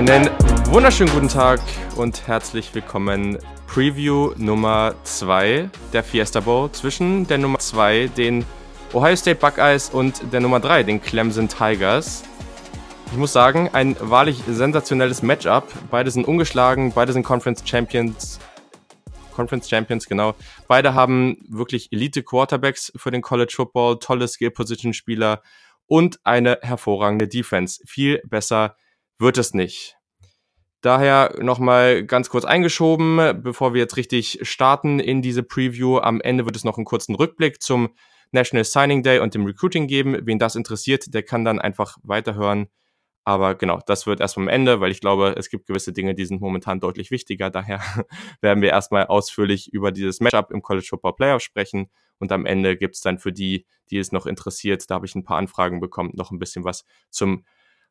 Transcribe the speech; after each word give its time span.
Einen 0.00 0.30
wunderschönen 0.70 1.12
guten 1.12 1.28
Tag 1.28 1.60
und 1.94 2.26
herzlich 2.26 2.74
willkommen. 2.74 3.36
Preview 3.66 4.32
Nummer 4.38 4.94
2 5.04 5.68
der 5.92 6.02
Fiesta 6.02 6.40
Bowl 6.40 6.72
zwischen 6.72 7.26
der 7.26 7.36
Nummer 7.36 7.58
2, 7.58 8.06
den 8.16 8.46
Ohio 8.94 9.14
State 9.14 9.38
Buckeyes 9.38 9.90
und 9.90 10.32
der 10.32 10.40
Nummer 10.40 10.58
3, 10.58 10.84
den 10.84 11.02
Clemson 11.02 11.48
Tigers. 11.48 12.22
Ich 13.12 13.18
muss 13.18 13.34
sagen, 13.34 13.68
ein 13.74 13.94
wahrlich 14.00 14.42
sensationelles 14.48 15.20
Matchup. 15.20 15.70
Beide 15.90 16.10
sind 16.10 16.26
ungeschlagen, 16.26 16.92
beide 16.94 17.12
sind 17.12 17.22
Conference 17.22 17.62
Champions. 17.68 18.40
Conference 19.34 19.68
Champions, 19.68 20.06
genau. 20.06 20.34
Beide 20.66 20.94
haben 20.94 21.36
wirklich 21.46 21.92
Elite 21.92 22.22
Quarterbacks 22.22 22.90
für 22.96 23.10
den 23.10 23.20
College 23.20 23.52
Football, 23.54 23.98
tolle 23.98 24.28
Skill 24.28 24.50
Position 24.50 24.94
Spieler 24.94 25.42
und 25.86 26.20
eine 26.24 26.58
hervorragende 26.62 27.28
Defense. 27.28 27.82
Viel 27.86 28.22
besser 28.24 28.76
wird 29.20 29.38
es 29.38 29.54
nicht. 29.54 29.96
Daher 30.80 31.34
nochmal 31.40 32.04
ganz 32.04 32.30
kurz 32.30 32.46
eingeschoben, 32.46 33.42
bevor 33.42 33.74
wir 33.74 33.80
jetzt 33.80 33.98
richtig 33.98 34.38
starten 34.42 34.98
in 34.98 35.20
diese 35.20 35.42
Preview. 35.42 35.98
Am 35.98 36.22
Ende 36.22 36.46
wird 36.46 36.56
es 36.56 36.64
noch 36.64 36.78
einen 36.78 36.86
kurzen 36.86 37.14
Rückblick 37.14 37.62
zum 37.62 37.94
National 38.32 38.64
Signing 38.64 39.02
Day 39.02 39.18
und 39.18 39.34
dem 39.34 39.44
Recruiting 39.44 39.86
geben. 39.86 40.16
Wen 40.22 40.38
das 40.38 40.56
interessiert, 40.56 41.12
der 41.12 41.22
kann 41.22 41.44
dann 41.44 41.60
einfach 41.60 41.98
weiterhören. 42.02 42.68
Aber 43.24 43.54
genau, 43.54 43.80
das 43.86 44.06
wird 44.06 44.20
erst 44.20 44.38
am 44.38 44.48
Ende, 44.48 44.80
weil 44.80 44.90
ich 44.90 45.00
glaube, 45.00 45.34
es 45.36 45.50
gibt 45.50 45.66
gewisse 45.66 45.92
Dinge, 45.92 46.14
die 46.14 46.24
sind 46.24 46.40
momentan 46.40 46.80
deutlich 46.80 47.10
wichtiger. 47.10 47.50
Daher 47.50 47.80
werden 48.40 48.62
wir 48.62 48.70
erstmal 48.70 49.06
ausführlich 49.06 49.70
über 49.74 49.92
dieses 49.92 50.20
Matchup 50.20 50.50
im 50.50 50.62
College 50.62 50.86
Football 50.88 51.16
Playoff 51.16 51.42
sprechen. 51.42 51.90
Und 52.18 52.32
am 52.32 52.46
Ende 52.46 52.78
gibt 52.78 52.94
es 52.94 53.02
dann 53.02 53.18
für 53.18 53.32
die, 53.32 53.66
die 53.90 53.98
es 53.98 54.12
noch 54.12 54.24
interessiert, 54.24 54.88
da 54.88 54.94
habe 54.94 55.06
ich 55.06 55.14
ein 55.14 55.24
paar 55.24 55.36
Anfragen 55.36 55.80
bekommen, 55.80 56.12
noch 56.14 56.30
ein 56.30 56.38
bisschen 56.38 56.64
was 56.64 56.84
zum 57.10 57.44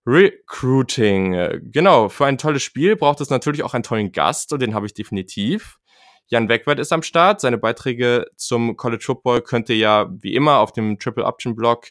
Recruiting. 0.06 1.62
Genau, 1.72 2.10
für 2.10 2.26
ein 2.26 2.38
tolles 2.38 2.64
Spiel 2.64 2.96
braucht 2.96 3.22
es 3.22 3.30
natürlich 3.30 3.64
auch 3.64 3.74
einen 3.74 3.84
tollen 3.84 4.12
Gast 4.12 4.54
und 4.54 4.62
den 4.62 4.74
habe 4.74 4.86
ich 4.86 4.94
definitiv. 4.94 5.80
Jan 6.28 6.48
Wegwert 6.48 6.80
ist 6.80 6.94
am 6.94 7.02
Start. 7.02 7.42
Seine 7.42 7.58
Beiträge 7.58 8.28
zum 8.36 8.78
College 8.78 9.04
Football 9.04 9.42
könnt 9.42 9.70
ihr 9.70 9.78
ja 9.78 10.10
wie 10.22 10.36
immer 10.36 10.60
auf 10.60 10.72
dem 10.72 11.00
Triple 11.00 11.26
Option 11.26 11.56
Blog 11.56 11.88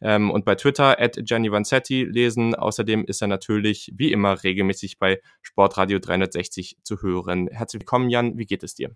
ähm, 0.00 0.30
und 0.30 0.44
bei 0.44 0.54
Twitter 0.54 1.00
at 1.00 1.18
Gianni 1.22 1.50
Vanzetti 1.50 2.04
lesen. 2.04 2.54
Außerdem 2.54 3.04
ist 3.04 3.20
er 3.20 3.28
natürlich 3.28 3.92
wie 3.96 4.12
immer 4.12 4.42
regelmäßig 4.42 4.98
bei 4.98 5.20
Sportradio 5.42 5.98
360 5.98 6.78
zu 6.84 7.02
hören. 7.02 7.48
Herzlich 7.48 7.80
willkommen, 7.80 8.10
Jan. 8.10 8.38
Wie 8.38 8.46
geht 8.46 8.62
es 8.62 8.74
dir? 8.74 8.94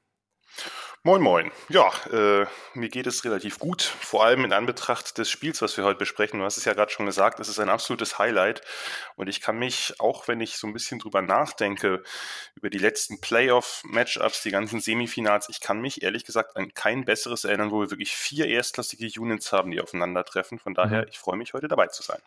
Moin, 1.07 1.21
moin. 1.21 1.53
Ja, 1.69 1.93
äh, 2.11 2.47
mir 2.73 2.89
geht 2.89 3.07
es 3.07 3.27
relativ 3.27 3.59
gut, 3.59 3.83
vor 3.83 4.25
allem 4.25 4.43
in 4.43 4.55
Anbetracht 4.55 5.19
des 5.19 5.29
Spiels, 5.29 5.61
was 5.61 5.77
wir 5.77 5.85
heute 5.85 5.99
besprechen. 5.99 6.39
Du 6.39 6.47
hast 6.47 6.57
es 6.57 6.65
ja 6.65 6.73
gerade 6.73 6.91
schon 6.91 7.05
gesagt, 7.05 7.41
es 7.41 7.49
ist 7.51 7.61
ein 7.61 7.69
absolutes 7.69 8.19
Highlight. 8.19 8.63
Und 9.15 9.29
ich 9.29 9.43
kann 9.43 9.59
mich, 9.59 9.97
auch 9.99 10.29
wenn 10.29 10.41
ich 10.41 10.57
so 10.57 10.67
ein 10.67 10.73
bisschen 10.73 10.99
drüber 10.99 11.21
nachdenke, 11.21 12.03
über 12.55 12.71
die 12.71 12.79
letzten 12.79 13.21
Playoff-Matchups, 13.21 14.45
die 14.45 14.51
ganzen 14.51 14.81
Semifinals, 14.81 15.51
ich 15.51 15.61
kann 15.61 15.83
mich 15.83 16.03
ehrlich 16.03 16.25
gesagt 16.25 16.57
an 16.57 16.73
kein 16.73 17.05
besseres 17.05 17.45
erinnern, 17.45 17.71
wo 17.71 17.83
wir 17.83 17.91
wirklich 17.91 18.17
vier 18.17 18.47
erstklassige 18.47 19.21
Units 19.21 19.53
haben, 19.53 19.73
die 19.73 19.83
aufeinandertreffen. 19.83 20.59
Von 20.59 20.73
daher, 20.73 21.03
mhm. 21.03 21.09
ich 21.11 21.19
freue 21.19 21.37
mich, 21.37 21.53
heute 21.53 21.69
dabei 21.69 21.89
zu 21.89 22.03
sein. 22.03 22.23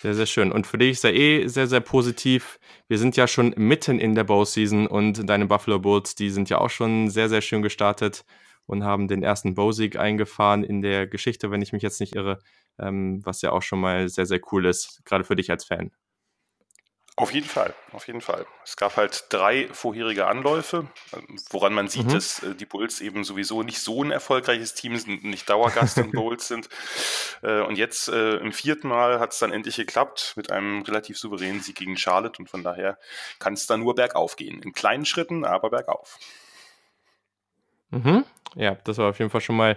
Sehr, 0.00 0.14
sehr 0.14 0.26
schön. 0.26 0.52
Und 0.52 0.66
für 0.66 0.78
dich 0.78 0.92
ist 0.92 1.04
ja 1.04 1.10
eh 1.10 1.48
sehr, 1.48 1.66
sehr 1.66 1.80
positiv. 1.80 2.60
Wir 2.86 2.98
sind 2.98 3.16
ja 3.16 3.26
schon 3.26 3.52
mitten 3.56 3.98
in 3.98 4.14
der 4.14 4.22
Bow-Season 4.24 4.86
und 4.86 5.28
deine 5.28 5.46
Buffalo 5.46 5.80
Bulls, 5.80 6.14
die 6.14 6.30
sind 6.30 6.48
ja 6.50 6.58
auch 6.58 6.70
schon 6.70 7.10
sehr, 7.10 7.28
sehr 7.28 7.40
schön 7.40 7.62
gestartet 7.62 8.24
und 8.66 8.84
haben 8.84 9.08
den 9.08 9.24
ersten 9.24 9.54
Bow-Sieg 9.54 9.96
eingefahren 9.96 10.62
in 10.62 10.82
der 10.82 11.08
Geschichte, 11.08 11.50
wenn 11.50 11.62
ich 11.62 11.72
mich 11.72 11.82
jetzt 11.82 11.98
nicht 12.00 12.14
irre, 12.14 12.38
ähm, 12.78 13.20
was 13.24 13.42
ja 13.42 13.50
auch 13.50 13.62
schon 13.62 13.80
mal 13.80 14.08
sehr, 14.08 14.26
sehr 14.26 14.40
cool 14.52 14.66
ist, 14.66 15.02
gerade 15.04 15.24
für 15.24 15.34
dich 15.34 15.50
als 15.50 15.64
Fan. 15.64 15.90
Auf 17.18 17.32
jeden 17.32 17.48
Fall, 17.48 17.74
auf 17.90 18.06
jeden 18.06 18.20
Fall. 18.20 18.46
Es 18.64 18.76
gab 18.76 18.96
halt 18.96 19.24
drei 19.30 19.66
vorherige 19.72 20.28
Anläufe, 20.28 20.86
woran 21.50 21.74
man 21.74 21.88
sieht, 21.88 22.06
mhm. 22.06 22.12
dass 22.12 22.44
äh, 22.44 22.54
die 22.54 22.64
Bulls 22.64 23.00
eben 23.00 23.24
sowieso 23.24 23.64
nicht 23.64 23.80
so 23.80 24.04
ein 24.04 24.12
erfolgreiches 24.12 24.74
Team 24.74 24.96
sind, 24.96 25.24
nicht 25.24 25.50
Dauergast 25.50 25.98
in 25.98 26.10
Bowls 26.12 26.46
sind. 26.46 26.68
Äh, 27.42 27.62
und 27.62 27.76
jetzt 27.76 28.08
äh, 28.08 28.36
im 28.36 28.52
vierten 28.52 28.86
Mal 28.86 29.18
hat 29.18 29.32
es 29.32 29.40
dann 29.40 29.50
endlich 29.50 29.74
geklappt 29.74 30.34
mit 30.36 30.52
einem 30.52 30.82
relativ 30.82 31.18
souveränen 31.18 31.60
Sieg 31.60 31.74
gegen 31.74 31.96
Charlotte 31.96 32.38
und 32.38 32.48
von 32.48 32.62
daher 32.62 32.98
kann 33.40 33.54
es 33.54 33.66
da 33.66 33.76
nur 33.76 33.96
bergauf 33.96 34.36
gehen. 34.36 34.62
In 34.62 34.72
kleinen 34.72 35.04
Schritten, 35.04 35.44
aber 35.44 35.70
bergauf. 35.70 36.20
Mhm. 37.90 38.24
Ja, 38.56 38.76
das 38.84 38.98
war 38.98 39.10
auf 39.10 39.18
jeden 39.18 39.30
Fall 39.30 39.40
schon 39.40 39.56
mal 39.56 39.76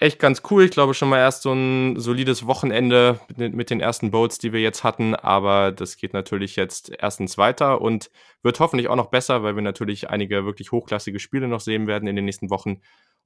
echt 0.00 0.18
ganz 0.18 0.42
cool. 0.50 0.64
Ich 0.64 0.70
glaube 0.70 0.94
schon 0.94 1.08
mal 1.08 1.18
erst 1.18 1.42
so 1.42 1.52
ein 1.52 1.98
solides 2.00 2.46
Wochenende 2.46 3.20
mit 3.36 3.70
den 3.70 3.80
ersten 3.80 4.10
Boats, 4.10 4.38
die 4.38 4.52
wir 4.52 4.60
jetzt 4.60 4.84
hatten. 4.84 5.14
Aber 5.14 5.70
das 5.70 5.96
geht 5.96 6.12
natürlich 6.14 6.56
jetzt 6.56 6.90
erstens 6.98 7.36
weiter 7.36 7.80
und 7.80 8.10
wird 8.42 8.60
hoffentlich 8.60 8.88
auch 8.88 8.96
noch 8.96 9.10
besser, 9.10 9.42
weil 9.42 9.54
wir 9.54 9.62
natürlich 9.62 10.08
einige 10.08 10.44
wirklich 10.44 10.72
hochklassige 10.72 11.18
Spiele 11.18 11.48
noch 11.48 11.60
sehen 11.60 11.86
werden 11.86 12.08
in 12.08 12.16
den 12.16 12.24
nächsten 12.24 12.50
Wochen. 12.50 12.80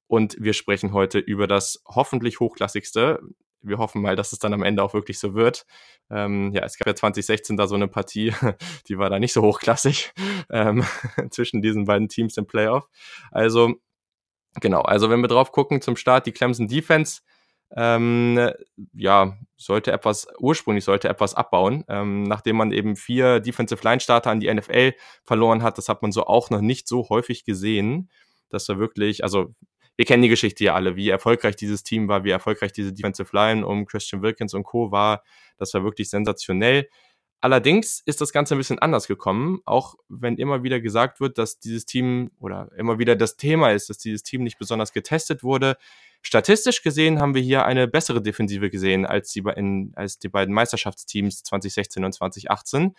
Und 0.07 0.37
wir 0.41 0.55
sprechen 0.55 0.93
heute 0.93 1.19
über 1.21 1.47
das 1.47 1.83
hoffentlich 1.87 2.41
hochklassigste. 2.41 3.21
Wir 3.63 3.79
hoffen 3.79 4.03
mal, 4.03 4.17
dass 4.17 4.33
es 4.33 4.39
dann 4.41 4.55
am 4.55 4.65
Ende 4.65 4.83
auch 4.83 4.93
wirklich 4.93 5.21
so 5.21 5.35
wird. 5.35 5.67
Ähm, 6.11 6.51
ja, 6.53 6.65
es 6.65 6.79
gab 6.79 6.89
ja 6.89 6.95
2016 6.97 7.57
da 7.57 7.69
so 7.69 7.77
eine 7.77 7.87
Partie, 7.87 8.35
die 8.89 8.99
war 8.99 9.09
da 9.09 9.21
nicht 9.21 9.33
so 9.33 9.43
hochklassig 9.43 10.13
ähm, 10.51 10.85
zwischen 11.31 11.63
diesen 11.63 11.85
beiden 11.85 12.09
Teams 12.09 12.37
im 12.37 12.47
Playoff. 12.47 12.89
Also 13.31 13.77
Genau, 14.61 14.81
also 14.83 15.11
wenn 15.11 15.21
wir 15.21 15.29
drauf 15.29 15.53
gucken 15.53 15.81
zum 15.81 15.97
Start, 15.97 16.27
die 16.27 16.33
Clemson 16.33 16.67
Defense, 16.67 17.21
ähm, 17.77 18.51
ja, 18.95 19.39
sollte 19.57 19.93
etwas, 19.93 20.27
ursprünglich 20.41 20.85
sollte 20.85 21.09
etwas 21.09 21.35
abbauen, 21.35 21.85
ähm, 21.89 22.25
nachdem 22.25 22.57
man 22.57 22.73
eben 22.73 22.97
vier 22.97 23.39
Defensive 23.41 23.83
Line 23.85 24.01
Starter 24.01 24.31
an 24.31 24.41
die 24.41 24.53
NFL 24.53 24.95
verloren 25.25 25.63
hat. 25.63 25.79
Das 25.79 25.89
hat 25.89 26.03
man 26.03 26.11
so 26.11 26.27
auch 26.27 26.51
noch 26.51 26.61
nicht 26.63 26.89
so 26.89 27.09
häufig 27.09 27.45
gesehen. 27.45 28.11
dass 28.53 28.69
er 28.69 28.79
wirklich, 28.81 29.23
also 29.23 29.55
wir 29.97 30.05
kennen 30.07 30.23
die 30.23 30.29
Geschichte 30.29 30.65
ja 30.65 30.75
alle, 30.75 30.97
wie 30.97 31.09
erfolgreich 31.09 31.55
dieses 31.57 31.85
Team 31.85 32.09
war, 32.09 32.25
wie 32.25 32.31
erfolgreich 32.31 32.73
diese 32.73 32.93
Defensive 32.93 33.29
Line 33.37 33.65
um 33.67 33.87
Christian 33.87 34.23
Wilkins 34.23 34.55
und 34.55 34.65
Co. 34.65 34.91
war. 34.91 35.23
Das 35.57 35.73
war 35.75 35.85
wirklich 35.85 36.11
sensationell. 36.11 36.89
Allerdings 37.43 38.03
ist 38.05 38.21
das 38.21 38.33
Ganze 38.33 38.55
ein 38.55 38.59
bisschen 38.59 38.79
anders 38.81 39.07
gekommen, 39.07 39.61
auch 39.65 39.95
wenn 40.09 40.37
immer 40.37 40.63
wieder 40.63 40.79
gesagt 40.79 41.21
wird, 41.21 41.39
dass 41.39 41.59
dieses 41.59 41.87
Team 41.87 42.31
oder 42.39 42.71
immer 42.77 42.99
wieder 42.99 43.17
das 43.17 43.37
Thema 43.37 43.71
ist, 43.71 43.89
dass 43.89 43.97
dieses 43.97 44.23
Team 44.23 44.43
nicht 44.43 44.59
besonders 44.59 44.93
getestet 44.93 45.43
wurde. 45.43 45.77
Statistisch 46.21 46.83
gesehen 46.83 47.19
haben 47.19 47.35
wir 47.35 47.41
hier 47.41 47.65
eine 47.65 47.89
bessere 47.89 48.21
Defensive 48.21 48.69
gesehen 48.69 49.07
als 49.07 49.33
die, 49.33 49.43
in, 49.57 49.93
als 49.97 50.19
die 50.19 50.29
beiden 50.29 50.55
Meisterschaftsteams 50.55 51.43
2016 51.45 52.05
und 52.05 52.13
2018. 52.13 52.95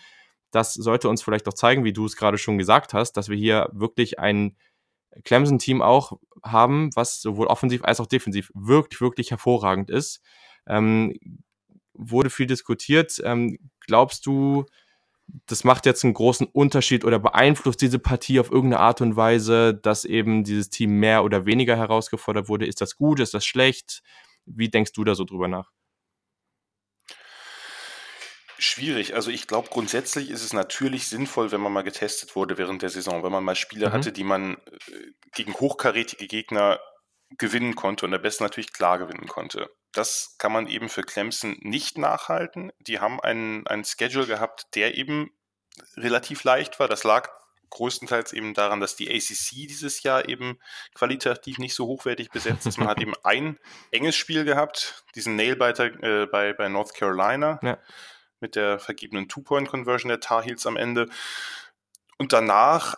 Das 0.49 0.73
sollte 0.73 1.07
uns 1.07 1.21
vielleicht 1.21 1.47
auch 1.47 1.53
zeigen, 1.53 1.83
wie 1.83 1.93
du 1.93 2.05
es 2.05 2.15
gerade 2.15 2.39
schon 2.39 2.57
gesagt 2.57 2.95
hast, 2.95 3.13
dass 3.13 3.29
wir 3.29 3.37
hier 3.37 3.69
wirklich 3.73 4.17
ein 4.17 4.57
Clemson-Team 5.23 5.83
auch 5.83 6.13
haben, 6.43 6.89
was 6.95 7.21
sowohl 7.21 7.45
offensiv 7.45 7.83
als 7.83 7.99
auch 7.99 8.07
defensiv 8.07 8.51
wirklich, 8.55 9.01
wirklich 9.01 9.29
hervorragend 9.29 9.91
ist. 9.91 10.21
Ähm, 10.65 11.13
wurde 11.93 12.31
viel 12.31 12.47
diskutiert. 12.47 13.21
Ähm, 13.23 13.70
glaubst 13.81 14.25
du, 14.25 14.65
das 15.47 15.63
macht 15.63 15.85
jetzt 15.85 16.03
einen 16.03 16.13
großen 16.13 16.47
Unterschied 16.47 17.05
oder 17.05 17.19
beeinflusst 17.19 17.81
diese 17.81 17.99
Partie 17.99 18.39
auf 18.39 18.51
irgendeine 18.51 18.81
Art 18.81 19.01
und 19.01 19.15
Weise, 19.15 19.73
dass 19.73 20.05
eben 20.05 20.43
dieses 20.43 20.69
Team 20.69 20.99
mehr 20.99 21.23
oder 21.23 21.45
weniger 21.45 21.75
herausgefordert 21.75 22.49
wurde? 22.49 22.65
Ist 22.65 22.81
das 22.81 22.95
gut? 22.95 23.19
Ist 23.19 23.33
das 23.33 23.45
schlecht? 23.45 24.03
Wie 24.45 24.69
denkst 24.69 24.93
du 24.93 25.03
da 25.03 25.15
so 25.15 25.23
drüber 25.23 25.47
nach? 25.47 25.71
Schwierig. 28.63 29.15
Also 29.15 29.31
ich 29.31 29.47
glaube, 29.47 29.69
grundsätzlich 29.71 30.29
ist 30.29 30.43
es 30.43 30.53
natürlich 30.53 31.07
sinnvoll, 31.07 31.51
wenn 31.51 31.61
man 31.61 31.73
mal 31.73 31.81
getestet 31.81 32.35
wurde 32.35 32.59
während 32.59 32.83
der 32.83 32.89
Saison, 32.89 33.23
wenn 33.23 33.31
man 33.31 33.43
mal 33.43 33.55
Spiele 33.55 33.89
mhm. 33.89 33.93
hatte, 33.93 34.11
die 34.11 34.23
man 34.23 34.53
äh, 34.53 34.57
gegen 35.33 35.55
hochkarätige 35.55 36.27
Gegner 36.27 36.79
gewinnen 37.37 37.75
konnte 37.75 38.05
und 38.05 38.13
am 38.13 38.21
besten 38.21 38.43
natürlich 38.43 38.73
klar 38.73 38.97
gewinnen 38.97 39.27
konnte. 39.27 39.69
Das 39.93 40.35
kann 40.37 40.51
man 40.51 40.67
eben 40.67 40.89
für 40.89 41.03
Clemson 41.03 41.57
nicht 41.61 41.97
nachhalten. 41.97 42.71
Die 42.79 42.99
haben 42.99 43.19
einen, 43.19 43.67
einen 43.67 43.83
Schedule 43.83 44.27
gehabt, 44.27 44.67
der 44.75 44.95
eben 44.95 45.31
relativ 45.95 46.43
leicht 46.43 46.79
war. 46.79 46.87
Das 46.87 47.03
lag 47.03 47.29
größtenteils 47.69 48.33
eben 48.33 48.53
daran, 48.53 48.79
dass 48.79 48.95
die 48.95 49.09
ACC 49.09 49.67
dieses 49.67 50.03
Jahr 50.03 50.29
eben 50.29 50.59
qualitativ 50.93 51.57
nicht 51.57 51.73
so 51.73 51.87
hochwertig 51.87 52.29
besetzt 52.29 52.67
ist. 52.67 52.77
Man 52.77 52.87
hat 52.87 52.99
eben 53.01 53.13
ein 53.23 53.57
enges 53.91 54.15
Spiel 54.15 54.43
gehabt, 54.43 55.03
diesen 55.15 55.35
Nailbiter 55.35 55.85
äh, 56.03 56.27
bei, 56.27 56.53
bei 56.53 56.67
North 56.67 56.93
Carolina 56.93 57.59
ja. 57.63 57.77
mit 58.39 58.55
der 58.55 58.77
vergebenen 58.77 59.29
Two-Point-Conversion 59.29 60.09
der 60.09 60.19
Tar 60.19 60.43
Heels 60.43 60.67
am 60.67 60.77
Ende. 60.77 61.09
Und 62.17 62.33
danach 62.33 62.95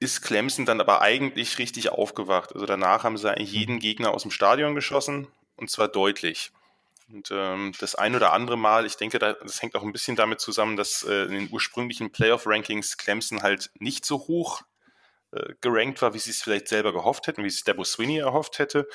ist 0.00 0.22
Clemson 0.22 0.66
dann 0.66 0.80
aber 0.80 1.02
eigentlich 1.02 1.58
richtig 1.58 1.90
aufgewacht. 1.90 2.52
Also 2.54 2.66
danach 2.66 3.04
haben 3.04 3.16
sie 3.16 3.30
eigentlich 3.30 3.52
jeden 3.52 3.78
Gegner 3.78 4.12
aus 4.12 4.22
dem 4.22 4.30
Stadion 4.30 4.74
geschossen 4.74 5.28
und 5.56 5.70
zwar 5.70 5.88
deutlich. 5.88 6.52
Und 7.12 7.30
ähm, 7.30 7.72
das 7.78 7.94
ein 7.94 8.14
oder 8.14 8.32
andere 8.32 8.56
Mal, 8.56 8.86
ich 8.86 8.96
denke, 8.96 9.18
das 9.18 9.62
hängt 9.62 9.76
auch 9.76 9.82
ein 9.82 9.92
bisschen 9.92 10.16
damit 10.16 10.40
zusammen, 10.40 10.76
dass 10.76 11.02
äh, 11.02 11.24
in 11.24 11.32
den 11.32 11.48
ursprünglichen 11.50 12.10
Playoff-Rankings 12.10 12.96
Clemson 12.96 13.42
halt 13.42 13.70
nicht 13.78 14.06
so 14.06 14.18
hoch 14.26 14.62
äh, 15.32 15.54
gerankt 15.60 16.00
war, 16.00 16.14
wie 16.14 16.18
sie 16.18 16.30
es 16.30 16.42
vielleicht 16.42 16.68
selber 16.68 16.92
gehofft 16.92 17.26
hätten, 17.26 17.44
wie 17.44 17.48
es 17.48 17.62
Debo 17.62 17.84
Sweeney 17.84 18.18
erhofft 18.18 18.58
hätte, 18.58 18.88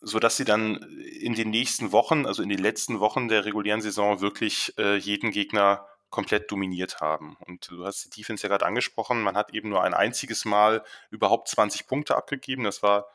sodass 0.00 0.36
sie 0.36 0.44
dann 0.44 0.76
in 1.20 1.34
den 1.34 1.50
nächsten 1.50 1.92
Wochen, 1.92 2.26
also 2.26 2.42
in 2.42 2.48
den 2.48 2.58
letzten 2.58 3.00
Wochen 3.00 3.28
der 3.28 3.44
regulären 3.44 3.82
Saison, 3.82 4.20
wirklich 4.20 4.72
äh, 4.78 4.96
jeden 4.96 5.30
Gegner 5.30 5.86
komplett 6.10 6.50
dominiert 6.50 7.00
haben. 7.00 7.36
Und 7.46 7.70
du 7.70 7.84
hast 7.84 8.04
die 8.04 8.20
Defense 8.20 8.42
ja 8.42 8.48
gerade 8.48 8.66
angesprochen, 8.66 9.22
man 9.22 9.36
hat 9.36 9.52
eben 9.52 9.68
nur 9.68 9.82
ein 9.82 9.94
einziges 9.94 10.44
Mal 10.44 10.84
überhaupt 11.10 11.48
20 11.48 11.86
Punkte 11.86 12.16
abgegeben. 12.16 12.64
Das 12.64 12.82
war 12.82 13.06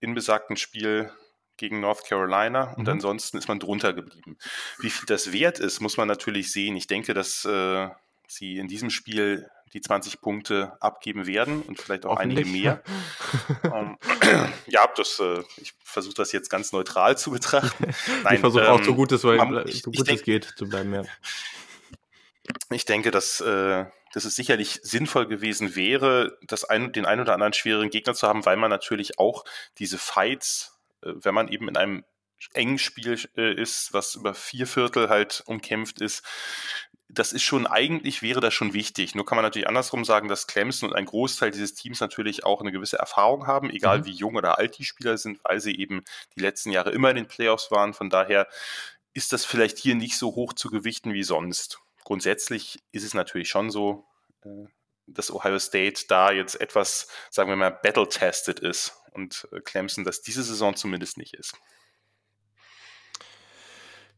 in 0.00 0.14
besagtem 0.14 0.56
Spiel 0.56 1.10
gegen 1.56 1.80
North 1.80 2.04
Carolina 2.04 2.74
und 2.74 2.84
mhm. 2.84 2.94
ansonsten 2.94 3.38
ist 3.38 3.48
man 3.48 3.58
drunter 3.58 3.92
geblieben. 3.92 4.36
Wie 4.78 4.90
viel 4.90 5.06
das 5.06 5.32
wert 5.32 5.58
ist, 5.58 5.80
muss 5.80 5.96
man 5.96 6.08
natürlich 6.08 6.52
sehen. 6.52 6.76
Ich 6.76 6.86
denke, 6.86 7.14
dass 7.14 7.44
äh, 7.44 7.88
sie 8.28 8.58
in 8.58 8.68
diesem 8.68 8.90
Spiel 8.90 9.48
die 9.72 9.80
20 9.80 10.20
Punkte 10.20 10.72
abgeben 10.80 11.26
werden 11.26 11.62
und 11.62 11.80
vielleicht 11.80 12.06
auch 12.06 12.16
einige 12.16 12.44
mehr. 12.44 12.82
ähm, 13.64 13.98
ja, 14.66 14.86
das, 14.96 15.18
äh, 15.20 15.42
ich 15.56 15.74
versuche 15.82 16.14
das 16.14 16.32
jetzt 16.32 16.50
ganz 16.50 16.72
neutral 16.72 17.18
zu 17.18 17.30
betrachten. 17.30 17.86
Nein, 18.24 18.34
ich 18.34 18.40
versuche 18.40 18.64
ähm, 18.64 18.70
auch 18.70 18.82
so 18.82 18.94
gut 18.94 19.12
es, 19.12 19.22
so 19.22 19.32
geht 20.22 20.44
zu 20.44 20.68
bleiben. 20.68 20.94
Ja. 20.94 21.02
Ich 22.70 22.84
denke, 22.84 23.10
dass, 23.10 23.40
äh, 23.40 23.86
dass 24.12 24.24
es 24.24 24.36
sicherlich 24.36 24.80
sinnvoll 24.82 25.26
gewesen 25.26 25.76
wäre, 25.76 26.38
das 26.42 26.64
ein, 26.64 26.92
den 26.92 27.06
einen 27.06 27.20
oder 27.20 27.34
anderen 27.34 27.52
schweren 27.52 27.90
Gegner 27.90 28.14
zu 28.14 28.26
haben, 28.26 28.44
weil 28.44 28.56
man 28.56 28.70
natürlich 28.70 29.18
auch 29.18 29.44
diese 29.78 29.98
Fights, 29.98 30.78
äh, 31.02 31.12
wenn 31.14 31.34
man 31.34 31.48
eben 31.48 31.68
in 31.68 31.76
einem 31.76 32.04
engen 32.52 32.78
Spiel 32.78 33.18
äh, 33.36 33.54
ist, 33.54 33.92
was 33.92 34.14
über 34.14 34.34
vier 34.34 34.66
Viertel 34.66 35.08
halt 35.08 35.42
umkämpft 35.46 36.00
ist, 36.00 36.22
das 37.08 37.32
ist 37.32 37.42
schon, 37.42 37.66
eigentlich 37.66 38.20
wäre 38.22 38.40
das 38.40 38.52
schon 38.52 38.72
wichtig. 38.72 39.14
Nur 39.14 39.24
kann 39.24 39.36
man 39.36 39.44
natürlich 39.44 39.68
andersrum 39.68 40.04
sagen, 40.04 40.28
dass 40.28 40.46
Clemson 40.46 40.90
und 40.90 40.96
ein 40.96 41.04
Großteil 41.04 41.50
dieses 41.50 41.74
Teams 41.74 42.00
natürlich 42.00 42.44
auch 42.44 42.60
eine 42.60 42.72
gewisse 42.72 42.98
Erfahrung 42.98 43.46
haben, 43.46 43.70
egal 43.70 44.00
mhm. 44.00 44.06
wie 44.06 44.12
jung 44.12 44.34
oder 44.34 44.58
alt 44.58 44.76
die 44.78 44.84
Spieler 44.84 45.16
sind, 45.16 45.38
weil 45.44 45.60
sie 45.60 45.76
eben 45.76 46.02
die 46.36 46.40
letzten 46.40 46.70
Jahre 46.70 46.90
immer 46.90 47.10
in 47.10 47.16
den 47.16 47.28
Playoffs 47.28 47.70
waren. 47.70 47.94
Von 47.94 48.10
daher 48.10 48.48
ist 49.14 49.32
das 49.32 49.44
vielleicht 49.44 49.78
hier 49.78 49.94
nicht 49.94 50.18
so 50.18 50.34
hoch 50.34 50.52
zu 50.52 50.68
gewichten 50.68 51.12
wie 51.14 51.22
sonst. 51.22 51.80
Grundsätzlich 52.06 52.78
ist 52.92 53.02
es 53.02 53.14
natürlich 53.14 53.48
schon 53.48 53.68
so, 53.68 54.06
äh, 54.44 54.66
dass 55.08 55.32
Ohio 55.32 55.58
State 55.58 56.04
da 56.06 56.30
jetzt 56.30 56.60
etwas, 56.60 57.08
sagen 57.30 57.48
wir 57.48 57.56
mal, 57.56 57.70
battle-tested 57.70 58.60
ist 58.60 58.96
und 59.10 59.48
äh, 59.50 59.58
Clemson 59.58 60.04
das 60.04 60.22
diese 60.22 60.44
Saison 60.44 60.76
zumindest 60.76 61.18
nicht 61.18 61.34
ist. 61.34 61.54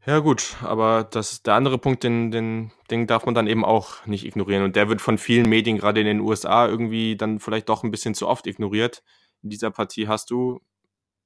Ja 0.05 0.19
gut, 0.19 0.56
aber 0.61 1.02
das 1.02 1.43
der 1.43 1.55
andere 1.55 1.79
Punkt, 1.79 2.05
den 2.05 2.31
den 2.31 2.73
den 2.90 3.06
darf 3.06 3.25
man 3.25 3.35
dann 3.35 3.46
eben 3.46 3.64
auch 3.64 4.05
nicht 4.05 4.26
ignorieren 4.26 4.64
und 4.64 4.76
der 4.76 4.90
wird 4.90 5.00
von 5.00 5.17
vielen 5.17 5.49
Medien 5.49 5.79
gerade 5.79 6.00
in 6.00 6.06
den 6.06 6.20
USA 6.20 6.69
irgendwie 6.69 7.17
dann 7.17 7.40
vielleicht 7.40 7.70
doch 7.70 7.85
ein 7.85 7.90
bisschen 7.90 8.14
zu 8.14 8.29
oft 8.29 8.46
ignoriert. 8.46 9.02
In 9.43 9.49
dieser 9.49 9.70
Partie 9.70 10.08
hast 10.08 10.29
du 10.29 10.61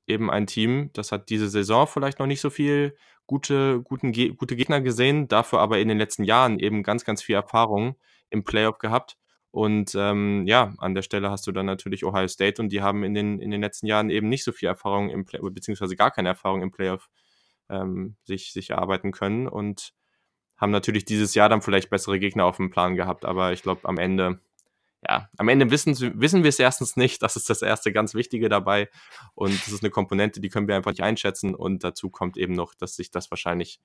eben 0.06 0.30
ein 0.30 0.46
Team, 0.46 0.90
das 0.92 1.10
hat 1.10 1.28
diese 1.28 1.48
Saison 1.48 1.88
vielleicht 1.88 2.20
noch 2.20 2.26
nicht 2.28 2.40
so 2.40 2.50
viel 2.50 2.96
gute 3.26 3.80
guten 3.82 4.12
gute 4.12 4.56
Gegner 4.56 4.80
gesehen, 4.80 5.28
dafür 5.28 5.60
aber 5.60 5.78
in 5.78 5.88
den 5.88 5.98
letzten 5.98 6.24
Jahren 6.24 6.58
eben 6.58 6.82
ganz, 6.82 7.04
ganz 7.04 7.22
viel 7.22 7.34
Erfahrung 7.36 7.96
im 8.30 8.44
Playoff 8.44 8.78
gehabt. 8.78 9.16
Und, 9.50 9.94
ähm, 9.96 10.46
ja, 10.46 10.74
an 10.78 10.94
der 10.94 11.02
Stelle 11.02 11.30
hast 11.30 11.46
du 11.46 11.52
dann 11.52 11.66
natürlich 11.66 12.04
Ohio 12.06 12.26
State 12.28 12.60
und 12.62 12.70
die 12.70 12.80
haben 12.82 13.04
in 13.04 13.14
den 13.14 13.38
in 13.38 13.50
den 13.50 13.60
letzten 13.60 13.86
Jahren 13.86 14.08
eben 14.10 14.28
nicht 14.28 14.44
so 14.44 14.52
viel 14.52 14.68
Erfahrung 14.68 15.10
im 15.10 15.24
Play 15.26 15.40
beziehungsweise 15.42 15.96
gar 15.96 16.10
keine 16.10 16.30
Erfahrung 16.30 16.62
im 16.62 16.70
Playoff 16.70 17.10
ähm, 17.68 18.16
sich, 18.24 18.52
sich 18.52 18.70
erarbeiten 18.70 19.12
können 19.12 19.48
und 19.48 19.92
haben 20.56 20.70
natürlich 20.70 21.04
dieses 21.04 21.34
Jahr 21.34 21.48
dann 21.48 21.62
vielleicht 21.62 21.90
bessere 21.90 22.18
Gegner 22.20 22.44
auf 22.44 22.56
dem 22.56 22.70
Plan 22.70 22.94
gehabt, 22.96 23.24
aber 23.24 23.52
ich 23.52 23.62
glaube 23.62 23.88
am 23.88 23.98
Ende, 23.98 24.40
ja, 25.06 25.28
am 25.36 25.48
Ende 25.48 25.70
wissen, 25.70 25.96
wissen 26.20 26.42
wir 26.42 26.48
es 26.48 26.58
erstens 26.58 26.96
nicht, 26.96 27.22
das 27.22 27.36
ist 27.36 27.50
das 27.50 27.62
erste 27.62 27.92
ganz 27.92 28.14
Wichtige 28.14 28.48
dabei 28.48 28.88
und 29.34 29.52
das 29.52 29.72
ist 29.72 29.82
eine 29.82 29.90
Komponente, 29.90 30.40
die 30.40 30.48
können 30.48 30.68
wir 30.68 30.76
einfach 30.76 30.92
nicht 30.92 31.02
einschätzen 31.02 31.54
und 31.54 31.82
dazu 31.82 32.10
kommt 32.10 32.36
eben 32.36 32.52
noch, 32.52 32.74
dass 32.74 32.96
sich 32.96 33.10
das 33.10 33.30
wahrscheinlich 33.30 33.80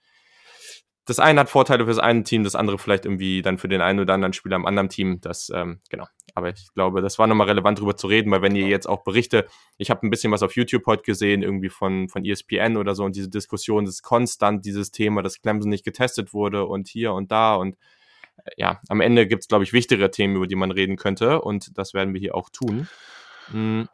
das 1.08 1.20
eine 1.20 1.40
hat 1.40 1.50
Vorteile 1.50 1.86
für 1.86 1.90
das 1.90 2.00
eine 2.00 2.24
Team, 2.24 2.44
das 2.44 2.56
andere 2.56 2.78
vielleicht 2.78 3.06
irgendwie 3.06 3.42
dann 3.42 3.58
für 3.58 3.70
den 3.70 3.80
einen 3.80 4.02
oder 4.02 4.14
anderen 4.14 4.34
Spieler 4.34 4.58
am 4.58 4.66
anderen 4.66 4.90
Team. 4.90 5.22
Das, 5.22 5.50
ähm, 5.56 5.80
genau. 5.90 6.06
Aber 6.36 6.50
ich 6.50 6.68
glaube, 6.74 7.02
das 7.02 7.18
war 7.18 7.28
nochmal 7.28 7.48
relevant 7.48 7.80
darüber 7.80 7.96
zu 7.96 8.08
reden, 8.08 8.30
weil 8.30 8.42
wenn 8.42 8.58
ihr 8.58 8.68
jetzt 8.68 8.88
auch 8.88 9.06
Berichte, 9.06 9.48
ich 9.78 9.90
habe 9.90 10.06
ein 10.06 10.10
bisschen 10.10 10.34
was 10.34 10.44
auf 10.44 10.58
YouTube 10.58 10.86
heute 10.86 11.04
gesehen, 11.04 11.44
irgendwie 11.44 11.70
von, 11.70 12.10
von 12.10 12.26
ESPN 12.26 12.76
oder 12.76 12.94
so, 12.94 13.06
und 13.06 13.16
diese 13.16 13.30
Diskussion 13.30 13.86
ist 13.86 14.04
konstant, 14.04 14.66
dieses 14.66 14.92
Thema, 14.92 15.24
dass 15.24 15.42
Clemson 15.42 15.70
nicht 15.70 15.86
getestet 15.86 16.34
wurde 16.34 16.66
und 16.66 16.90
hier 16.90 17.14
und 17.14 17.32
da 17.32 17.56
und 17.56 17.78
ja, 18.56 18.80
am 18.88 19.02
Ende 19.02 19.28
gibt 19.28 19.44
es, 19.44 19.48
glaube 19.48 19.64
ich, 19.64 19.74
wichtigere 19.74 20.12
Themen, 20.12 20.36
über 20.36 20.48
die 20.48 20.56
man 20.56 20.72
reden 20.72 20.96
könnte 20.96 21.42
und 21.42 21.78
das 21.78 21.94
werden 21.94 22.14
wir 22.14 22.20
hier 22.20 22.36
auch 22.36 22.50
tun. 22.50 22.88
Mhm. 23.52 23.88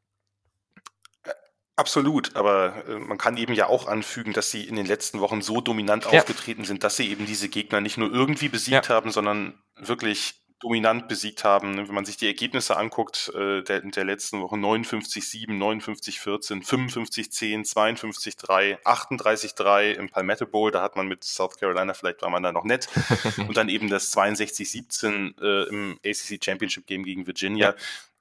Absolut, 1.76 2.36
aber 2.36 2.86
äh, 2.88 3.00
man 3.00 3.18
kann 3.18 3.36
eben 3.36 3.54
ja 3.54 3.68
auch 3.68 3.88
anfügen, 3.88 4.32
dass 4.34 4.52
sie 4.52 4.64
in 4.64 4.76
den 4.76 4.86
letzten 4.86 5.20
Wochen 5.22 5.42
so 5.42 5.60
dominant 5.60 6.06
ja. 6.06 6.20
aufgetreten 6.20 6.66
sind, 6.66 6.84
dass 6.84 6.98
sie 6.98 7.10
eben 7.10 7.26
diese 7.26 7.50
Gegner 7.50 7.82
nicht 7.82 7.98
nur 7.98 8.12
irgendwie 8.12 8.48
besiegt 8.48 8.90
ja. 8.90 8.96
haben, 8.96 9.12
sondern 9.12 9.60
wirklich 9.76 10.43
dominant 10.64 11.08
besiegt 11.08 11.44
haben. 11.44 11.78
Wenn 11.78 11.94
man 11.94 12.06
sich 12.06 12.18
die 12.18 12.28
Ergebnisse 12.28 12.78
anguckt, 12.78 13.32
äh, 13.36 13.62
der, 13.62 13.82
der 13.82 14.04
letzten 14.06 14.42
Woche 14.42 14.56
59-7, 14.56 15.50
59-14, 15.50 16.66
55-10, 16.66 17.72
52-3, 17.72 18.82
38-3 18.84 19.92
im 19.94 20.10
Palmetto 20.10 20.48
Bowl, 20.48 20.72
da 20.72 20.82
hat 20.82 20.96
man 20.96 21.08
mit 21.08 21.24
South 21.24 21.58
Carolina, 21.58 21.94
vielleicht 21.94 22.22
war 22.22 22.30
man 22.30 22.44
da 22.44 22.52
noch 22.52 22.64
nett, 22.64 22.88
und 23.48 23.58
dann 23.58 23.70
eben 23.70 23.90
das 23.90 24.16
62-17 24.16 25.42
äh, 25.42 25.70
im 25.70 26.00
ACC 26.06 26.44
Championship 26.44 26.88
Game 26.88 27.04
gegen 27.04 27.28
Virginia. 27.28 27.70
Ja 27.70 27.76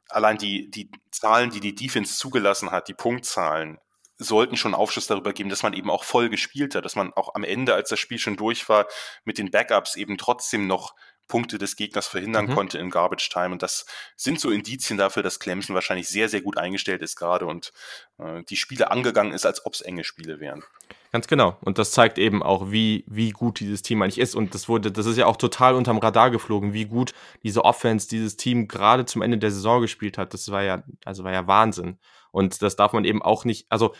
allein 0.08 0.36
die, 0.36 0.70
die 0.70 0.90
Zahlen, 1.10 1.48
die 1.48 1.60
die 1.60 1.74
Defense 1.74 2.16
zugelassen 2.16 2.70
hat, 2.70 2.88
die 2.88 2.94
Punktzahlen, 2.94 3.78
sollten 4.18 4.56
schon 4.56 4.74
Aufschluss 4.74 5.06
darüber 5.06 5.32
geben, 5.32 5.48
dass 5.48 5.62
man 5.62 5.72
eben 5.72 5.90
auch 5.90 6.04
voll 6.04 6.28
gespielt 6.28 6.74
hat, 6.74 6.84
dass 6.84 6.96
man 6.96 7.12
auch 7.14 7.34
am 7.34 7.44
Ende, 7.44 7.74
als 7.74 7.88
das 7.88 7.98
Spiel 7.98 8.18
schon 8.18 8.36
durch 8.36 8.68
war, 8.68 8.86
mit 9.24 9.38
den 9.38 9.50
Backups 9.50 9.96
eben 9.96 10.18
trotzdem 10.18 10.66
noch 10.66 10.94
Punkte 11.32 11.56
des 11.56 11.76
Gegners 11.76 12.06
verhindern 12.06 12.48
mhm. 12.48 12.54
konnte 12.54 12.76
in 12.76 12.90
Garbage 12.90 13.30
Time. 13.30 13.52
Und 13.52 13.62
das 13.62 13.86
sind 14.16 14.38
so 14.38 14.50
Indizien 14.50 14.98
dafür, 14.98 15.22
dass 15.22 15.38
Clemson 15.38 15.74
wahrscheinlich 15.74 16.06
sehr, 16.06 16.28
sehr 16.28 16.42
gut 16.42 16.58
eingestellt 16.58 17.00
ist 17.00 17.16
gerade 17.16 17.46
und 17.46 17.72
äh, 18.18 18.42
die 18.42 18.56
Spiele 18.56 18.90
angegangen 18.90 19.32
ist, 19.32 19.46
als 19.46 19.64
ob 19.64 19.72
es 19.72 19.80
enge 19.80 20.04
Spiele 20.04 20.40
wären. 20.40 20.62
Ganz 21.10 21.28
genau. 21.28 21.56
Und 21.62 21.78
das 21.78 21.92
zeigt 21.92 22.18
eben 22.18 22.42
auch, 22.42 22.70
wie, 22.70 23.06
wie 23.06 23.30
gut 23.30 23.60
dieses 23.60 23.80
Team 23.80 24.02
eigentlich 24.02 24.18
ist. 24.18 24.34
Und 24.34 24.54
das 24.54 24.68
wurde, 24.68 24.92
das 24.92 25.06
ist 25.06 25.16
ja 25.16 25.24
auch 25.24 25.38
total 25.38 25.74
unterm 25.74 25.96
Radar 25.96 26.30
geflogen, 26.30 26.74
wie 26.74 26.84
gut 26.84 27.14
diese 27.42 27.64
Offense 27.64 28.10
dieses 28.10 28.36
Team 28.36 28.68
gerade 28.68 29.06
zum 29.06 29.22
Ende 29.22 29.38
der 29.38 29.50
Saison 29.50 29.80
gespielt 29.80 30.18
hat. 30.18 30.34
Das 30.34 30.50
war 30.50 30.62
ja, 30.62 30.82
also 31.06 31.24
war 31.24 31.32
ja 31.32 31.46
Wahnsinn. 31.46 31.98
Und 32.30 32.60
das 32.60 32.76
darf 32.76 32.92
man 32.92 33.06
eben 33.06 33.22
auch 33.22 33.46
nicht, 33.46 33.64
also 33.70 33.94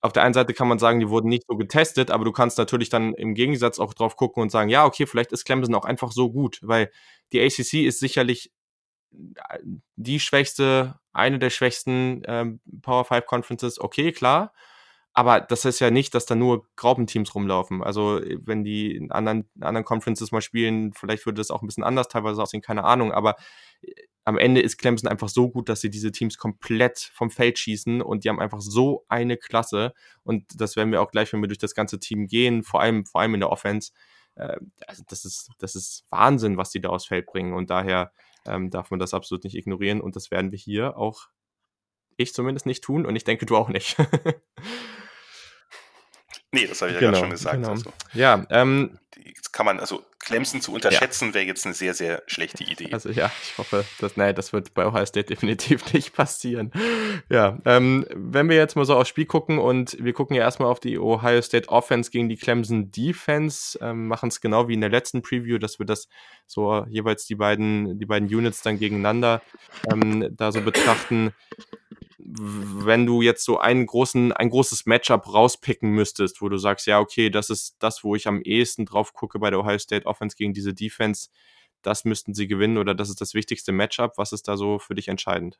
auf 0.00 0.12
der 0.12 0.22
einen 0.22 0.34
Seite 0.34 0.54
kann 0.54 0.68
man 0.68 0.78
sagen, 0.78 1.00
die 1.00 1.08
wurden 1.08 1.28
nicht 1.28 1.44
so 1.48 1.56
getestet, 1.56 2.10
aber 2.10 2.24
du 2.24 2.32
kannst 2.32 2.58
natürlich 2.58 2.88
dann 2.88 3.14
im 3.14 3.34
Gegensatz 3.34 3.78
auch 3.78 3.94
drauf 3.94 4.16
gucken 4.16 4.42
und 4.42 4.50
sagen, 4.50 4.70
ja, 4.70 4.84
okay, 4.84 5.06
vielleicht 5.06 5.32
ist 5.32 5.44
Clemson 5.44 5.74
auch 5.74 5.84
einfach 5.84 6.12
so 6.12 6.30
gut, 6.30 6.60
weil 6.62 6.90
die 7.32 7.40
ACC 7.40 7.86
ist 7.86 8.00
sicherlich 8.00 8.52
äh, 9.12 9.58
die 9.96 10.20
schwächste, 10.20 10.98
eine 11.12 11.38
der 11.38 11.50
schwächsten 11.50 12.22
ähm, 12.26 12.60
Power 12.82 13.04
5 13.04 13.26
Conferences, 13.26 13.80
okay, 13.80 14.12
klar. 14.12 14.52
Aber 15.14 15.40
das 15.40 15.64
ist 15.64 15.80
ja 15.80 15.90
nicht, 15.90 16.14
dass 16.14 16.26
da 16.26 16.36
nur 16.36 16.66
Graupenteams 16.76 17.34
rumlaufen. 17.34 17.82
Also, 17.82 18.20
wenn 18.22 18.62
die 18.62 18.94
in 18.94 19.10
anderen, 19.10 19.50
in 19.56 19.64
anderen 19.64 19.84
Conferences 19.84 20.30
mal 20.30 20.42
spielen, 20.42 20.92
vielleicht 20.92 21.26
würde 21.26 21.38
das 21.40 21.50
auch 21.50 21.62
ein 21.62 21.66
bisschen 21.66 21.82
anders 21.82 22.06
teilweise 22.08 22.40
aussehen, 22.40 22.62
keine 22.62 22.84
Ahnung. 22.84 23.10
Aber 23.12 23.34
äh, 23.82 23.90
am 24.28 24.36
Ende 24.36 24.60
ist 24.60 24.76
Clemson 24.76 25.08
einfach 25.08 25.30
so 25.30 25.48
gut, 25.48 25.70
dass 25.70 25.80
sie 25.80 25.88
diese 25.88 26.12
Teams 26.12 26.36
komplett 26.36 26.98
vom 27.14 27.30
Feld 27.30 27.58
schießen 27.58 28.02
und 28.02 28.24
die 28.24 28.28
haben 28.28 28.40
einfach 28.40 28.60
so 28.60 29.06
eine 29.08 29.38
Klasse. 29.38 29.94
Und 30.22 30.44
das 30.60 30.76
werden 30.76 30.92
wir 30.92 31.00
auch 31.00 31.10
gleich, 31.10 31.32
wenn 31.32 31.40
wir 31.40 31.48
durch 31.48 31.56
das 31.56 31.74
ganze 31.74 31.98
Team 31.98 32.26
gehen, 32.26 32.62
vor 32.62 32.82
allem, 32.82 33.06
vor 33.06 33.22
allem 33.22 33.32
in 33.32 33.40
der 33.40 33.48
Offense. 33.48 33.92
Äh, 34.34 34.58
also 34.86 35.02
das 35.08 35.24
ist, 35.24 35.50
das 35.56 35.74
ist 35.74 36.04
Wahnsinn, 36.10 36.58
was 36.58 36.68
die 36.68 36.82
da 36.82 36.90
aufs 36.90 37.06
Feld 37.06 37.24
bringen. 37.24 37.54
Und 37.54 37.70
daher 37.70 38.12
ähm, 38.46 38.68
darf 38.68 38.90
man 38.90 39.00
das 39.00 39.14
absolut 39.14 39.44
nicht 39.44 39.56
ignorieren. 39.56 40.02
Und 40.02 40.14
das 40.14 40.30
werden 40.30 40.52
wir 40.52 40.58
hier 40.58 40.98
auch, 40.98 41.28
ich 42.18 42.34
zumindest 42.34 42.66
nicht 42.66 42.84
tun 42.84 43.06
und 43.06 43.16
ich 43.16 43.24
denke, 43.24 43.46
du 43.46 43.56
auch 43.56 43.70
nicht. 43.70 43.96
Nee, 46.50 46.66
das 46.66 46.80
habe 46.80 46.92
ich 46.92 46.94
ja 46.94 47.00
genau, 47.00 47.12
gerade 47.12 47.22
schon 47.24 47.30
gesagt. 47.30 47.56
Genau. 47.56 47.70
Also, 47.70 47.92
ja, 48.14 48.46
ähm, 48.50 48.98
jetzt 49.22 49.52
kann 49.52 49.66
man, 49.66 49.80
also 49.80 50.02
Clemson 50.18 50.60
zu 50.60 50.72
unterschätzen, 50.72 51.28
ja. 51.28 51.34
wäre 51.34 51.44
jetzt 51.44 51.64
eine 51.66 51.74
sehr, 51.74 51.94
sehr 51.94 52.22
schlechte 52.26 52.64
Idee. 52.64 52.92
Also 52.92 53.10
ja, 53.10 53.30
ich 53.42 53.58
hoffe, 53.58 53.84
dass, 53.98 54.16
nein, 54.16 54.34
das 54.34 54.52
wird 54.52 54.74
bei 54.74 54.86
Ohio 54.86 55.04
State 55.04 55.26
definitiv 55.26 55.92
nicht 55.92 56.14
passieren. 56.14 56.72
Ja, 57.30 57.58
ähm, 57.64 58.06
wenn 58.14 58.48
wir 58.48 58.56
jetzt 58.56 58.76
mal 58.76 58.84
so 58.84 58.96
aufs 58.96 59.08
Spiel 59.08 59.26
gucken 59.26 59.58
und 59.58 59.96
wir 60.02 60.12
gucken 60.12 60.36
ja 60.36 60.42
erstmal 60.42 60.70
auf 60.70 60.80
die 60.80 60.98
Ohio 60.98 61.42
State 61.42 61.68
Offense 61.68 62.10
gegen 62.10 62.28
die 62.28 62.36
Clemson 62.36 62.90
Defense, 62.90 63.78
ähm, 63.82 64.08
machen 64.08 64.28
es 64.28 64.40
genau 64.40 64.68
wie 64.68 64.74
in 64.74 64.80
der 64.80 64.90
letzten 64.90 65.22
Preview, 65.22 65.58
dass 65.58 65.78
wir 65.78 65.86
das 65.86 66.08
so 66.46 66.84
jeweils 66.88 67.26
die 67.26 67.34
beiden, 67.34 67.98
die 67.98 68.06
beiden 68.06 68.28
Units 68.28 68.62
dann 68.62 68.78
gegeneinander 68.78 69.42
ähm, 69.90 70.28
da 70.36 70.50
so 70.52 70.60
betrachten 70.62 71.32
wenn 72.18 73.06
du 73.06 73.22
jetzt 73.22 73.44
so 73.44 73.58
einen 73.58 73.86
großen, 73.86 74.32
ein 74.32 74.50
großes 74.50 74.86
Matchup 74.86 75.32
rauspicken 75.32 75.90
müsstest, 75.90 76.42
wo 76.42 76.48
du 76.48 76.58
sagst, 76.58 76.86
ja, 76.86 76.98
okay, 76.98 77.30
das 77.30 77.48
ist 77.48 77.76
das, 77.78 78.02
wo 78.02 78.14
ich 78.14 78.26
am 78.26 78.42
ehesten 78.42 78.86
drauf 78.86 79.12
gucke 79.12 79.38
bei 79.38 79.50
der 79.50 79.60
Ohio 79.60 79.78
State 79.78 80.06
Offense 80.06 80.36
gegen 80.36 80.52
diese 80.52 80.74
Defense, 80.74 81.28
das 81.82 82.04
müssten 82.04 82.34
sie 82.34 82.48
gewinnen 82.48 82.78
oder 82.78 82.94
das 82.94 83.08
ist 83.08 83.20
das 83.20 83.34
wichtigste 83.34 83.72
Matchup. 83.72 84.18
Was 84.18 84.32
ist 84.32 84.48
da 84.48 84.56
so 84.56 84.78
für 84.78 84.94
dich 84.94 85.08
entscheidend? 85.08 85.58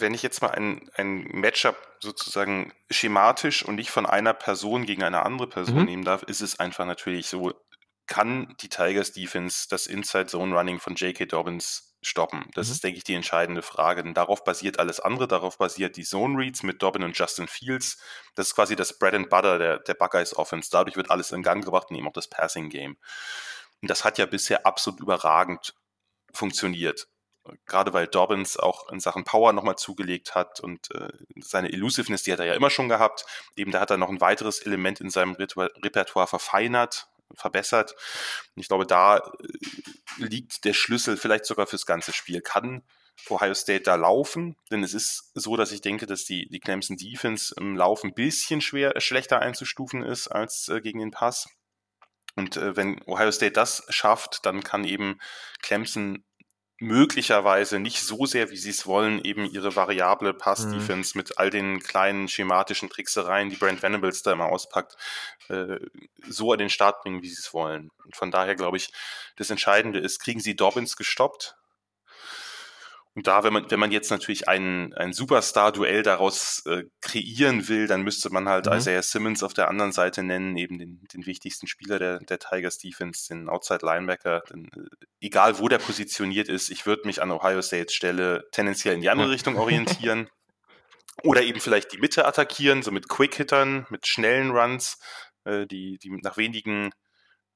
wenn 0.00 0.14
ich 0.14 0.22
jetzt 0.22 0.42
mal 0.42 0.50
ein, 0.50 0.88
ein 0.94 1.24
Matchup 1.32 1.76
sozusagen 2.00 2.72
schematisch 2.90 3.64
und 3.64 3.76
nicht 3.76 3.90
von 3.90 4.06
einer 4.06 4.34
Person 4.34 4.86
gegen 4.86 5.02
eine 5.02 5.24
andere 5.24 5.48
Person 5.48 5.80
mhm. 5.80 5.84
nehmen 5.84 6.04
darf, 6.04 6.22
ist 6.22 6.40
es 6.40 6.58
einfach 6.58 6.86
natürlich 6.86 7.26
so, 7.26 7.52
kann 8.06 8.54
die 8.60 8.68
Tigers 8.68 9.12
Defense 9.12 9.66
das 9.68 9.86
Inside 9.86 10.26
Zone 10.26 10.56
Running 10.56 10.80
von 10.80 10.94
J.K. 10.94 11.26
Dobbins 11.26 11.89
stoppen? 12.02 12.50
Das 12.54 12.68
mhm. 12.68 12.72
ist, 12.72 12.84
denke 12.84 12.98
ich, 12.98 13.04
die 13.04 13.14
entscheidende 13.14 13.62
Frage. 13.62 14.02
Denn 14.02 14.14
darauf 14.14 14.44
basiert 14.44 14.78
alles 14.78 15.00
andere. 15.00 15.28
Darauf 15.28 15.58
basiert 15.58 15.96
die 15.96 16.04
Zone 16.04 16.38
Reads 16.38 16.62
mit 16.62 16.82
Dobbin 16.82 17.02
und 17.02 17.16
Justin 17.16 17.48
Fields. 17.48 17.98
Das 18.34 18.48
ist 18.48 18.54
quasi 18.54 18.76
das 18.76 18.98
Bread 18.98 19.14
and 19.14 19.30
Butter 19.30 19.58
der, 19.58 19.78
der 19.78 19.94
Buckeyes 19.94 20.36
Offense. 20.36 20.70
Dadurch 20.70 20.96
wird 20.96 21.10
alles 21.10 21.32
in 21.32 21.42
Gang 21.42 21.64
gebracht 21.64 21.90
und 21.90 21.96
eben 21.96 22.08
auch 22.08 22.12
das 22.12 22.28
Passing 22.28 22.68
Game. 22.68 22.96
Und 23.82 23.90
das 23.90 24.04
hat 24.04 24.18
ja 24.18 24.26
bisher 24.26 24.66
absolut 24.66 25.00
überragend 25.00 25.74
funktioniert. 26.32 27.08
Gerade 27.66 27.92
weil 27.92 28.06
Dobbins 28.06 28.58
auch 28.58 28.90
in 28.90 29.00
Sachen 29.00 29.24
Power 29.24 29.52
nochmal 29.52 29.76
zugelegt 29.76 30.34
hat 30.34 30.60
und 30.60 30.94
äh, 30.94 31.08
seine 31.40 31.72
Elusiveness, 31.72 32.22
die 32.22 32.32
hat 32.32 32.38
er 32.38 32.46
ja 32.46 32.54
immer 32.54 32.70
schon 32.70 32.88
gehabt. 32.88 33.24
Eben 33.56 33.70
da 33.70 33.80
hat 33.80 33.90
er 33.90 33.96
noch 33.96 34.10
ein 34.10 34.20
weiteres 34.20 34.60
Element 34.60 35.00
in 35.00 35.10
seinem 35.10 35.32
Repertoire 35.34 36.26
verfeinert, 36.26 37.08
verbessert. 37.34 37.94
Und 38.54 38.62
ich 38.62 38.68
glaube, 38.68 38.86
da 38.86 39.18
äh, 39.18 39.22
liegt 40.18 40.64
der 40.64 40.72
Schlüssel 40.72 41.16
vielleicht 41.16 41.46
sogar 41.46 41.66
fürs 41.66 41.86
ganze 41.86 42.12
Spiel. 42.12 42.40
Kann 42.40 42.82
Ohio 43.28 43.54
State 43.54 43.82
da 43.82 43.96
laufen? 43.96 44.56
Denn 44.70 44.82
es 44.82 44.94
ist 44.94 45.30
so, 45.34 45.56
dass 45.56 45.72
ich 45.72 45.80
denke, 45.80 46.06
dass 46.06 46.24
die, 46.24 46.48
die 46.48 46.60
Clemson 46.60 46.96
Defense 46.96 47.54
im 47.56 47.76
Lauf 47.76 48.04
ein 48.04 48.14
bisschen 48.14 48.60
schwer, 48.60 48.98
schlechter 49.00 49.40
einzustufen 49.40 50.02
ist 50.02 50.28
als 50.28 50.68
äh, 50.68 50.80
gegen 50.80 51.00
den 51.00 51.10
Pass. 51.10 51.48
Und 52.36 52.56
äh, 52.56 52.76
wenn 52.76 53.02
Ohio 53.06 53.32
State 53.32 53.52
das 53.52 53.84
schafft, 53.88 54.46
dann 54.46 54.62
kann 54.62 54.84
eben 54.84 55.18
Clemson 55.60 56.24
möglicherweise 56.80 57.78
nicht 57.78 58.02
so 58.02 58.24
sehr, 58.24 58.50
wie 58.50 58.56
sie 58.56 58.70
es 58.70 58.86
wollen, 58.86 59.22
eben 59.22 59.44
ihre 59.44 59.76
variable 59.76 60.32
Pass-Defense 60.32 61.12
mhm. 61.14 61.18
mit 61.18 61.38
all 61.38 61.50
den 61.50 61.80
kleinen 61.80 62.26
schematischen 62.26 62.88
Tricksereien, 62.88 63.50
die 63.50 63.56
Brent 63.56 63.82
Venables 63.82 64.22
da 64.22 64.32
immer 64.32 64.46
auspackt, 64.46 64.96
äh, 65.48 65.78
so 66.26 66.52
an 66.52 66.58
den 66.58 66.70
Start 66.70 67.02
bringen, 67.02 67.22
wie 67.22 67.28
sie 67.28 67.38
es 67.38 67.52
wollen. 67.52 67.90
Und 68.04 68.16
von 68.16 68.30
daher 68.30 68.54
glaube 68.54 68.78
ich, 68.78 68.90
das 69.36 69.50
Entscheidende 69.50 70.00
ist, 70.00 70.20
kriegen 70.20 70.40
sie 70.40 70.56
Dobbins 70.56 70.96
gestoppt? 70.96 71.56
Und 73.16 73.26
da, 73.26 73.42
wenn 73.42 73.52
man, 73.52 73.68
wenn 73.70 73.80
man 73.80 73.90
jetzt 73.90 74.10
natürlich 74.10 74.48
ein, 74.48 74.94
ein 74.94 75.12
Superstar-Duell 75.12 76.04
daraus 76.04 76.62
äh, 76.66 76.84
kreieren 77.00 77.68
will, 77.68 77.88
dann 77.88 78.02
müsste 78.02 78.30
man 78.30 78.48
halt 78.48 78.66
mhm. 78.66 78.74
Isaiah 78.74 79.02
Simmons 79.02 79.42
auf 79.42 79.52
der 79.52 79.68
anderen 79.68 79.90
Seite 79.90 80.22
nennen, 80.22 80.56
eben 80.56 80.78
den, 80.78 81.02
den 81.12 81.26
wichtigsten 81.26 81.66
Spieler 81.66 81.98
der, 81.98 82.20
der 82.20 82.38
Tigers 82.38 82.78
Defense, 82.78 83.26
den 83.28 83.48
Outside 83.48 83.84
Linebacker. 83.84 84.42
Denn, 84.50 84.66
äh, 84.66 85.06
egal 85.20 85.58
wo 85.58 85.68
der 85.68 85.78
positioniert 85.78 86.48
ist, 86.48 86.70
ich 86.70 86.86
würde 86.86 87.06
mich 87.06 87.20
an 87.20 87.32
Ohio 87.32 87.62
States 87.62 87.94
Stelle 87.94 88.44
tendenziell 88.52 88.94
in 88.94 89.00
die 89.00 89.10
andere 89.10 89.30
Richtung 89.30 89.56
orientieren. 89.58 90.28
Oder 91.24 91.42
eben 91.42 91.60
vielleicht 91.60 91.92
die 91.92 91.98
Mitte 91.98 92.26
attackieren, 92.26 92.82
so 92.82 92.92
mit 92.92 93.08
Quick-Hittern, 93.08 93.86
mit 93.90 94.06
schnellen 94.06 94.52
Runs, 94.52 94.98
äh, 95.44 95.66
die, 95.66 95.98
die 95.98 96.10
nach 96.22 96.36
wenigen 96.36 96.92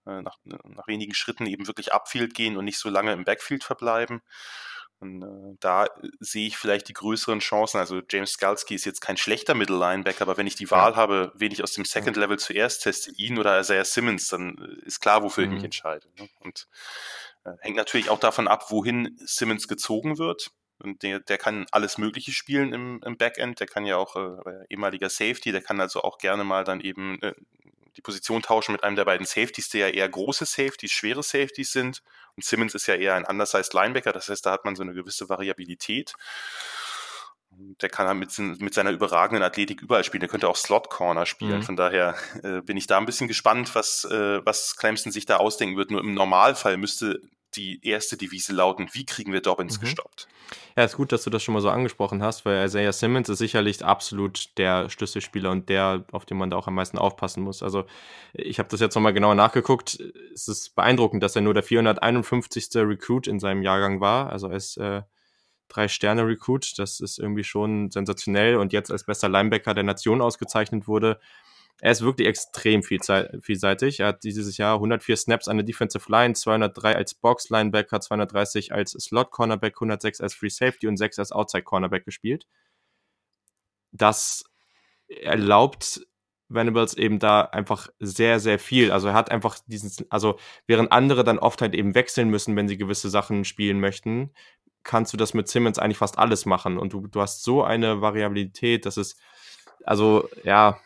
äh, 0.07 0.21
nach, 0.21 0.37
nach 0.45 0.87
wenigen 0.89 1.15
Schritten 1.15 1.47
eben 1.47 1.67
wirklich 1.67 1.93
Upfield 1.93 2.35
gehen 2.35 2.57
und 2.57 2.65
nicht 2.65 2.79
so 2.79 2.91
lange 2.91 3.13
im 3.13 3.25
Backfield 3.25 3.65
verbleiben. 3.65 4.21
Und 5.05 5.23
äh, 5.23 5.57
da 5.61 5.87
sehe 6.19 6.47
ich 6.47 6.57
vielleicht 6.57 6.89
die 6.89 6.95
größeren 6.95 7.41
Chancen. 7.41 7.79
Also 7.79 8.01
James 8.11 8.33
Skalski 8.33 8.75
ist 8.75 8.87
jetzt 8.87 9.03
kein 9.03 9.19
schlechter 9.19 9.55
Middle 9.55 9.79
Linebacker, 9.79 10.23
aber 10.23 10.39
wenn 10.39 10.47
ich 10.47 10.57
die 10.57 10.71
Wahl 10.71 10.93
ja. 10.93 10.97
habe, 10.97 11.31
wen 11.35 11.53
ich 11.53 11.63
aus 11.63 11.73
dem 11.73 11.85
Second 11.85 12.17
Level 12.17 12.39
zuerst 12.39 12.83
teste, 12.83 13.13
ihn 13.17 13.39
oder 13.39 13.61
Isaiah 13.61 13.85
Simmons, 13.85 14.29
dann 14.29 14.57
äh, 14.59 14.87
ist 14.87 15.01
klar, 15.01 15.23
wofür 15.23 15.45
mhm. 15.45 15.51
ich 15.51 15.55
mich 15.55 15.61
mhm. 15.61 15.67
entscheide. 15.67 16.09
Ne? 16.19 16.29
Und 16.41 16.67
äh, 17.45 17.51
hängt 17.61 17.77
natürlich 17.77 18.09
auch 18.09 18.19
davon 18.19 18.49
ab, 18.49 18.71
wohin 18.71 19.17
Simmons 19.19 19.69
gezogen 19.69 20.19
wird. 20.19 20.51
Und 20.79 21.03
der, 21.03 21.21
der 21.21 21.39
kann 21.39 21.67
alles 21.71 21.99
Mögliche 21.99 22.33
spielen 22.33 22.73
im, 22.73 23.01
im 23.05 23.17
Backend. 23.17 23.61
Der 23.61 23.67
kann 23.67 23.85
ja 23.85 23.97
auch 23.97 24.17
äh, 24.17 24.65
ehemaliger 24.71 25.11
Safety, 25.11 25.53
der 25.53 25.63
kann 25.63 25.81
also 25.81 26.03
auch 26.03 26.19
gerne 26.19 26.45
mal 26.45 26.65
dann 26.65 26.81
eben 26.81 27.21
äh, 27.23 27.35
die 27.97 28.03
Position 28.03 28.43
tauschen 28.43 28.73
mit 28.73 28.83
einem 28.83 28.97
der 28.97 29.05
beiden 29.05 29.27
Safeties, 29.27 29.69
die 29.69 29.79
ja 29.79 29.89
eher 29.89 30.09
große 30.09 30.47
Safeties, 30.47 30.93
schwere 30.93 31.23
Safeties 31.23 31.73
sind. 31.73 32.03
Und 32.37 32.45
Simmons 32.45 32.75
ist 32.75 32.87
ja 32.87 32.95
eher 32.95 33.15
ein 33.15 33.25
undersized 33.25 33.73
Linebacker, 33.75 34.13
das 34.13 34.29
heißt, 34.29 34.45
da 34.45 34.53
hat 34.53 34.65
man 34.65 34.77
so 34.77 34.83
eine 34.83 34.95
gewisse 34.95 35.29
Variabilität. 35.29 36.15
Der 37.57 37.89
kann 37.89 38.09
halt 38.09 38.19
mit, 38.19 38.37
mit 38.61 38.75
seiner 38.75 38.91
überragenden 38.91 39.45
Athletik 39.45 39.81
überall 39.81 40.03
spielen. 40.03 40.21
Der 40.21 40.29
könnte 40.29 40.49
auch 40.49 40.57
Slot 40.57 40.91
Corner 40.91 41.25
spielen. 41.25 41.59
Mhm. 41.59 41.63
Von 41.63 41.77
daher 41.77 42.17
äh, 42.43 42.61
bin 42.63 42.77
ich 42.77 42.89
da 42.89 42.99
ein 42.99 43.07
bisschen 43.07 43.29
gespannt, 43.29 43.77
was, 43.77 44.05
äh, 44.07 44.45
was 44.45 44.75
Clemson 44.75 45.13
sich 45.13 45.25
da 45.25 45.37
ausdenken 45.37 45.77
wird. 45.77 45.93
Nur 45.93 46.01
im 46.01 46.15
Normalfall 46.15 46.77
müsste 46.77 47.21
die 47.55 47.79
erste 47.87 48.17
Devise 48.17 48.53
lauten, 48.53 48.89
wie 48.93 49.07
kriegen 49.07 49.33
wir 49.33 49.41
Dobbins 49.41 49.79
mhm. 49.79 49.83
gestoppt? 49.83 50.27
Ja, 50.77 50.83
ist 50.83 50.97
gut, 50.97 51.13
dass 51.13 51.23
du 51.23 51.31
das 51.31 51.41
schon 51.43 51.55
mal 51.55 51.61
so 51.61 51.71
angesprochen 51.71 52.21
hast, 52.21 52.45
weil 52.45 52.65
Isaiah 52.65 52.93
Simmons 52.93 53.29
ist 53.29 53.39
sicherlich 53.39 53.85
absolut 53.85 54.59
der 54.59 54.89
Schlüsselspieler 54.91 55.53
und 55.53 55.69
der, 55.69 56.05
auf 56.11 56.25
den 56.25 56.37
man 56.37 56.51
da 56.51 56.57
auch 56.57 56.67
am 56.67 56.75
meisten 56.75 56.99
aufpassen 56.99 57.45
muss. 57.45 57.63
Also 57.63 57.85
ich 58.33 58.59
habe 58.59 58.69
das 58.69 58.81
jetzt 58.81 58.97
nochmal 58.97 59.13
genauer 59.13 59.37
nachgeguckt. 59.37 60.03
Es 60.35 60.49
ist 60.49 60.75
beeindruckend, 60.75 61.23
dass 61.23 61.37
er 61.37 61.43
nur 61.43 61.55
der 61.55 61.63
451. 61.63 62.71
Recruit 62.75 63.29
in 63.29 63.39
seinem 63.39 63.63
Jahrgang 63.63 64.01
war, 64.01 64.31
also 64.31 64.49
als 64.49 64.77
äh, 64.77 65.03
Drei-Sterne-Recruit. 65.69 66.77
Das 66.79 66.99
ist 66.99 67.21
irgendwie 67.21 67.45
schon 67.45 67.93
sensationell 67.93 68.57
und 68.57 68.73
jetzt 68.73 68.91
als 68.91 69.05
bester 69.05 69.29
Linebacker 69.29 69.75
der 69.75 69.85
Nation 69.85 70.21
ausgezeichnet 70.21 70.89
wurde 70.89 71.21
er 71.81 71.91
ist 71.91 72.03
wirklich 72.03 72.29
extrem 72.29 72.83
vielseitig. 72.83 74.01
Er 74.01 74.09
hat 74.09 74.25
dieses 74.25 74.57
Jahr 74.57 74.75
104 74.75 75.17
Snaps 75.17 75.49
an 75.49 75.57
der 75.57 75.65
Defensive 75.65 76.11
Line, 76.11 76.35
203 76.35 76.97
als 76.97 77.15
Box 77.15 77.51
Linebacker, 77.51 78.01
230 78.01 78.73
als 78.73 78.93
Slot 78.93 79.31
Cornerback, 79.31 79.75
106 79.77 80.21
als 80.21 80.35
Free 80.35 80.49
Safety 80.49 80.87
und 80.87 80.97
6 80.97 81.19
als 81.19 81.33
Outside 81.33 81.65
Cornerback 81.65 82.05
gespielt. 82.05 82.47
Das 83.93 84.45
erlaubt 85.09 86.07
Venables 86.49 86.95
eben 86.95 87.19
da 87.19 87.43
einfach 87.43 87.89
sehr, 87.99 88.39
sehr 88.39 88.59
viel. 88.59 88.93
Also 88.93 89.09
er 89.09 89.15
hat 89.15 89.31
einfach 89.31 89.59
diesen, 89.67 90.07
also 90.11 90.39
während 90.67 90.93
andere 90.93 91.25
dann 91.25 91.39
oft 91.39 91.61
halt 91.61 91.75
eben 91.75 91.95
wechseln 91.95 92.31
müssen, 92.31 92.55
wenn 92.57 92.69
sie 92.69 92.79
gewisse 92.79 93.11
Sachen 93.11 93.45
spielen 93.45 93.81
möchten, 93.81 94.33
kannst 94.85 95.13
du 95.13 95.17
das 95.17 95.35
mit 95.35 95.49
Simmons 95.49 95.79
eigentlich 95.79 95.99
fast 95.99 96.19
alles 96.19 96.47
machen. 96.47 96.79
Und 96.79 96.93
du, 96.93 97.07
du 97.07 97.21
hast 97.21 97.43
so 97.43 97.65
eine 97.65 98.01
Variabilität, 98.01 98.87
dass 98.87 98.97
es, 98.97 99.17
also 99.85 100.29
ja, 100.45 100.79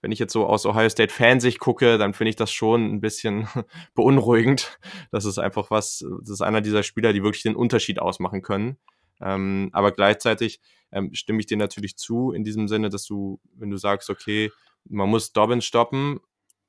wenn 0.00 0.12
ich 0.12 0.18
jetzt 0.18 0.32
so 0.32 0.46
aus 0.46 0.66
Ohio 0.66 0.88
State 0.88 1.12
Fansicht 1.12 1.58
gucke, 1.58 1.98
dann 1.98 2.14
finde 2.14 2.30
ich 2.30 2.36
das 2.36 2.50
schon 2.50 2.92
ein 2.92 3.00
bisschen 3.00 3.48
beunruhigend. 3.94 4.78
Das 5.10 5.24
ist 5.24 5.38
einfach 5.38 5.70
was, 5.70 6.04
das 6.20 6.30
ist 6.30 6.40
einer 6.40 6.60
dieser 6.60 6.82
Spieler, 6.82 7.12
die 7.12 7.22
wirklich 7.22 7.42
den 7.42 7.56
Unterschied 7.56 7.98
ausmachen 7.98 8.42
können. 8.42 8.78
Ähm, 9.20 9.70
aber 9.72 9.92
gleichzeitig 9.92 10.60
ähm, 10.92 11.14
stimme 11.14 11.40
ich 11.40 11.46
dir 11.46 11.56
natürlich 11.56 11.96
zu, 11.96 12.32
in 12.32 12.44
diesem 12.44 12.68
Sinne, 12.68 12.88
dass 12.88 13.04
du, 13.04 13.40
wenn 13.54 13.70
du 13.70 13.76
sagst, 13.76 14.10
okay, 14.10 14.50
man 14.84 15.08
muss 15.08 15.32
Dobbins 15.32 15.64
stoppen, 15.64 16.20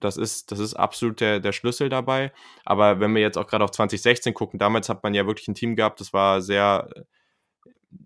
das 0.01 0.17
ist, 0.17 0.51
das 0.51 0.59
ist 0.59 0.73
absolut 0.73 1.21
der, 1.21 1.39
der 1.39 1.51
Schlüssel 1.51 1.88
dabei. 1.88 2.33
Aber 2.65 3.00
wenn 3.00 3.13
wir 3.13 3.21
jetzt 3.21 3.38
auch 3.38 3.47
gerade 3.47 3.63
auf 3.63 3.71
2016 3.71 4.33
gucken, 4.33 4.59
damals 4.59 4.89
hat 4.89 5.03
man 5.03 5.13
ja 5.13 5.27
wirklich 5.27 5.47
ein 5.47 5.55
Team 5.55 5.75
gehabt, 5.75 6.01
das 6.01 6.11
war 6.11 6.41
sehr 6.41 6.89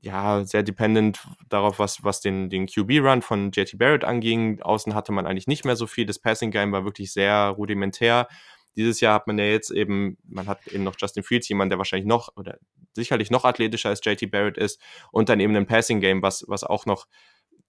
ja, 0.02 0.44
sehr 0.46 0.64
dependent 0.64 1.28
darauf, 1.50 1.80
was, 1.80 2.04
was 2.04 2.22
den, 2.22 2.50
den 2.50 2.68
QB-Run 2.68 3.22
von 3.22 3.52
JT 3.52 3.78
Barrett 3.78 4.04
anging. 4.04 4.62
Außen 4.62 4.94
hatte 4.94 5.12
man 5.12 5.26
eigentlich 5.26 5.48
nicht 5.48 5.66
mehr 5.66 5.76
so 5.76 5.88
viel. 5.88 6.06
Das 6.06 6.20
Passing-Game 6.20 6.72
war 6.72 6.86
wirklich 6.86 7.12
sehr 7.12 7.50
rudimentär. 7.50 8.28
Dieses 8.76 9.00
Jahr 9.00 9.16
hat 9.16 9.28
man 9.28 9.38
ja 9.38 9.46
jetzt 9.46 9.72
eben, 9.72 10.18
man 10.28 10.48
hat 10.48 10.68
eben 10.68 10.84
noch 10.84 10.96
Justin 11.00 11.24
Fields, 11.24 11.48
jemand, 11.48 11.72
der 11.72 11.78
wahrscheinlich 11.78 12.08
noch 12.08 12.30
oder 12.36 12.58
sicherlich 12.94 13.32
noch 13.32 13.46
athletischer 13.46 13.90
als 13.90 14.02
JT 14.04 14.30
Barrett 14.32 14.58
ist 14.58 14.82
und 15.12 15.30
dann 15.30 15.40
eben 15.40 15.56
ein 15.56 15.68
Passing-Game, 15.68 16.22
was, 16.22 16.46
was 16.48 16.64
auch 16.64 16.86
noch 16.86 17.08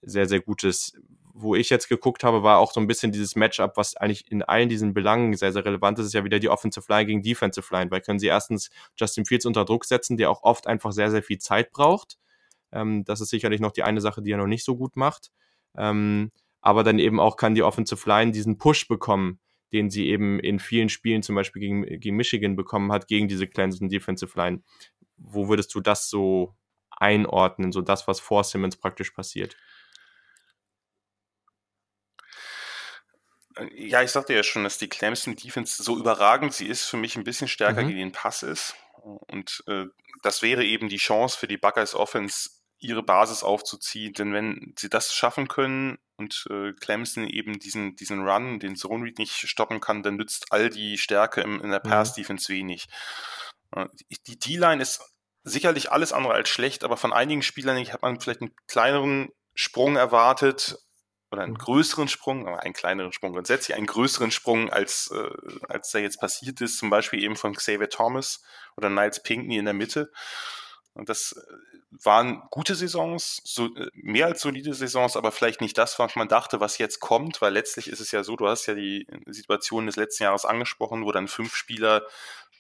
sehr, 0.03 0.27
sehr 0.27 0.41
gut 0.41 0.65
ist 0.65 0.99
wo 1.39 1.55
ich 1.55 1.69
jetzt 1.69 1.89
geguckt 1.89 2.25
habe, 2.25 2.43
war 2.43 2.59
auch 2.59 2.73
so 2.73 2.81
ein 2.81 2.87
bisschen 2.87 3.13
dieses 3.13 3.37
Matchup, 3.37 3.77
was 3.77 3.95
eigentlich 3.95 4.31
in 4.31 4.43
allen 4.43 4.71
diesen 4.71 4.95
Belangen 4.95 5.35
sehr, 5.35 5.53
sehr 5.53 5.65
relevant 5.65 5.99
ist, 5.99 6.07
ist 6.07 6.15
ja 6.15 6.25
wieder 6.25 6.39
die 6.39 6.49
Offensive 6.49 6.87
Line 6.89 7.07
gegen 7.07 7.23
Defensive 7.23 7.67
Line, 7.75 7.91
weil 7.91 8.01
können 8.01 8.19
sie 8.19 8.27
erstens 8.27 8.71
Justin 8.97 9.27
Fields 9.27 9.45
unter 9.45 9.67
Druck 9.67 9.85
setzen, 9.85 10.17
der 10.17 10.31
auch 10.31 10.43
oft 10.43 10.67
einfach 10.67 10.93
sehr, 10.93 11.11
sehr 11.11 11.23
viel 11.23 11.39
Zeit 11.39 11.73
braucht. 11.73 12.17
Ähm, 12.73 13.05
das 13.05 13.21
ist 13.21 13.29
sicherlich 13.29 13.61
noch 13.61 13.73
die 13.73 13.83
eine 13.83 14.01
Sache, 14.01 14.23
die 14.23 14.33
er 14.33 14.39
noch 14.39 14.47
nicht 14.47 14.65
so 14.65 14.77
gut 14.77 14.97
macht. 14.97 15.31
Ähm, 15.77 16.33
aber 16.63 16.83
dann 16.85 16.99
eben 16.99 17.21
auch 17.21 17.37
kann 17.37 17.55
die 17.55 17.63
Offensive 17.63 18.09
Line 18.09 18.33
diesen 18.33 18.57
Push 18.57 18.89
bekommen, 18.89 19.39
den 19.73 19.91
sie 19.91 20.09
eben 20.09 20.41
in 20.41 20.59
vielen 20.59 20.89
Spielen, 20.89 21.23
zum 21.23 21.35
Beispiel 21.35 21.61
gegen, 21.61 21.83
gegen 22.01 22.17
Michigan 22.17 22.57
bekommen 22.57 22.93
hat, 22.93 23.09
gegen 23.09 23.29
diese 23.29 23.47
Clemson 23.47 23.91
Defensive 23.91 24.37
Line. 24.39 24.63
Wo 25.19 25.49
würdest 25.49 25.75
du 25.75 25.81
das 25.81 26.09
so 26.09 26.55
einordnen, 26.91 27.73
so 27.73 27.83
das, 27.83 28.09
was 28.09 28.21
vor 28.21 28.43
Simmons 28.43 28.77
praktisch 28.77 29.11
passiert? 29.11 29.55
Ja, 33.75 34.03
ich 34.03 34.11
sagte 34.11 34.35
ja 34.35 34.43
schon, 34.43 34.65
dass 34.65 34.79
die 34.79 34.89
Clemson 34.89 35.37
Defense 35.37 35.83
so 35.83 35.97
überragend 35.97 36.53
sie 36.53 36.67
ist, 36.67 36.85
für 36.85 36.97
mich 36.97 37.17
ein 37.17 37.25
bisschen 37.25 37.49
stärker 37.49 37.83
mhm. 37.83 37.89
gegen 37.89 38.01
den 38.01 38.13
Pass 38.13 38.43
ist. 38.43 38.75
Und 39.03 39.63
äh, 39.67 39.87
das 40.23 40.43
wäre 40.43 40.65
eben 40.65 40.89
die 40.89 40.97
Chance 40.97 41.39
für 41.39 41.47
die 41.47 41.57
Buckeyes 41.57 41.95
Offense, 41.95 42.51
ihre 42.79 43.03
Basis 43.03 43.43
aufzuziehen. 43.43 44.13
Denn 44.13 44.33
wenn 44.33 44.75
sie 44.79 44.91
das 44.91 45.15
schaffen 45.15 45.49
können 45.49 45.99
und 46.17 46.47
äh, 46.51 46.73
Clemson 46.73 47.27
eben 47.27 47.59
diesen, 47.59 47.97
diesen 47.97 48.27
Run, 48.29 48.59
den 48.59 48.77
Zone 48.77 49.05
Read 49.05 49.19
nicht 49.19 49.33
stoppen 49.33 49.81
kann, 49.81 50.03
dann 50.03 50.17
nützt 50.17 50.47
all 50.51 50.69
die 50.69 50.99
Stärke 50.99 51.41
im, 51.41 51.61
in 51.63 51.71
der 51.71 51.83
mhm. 51.85 51.89
Pass 51.89 52.15
Defense 52.15 52.53
wenig. 52.53 52.89
Äh, 53.75 53.87
die 54.27 54.39
D-Line 54.39 54.83
ist 54.83 55.01
sicherlich 55.45 55.93
alles 55.93 56.13
andere 56.13 56.35
als 56.35 56.49
schlecht, 56.49 56.85
aber 56.85 56.97
von 56.97 57.13
einigen 57.13 57.43
Spielern 57.43 57.79
hat 57.93 58.03
man 58.03 58.21
vielleicht 58.21 58.43
einen 58.43 58.55
kleineren 58.67 59.31
Sprung 59.55 59.97
erwartet 59.97 60.77
oder 61.31 61.43
einen 61.43 61.53
mhm. 61.53 61.59
größeren 61.59 62.09
Sprung, 62.09 62.47
aber 62.47 62.63
einen 62.63 62.75
kleineren 62.75 63.13
Sprung 63.13 63.33
grundsätzlich, 63.33 63.77
einen 63.77 63.87
größeren 63.87 64.31
Sprung, 64.31 64.71
als, 64.71 65.11
äh, 65.13 65.31
als 65.69 65.91
der 65.91 66.03
jetzt 66.03 66.21
passiert 66.21 66.61
ist, 66.61 66.79
zum 66.79 66.91
Beispiel 66.91 67.23
eben 67.23 67.37
von 67.37 67.55
Xavier 67.55 67.89
Thomas 67.89 68.43
oder 68.77 68.91
Niles 68.91 69.23
Pinkney 69.23 69.59
in 69.59 69.65
der 69.65 69.75
Mitte. 69.75 70.13
Und 70.95 71.09
das 71.09 71.33
äh, 71.33 71.77
waren 72.05 72.43
gute 72.51 72.75
Saisons, 72.75 73.41
so, 73.45 73.67
äh, 73.75 73.91
mehr 73.95 74.27
als 74.27 74.41
solide 74.41 74.73
Saisons, 74.73 75.17
aber 75.17 75.33
vielleicht 75.33 75.61
nicht 75.61 75.77
das, 75.77 75.99
was 75.99 76.17
man 76.17 76.29
dachte, 76.29 76.61
was 76.61 76.79
jetzt 76.79 77.01
kommt, 77.01 77.43
weil 77.43 77.53
letztlich 77.53 77.89
ist 77.89 78.01
es 78.01 78.13
ja 78.13 78.23
so, 78.23 78.37
du 78.37 78.49
hast 78.49 78.67
ja 78.67 78.75
die 78.75 79.07
Situation 79.27 79.87
des 79.87 79.97
letzten 79.97 80.25
Jahres 80.25 80.45
angesprochen, 80.45 81.05
wo 81.05 81.13
dann 81.13 81.29
fünf 81.29 81.55
Spieler, 81.55 82.07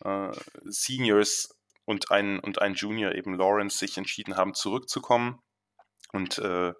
äh, 0.04 0.30
Seniors 0.64 1.56
und 1.85 2.11
ein, 2.11 2.40
und 2.40 2.61
ein 2.61 2.75
Junior, 2.75 3.14
eben 3.14 3.35
Lawrence, 3.35 3.78
sich 3.78 3.96
entschieden 3.96 4.37
haben, 4.37 4.54
zurückzukommen. 4.54 5.40
Und 6.12 6.38
äh, 6.38 6.73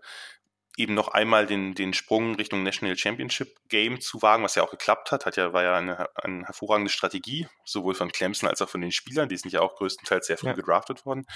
eben 0.77 0.95
noch 0.95 1.09
einmal 1.09 1.47
den, 1.47 1.75
den 1.75 1.95
Sprung 1.95 2.35
Richtung 2.35 2.63
National 2.63 2.97
Championship 2.97 3.57
Game 3.69 4.01
zu 4.01 4.21
wagen, 4.21 4.45
was 4.45 4.55
ja 4.55 4.63
auch 4.63 4.71
geklappt 4.71 5.11
hat, 5.11 5.25
hat 5.25 5.37
ja, 5.37 5.53
war 5.53 5.63
ja 5.63 5.77
eine, 5.77 6.09
eine 6.17 6.45
hervorragende 6.45 6.91
Strategie, 6.91 7.49
sowohl 7.65 7.95
von 7.95 8.13
Clemson 8.13 8.49
als 8.49 8.61
auch 8.61 8.69
von 8.69 8.83
den 8.83 8.93
Spielern, 8.93 9.29
die 9.29 9.39
sind 9.39 9.53
ja 9.53 9.61
auch 9.61 9.77
größtenteils 9.77 10.27
sehr 10.27 10.37
früh 10.37 10.49
ja. 10.49 10.53
gedraftet 10.53 11.07
worden. 11.07 11.27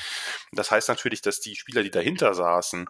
Das 0.52 0.70
heißt 0.70 0.88
natürlich, 0.88 1.22
dass 1.22 1.40
die 1.40 1.56
Spieler, 1.56 1.82
die 1.82 1.90
dahinter 1.90 2.34
saßen, 2.34 2.86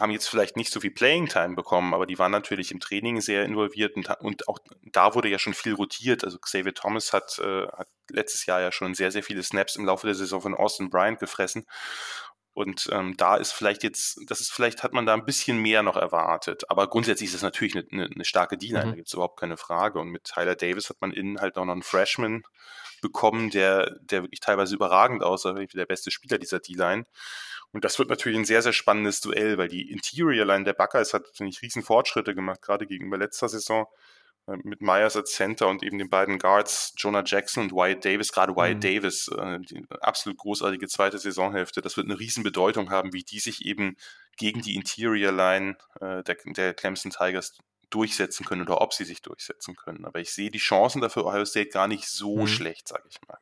haben 0.00 0.12
jetzt 0.12 0.28
vielleicht 0.28 0.56
nicht 0.56 0.72
so 0.72 0.80
viel 0.80 0.92
Playing 0.92 1.26
Time 1.26 1.56
bekommen, 1.56 1.92
aber 1.92 2.06
die 2.06 2.18
waren 2.18 2.30
natürlich 2.30 2.70
im 2.70 2.78
Training 2.78 3.20
sehr 3.20 3.44
involviert 3.44 3.96
und, 3.96 4.08
und 4.20 4.48
auch 4.48 4.58
da 4.92 5.14
wurde 5.14 5.28
ja 5.28 5.40
schon 5.40 5.54
viel 5.54 5.74
rotiert. 5.74 6.22
Also 6.24 6.38
Xavier 6.38 6.74
Thomas 6.74 7.12
hat, 7.12 7.38
äh, 7.40 7.66
hat 7.66 7.88
letztes 8.08 8.46
Jahr 8.46 8.60
ja 8.60 8.70
schon 8.70 8.94
sehr, 8.94 9.10
sehr 9.10 9.24
viele 9.24 9.42
Snaps 9.42 9.74
im 9.74 9.84
Laufe 9.84 10.06
der 10.06 10.14
Saison 10.14 10.40
von 10.40 10.54
Austin 10.54 10.88
Bryant 10.88 11.18
gefressen 11.18 11.66
und 12.58 12.88
ähm, 12.90 13.16
da 13.16 13.36
ist 13.36 13.52
vielleicht 13.52 13.84
jetzt, 13.84 14.18
das 14.26 14.40
ist 14.40 14.50
vielleicht 14.50 14.82
hat 14.82 14.92
man 14.92 15.06
da 15.06 15.14
ein 15.14 15.24
bisschen 15.24 15.58
mehr 15.58 15.84
noch 15.84 15.96
erwartet. 15.96 16.68
Aber 16.68 16.88
grundsätzlich 16.88 17.28
ist 17.28 17.36
es 17.36 17.42
natürlich 17.42 17.76
eine, 17.76 17.86
eine, 17.92 18.10
eine 18.12 18.24
starke 18.24 18.58
D-Line, 18.58 18.84
mhm. 18.84 18.90
da 18.90 18.96
gibt 18.96 19.06
es 19.06 19.14
überhaupt 19.14 19.38
keine 19.38 19.56
Frage. 19.56 20.00
Und 20.00 20.08
mit 20.08 20.24
Tyler 20.24 20.56
Davis 20.56 20.90
hat 20.90 21.00
man 21.00 21.12
innen 21.12 21.40
halt 21.40 21.56
auch 21.56 21.64
noch 21.64 21.72
einen 21.72 21.84
Freshman 21.84 22.42
bekommen, 23.00 23.50
der, 23.50 23.94
der 24.00 24.24
wirklich 24.24 24.40
teilweise 24.40 24.74
überragend 24.74 25.22
aussah, 25.22 25.52
der 25.52 25.86
beste 25.86 26.10
Spieler 26.10 26.38
dieser 26.38 26.58
D-Line. 26.58 27.06
Und 27.70 27.84
das 27.84 27.96
wird 28.00 28.08
natürlich 28.08 28.36
ein 28.36 28.44
sehr, 28.44 28.62
sehr 28.62 28.72
spannendes 28.72 29.20
Duell, 29.20 29.56
weil 29.56 29.68
die 29.68 29.92
Interior-Line 29.92 30.64
der 30.64 30.72
Buckeyes 30.72 31.14
hat, 31.14 31.28
finde 31.34 31.50
ich, 31.50 31.62
riesen 31.62 31.84
Fortschritte 31.84 32.34
gemacht, 32.34 32.60
gerade 32.60 32.88
gegenüber 32.88 33.18
letzter 33.18 33.48
Saison. 33.48 33.86
Äh, 34.48 34.56
mit 34.64 34.80
Myers 34.80 35.16
als 35.16 35.32
Center 35.32 35.68
und 35.68 35.82
eben 35.82 35.98
den 35.98 36.10
beiden 36.10 36.38
Guards 36.38 36.94
Jonah 36.96 37.22
Jackson 37.24 37.64
und 37.64 37.72
Wyatt 37.72 38.04
Davis, 38.04 38.32
gerade 38.32 38.56
Wyatt 38.56 38.76
mhm. 38.76 38.80
Davis, 38.80 39.28
äh, 39.28 39.58
die 39.60 39.84
absolut 40.00 40.38
großartige 40.38 40.88
zweite 40.88 41.18
Saisonhälfte. 41.18 41.82
Das 41.82 41.96
wird 41.96 42.06
eine 42.06 42.18
Riesenbedeutung 42.18 42.90
haben, 42.90 43.12
wie 43.12 43.22
die 43.22 43.40
sich 43.40 43.64
eben 43.64 43.96
gegen 44.36 44.62
die 44.62 44.76
Interior 44.76 45.32
Line 45.32 45.76
äh, 46.00 46.22
der, 46.22 46.36
der 46.44 46.74
Clemson 46.74 47.10
Tigers 47.10 47.58
durchsetzen 47.90 48.44
können 48.44 48.62
oder 48.62 48.80
ob 48.80 48.92
sie 48.92 49.04
sich 49.04 49.22
durchsetzen 49.22 49.74
können. 49.74 50.04
Aber 50.04 50.20
ich 50.20 50.32
sehe 50.32 50.50
die 50.50 50.58
Chancen 50.58 51.00
dafür 51.00 51.24
Ohio 51.24 51.44
State 51.44 51.70
gar 51.70 51.88
nicht 51.88 52.06
so 52.06 52.38
mhm. 52.38 52.46
schlecht, 52.46 52.88
sage 52.88 53.04
ich 53.08 53.18
mal 53.26 53.38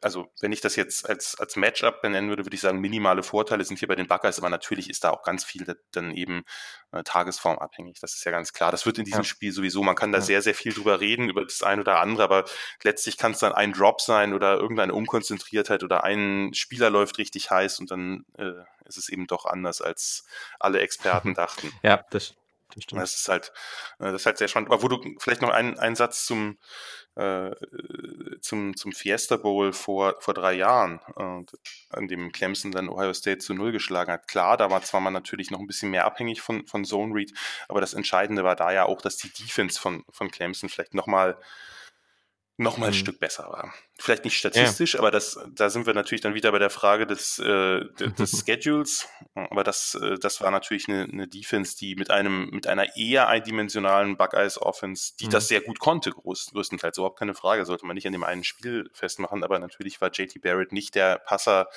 also 0.00 0.30
wenn 0.40 0.52
ich 0.52 0.60
das 0.60 0.76
jetzt 0.76 1.08
als, 1.08 1.38
als 1.38 1.56
Matchup 1.56 2.02
benennen 2.02 2.30
würde, 2.30 2.44
würde 2.44 2.54
ich 2.54 2.60
sagen, 2.60 2.80
minimale 2.80 3.22
Vorteile 3.22 3.64
sind 3.64 3.78
hier 3.78 3.88
bei 3.88 3.94
den 3.94 4.06
Buckeyes, 4.06 4.38
aber 4.38 4.48
natürlich 4.48 4.90
ist 4.90 5.04
da 5.04 5.10
auch 5.10 5.22
ganz 5.22 5.44
viel 5.44 5.66
dann 5.92 6.12
eben 6.12 6.44
äh, 6.92 7.02
tagesformabhängig. 7.02 8.00
Das 8.00 8.14
ist 8.14 8.24
ja 8.24 8.32
ganz 8.32 8.52
klar. 8.52 8.70
Das 8.70 8.86
wird 8.86 8.98
in 8.98 9.04
diesem 9.04 9.20
ja. 9.20 9.24
Spiel 9.24 9.52
sowieso, 9.52 9.82
man 9.82 9.96
kann 9.96 10.12
da 10.12 10.18
ja. 10.18 10.24
sehr, 10.24 10.42
sehr 10.42 10.54
viel 10.54 10.72
drüber 10.72 11.00
reden, 11.00 11.28
über 11.28 11.44
das 11.44 11.62
eine 11.62 11.82
oder 11.82 12.00
andere, 12.00 12.24
aber 12.24 12.44
letztlich 12.82 13.16
kann 13.16 13.32
es 13.32 13.38
dann 13.38 13.52
ein 13.52 13.72
Drop 13.72 14.00
sein 14.00 14.34
oder 14.34 14.58
irgendeine 14.58 14.94
Unkonzentriertheit 14.94 15.82
oder 15.82 16.04
ein 16.04 16.52
Spieler 16.54 16.90
läuft 16.90 17.18
richtig 17.18 17.50
heiß 17.50 17.80
und 17.80 17.90
dann 17.90 18.24
äh, 18.38 18.52
ist 18.84 18.98
es 18.98 19.08
eben 19.08 19.26
doch 19.26 19.44
anders, 19.46 19.80
als 19.80 20.24
alle 20.58 20.80
Experten 20.80 21.34
dachten. 21.34 21.72
Ja, 21.82 22.04
das, 22.10 22.34
das 22.74 22.84
stimmt. 22.84 23.02
Das 23.02 23.14
ist 23.14 23.28
halt, 23.28 23.52
äh, 23.98 24.04
das 24.12 24.22
ist 24.22 24.26
halt 24.26 24.38
sehr 24.38 24.48
spannend. 24.48 24.70
Aber 24.70 24.82
wo 24.82 24.88
du 24.88 25.00
vielleicht 25.18 25.42
noch 25.42 25.50
einen, 25.50 25.78
einen 25.78 25.96
Satz 25.96 26.24
zum, 26.24 26.58
äh, 27.16 27.50
zum, 28.40 28.76
zum 28.76 28.92
Fiesta 28.92 29.36
Bowl 29.36 29.72
vor, 29.72 30.16
vor 30.20 30.34
drei 30.34 30.54
Jahren, 30.54 31.00
äh, 31.16 31.96
an 31.96 32.08
dem 32.08 32.32
Clemson 32.32 32.70
dann 32.72 32.88
Ohio 32.88 33.12
State 33.12 33.38
zu 33.38 33.54
Null 33.54 33.72
geschlagen 33.72 34.12
hat. 34.12 34.28
Klar, 34.28 34.56
da 34.56 34.70
war 34.70 34.82
zwar 34.82 35.00
man 35.00 35.12
natürlich 35.12 35.50
noch 35.50 35.60
ein 35.60 35.66
bisschen 35.66 35.90
mehr 35.90 36.04
abhängig 36.04 36.40
von, 36.40 36.66
von 36.66 36.84
Zone 36.84 37.14
Read, 37.14 37.32
aber 37.68 37.80
das 37.80 37.94
Entscheidende 37.94 38.44
war 38.44 38.56
da 38.56 38.72
ja 38.72 38.84
auch, 38.84 39.02
dass 39.02 39.16
die 39.16 39.30
Defense 39.30 39.80
von, 39.80 40.04
von 40.10 40.30
Clemson 40.30 40.68
vielleicht 40.68 40.94
nochmal 40.94 41.32
noch 41.32 41.40
mal 42.60 42.86
ein 42.86 42.92
mhm. 42.92 42.96
Stück 42.96 43.18
besser 43.18 43.44
war. 43.44 43.72
Vielleicht 43.98 44.24
nicht 44.24 44.36
statistisch, 44.36 44.94
ja. 44.94 45.00
aber 45.00 45.10
das, 45.10 45.38
da 45.52 45.70
sind 45.70 45.86
wir 45.86 45.94
natürlich 45.94 46.20
dann 46.20 46.34
wieder 46.34 46.52
bei 46.52 46.58
der 46.58 46.70
Frage 46.70 47.06
des, 47.06 47.38
äh, 47.38 47.84
des 48.18 48.44
Schedules. 48.44 49.08
Aber 49.34 49.64
das, 49.64 49.94
äh, 49.94 50.18
das 50.18 50.40
war 50.40 50.50
natürlich 50.50 50.88
eine, 50.88 51.04
eine 51.04 51.26
Defense, 51.26 51.76
die 51.76 51.96
mit 51.96 52.10
einem, 52.10 52.50
mit 52.50 52.66
einer 52.66 52.96
eher 52.96 53.28
eindimensionalen 53.28 54.16
Buckeyes 54.16 54.60
Offense, 54.60 55.12
die 55.18 55.26
mhm. 55.26 55.30
das 55.30 55.48
sehr 55.48 55.60
gut 55.60 55.78
konnte, 55.78 56.10
groß, 56.10 56.50
größtenteils. 56.52 56.98
Überhaupt 56.98 57.18
keine 57.18 57.34
Frage, 57.34 57.64
sollte 57.64 57.86
man 57.86 57.94
nicht 57.94 58.06
an 58.06 58.12
dem 58.12 58.24
einen 58.24 58.44
Spiel 58.44 58.90
festmachen. 58.92 59.42
Aber 59.42 59.58
natürlich 59.58 60.00
war 60.00 60.10
JT 60.10 60.40
Barrett 60.42 60.72
nicht 60.72 60.94
der 60.94 61.18
Passer, 61.18 61.68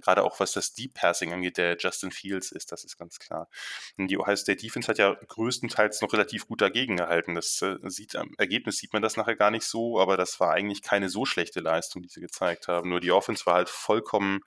gerade 0.00 0.22
auch 0.22 0.40
was 0.40 0.52
das 0.52 0.72
Deep 0.72 0.94
Passing 0.94 1.32
angeht, 1.32 1.56
der 1.56 1.76
Justin 1.78 2.10
Fields 2.10 2.52
ist, 2.52 2.72
das 2.72 2.84
ist 2.84 2.96
ganz 2.96 3.18
klar. 3.18 3.48
Und 3.96 4.08
die 4.08 4.18
Ohio 4.18 4.36
State 4.36 4.60
Defense 4.60 4.88
hat 4.88 4.98
ja 4.98 5.14
größtenteils 5.14 6.02
noch 6.02 6.12
relativ 6.12 6.46
gut 6.46 6.60
dagegen 6.60 6.96
gehalten. 6.96 7.34
Das 7.34 7.62
äh, 7.62 7.76
sieht 7.84 8.16
am 8.16 8.32
Ergebnis 8.38 8.78
sieht 8.78 8.92
man 8.92 9.02
das 9.02 9.16
nachher 9.16 9.36
gar 9.36 9.50
nicht 9.50 9.64
so, 9.64 10.00
aber 10.00 10.16
das 10.16 10.40
war 10.40 10.52
eigentlich 10.52 10.82
keine 10.82 11.08
so 11.08 11.24
schlechte 11.24 11.60
Leistung, 11.60 12.02
die 12.02 12.08
sie 12.08 12.20
gezeigt 12.20 12.68
haben. 12.68 12.88
Nur 12.88 13.00
die 13.00 13.12
Offense 13.12 13.46
war 13.46 13.54
halt 13.54 13.68
vollkommen 13.68 14.40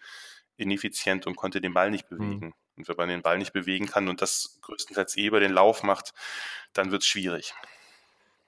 ineffizient 0.57 1.25
und 1.25 1.35
konnte 1.35 1.61
den 1.61 1.73
Ball 1.73 1.89
nicht 1.89 2.11
mhm. 2.11 2.17
bewegen. 2.17 2.45
Mhm. 2.47 2.53
Und 2.77 2.87
wenn 2.87 2.95
man 2.95 3.09
den 3.09 3.21
Ball 3.21 3.37
nicht 3.37 3.53
bewegen 3.53 3.87
kann 3.87 4.07
und 4.07 4.21
das 4.21 4.57
größtenteils 4.61 5.17
eh 5.17 5.25
über 5.25 5.39
den 5.39 5.51
Lauf 5.51 5.83
macht, 5.83 6.13
dann 6.73 6.91
wird 6.91 7.01
es 7.01 7.07
schwierig. 7.07 7.53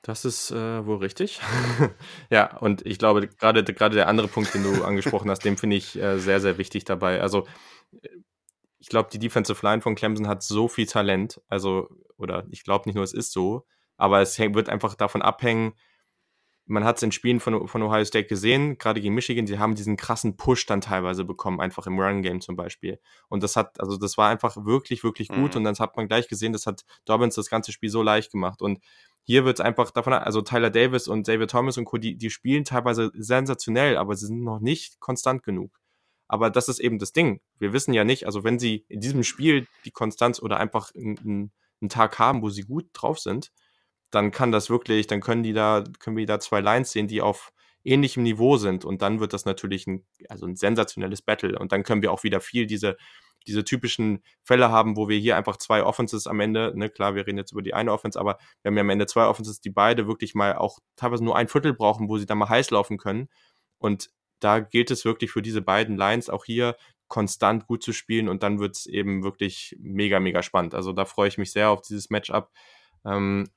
Das 0.04 0.26
ist 0.26 0.50
äh, 0.52 0.86
wohl 0.86 0.98
richtig. 0.98 1.40
ja, 2.32 2.58
und 2.58 2.86
ich 2.86 2.98
glaube, 2.98 3.28
gerade 3.28 3.64
gerade 3.64 3.96
der 3.96 4.08
andere 4.08 4.28
Punkt, 4.28 4.54
den 4.54 4.64
du 4.64 4.84
angesprochen 4.84 5.30
hast, 5.30 5.46
den 5.46 5.58
finde 5.58 5.76
ich 5.76 5.96
äh, 5.96 6.18
sehr, 6.18 6.40
sehr 6.40 6.58
wichtig 6.58 6.86
dabei. 6.86 7.22
Also, 7.22 7.48
ich 8.80 8.90
glaube, 8.90 9.10
die 9.14 9.20
Defensive 9.20 9.64
Line 9.64 9.82
von 9.82 9.94
Clemson 9.94 10.28
hat 10.28 10.42
so 10.42 10.68
viel 10.68 10.88
Talent. 10.88 11.40
Also, 11.48 11.88
oder 12.18 12.48
ich 12.50 12.64
glaube 12.64 12.90
nicht 12.90 12.96
nur, 12.96 13.04
es 13.04 13.14
ist 13.14 13.32
so, 13.32 13.68
aber 13.96 14.22
es 14.22 14.40
wird 14.40 14.70
einfach 14.70 14.96
davon 14.96 15.22
abhängen. 15.22 15.74
Man 16.66 16.84
hat 16.84 16.98
es 16.98 17.04
in 17.04 17.12
Spielen 17.12 17.40
von, 17.40 17.68
von 17.68 17.84
Ohio 17.84 18.06
State 18.06 18.28
gesehen, 18.28 18.78
gerade 18.78 19.02
gegen 19.02 19.14
Michigan, 19.14 19.46
sie 19.46 19.60
haben 19.60 19.76
diesen 19.76 19.98
krassen 19.98 20.38
Push 20.38 20.66
dann 20.68 20.80
teilweise 20.80 21.26
bekommen, 21.26 21.60
einfach 21.60 21.86
im 21.86 22.00
Run-Game 22.00 22.40
zum 22.40 22.56
Beispiel. 22.56 23.00
Und 23.30 23.44
das 23.44 23.56
hat, 23.56 23.80
also 23.80 23.98
das 23.98 24.18
war 24.18 24.30
einfach 24.30 24.56
wirklich, 24.66 25.04
wirklich 25.04 25.28
gut. 25.28 25.52
Mhm. 25.52 25.58
Und 25.58 25.64
dann 25.66 25.76
hat 25.76 25.98
man 25.98 26.08
gleich 26.08 26.28
gesehen, 26.28 26.54
das 26.54 26.66
hat 26.66 26.86
Dobbins 27.06 27.36
das 27.36 27.50
ganze 27.50 27.72
Spiel 27.72 27.90
so 27.90 28.02
leicht 28.02 28.32
gemacht. 28.32 28.62
Und 28.62 28.80
hier 29.24 29.46
wird 29.46 29.60
es 29.60 29.66
einfach 29.66 29.92
davon, 29.92 30.14
also 30.14 30.42
Tyler 30.42 30.70
Davis 30.70 31.08
und 31.08 31.28
David 31.28 31.52
Thomas 31.52 31.78
und 31.78 31.86
Co., 31.86 31.98
die, 31.98 32.18
die 32.18 32.30
spielen 32.30 32.64
teilweise 32.64 33.12
sensationell, 33.14 33.98
aber 33.98 34.16
sie 34.16 34.28
sind 34.28 34.44
noch 34.44 34.60
nicht 34.60 35.00
konstant 35.00 35.44
genug. 35.44 35.80
Aber 36.28 36.50
das 36.50 36.70
ist 36.70 36.80
eben 36.80 36.98
das 36.98 37.12
Ding. 37.12 37.42
Wir 37.60 37.74
wissen 37.74 37.94
ja 37.94 38.04
nicht, 38.04 38.26
also 38.26 38.44
wenn 38.44 38.58
sie 38.58 38.86
in 38.88 39.02
diesem 39.02 39.24
Spiel 39.24 39.68
die 39.86 39.92
Konstanz 39.92 40.42
oder 40.42 40.58
einfach 40.58 40.92
einen, 40.96 41.52
einen 41.82 41.90
Tag 41.90 42.20
haben, 42.20 42.42
wo 42.42 42.50
sie 42.50 42.64
gut 42.64 42.86
drauf 42.94 43.20
sind, 43.20 43.52
dann 44.12 44.32
kann 44.32 44.52
das 44.52 44.70
wirklich, 44.70 45.08
dann 45.08 45.22
können 45.22 45.44
die 45.44 45.54
da, 45.54 45.84
können 46.00 46.18
wir 46.18 46.26
da 46.26 46.40
zwei 46.40 46.62
Lines 46.62 46.92
sehen, 46.92 47.08
die 47.08 47.22
auf 47.22 47.52
ähnlichem 47.84 48.24
Niveau 48.24 48.58
sind 48.58 48.86
und 48.86 49.02
dann 49.02 49.20
wird 49.20 49.34
das 49.34 49.46
natürlich 49.46 49.88
ein, 49.88 50.06
also 50.30 50.46
ein 50.46 50.56
sensationelles 50.56 51.22
Battle 51.22 51.58
und 51.58 51.72
dann 51.72 51.84
können 51.84 52.02
wir 52.02 52.12
auch 52.12 52.24
wieder 52.24 52.40
viel 52.40 52.68
diese 52.68 52.98
diese 53.48 53.64
typischen 53.64 54.24
Fälle 54.44 54.70
haben, 54.70 54.96
wo 54.98 55.10
wir 55.10 55.18
hier 55.18 55.38
einfach 55.38 55.58
zwei 55.58 55.84
Offenses 55.84 56.28
am 56.28 56.40
Ende, 56.40 56.74
ne, 56.76 56.90
klar, 56.90 57.16
wir 57.16 57.26
reden 57.26 57.38
jetzt 57.38 57.52
über 57.52 57.62
die 57.62 57.74
eine 57.74 57.92
Offense, 57.92 58.20
aber 58.20 58.38
wir 58.62 58.70
haben 58.70 58.78
ja 58.78 58.82
am 58.82 58.90
Ende 58.90 59.08
zwei 59.08 59.26
Offenses, 59.26 59.62
die 59.62 59.70
beide 59.70 60.08
wirklich 60.08 60.36
mal 60.36 60.56
auch 60.56 60.80
teilweise 60.96 61.24
nur 61.24 61.36
ein 61.36 61.48
Viertel 61.48 61.74
brauchen, 61.74 62.10
wo 62.10 62.18
sie 62.18 62.26
dann 62.26 62.38
mal 62.38 62.50
heiß 62.50 62.72
laufen 62.72 62.98
können. 62.98 63.30
Und 63.78 64.10
da 64.40 64.60
gilt 64.60 64.92
es 64.92 65.06
wirklich 65.06 65.32
für 65.32 65.42
diese 65.42 65.62
beiden 65.62 65.98
Lines 65.98 66.30
auch 66.30 66.46
hier 66.46 66.76
konstant 67.08 67.68
gut 67.68 67.84
zu 67.84 67.92
spielen 67.92 68.30
und 68.30 68.42
dann 68.42 68.60
wird 68.60 68.78
es 68.78 68.86
eben 68.86 69.24
wirklich 69.24 69.76
mega, 69.80 70.20
mega 70.20 70.42
spannend. 70.42 70.74
Also 70.74 70.94
da 70.94 71.06
freue 71.06 71.28
ich 71.28 71.38
mich 71.38 71.52
sehr 71.52 71.70
auf 71.70 71.82
dieses 71.82 72.10
Matchup. 72.10 72.52
Ähm, 73.06 73.50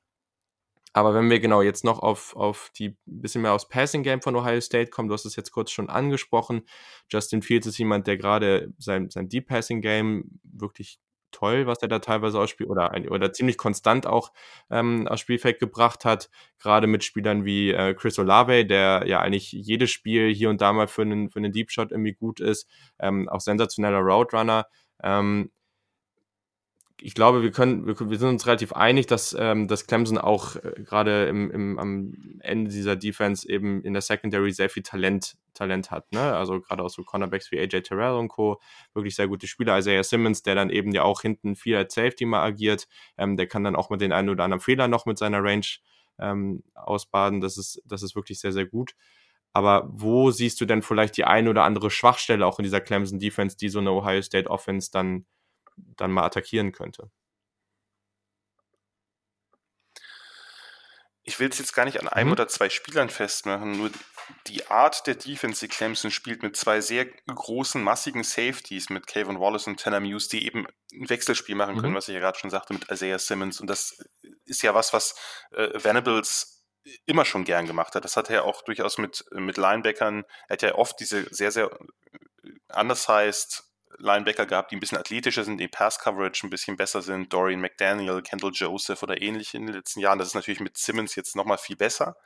aber 0.94 1.12
wenn 1.12 1.28
wir 1.28 1.40
genau 1.40 1.60
jetzt 1.60 1.84
noch 1.84 1.98
auf, 1.98 2.36
auf 2.36 2.70
die 2.78 2.96
bisschen 3.04 3.42
mehr 3.42 3.52
aufs 3.52 3.68
Passing 3.68 4.04
Game 4.04 4.22
von 4.22 4.36
Ohio 4.36 4.60
State 4.60 4.90
kommen, 4.90 5.08
du 5.08 5.14
hast 5.14 5.26
es 5.26 5.34
jetzt 5.34 5.50
kurz 5.50 5.72
schon 5.72 5.90
angesprochen. 5.90 6.62
Justin 7.10 7.42
Fields 7.42 7.66
ist 7.66 7.78
jemand, 7.78 8.06
der 8.06 8.16
gerade 8.16 8.72
sein, 8.78 9.10
sein 9.10 9.28
Deep 9.28 9.48
Passing 9.48 9.82
Game 9.82 10.38
wirklich 10.44 11.00
toll, 11.32 11.66
was 11.66 11.82
er 11.82 11.88
da 11.88 11.98
teilweise 11.98 12.38
ausspielt 12.38 12.70
oder, 12.70 12.92
oder 13.10 13.32
ziemlich 13.32 13.58
konstant 13.58 14.06
auch 14.06 14.32
ähm, 14.70 15.08
aus 15.08 15.18
Spielfeld 15.18 15.58
gebracht 15.58 16.04
hat. 16.04 16.30
Gerade 16.60 16.86
mit 16.86 17.02
Spielern 17.02 17.44
wie 17.44 17.72
äh, 17.72 17.92
Chris 17.94 18.16
Olave, 18.20 18.64
der 18.64 19.02
ja 19.06 19.18
eigentlich 19.18 19.50
jedes 19.50 19.90
Spiel 19.90 20.32
hier 20.32 20.48
und 20.48 20.60
da 20.60 20.72
mal 20.72 20.86
für 20.86 21.02
einen, 21.02 21.28
für 21.28 21.40
einen 21.40 21.52
Deep 21.52 21.72
Shot 21.72 21.90
irgendwie 21.90 22.14
gut 22.14 22.38
ist. 22.38 22.68
Ähm, 23.00 23.28
auch 23.28 23.40
sensationeller 23.40 23.98
Route 23.98 24.36
Runner. 24.36 24.66
Ähm, 25.02 25.50
ich 27.00 27.14
glaube, 27.14 27.42
wir 27.42 27.50
können, 27.50 27.86
wir, 27.86 27.98
wir, 27.98 28.18
sind 28.18 28.28
uns 28.28 28.46
relativ 28.46 28.72
einig, 28.72 29.06
dass, 29.06 29.34
ähm, 29.38 29.66
dass 29.66 29.86
Clemson 29.86 30.16
auch 30.16 30.56
äh, 30.56 30.82
gerade 30.84 31.26
im, 31.26 31.50
im, 31.50 31.78
am 31.78 32.14
Ende 32.40 32.70
dieser 32.70 32.96
Defense 32.96 33.48
eben 33.48 33.82
in 33.82 33.94
der 33.94 34.02
Secondary 34.02 34.52
sehr 34.52 34.70
viel 34.70 34.82
Talent, 34.82 35.36
Talent 35.54 35.90
hat. 35.90 36.10
Ne? 36.12 36.20
Also 36.20 36.60
gerade 36.60 36.82
auch 36.82 36.90
so 36.90 37.02
Cornerbacks 37.02 37.50
wie 37.50 37.58
AJ 37.58 37.82
Terrell 37.82 38.14
und 38.14 38.28
Co. 38.28 38.60
Wirklich 38.94 39.16
sehr 39.16 39.28
gute 39.28 39.46
Spieler. 39.46 39.78
Isaiah 39.78 40.04
Simmons, 40.04 40.42
der 40.42 40.54
dann 40.54 40.70
eben 40.70 40.92
ja 40.92 41.02
auch 41.02 41.20
hinten 41.20 41.56
viel 41.56 41.76
als 41.76 41.94
Safety 41.94 42.26
mal 42.26 42.44
agiert, 42.44 42.86
ähm, 43.18 43.36
der 43.36 43.48
kann 43.48 43.64
dann 43.64 43.76
auch 43.76 43.90
mit 43.90 44.00
den 44.00 44.12
einen 44.12 44.28
oder 44.28 44.44
anderen 44.44 44.60
Fehler 44.60 44.86
noch 44.86 45.04
mit 45.04 45.18
seiner 45.18 45.42
Range 45.42 45.66
ähm, 46.18 46.62
ausbaden. 46.74 47.40
Das 47.40 47.58
ist, 47.58 47.82
das 47.84 48.02
ist 48.02 48.14
wirklich 48.14 48.38
sehr, 48.38 48.52
sehr 48.52 48.66
gut. 48.66 48.94
Aber 49.52 49.88
wo 49.92 50.30
siehst 50.30 50.60
du 50.60 50.64
denn 50.64 50.82
vielleicht 50.82 51.16
die 51.16 51.24
eine 51.24 51.50
oder 51.50 51.64
andere 51.64 51.90
Schwachstelle 51.90 52.46
auch 52.46 52.58
in 52.58 52.64
dieser 52.64 52.80
Clemson 52.80 53.18
Defense, 53.18 53.56
die 53.56 53.68
so 53.68 53.78
eine 53.78 53.92
Ohio 53.92 54.22
State 54.22 54.50
Offense 54.50 54.90
dann 54.92 55.26
dann 55.76 56.12
mal 56.12 56.24
attackieren 56.24 56.72
könnte. 56.72 57.10
Ich 61.26 61.40
will 61.40 61.48
es 61.48 61.58
jetzt 61.58 61.72
gar 61.72 61.86
nicht 61.86 61.98
an 62.00 62.08
einem 62.08 62.28
mhm. 62.28 62.32
oder 62.32 62.48
zwei 62.48 62.68
Spielern 62.68 63.08
festmachen, 63.08 63.78
nur 63.78 63.90
die 64.46 64.66
Art 64.66 65.06
der 65.06 65.14
Defense, 65.14 65.60
die 65.60 65.68
Clemson 65.68 66.10
spielt, 66.10 66.42
mit 66.42 66.54
zwei 66.56 66.82
sehr 66.82 67.06
großen, 67.06 67.82
massigen 67.82 68.22
Safeties, 68.22 68.90
mit 68.90 69.06
Kevin 69.06 69.40
Wallace 69.40 69.66
und 69.66 69.80
Tanner 69.80 70.00
Muse, 70.00 70.28
die 70.28 70.46
eben 70.46 70.66
ein 70.92 71.08
Wechselspiel 71.08 71.54
machen 71.54 71.76
können, 71.76 71.92
mhm. 71.92 71.96
was 71.96 72.08
ich 72.08 72.14
ja 72.14 72.20
gerade 72.20 72.38
schon 72.38 72.50
sagte, 72.50 72.74
mit 72.74 72.90
Isaiah 72.90 73.18
Simmons. 73.18 73.60
Und 73.60 73.68
das 73.68 74.04
ist 74.44 74.62
ja 74.62 74.74
was, 74.74 74.92
was 74.92 75.14
äh, 75.52 75.82
Venables 75.82 76.62
immer 77.06 77.24
schon 77.24 77.44
gern 77.44 77.66
gemacht 77.66 77.94
hat. 77.94 78.04
Das 78.04 78.16
hat 78.16 78.28
er 78.28 78.44
auch 78.44 78.62
durchaus 78.62 78.98
mit, 78.98 79.24
mit 79.32 79.56
Linebackern. 79.56 80.24
Er 80.48 80.52
hat 80.52 80.62
ja 80.62 80.74
oft 80.74 81.00
diese 81.00 81.26
sehr, 81.34 81.50
sehr 81.50 81.70
äh, 82.42 82.78
undersized 82.78 83.64
Linebacker 83.98 84.46
gehabt, 84.46 84.70
die 84.70 84.76
ein 84.76 84.80
bisschen 84.80 84.98
athletischer 84.98 85.44
sind, 85.44 85.58
die 85.58 85.68
Pass-Coverage 85.68 86.46
ein 86.46 86.50
bisschen 86.50 86.76
besser 86.76 87.02
sind. 87.02 87.32
Dorian 87.32 87.60
McDaniel, 87.60 88.22
Kendall 88.22 88.52
Joseph 88.52 89.02
oder 89.02 89.20
ähnliche 89.20 89.56
in 89.56 89.66
den 89.66 89.74
letzten 89.74 90.00
Jahren. 90.00 90.18
Das 90.18 90.28
ist 90.28 90.34
natürlich 90.34 90.60
mit 90.60 90.76
Simmons 90.76 91.14
jetzt 91.14 91.36
nochmal 91.36 91.58
viel 91.58 91.76
besser. 91.76 92.16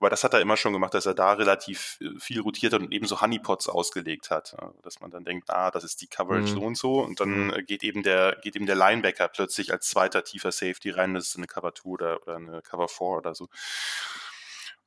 Aber 0.00 0.10
das 0.10 0.22
hat 0.22 0.32
er 0.32 0.40
immer 0.40 0.56
schon 0.56 0.72
gemacht, 0.72 0.94
dass 0.94 1.06
er 1.06 1.14
da 1.14 1.32
relativ 1.32 1.98
äh, 2.00 2.18
viel 2.18 2.40
rotiert 2.40 2.72
hat 2.72 2.80
und 2.80 2.92
eben 2.92 3.06
so 3.06 3.20
Honeypots 3.20 3.68
ausgelegt 3.68 4.30
hat. 4.30 4.56
Dass 4.82 5.00
man 5.00 5.10
dann 5.10 5.24
denkt, 5.24 5.50
ah, 5.50 5.70
das 5.70 5.84
ist 5.84 6.00
die 6.00 6.06
Coverage 6.06 6.52
mhm. 6.52 6.54
so 6.54 6.60
und 6.60 6.78
so. 6.78 7.00
Und 7.00 7.20
dann 7.20 7.46
mhm. 7.46 7.52
äh, 7.54 7.62
geht 7.62 7.82
eben 7.82 8.02
der, 8.02 8.36
geht 8.42 8.54
eben 8.54 8.66
der 8.66 8.76
Linebacker 8.76 9.28
plötzlich 9.28 9.72
als 9.72 9.88
zweiter 9.88 10.22
tiefer 10.22 10.52
Safety 10.52 10.90
rein. 10.90 11.14
Das 11.14 11.28
ist 11.28 11.36
eine 11.36 11.46
Cover 11.46 11.74
2 11.74 11.88
oder, 11.88 12.22
oder 12.22 12.36
eine 12.36 12.62
Cover 12.62 12.88
4 12.88 13.06
oder 13.06 13.34
so. 13.34 13.48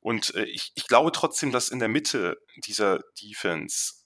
Und 0.00 0.34
äh, 0.34 0.44
ich, 0.44 0.72
ich 0.74 0.88
glaube 0.88 1.12
trotzdem, 1.12 1.52
dass 1.52 1.68
in 1.68 1.78
der 1.78 1.88
Mitte 1.88 2.38
dieser 2.56 3.00
Defense 3.22 4.01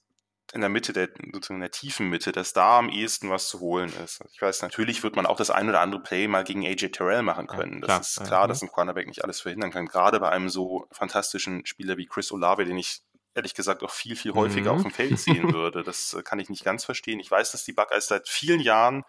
in 0.53 0.61
der 0.61 0.69
Mitte, 0.69 0.93
der, 0.93 1.09
sozusagen 1.33 1.55
in 1.55 1.61
der 1.61 1.71
tiefen 1.71 2.09
Mitte, 2.09 2.31
dass 2.31 2.53
da 2.53 2.79
am 2.79 2.89
ehesten 2.89 3.29
was 3.29 3.49
zu 3.49 3.59
holen 3.59 3.91
ist. 4.03 4.21
Ich 4.31 4.41
weiß, 4.41 4.61
natürlich 4.61 5.03
wird 5.03 5.15
man 5.15 5.25
auch 5.25 5.35
das 5.35 5.49
ein 5.49 5.67
oder 5.67 5.81
andere 5.81 6.01
Play 6.01 6.27
mal 6.27 6.43
gegen 6.43 6.65
AJ 6.65 6.89
Terrell 6.89 7.21
machen 7.21 7.47
können. 7.47 7.81
Ja, 7.81 7.87
das 7.87 8.17
ist 8.17 8.25
klar, 8.25 8.43
ja. 8.43 8.47
dass 8.47 8.61
ein 8.61 8.69
Cornerback 8.69 9.07
nicht 9.07 9.23
alles 9.23 9.41
verhindern 9.41 9.71
kann. 9.71 9.87
Gerade 9.87 10.19
bei 10.19 10.29
einem 10.29 10.49
so 10.49 10.87
fantastischen 10.91 11.65
Spieler 11.65 11.97
wie 11.97 12.05
Chris 12.05 12.31
Olave, 12.31 12.65
den 12.65 12.77
ich 12.77 13.01
ehrlich 13.35 13.53
gesagt 13.53 13.83
auch 13.83 13.91
viel, 13.91 14.15
viel 14.15 14.33
häufiger 14.33 14.73
mhm. 14.73 14.77
auf 14.77 14.83
dem 14.83 14.91
Feld 14.93 15.19
sehen 15.19 15.53
würde. 15.53 15.83
Das 15.83 16.13
äh, 16.13 16.23
kann 16.23 16.39
ich 16.39 16.49
nicht 16.49 16.65
ganz 16.65 16.83
verstehen. 16.83 17.19
Ich 17.19 17.29
weiß, 17.29 17.51
dass 17.51 17.63
die 17.63 17.73
Buckeyes 17.73 18.07
seit 18.07 18.27
vielen 18.27 18.59
Jahren 18.59 19.03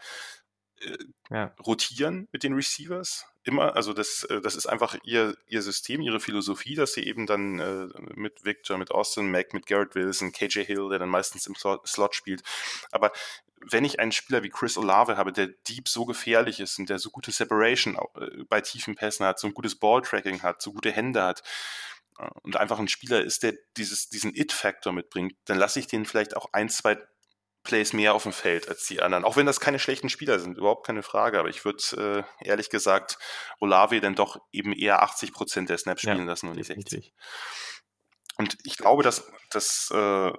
äh, 0.81 0.99
ja. 1.31 1.55
rotieren 1.67 2.29
mit 2.31 2.43
den 2.43 2.55
Receivers. 2.55 3.27
Immer, 3.49 3.75
also 3.75 3.95
das, 3.95 4.25
äh, 4.25 4.43
das 4.43 4.57
ist 4.57 4.67
einfach 4.67 4.95
ihr, 5.05 5.35
ihr 5.47 5.63
System, 5.63 6.03
ihre 6.03 6.21
Philosophie, 6.21 6.75
dass 6.75 6.93
sie 6.93 7.07
eben 7.07 7.25
dann 7.25 7.59
äh, 7.59 7.89
mit 8.15 8.45
Victor, 8.45 8.77
mit 8.77 8.91
Austin 8.91 9.31
Mack, 9.31 9.55
mit 9.55 9.65
Garrett 9.65 9.95
Wilson, 9.95 10.33
KJ 10.33 10.65
Hill, 10.65 10.91
der 10.91 10.99
dann 10.99 11.09
meistens 11.09 11.47
im 11.47 11.55
Slot 11.55 12.15
spielt. 12.15 12.43
Aber 12.93 13.11
wenn 13.65 13.87
ich 13.87 14.01
einen 14.01 14.13
Spieler 14.13 14.43
wie 14.43 14.51
Chris 14.51 14.77
Olave 14.77 15.17
habe, 15.17 15.33
der 15.33 15.47
deep 15.67 15.89
so 15.89 16.05
gefährlich 16.05 16.61
ist 16.61 16.79
und 16.79 16.91
der 16.91 16.99
so 16.99 17.09
gute 17.09 17.33
Separation 17.33 17.97
äh, 18.17 18.45
bei 18.51 18.61
tiefen 18.61 18.97
Pässen 18.97 19.25
hat, 19.25 19.39
so 19.39 19.47
ein 19.47 19.55
gutes 19.55 19.77
Balltracking 19.77 20.43
hat, 20.43 20.61
so 20.61 20.75
gute 20.75 20.93
Hände 20.93 21.23
hat, 21.23 21.43
und 22.43 22.57
einfach 22.57 22.79
ein 22.79 22.89
Spieler 22.89 23.23
ist, 23.23 23.45
der 23.45 23.55
dieses, 23.79 24.11
diesen 24.11 24.35
It-Faktor 24.35 24.93
mitbringt, 24.93 25.37
dann 25.47 25.57
lasse 25.57 25.79
ich 25.79 25.87
den 25.87 26.05
vielleicht 26.05 26.37
auch 26.37 26.53
ein, 26.53 26.69
zwei 26.69 26.99
Plays 27.65 27.93
mehr 27.93 28.15
auf 28.15 28.23
dem 28.23 28.33
Feld 28.33 28.69
als 28.69 28.87
die 28.87 29.03
anderen. 29.03 29.25
Auch 29.25 29.37
wenn 29.37 29.47
das 29.47 29.61
keine 29.61 29.79
schlechten 29.79 30.09
Spieler 30.09 30.39
sind, 30.39 30.57
überhaupt 30.57 30.87
keine 30.87 31.03
Frage. 31.03 31.39
Aber 31.39 31.49
ich 31.49 31.65
würde 31.65 32.25
äh, 32.43 32.47
ehrlich 32.47 32.71
gesagt 32.71 33.19
Olave 33.61 34.01
dann 34.01 34.15
doch 34.15 34.41
eben 34.53 34.73
eher 34.73 35.03
80 35.03 35.33
Prozent 35.33 35.69
der 35.69 35.79
Snaps 35.79 36.03
spielen 36.03 36.21
ja, 36.21 36.25
lassen 36.25 36.49
und 36.49 36.57
nicht 36.57 36.69
60. 36.69 37.13
Und 38.37 38.57
ich 38.65 38.77
glaube, 38.77 39.03
dass, 39.03 39.31
dass 39.51 39.91
äh, 39.91 40.33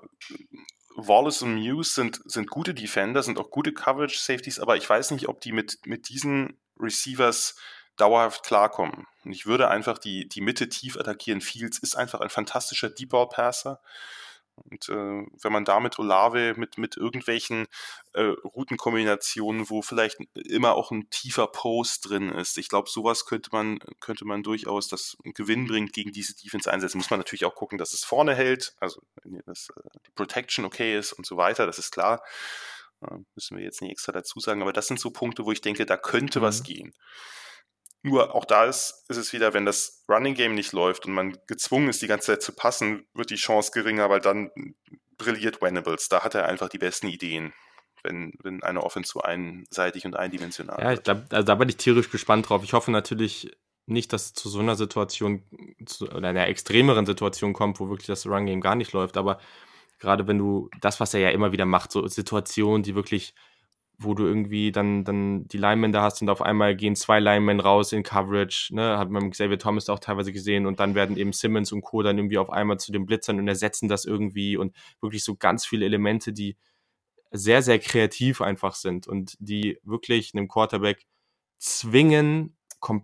Wallace 0.95 1.41
und 1.41 1.55
Muse 1.55 1.93
sind, 1.93 2.21
sind 2.25 2.49
gute 2.49 2.73
Defender, 2.73 3.21
sind 3.23 3.37
auch 3.37 3.51
gute 3.51 3.73
Coverage-Safeties, 3.73 4.59
aber 4.59 4.77
ich 4.77 4.89
weiß 4.89 5.11
nicht, 5.11 5.27
ob 5.27 5.41
die 5.41 5.51
mit, 5.51 5.77
mit 5.85 6.09
diesen 6.09 6.59
Receivers 6.79 7.55
dauerhaft 7.97 8.43
klarkommen. 8.43 9.05
Und 9.25 9.33
ich 9.33 9.45
würde 9.45 9.67
einfach 9.67 9.97
die, 9.97 10.27
die 10.27 10.41
Mitte 10.41 10.69
tief 10.69 10.97
attackieren. 10.97 11.41
Fields 11.41 11.79
ist 11.79 11.95
einfach 11.95 12.21
ein 12.21 12.29
fantastischer 12.29 12.89
Deep-Ball-Passer. 12.89 13.81
Und 14.69 14.89
äh, 14.89 15.25
wenn 15.41 15.51
man 15.51 15.65
da 15.65 15.79
mit 15.79 15.99
Olave, 15.99 16.53
mit, 16.57 16.77
mit 16.77 16.97
irgendwelchen 16.97 17.67
äh, 18.13 18.21
Routenkombinationen, 18.23 19.69
wo 19.69 19.81
vielleicht 19.81 20.17
immer 20.33 20.73
auch 20.73 20.91
ein 20.91 21.09
tiefer 21.09 21.47
Post 21.47 22.09
drin 22.09 22.29
ist, 22.29 22.57
ich 22.57 22.69
glaube, 22.69 22.89
sowas 22.89 23.25
könnte 23.25 23.49
man, 23.51 23.79
könnte 23.99 24.25
man 24.25 24.43
durchaus 24.43 24.87
das 24.87 25.17
Gewinn 25.23 25.67
bringt 25.67 25.93
gegen 25.93 26.11
diese 26.11 26.35
Defense 26.35 26.71
einsetzen. 26.71 26.97
Muss 26.97 27.09
man 27.09 27.19
natürlich 27.19 27.45
auch 27.45 27.55
gucken, 27.55 27.77
dass 27.77 27.93
es 27.93 28.03
vorne 28.03 28.35
hält, 28.35 28.75
also 28.79 29.01
dass 29.45 29.69
äh, 29.69 29.99
die 30.07 30.11
Protection 30.11 30.65
okay 30.65 30.97
ist 30.97 31.13
und 31.13 31.25
so 31.25 31.37
weiter, 31.37 31.65
das 31.65 31.79
ist 31.79 31.91
klar. 31.91 32.23
Äh, 33.01 33.17
müssen 33.35 33.57
wir 33.57 33.63
jetzt 33.63 33.81
nicht 33.81 33.91
extra 33.91 34.11
dazu 34.11 34.39
sagen, 34.39 34.61
aber 34.61 34.73
das 34.73 34.87
sind 34.87 34.99
so 34.99 35.11
Punkte, 35.11 35.45
wo 35.45 35.51
ich 35.51 35.61
denke, 35.61 35.85
da 35.85 35.97
könnte 35.97 36.39
mhm. 36.39 36.43
was 36.43 36.63
gehen. 36.63 36.93
Nur 38.01 38.33
auch 38.33 38.45
da 38.45 38.65
ist, 38.65 39.03
ist 39.09 39.17
es 39.17 39.33
wieder, 39.33 39.53
wenn 39.53 39.65
das 39.65 40.03
Running 40.07 40.33
Game 40.33 40.55
nicht 40.55 40.71
läuft 40.71 41.05
und 41.05 41.13
man 41.13 41.37
gezwungen 41.47 41.89
ist, 41.89 42.01
die 42.01 42.07
ganze 42.07 42.27
Zeit 42.27 42.41
zu 42.41 42.53
passen, 42.53 43.05
wird 43.13 43.29
die 43.29 43.35
Chance 43.35 43.71
geringer, 43.73 44.09
weil 44.09 44.21
dann 44.21 44.51
brilliert 45.17 45.61
Venables. 45.61 46.07
Da 46.07 46.23
hat 46.23 46.33
er 46.33 46.47
einfach 46.47 46.69
die 46.69 46.77
besten 46.77 47.07
Ideen, 47.07 47.53
wenn, 48.03 48.33
wenn 48.41 48.63
eine 48.63 48.83
Offense 48.83 49.11
so 49.11 49.21
einseitig 49.21 50.05
und 50.05 50.15
eindimensional 50.15 50.81
Ja, 50.81 50.93
ich 50.93 51.03
glaub, 51.03 51.23
also 51.29 51.45
da 51.45 51.55
bin 51.55 51.67
ich 51.67 51.77
tierisch 51.77 52.09
gespannt 52.09 52.47
drauf. 52.47 52.63
Ich 52.63 52.73
hoffe 52.73 52.91
natürlich 52.91 53.51
nicht, 53.85 54.13
dass 54.13 54.27
es 54.27 54.33
zu 54.33 54.47
so 54.47 54.59
einer 54.59 54.75
Situation, 54.75 55.43
zu 55.85 56.07
oder 56.09 56.29
einer 56.29 56.47
extremeren 56.47 57.05
Situation 57.05 57.53
kommt, 57.53 57.79
wo 57.79 57.89
wirklich 57.89 58.07
das 58.07 58.25
Run 58.25 58.45
Game 58.45 58.61
gar 58.61 58.75
nicht 58.75 58.93
läuft, 58.93 59.17
aber 59.17 59.39
gerade 59.97 60.27
wenn 60.27 60.37
du 60.37 60.69
das, 60.79 60.99
was 60.99 61.13
er 61.13 61.19
ja 61.19 61.29
immer 61.29 61.51
wieder 61.51 61.65
macht, 61.65 61.91
so 61.91 62.07
Situationen, 62.07 62.83
die 62.83 62.95
wirklich 62.95 63.33
wo 64.01 64.13
du 64.13 64.25
irgendwie 64.25 64.71
dann, 64.71 65.03
dann 65.03 65.47
die 65.49 65.57
Linemen 65.57 65.91
da 65.91 66.01
hast 66.03 66.21
und 66.21 66.29
auf 66.29 66.41
einmal 66.41 66.75
gehen 66.75 66.95
zwei 66.95 67.19
Linemen 67.19 67.59
raus 67.59 67.91
in 67.91 68.01
Coverage, 68.03 68.73
ne, 68.73 68.97
hat 68.97 69.09
man 69.09 69.31
Xavier 69.31 69.59
Thomas 69.59 69.89
auch 69.89 69.99
teilweise 69.99 70.31
gesehen 70.31 70.65
und 70.65 70.79
dann 70.79 70.95
werden 70.95 71.17
eben 71.17 71.33
Simmons 71.33 71.73
und 71.73 71.81
Co. 71.81 72.01
dann 72.01 72.17
irgendwie 72.17 72.37
auf 72.37 72.49
einmal 72.49 72.79
zu 72.79 72.93
den 72.93 73.05
Blitzern 73.05 73.39
und 73.39 73.47
ersetzen 73.47 73.89
das 73.89 74.05
irgendwie 74.05 74.55
und 74.55 74.73
wirklich 75.01 75.23
so 75.23 75.35
ganz 75.35 75.65
viele 75.65 75.85
Elemente, 75.85 76.31
die 76.31 76.55
sehr, 77.31 77.61
sehr 77.61 77.77
kreativ 77.79 78.41
einfach 78.41 78.73
sind 78.73 79.05
und 79.07 79.35
die 79.39 79.79
wirklich 79.83 80.33
einem 80.33 80.47
Quarterback 80.47 81.05
zwingen, 81.57 82.57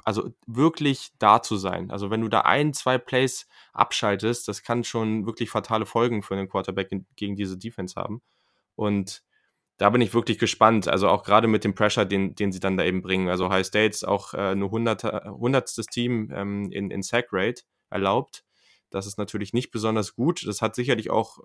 also 0.05 0.31
wirklich 0.47 1.11
da 1.19 1.41
zu 1.41 1.57
sein. 1.57 1.91
Also 1.91 2.09
wenn 2.09 2.21
du 2.21 2.29
da 2.29 2.41
ein, 2.41 2.73
zwei 2.73 2.97
Plays 2.97 3.47
abschaltest, 3.73 4.47
das 4.47 4.63
kann 4.63 4.85
schon 4.85 5.25
wirklich 5.25 5.49
fatale 5.49 5.85
Folgen 5.85 6.23
für 6.23 6.35
einen 6.35 6.47
Quarterback 6.47 6.89
gegen 7.17 7.35
diese 7.35 7.57
Defense 7.57 7.95
haben. 7.99 8.21
Und 8.75 9.23
da 9.77 9.89
bin 9.89 10.01
ich 10.01 10.13
wirklich 10.13 10.37
gespannt. 10.37 10.87
Also 10.87 11.09
auch 11.09 11.23
gerade 11.23 11.47
mit 11.47 11.63
dem 11.63 11.75
Pressure, 11.75 12.05
den, 12.05 12.35
den 12.35 12.51
sie 12.51 12.59
dann 12.59 12.77
da 12.77 12.83
eben 12.85 13.01
bringen. 13.01 13.29
Also 13.29 13.49
High 13.49 13.65
States 13.65 14.03
auch 14.03 14.33
äh, 14.33 14.55
nur 14.55 14.69
100, 14.69 15.03
hundertstes 15.25 15.87
Team 15.87 16.31
ähm, 16.33 16.71
in, 16.71 16.91
in 16.91 17.03
Sack 17.03 17.27
Rate 17.31 17.63
erlaubt. 17.89 18.43
Das 18.89 19.07
ist 19.07 19.17
natürlich 19.17 19.53
nicht 19.53 19.71
besonders 19.71 20.15
gut. 20.15 20.45
Das 20.47 20.61
hat 20.61 20.75
sicherlich 20.75 21.09
auch 21.09 21.39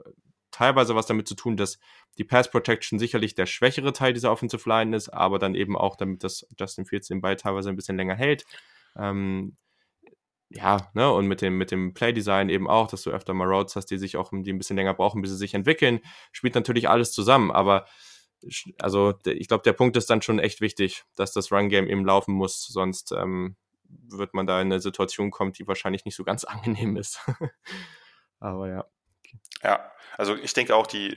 teilweise 0.51 0.95
was 0.95 1.07
damit 1.07 1.27
zu 1.27 1.35
tun, 1.35 1.57
dass 1.57 1.79
die 2.19 2.25
Pass 2.25 2.51
Protection 2.51 2.99
sicherlich 2.99 3.35
der 3.35 3.47
schwächere 3.47 3.93
Teil 3.93 4.13
dieser 4.13 4.33
Offensive 4.33 4.69
Line 4.69 4.97
ist, 4.97 5.09
aber 5.09 5.39
dann 5.39 5.55
eben 5.55 5.77
auch 5.77 5.97
damit, 5.97 6.25
dass 6.25 6.47
Justin 6.59 6.87
Fields 6.87 7.09
den 7.09 7.21
Ball 7.21 7.37
teilweise 7.37 7.69
ein 7.69 7.77
bisschen 7.77 7.97
länger 7.97 8.15
hält. 8.15 8.45
Ähm, 8.97 9.57
ja, 10.49 10.91
ne, 10.95 11.11
und 11.13 11.27
mit 11.27 11.43
dem, 11.43 11.57
mit 11.59 11.71
dem 11.71 11.95
Playdesign 11.95 12.49
eben 12.49 12.69
auch, 12.69 12.89
dass 12.89 13.03
du 13.03 13.11
öfter 13.11 13.35
mal 13.35 13.47
Roads 13.47 13.77
hast, 13.77 13.87
die 13.87 13.99
sich 13.99 14.17
auch, 14.17 14.33
die 14.33 14.53
ein 14.53 14.59
bisschen 14.59 14.77
länger 14.77 14.95
brauchen, 14.95 15.23
bis 15.23 15.31
sie 15.31 15.37
sich 15.37 15.55
entwickeln, 15.55 16.01
spielt 16.33 16.57
natürlich 16.57 16.89
alles 16.89 17.13
zusammen, 17.13 17.53
aber 17.53 17.87
also 18.81 19.15
ich 19.25 19.49
glaube, 19.49 19.63
der 19.65 19.73
Punkt 19.73 19.97
ist 19.97 20.11
dann 20.11 20.23
schon 20.23 20.39
echt 20.39 20.61
wichtig, 20.61 21.05
dass 21.17 21.33
das 21.33 21.53
Run-Game 21.53 21.89
eben 21.89 22.05
laufen 22.05 22.35
muss, 22.35 22.67
sonst 22.67 23.13
ähm, 23.13 23.57
wird 23.89 24.35
man 24.35 24.47
da 24.47 24.61
in 24.61 24.69
eine 24.69 24.81
Situation 24.81 25.31
kommen, 25.31 25.53
die 25.53 25.67
wahrscheinlich 25.67 26.05
nicht 26.05 26.17
so 26.17 26.25
ganz 26.25 26.45
angenehm 26.45 26.97
ist. 26.97 27.21
Aber 28.41 28.69
ja. 28.69 28.85
Ja, 29.63 29.93
also 30.17 30.35
ich 30.35 30.55
denke 30.55 30.75
auch, 30.75 30.87
die, 30.87 31.17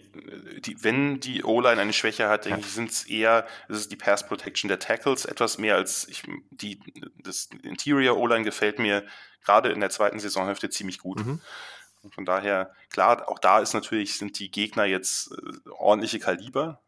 die 0.59 0.83
wenn 0.83 1.19
die 1.19 1.43
O-Line 1.43 1.81
eine 1.81 1.93
Schwäche 1.93 2.29
hat, 2.29 2.45
denke 2.45 2.59
ja. 2.59 2.65
ich, 2.65 2.71
sind 2.71 2.91
es 2.91 3.05
eher, 3.05 3.47
ist 3.69 3.91
die 3.91 3.95
Pass 3.95 4.27
Protection 4.27 4.67
der 4.67 4.79
Tackles, 4.79 5.25
etwas 5.25 5.57
mehr 5.57 5.75
als 5.75 6.07
ich, 6.07 6.23
die, 6.51 6.79
das 7.17 7.49
Interior 7.63 8.17
O-Line 8.17 8.43
gefällt 8.43 8.79
mir 8.79 9.05
gerade 9.43 9.69
in 9.69 9.79
der 9.79 9.89
zweiten 9.89 10.19
Saisonhälfte 10.19 10.69
ziemlich 10.69 10.99
gut. 10.99 11.25
Mhm. 11.25 11.41
Und 12.01 12.13
von 12.13 12.25
daher, 12.25 12.73
klar, 12.89 13.29
auch 13.29 13.39
da 13.39 13.59
ist 13.59 13.73
natürlich, 13.73 14.17
sind 14.17 14.37
die 14.37 14.51
Gegner 14.51 14.85
jetzt 14.85 15.31
äh, 15.31 15.69
ordentliche 15.69 16.19
Kaliber, 16.19 16.81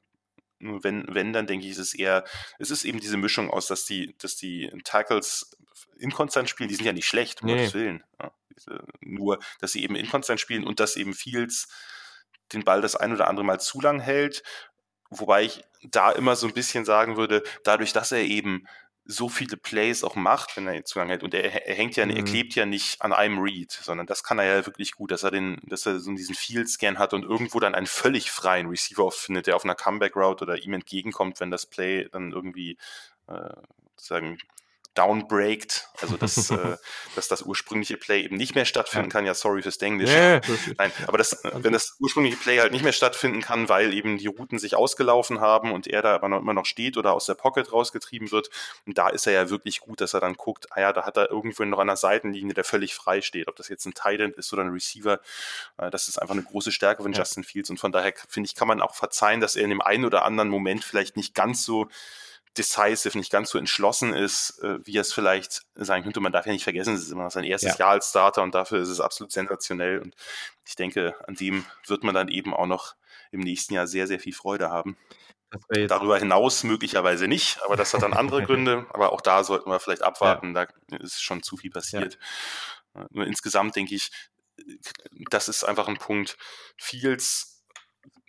wenn, 0.60 1.06
wenn, 1.14 1.34
dann 1.34 1.48
denke 1.48 1.66
ich, 1.66 1.72
ist 1.74 1.80
es 1.80 1.94
eher, 1.94 2.24
es 2.60 2.72
ist 2.72 2.86
eben 2.86 3.00
diese 3.00 3.18
Mischung 3.18 3.50
aus, 3.50 3.68
dass 3.68 3.86
die, 3.86 4.16
dass 4.20 4.36
die 4.36 4.72
Tackles 4.84 5.52
inkonstant 5.98 6.50
spielen, 6.50 6.70
die 6.70 6.76
sind 6.76 6.86
ja 6.86 6.94
nicht 6.94 7.08
schlecht, 7.08 7.42
um 7.42 7.48
nee. 7.48 7.58
Gottes 7.58 7.74
Willen. 7.74 8.04
Ja, 8.22 8.32
nur, 9.02 9.40
dass 9.60 9.74
sie 9.74 9.84
eben 9.84 9.96
inkonstant 9.96 10.40
spielen 10.40 10.66
und 10.66 10.80
dass 10.80 10.96
eben 10.96 11.14
Fields 11.14 11.68
den 12.54 12.64
Ball 12.64 12.82
das 12.82 12.96
ein 12.96 13.14
oder 13.14 13.28
andere 13.28 13.46
Mal 13.46 13.60
zu 13.60 13.82
lang 13.82 14.00
hält. 14.00 14.44
Wobei 15.10 15.44
ich 15.44 15.64
da 15.84 16.12
immer 16.12 16.36
so 16.36 16.48
ein 16.48 16.54
bisschen 16.54 16.86
sagen 16.86 17.18
würde, 17.18 17.44
dadurch, 17.64 17.94
dass 17.94 18.12
er 18.12 18.22
eben 18.22 18.66
so 19.06 19.30
viele 19.30 19.56
Plays 19.56 20.04
auch 20.04 20.16
macht, 20.16 20.58
wenn 20.58 20.68
er 20.68 20.74
jetzt 20.74 20.90
Zugang 20.90 21.12
hat. 21.12 21.24
Und 21.24 21.34
er, 21.34 21.68
er 21.68 21.76
hängt 21.76 21.96
ja, 21.96 22.06
mhm. 22.06 22.12
er 22.12 22.24
klebt 22.24 22.56
ja 22.56 22.66
nicht 22.66 23.02
an 23.02 23.14
einem 23.14 23.40
Read, 23.40 23.72
sondern 23.72 24.08
das 24.08 24.24
kann 24.24 24.40
er 24.40 24.46
ja 24.46 24.66
wirklich 24.66 24.94
gut, 24.94 25.12
dass 25.12 25.24
er 25.24 25.32
den, 25.32 25.62
dass 25.64 25.86
er 25.86 26.00
so 26.00 26.12
diesen 26.12 26.36
Field-Scan 26.36 26.98
hat 26.98 27.14
und 27.14 27.24
irgendwo 27.24 27.60
dann 27.60 27.76
einen 27.76 27.88
völlig 27.88 28.32
freien 28.32 28.68
Receiver 28.68 29.12
findet, 29.12 29.48
der 29.48 29.56
auf 29.56 29.64
einer 29.64 29.76
Comeback-Route 29.76 30.44
oder 30.44 30.58
ihm 30.58 30.74
entgegenkommt, 30.74 31.40
wenn 31.40 31.52
das 31.52 31.66
Play 31.66 32.08
dann 32.12 32.32
irgendwie 32.32 32.78
äh, 33.28 33.50
sozusagen 33.96 34.40
downbreakt, 34.96 35.90
also 36.02 36.18
dass, 36.18 36.50
äh, 36.52 36.78
dass 37.16 37.28
das 37.28 37.44
ursprüngliche 37.44 37.98
Play 37.98 38.24
eben 38.24 38.38
nicht 38.38 38.56
mehr 38.56 38.66
stattfinden 38.66 39.10
kann. 39.10 39.26
Ja, 39.26 39.34
sorry 39.34 39.62
fürs 39.62 39.78
Englisch. 39.78 40.10
Yeah. 40.10 40.42
Nein, 40.78 40.92
aber 41.08 41.18
das, 41.18 41.42
wenn 41.44 41.74
das 41.74 41.96
ursprüngliche 42.00 42.38
Play 42.38 42.60
halt 42.60 42.72
nicht 42.72 42.84
mehr 42.84 42.94
stattfinden 42.94 43.42
kann, 43.42 43.70
weil 43.70 43.94
eben 43.94 44.18
die 44.18 44.28
Routen 44.28 44.58
sich 44.58 44.76
ausgelaufen 44.76 45.40
haben 45.40 45.72
und 45.72 45.88
er 45.88 46.02
da 46.02 46.16
aber 46.16 46.30
noch 46.30 46.40
immer 46.40 46.54
noch 46.54 46.66
steht 46.66 46.98
oder 46.98 47.14
aus 47.14 47.26
der 47.26 47.36
Pocket 47.36 47.72
rausgetrieben 47.72 48.32
wird, 48.32 48.50
und 48.86 48.98
da 48.98 49.10
ist 49.10 49.28
er 49.28 49.34
ja 49.34 49.50
wirklich 49.50 49.82
gut, 49.82 50.02
dass 50.02 50.14
er 50.14 50.22
dann 50.22 50.36
guckt, 50.36 50.72
ah 50.72 50.82
ja, 50.82 50.94
da 50.94 51.06
hat 51.06 51.18
er 51.18 51.30
irgendwo 51.30 51.64
noch 51.66 51.80
an 51.80 51.88
der 51.88 51.98
Seitenlinie, 51.98 52.54
der 52.54 52.64
völlig 52.64 52.96
frei 52.96 53.22
steht. 53.22 53.48
Ob 53.48 53.56
das 53.56 53.70
jetzt 53.70 53.86
ein 53.86 53.94
Tight 53.94 54.20
End 54.20 54.36
ist 54.38 54.52
oder 54.54 54.64
ein 54.64 54.70
Receiver, 54.70 55.20
äh, 55.78 55.90
das 55.92 56.08
ist 56.08 56.18
einfach 56.22 56.34
eine 56.34 56.44
große 56.44 56.72
Stärke 56.72 57.04
von 57.04 57.12
ja. 57.14 57.20
Justin 57.20 57.44
Fields 57.44 57.70
und 57.70 57.80
von 57.80 57.92
daher 57.92 58.14
finde 58.28 58.48
ich, 58.48 58.56
kann 58.56 58.68
man 58.68 58.82
auch 58.82 58.96
verzeihen, 58.96 59.42
dass 59.42 59.56
er 59.56 59.64
in 59.64 59.70
dem 59.70 59.82
einen 59.82 60.06
oder 60.06 60.24
anderen 60.24 60.50
Moment 60.50 60.84
vielleicht 60.84 61.18
nicht 61.18 61.36
ganz 61.36 61.64
so 61.64 61.88
decisive, 62.58 63.18
nicht 63.18 63.32
ganz 63.32 63.50
so 63.50 63.58
entschlossen 63.58 64.14
ist, 64.14 64.60
äh, 64.64 64.86
wie 64.86 64.98
es 64.98 65.14
vielleicht 65.14 65.64
sein 65.76 66.04
könnte. 66.04 66.20
Man 66.20 66.32
darf 66.32 66.46
ja 66.46 66.52
nicht 66.52 66.64
vergessen, 66.64 66.96
es 66.96 67.04
ist 67.04 67.12
immer 67.12 67.24
noch 67.24 67.32
sein 67.32 67.44
erstes 67.44 67.78
ja. 67.78 67.86
Jahr 67.86 67.90
als 67.92 68.10
Starter 68.10 68.44
und 68.44 68.56
dafür 68.56 68.80
ist 68.80 68.90
es 68.90 69.00
absolut 69.00 69.32
sensationell. 69.32 70.00
Und 70.00 70.16
ich 70.66 70.76
denke, 70.76 71.16
an 71.28 71.36
dem 71.36 71.66
wird 71.88 72.04
man 72.04 72.16
dann 72.16 72.28
eben 72.30 72.54
auch 72.54 72.68
noch 72.68 72.96
im 73.32 73.42
nächsten 73.42 73.74
Jahr 73.74 73.88
sehr, 73.88 74.08
sehr 74.08 74.20
viel 74.20 74.34
Freude 74.34 74.70
haben. 74.70 74.98
Darüber 75.88 76.18
hinaus 76.18 76.64
möglicherweise 76.64 77.28
nicht, 77.28 77.62
aber 77.64 77.78
das 77.78 77.94
hat 77.94 78.02
dann 78.02 78.14
andere 78.14 78.44
Gründe. 78.46 78.86
Aber 78.90 79.14
auch 79.14 79.22
da 79.22 79.44
sollten 79.44 79.70
wir 79.70 79.80
vielleicht 79.80 80.02
abwarten, 80.02 80.56
ja. 80.56 80.66
da 80.66 80.98
ist 80.98 81.22
schon 81.22 81.44
zu 81.44 81.58
viel 81.58 81.72
passiert. 81.72 82.18
Ja. 82.96 83.06
Nur 83.12 83.26
insgesamt 83.26 83.76
denke 83.76 83.96
ich, 83.96 84.12
das 85.30 85.48
ist 85.48 85.64
einfach 85.64 85.88
ein 85.88 85.98
Punkt. 85.98 86.38
Fields, 86.78 87.64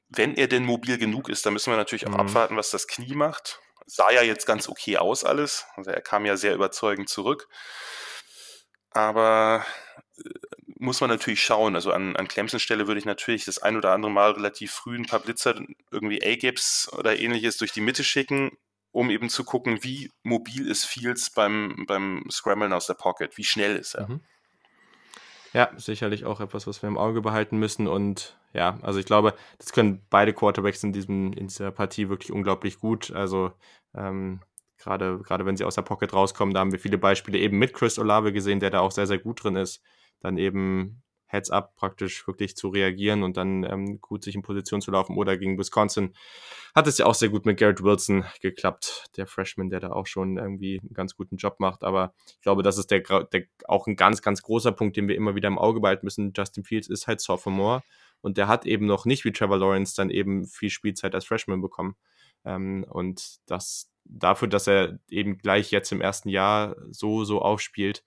wenn 0.09 0.35
er 0.35 0.49
denn 0.49 0.65
mobil 0.65 0.99
genug 0.99 1.29
ist, 1.29 1.47
dann 1.47 1.53
müssen 1.53 1.73
wir 1.73 1.77
natürlich 1.77 2.07
auch 2.07 2.13
mhm. 2.13 2.21
abwarten, 2.21 2.57
was 2.57 2.71
das 2.71 2.87
Knie 2.87 3.15
macht 3.15 3.61
sah 3.87 4.11
ja 4.11 4.23
jetzt 4.23 4.47
ganz 4.47 4.69
okay 4.69 4.99
aus 4.99 5.25
alles. 5.25 5.67
Also 5.77 5.91
er 5.91 6.01
kam 6.01 6.27
ja 6.27 6.37
sehr 6.37 6.55
überzeugend 6.55 7.09
zurück. 7.09 7.49
Aber 8.91 9.65
äh, 10.19 10.23
muss 10.79 11.01
man 11.01 11.11
natürlich 11.11 11.43
schauen. 11.43 11.75
Also 11.75 11.93
an, 11.93 12.17
an 12.17 12.29
Clemsons 12.29 12.63
Stelle 12.63 12.87
würde 12.87 12.99
ich 12.99 13.07
natürlich 13.07 13.45
das 13.45 13.59
ein 13.59 13.77
oder 13.77 13.93
andere 13.93 14.11
Mal 14.11 14.33
relativ 14.33 14.73
früh 14.73 14.97
ein 14.97 15.07
paar 15.07 15.21
Blitzer, 15.21 15.61
irgendwie 15.91 16.23
A-Gaps 16.23 16.93
oder 16.93 17.19
ähnliches 17.19 17.57
durch 17.57 17.73
die 17.73 17.81
Mitte 17.81 18.05
schicken, 18.05 18.59
um 18.91 19.11
eben 19.11 19.29
zu 19.31 19.45
gucken, 19.45 19.83
wie 19.83 20.11
mobil 20.23 20.69
ist 20.69 20.85
Fields 20.85 21.31
beim, 21.31 21.85
beim 21.87 22.25
Scramblen 22.31 22.73
aus 22.73 22.87
der 22.87 22.95
Pocket, 22.95 23.37
wie 23.37 23.45
schnell 23.45 23.77
ist 23.77 23.95
er. 23.95 24.09
Mhm. 24.09 24.21
Ja, 25.57 25.71
sicherlich 25.79 26.27
auch 26.27 26.41
etwas, 26.41 26.67
was 26.67 26.83
wir 26.83 26.89
im 26.89 26.99
Auge 26.99 27.23
behalten 27.23 27.57
müssen. 27.59 27.89
Und 27.89 28.37
ja, 28.53 28.79
also 28.83 28.99
ich 28.99 29.07
glaube, 29.07 29.33
das 29.57 29.73
können 29.73 30.03
beide 30.11 30.35
Quarterbacks 30.35 30.85
in, 30.85 30.93
diesem, 30.93 31.33
in 31.33 31.47
dieser 31.47 31.71
Partie 31.71 32.11
wirklich 32.11 32.31
unglaublich 32.31 32.79
gut. 32.79 33.11
Also 33.11 33.53
ähm, 33.95 34.41
gerade, 34.77 35.19
gerade 35.21 35.47
wenn 35.47 35.57
sie 35.57 35.65
aus 35.65 35.77
der 35.77 35.81
Pocket 35.81 36.13
rauskommen, 36.13 36.53
da 36.53 36.61
haben 36.61 36.73
wir 36.73 36.79
viele 36.79 36.99
Beispiele 36.99 37.39
eben 37.39 37.59
mit 37.59 37.73
Chris 37.73 37.99
Olave 37.99 38.35
gesehen, 38.35 38.61
der 38.61 38.69
da 38.69 38.81
auch 38.81 38.91
sehr, 38.91 39.07
sehr 39.07 39.17
gut 39.17 39.43
drin 39.43 39.57
ist. 39.57 39.83
Dann 40.21 40.37
eben 40.37 41.03
Heads 41.27 41.51
up 41.51 41.75
praktisch 41.77 42.27
wirklich 42.27 42.57
zu 42.57 42.69
reagieren 42.69 43.23
und 43.23 43.37
dann 43.37 43.65
ähm, 43.65 44.01
gut 44.01 44.23
sich 44.23 44.35
in 44.35 44.43
Position 44.43 44.81
zu 44.81 44.91
laufen. 44.91 45.17
Oder 45.17 45.37
gegen 45.37 45.59
Wisconsin 45.59 46.15
hat 46.75 46.87
es 46.87 46.99
ja 46.99 47.07
auch 47.07 47.15
sehr 47.15 47.29
gut 47.29 47.47
mit 47.47 47.59
Garrett 47.59 47.83
Wilson 47.83 48.25
geklappt, 48.41 49.07
der 49.17 49.27
Freshman, 49.27 49.69
der 49.69 49.81
da 49.81 49.91
auch 49.91 50.07
schon 50.07 50.39
irgendwie 50.39 50.81
einen 50.81 50.95
ganz 50.95 51.17
guten 51.17 51.37
Job 51.37 51.57
macht. 51.59 51.83
Aber 51.83 52.15
ich 52.29 52.41
glaube, 52.43 52.63
das 52.63 52.79
ist 52.79 52.91
der, 52.91 53.01
der 53.01 53.45
auch 53.67 53.87
ein 53.87 53.97
ganz, 53.97 54.23
ganz 54.23 54.43
großer 54.43 54.73
Punkt, 54.73 54.97
den 54.97 55.09
wir 55.09 55.17
immer 55.17 55.35
wieder 55.35 55.49
im 55.49 55.59
Auge 55.59 55.81
behalten 55.81 56.07
müssen. 56.07 56.33
Justin 56.37 56.65
Fields 56.65 56.89
ist 56.89 57.07
halt 57.07 57.21
Sophomore 57.21 57.83
und 58.21 58.39
der 58.39 58.49
hat 58.49 58.65
eben 58.65 58.87
noch 58.87 59.05
nicht 59.05 59.25
wie 59.25 59.33
Trevor 59.33 59.59
Lawrence 59.59 59.95
dann 59.97 60.11
eben 60.11 60.47
viel 60.47 60.71
Spielzeit 60.71 61.15
als 61.15 61.25
Freshman 61.25 61.61
bekommen. 61.61 61.97
Ähm, 62.45 62.87
und 62.89 63.39
das 63.47 63.91
dafür, 64.05 64.49
dass 64.49 64.69
er 64.69 64.99
eben 65.09 65.39
gleich 65.39 65.71
jetzt 65.71 65.91
im 65.91 66.01
ersten 66.01 66.29
Jahr 66.29 66.77
so, 66.91 67.25
so 67.25 67.43
aufspielt, 67.43 68.05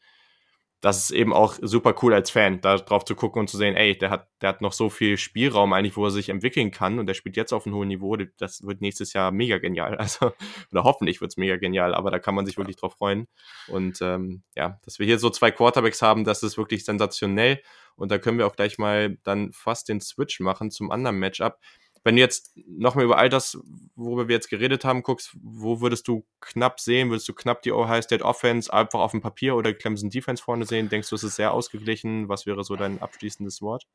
das 0.82 0.98
ist 1.04 1.12
eben 1.12 1.34
auch 1.34 1.56
super 1.62 1.94
cool 2.02 2.14
als 2.14 2.32
Fan, 2.32 2.62
da 2.62 2.78
drauf 2.78 3.04
zu 3.04 3.14
gucken 3.14 3.42
und 3.42 3.50
zu 3.50 3.58
sehen, 3.58 3.76
ey, 3.76 3.98
der 3.98 4.10
hat, 4.10 4.28
der 4.42 4.50
hat 4.50 4.62
noch 4.62 4.72
so 4.72 4.90
viel 4.90 5.18
Spielraum 5.18 5.74
eigentlich, 5.74 5.98
wo 5.98 6.06
er 6.06 6.12
sich 6.12 6.30
entwickeln 6.30 6.72
kann 6.72 7.00
und 7.00 7.08
der 7.08 7.16
spielt 7.16 7.36
jetzt 7.36 7.52
auf 7.52 7.66
einem 7.66 7.76
hohen 7.76 7.90
Niveau. 7.90 8.16
Das 8.16 8.66
wird 8.66 8.80
nächstes 8.80 9.12
Jahr 9.14 9.32
mega 9.32 9.58
genial. 9.58 9.98
Also, 10.10 10.32
oder 10.72 10.86
hoffentlich 10.86 11.20
wird 11.20 11.32
es 11.32 11.38
mega 11.38 11.58
genial, 11.58 11.94
aber 11.94 12.10
da 12.10 12.20
kann 12.20 12.34
man 12.34 12.46
sich 12.46 12.58
wirklich 12.58 12.78
drauf 12.78 12.94
freuen. 12.94 13.28
Und 13.68 14.02
ähm, 14.02 14.44
ja, 14.56 14.80
dass 14.86 14.98
wir 14.98 15.06
hier 15.06 15.20
so 15.20 15.30
zwei 15.30 15.52
Quarterbacks 15.52 16.02
haben, 16.02 16.24
das 16.24 16.42
ist 16.42 16.58
wirklich 16.58 16.86
sensationell. 16.86 17.62
Und 17.96 18.12
da 18.12 18.18
können 18.18 18.38
wir 18.38 18.48
auch 18.48 18.56
gleich 18.56 18.78
mal 18.78 19.18
dann 19.24 19.52
fast 19.52 19.90
den 19.90 20.00
Switch 20.00 20.40
machen 20.40 20.72
zum 20.72 20.90
anderen 20.90 21.20
Matchup 21.20 21.60
wenn 22.04 22.16
du 22.16 22.22
jetzt 22.22 22.56
nochmal 22.56 23.06
über 23.06 23.18
all 23.18 23.30
das, 23.30 23.58
worüber 23.96 24.28
wir 24.28 24.36
jetzt 24.36 24.50
geredet 24.50 24.86
haben, 24.86 25.04
guckst, 25.04 25.32
wo 25.42 25.82
würdest 25.82 26.08
du 26.08 26.26
knapp 26.40 26.80
sehen? 26.80 27.10
Würdest 27.10 27.28
du 27.28 27.34
knapp 27.34 27.62
die 27.62 27.72
Ohio 27.72 28.02
State 28.02 28.24
Offense 28.24 28.72
einfach 28.74 29.00
auf 29.00 29.12
dem 29.12 29.22
Papier 29.22 29.56
oder 29.56 29.74
Clemson 29.74 30.10
Defense 30.10 30.42
vorne 30.44 30.66
sehen? 30.66 30.90
Denkst 30.90 31.10
du, 31.10 31.16
es 31.16 31.24
ist 31.24 31.36
sehr 31.36 31.54
ausgeglichen? 31.54 32.30
Was 32.30 32.46
wäre 32.46 32.64
so 32.64 32.76
dein 32.76 33.02
abschließendes 33.02 33.62
Wort? 33.62 33.86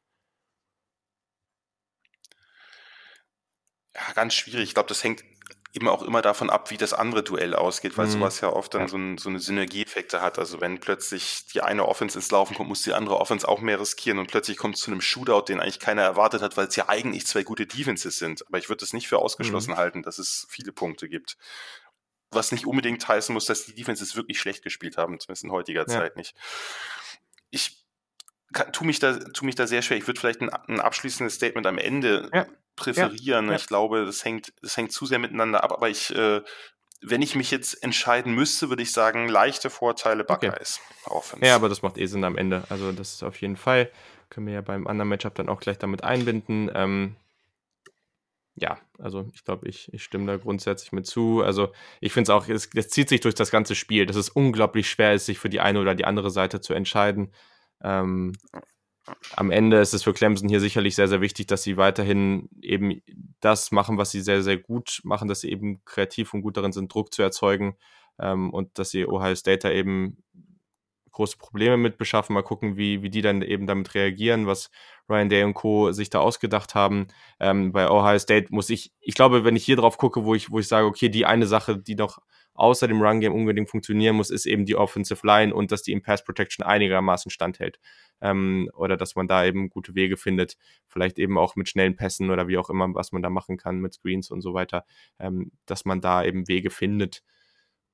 Ja, 3.95 4.13
ganz 4.15 4.35
schwierig. 4.35 4.65
Ich 4.65 4.75
glaube, 4.75 4.89
das 4.89 5.05
hängt 5.05 5.25
eben 5.75 5.89
auch 5.89 6.03
immer 6.03 6.23
davon 6.23 6.51
ab, 6.51 6.71
wie 6.71 6.77
das 6.77 6.93
andere 6.93 7.25
Duell 7.25 7.53
ausgeht, 7.53 7.99
weil 7.99 8.07
mhm. 8.07 8.13
sowas 8.13 8.41
ja 8.41 8.49
oft 8.49 8.73
dann 8.75 8.83
ja. 8.83 8.89
So, 8.89 8.97
ein, 8.97 9.19
so, 9.19 9.29
eine 9.29 9.41
Synergieeffekte 9.41 10.21
hat. 10.23 10.39
Also 10.39 10.61
wenn 10.61 10.79
plötzlich 10.79 11.47
die 11.53 11.63
eine 11.63 11.87
Offense 11.89 12.17
ins 12.17 12.31
Laufen 12.31 12.55
kommt, 12.55 12.69
muss 12.69 12.83
die 12.83 12.93
andere 12.93 13.19
Offense 13.19 13.47
auch 13.47 13.61
mehr 13.61 13.81
riskieren 13.81 14.19
und 14.21 14.29
plötzlich 14.29 14.57
kommt 14.57 14.77
es 14.77 14.83
zu 14.83 14.93
einem 14.93 15.01
Shootout, 15.01 15.47
den 15.49 15.59
eigentlich 15.59 15.81
keiner 15.81 16.03
erwartet 16.03 16.43
hat, 16.43 16.57
weil 16.57 16.69
es 16.69 16.77
ja 16.77 16.89
eigentlich 16.89 17.27
zwei 17.27 17.43
gute 17.43 17.67
Defenses 17.67 18.19
sind. 18.19 18.47
Aber 18.47 18.59
ich 18.59 18.69
würde 18.69 18.85
es 18.85 18.93
nicht 18.93 19.09
für 19.09 19.19
ausgeschlossen 19.19 19.73
mhm. 19.73 19.77
halten, 19.77 20.03
dass 20.03 20.19
es 20.19 20.47
viele 20.49 20.73
Punkte 20.73 21.09
gibt. 21.09 21.37
Was 22.31 22.53
nicht 22.53 22.67
unbedingt 22.67 23.07
heißen 23.07 23.33
muss, 23.33 23.47
dass 23.47 23.67
die 23.67 23.75
Defenses 23.75 24.15
wirklich 24.15 24.39
schlecht 24.39 24.63
gespielt 24.63 24.97
haben, 24.97 25.19
zumindest 25.19 25.45
in 25.45 25.51
heutiger 25.51 25.83
ja. 25.83 25.87
Zeit 25.89 26.17
nicht. 26.17 26.37
Ich 27.51 27.84
kann, 28.53 28.73
tu, 28.73 28.85
mich 28.85 28.99
da, 28.99 29.19
tu 29.19 29.45
mich 29.45 29.55
da 29.55 29.67
sehr 29.67 29.83
schwer. 29.83 29.97
Ich 29.97 30.07
würde 30.07 30.21
vielleicht 30.21 30.41
ein, 30.41 30.51
ein 30.51 30.81
abschließendes 30.81 31.35
Statement 31.35 31.67
am 31.67 31.79
Ende 31.79 32.31
ja 32.33 32.47
präferieren. 32.77 33.49
Ja. 33.49 33.57
Ich 33.57 33.67
glaube, 33.67 34.05
das 34.05 34.25
hängt, 34.25 34.53
das 34.63 34.77
hängt 34.77 34.93
zu 34.93 35.07
sehr 35.07 35.19
miteinander 35.19 35.63
ab. 35.65 35.73
Aber 35.73 35.89
ich, 35.89 36.15
äh, 36.15 36.43
wenn 37.03 37.23
ich 37.23 37.35
mich 37.35 37.51
jetzt 37.51 37.83
entscheiden 37.83 38.35
müsste, 38.35 38.69
würde 38.69 38.83
ich 38.83 38.93
sagen, 38.93 39.29
leichte 39.29 39.71
Vorteile 39.71 40.25
Buckeyes. 40.25 40.81
Okay. 41.05 41.47
Ja, 41.47 41.55
aber 41.57 41.69
das 41.69 41.83
macht 41.83 41.99
eh 41.99 42.07
Sinn 42.07 42.25
am 42.25 42.37
Ende. 42.37 42.65
Also 42.69 42.93
das 42.93 43.15
ist 43.15 43.23
auf 43.23 43.41
jeden 43.41 43.57
Fall. 43.57 43.91
Können 44.31 44.47
wir 44.47 44.55
ja 44.55 44.61
beim 44.63 44.87
anderen 44.87 45.09
Matchup 45.09 45.35
dann 45.35 45.49
auch 45.49 45.61
gleich 45.61 45.79
damit 45.79 46.03
einbinden. 46.03 46.71
Ähm, 46.75 47.17
ja, 48.57 48.79
also 48.99 49.29
ich 49.35 49.45
glaube, 49.45 49.69
ich, 49.69 49.93
ich 49.93 50.03
stimme 50.05 50.27
da 50.27 50.37
grundsätzlich 50.37 50.93
mit 50.93 51.07
zu. 51.07 51.43
Also 51.43 51.73
ich 52.01 52.13
finde 52.13 52.31
es 52.31 52.37
auch, 52.37 52.49
es, 52.49 52.71
es 52.75 52.89
zieht 52.89 53.09
sich 53.09 53.21
durch 53.21 53.35
das 53.35 53.51
ganze 53.51 53.75
Spiel, 53.75 54.07
dass 54.07 54.17
es 54.17 54.29
unglaublich 54.29 54.89
schwer 54.89 55.13
ist, 55.13 55.27
sich 55.27 55.39
für 55.39 55.51
die 55.51 55.61
eine 55.61 55.81
oder 55.81 55.95
die 55.95 56.05
andere 56.05 56.31
Seite 56.31 56.61
zu 56.61 56.73
entscheiden. 56.73 57.33
Ähm, 57.85 58.33
am 59.37 59.51
Ende 59.51 59.79
ist 59.81 59.93
es 59.93 60.03
für 60.03 60.15
Clemson 60.15 60.49
hier 60.49 60.61
sicherlich 60.61 60.95
sehr, 60.97 61.09
sehr 61.09 61.21
wichtig, 61.21 61.47
dass 61.47 61.63
sie 61.63 61.77
weiterhin 61.77 62.49
eben 62.63 63.03
das 63.41 63.71
machen, 63.71 63.99
was 63.99 64.11
sie 64.11 64.23
sehr, 64.23 64.43
sehr 64.43 64.57
gut 64.57 65.01
machen, 65.05 65.29
dass 65.29 65.41
sie 65.41 65.51
eben 65.51 65.85
kreativ 65.85 66.33
und 66.33 66.41
gut 66.41 66.57
darin 66.57 66.73
sind, 66.73 66.93
Druck 66.93 67.13
zu 67.13 67.23
erzeugen 67.23 67.77
ähm, 68.19 68.51
und 68.51 68.79
dass 68.79 68.91
sie 68.91 69.07
Ohio 69.07 69.35
State 69.35 69.69
da 69.69 69.71
eben 69.71 70.25
große 71.13 71.37
Probleme 71.37 71.77
mit 71.77 71.99
beschaffen. 71.99 72.35
Mal 72.35 72.43
gucken, 72.43 72.77
wie, 72.77 73.03
wie 73.03 73.11
die 73.11 73.23
dann 73.23 73.43
eben 73.43 73.67
damit 73.67 73.95
reagieren, 73.95 74.47
was 74.47 74.71
Ryan 75.09 75.29
Day 75.29 75.45
und 75.45 75.55
Co. 75.55 75.93
sich 75.93 76.11
da 76.11 76.21
ausgedacht 76.21 76.75
haben. 76.75 77.09
Ähm, 77.39 77.73
bei 77.73 77.89
Ohio 77.91 78.19
State 78.19 78.49
muss 78.51 78.71
ich, 78.71 78.93
ich 79.01 79.15
glaube, 79.15 79.45
wenn 79.45 79.57
ich 79.57 79.65
hier 79.65 79.77
drauf 79.77 79.99
gucke, 79.99 80.25
wo 80.25 80.35
ich, 80.35 80.51
wo 80.51 80.59
ich 80.59 80.69
sage, 80.69 80.87
okay, 80.87 81.09
die 81.09 81.27
eine 81.27 81.47
Sache, 81.47 81.79
die 81.79 81.95
noch 81.95 82.19
außer 82.55 82.89
dem 82.89 83.03
Run-Game 83.03 83.35
unbedingt 83.35 83.69
funktionieren 83.69 84.17
muss, 84.17 84.31
ist 84.31 84.47
eben 84.47 84.65
die 84.65 84.77
Offensive 84.77 85.27
Line 85.27 85.55
und 85.55 85.73
dass 85.73 85.83
die 85.83 85.93
im 85.93 86.03
Pass 86.03 86.25
Protection 86.25 86.65
einigermaßen 86.65 87.31
standhält. 87.31 87.79
Ähm, 88.21 88.71
oder 88.75 88.97
dass 88.97 89.17
man 89.17 89.29
da 89.29 89.45
eben 89.45 89.69
gute 89.69 89.95
Wege 89.95 90.17
findet, 90.17 90.57
vielleicht 90.87 91.19
eben 91.19 91.37
auch 91.37 91.57
mit 91.57 91.69
schnellen 91.69 91.97
Pässen 91.97 92.31
oder 92.31 92.49
wie 92.49 92.59
auch 92.59 92.71
immer, 92.71 92.95
was 92.95 93.13
man 93.13 93.23
da 93.23 93.31
machen 93.31 93.57
kann 93.57 93.81
mit 93.81 93.95
Screens 93.95 94.31
und 94.31 94.41
so 94.41 94.55
weiter, 94.55 94.85
ähm, 95.19 95.53
dass 95.67 95.85
man 95.85 96.01
da 96.01 96.25
eben 96.25 96.49
Wege 96.49 96.71
findet, 96.71 97.23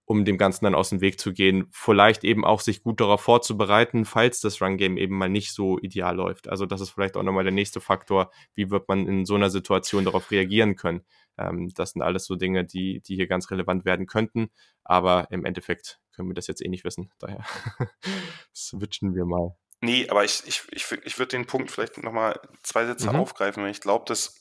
um 0.04 0.24
dem 0.24 0.38
Ganzen 0.38 0.64
dann 0.64 0.74
aus 0.74 0.90
dem 0.90 1.00
Weg 1.00 1.20
zu 1.20 1.32
gehen. 1.32 1.68
Vielleicht 1.70 2.24
eben 2.24 2.44
auch 2.44 2.60
sich 2.60 2.82
gut 2.82 3.00
darauf 3.00 3.22
vorzubereiten, 3.22 4.04
falls 4.04 4.40
das 4.40 4.60
Run-Game 4.60 4.98
eben 4.98 5.16
mal 5.16 5.28
nicht 5.28 5.54
so 5.54 5.78
ideal 5.78 6.16
läuft. 6.16 6.48
Also 6.48 6.66
das 6.66 6.80
ist 6.80 6.90
vielleicht 6.90 7.16
auch 7.16 7.22
nochmal 7.22 7.44
der 7.44 7.52
nächste 7.52 7.80
Faktor. 7.80 8.30
Wie 8.54 8.70
wird 8.70 8.88
man 8.88 9.06
in 9.06 9.24
so 9.24 9.36
einer 9.36 9.50
Situation 9.50 10.04
darauf 10.04 10.30
reagieren 10.30 10.76
können? 10.76 11.02
Ähm, 11.38 11.70
das 11.74 11.92
sind 11.92 12.02
alles 12.02 12.24
so 12.24 12.36
Dinge, 12.36 12.64
die, 12.64 13.00
die 13.00 13.16
hier 13.16 13.26
ganz 13.26 13.50
relevant 13.50 13.84
werden 13.84 14.06
könnten. 14.06 14.50
Aber 14.84 15.28
im 15.30 15.44
Endeffekt 15.44 16.00
können 16.12 16.28
wir 16.28 16.34
das 16.34 16.46
jetzt 16.46 16.64
eh 16.64 16.68
nicht 16.68 16.84
wissen. 16.84 17.12
Daher 17.18 17.44
switchen 18.54 19.14
wir 19.14 19.24
mal. 19.24 19.56
Nee, 19.82 20.08
aber 20.10 20.24
ich, 20.24 20.42
ich, 20.46 20.62
ich, 20.72 20.90
ich 21.04 21.18
würde 21.18 21.36
den 21.36 21.46
Punkt 21.46 21.70
vielleicht 21.70 22.02
nochmal 22.02 22.38
zwei 22.62 22.84
Sätze 22.84 23.08
mhm. 23.10 23.16
aufgreifen. 23.16 23.66
Ich 23.66 23.80
glaube, 23.80 24.04
dass 24.06 24.40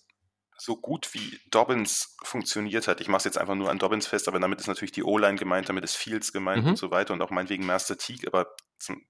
so 0.57 0.75
gut 0.75 1.13
wie 1.13 1.39
Dobbins 1.51 2.17
funktioniert 2.23 2.87
hat, 2.87 2.99
ich 2.99 3.07
mache 3.07 3.19
es 3.19 3.23
jetzt 3.23 3.37
einfach 3.37 3.55
nur 3.55 3.69
an 3.69 3.79
Dobbins 3.79 4.07
fest, 4.07 4.27
aber 4.27 4.39
damit 4.39 4.59
ist 4.59 4.67
natürlich 4.67 4.91
die 4.91 5.03
O-Line 5.03 5.37
gemeint, 5.37 5.69
damit 5.69 5.85
ist 5.85 5.95
Fields 5.95 6.33
gemeint 6.33 6.63
mhm. 6.63 6.71
und 6.71 6.75
so 6.77 6.91
weiter 6.91 7.13
und 7.13 7.21
auch 7.21 7.29
meinetwegen 7.29 7.65
Master 7.65 7.97
Teague, 7.97 8.27
aber 8.27 8.53
zum, 8.77 9.01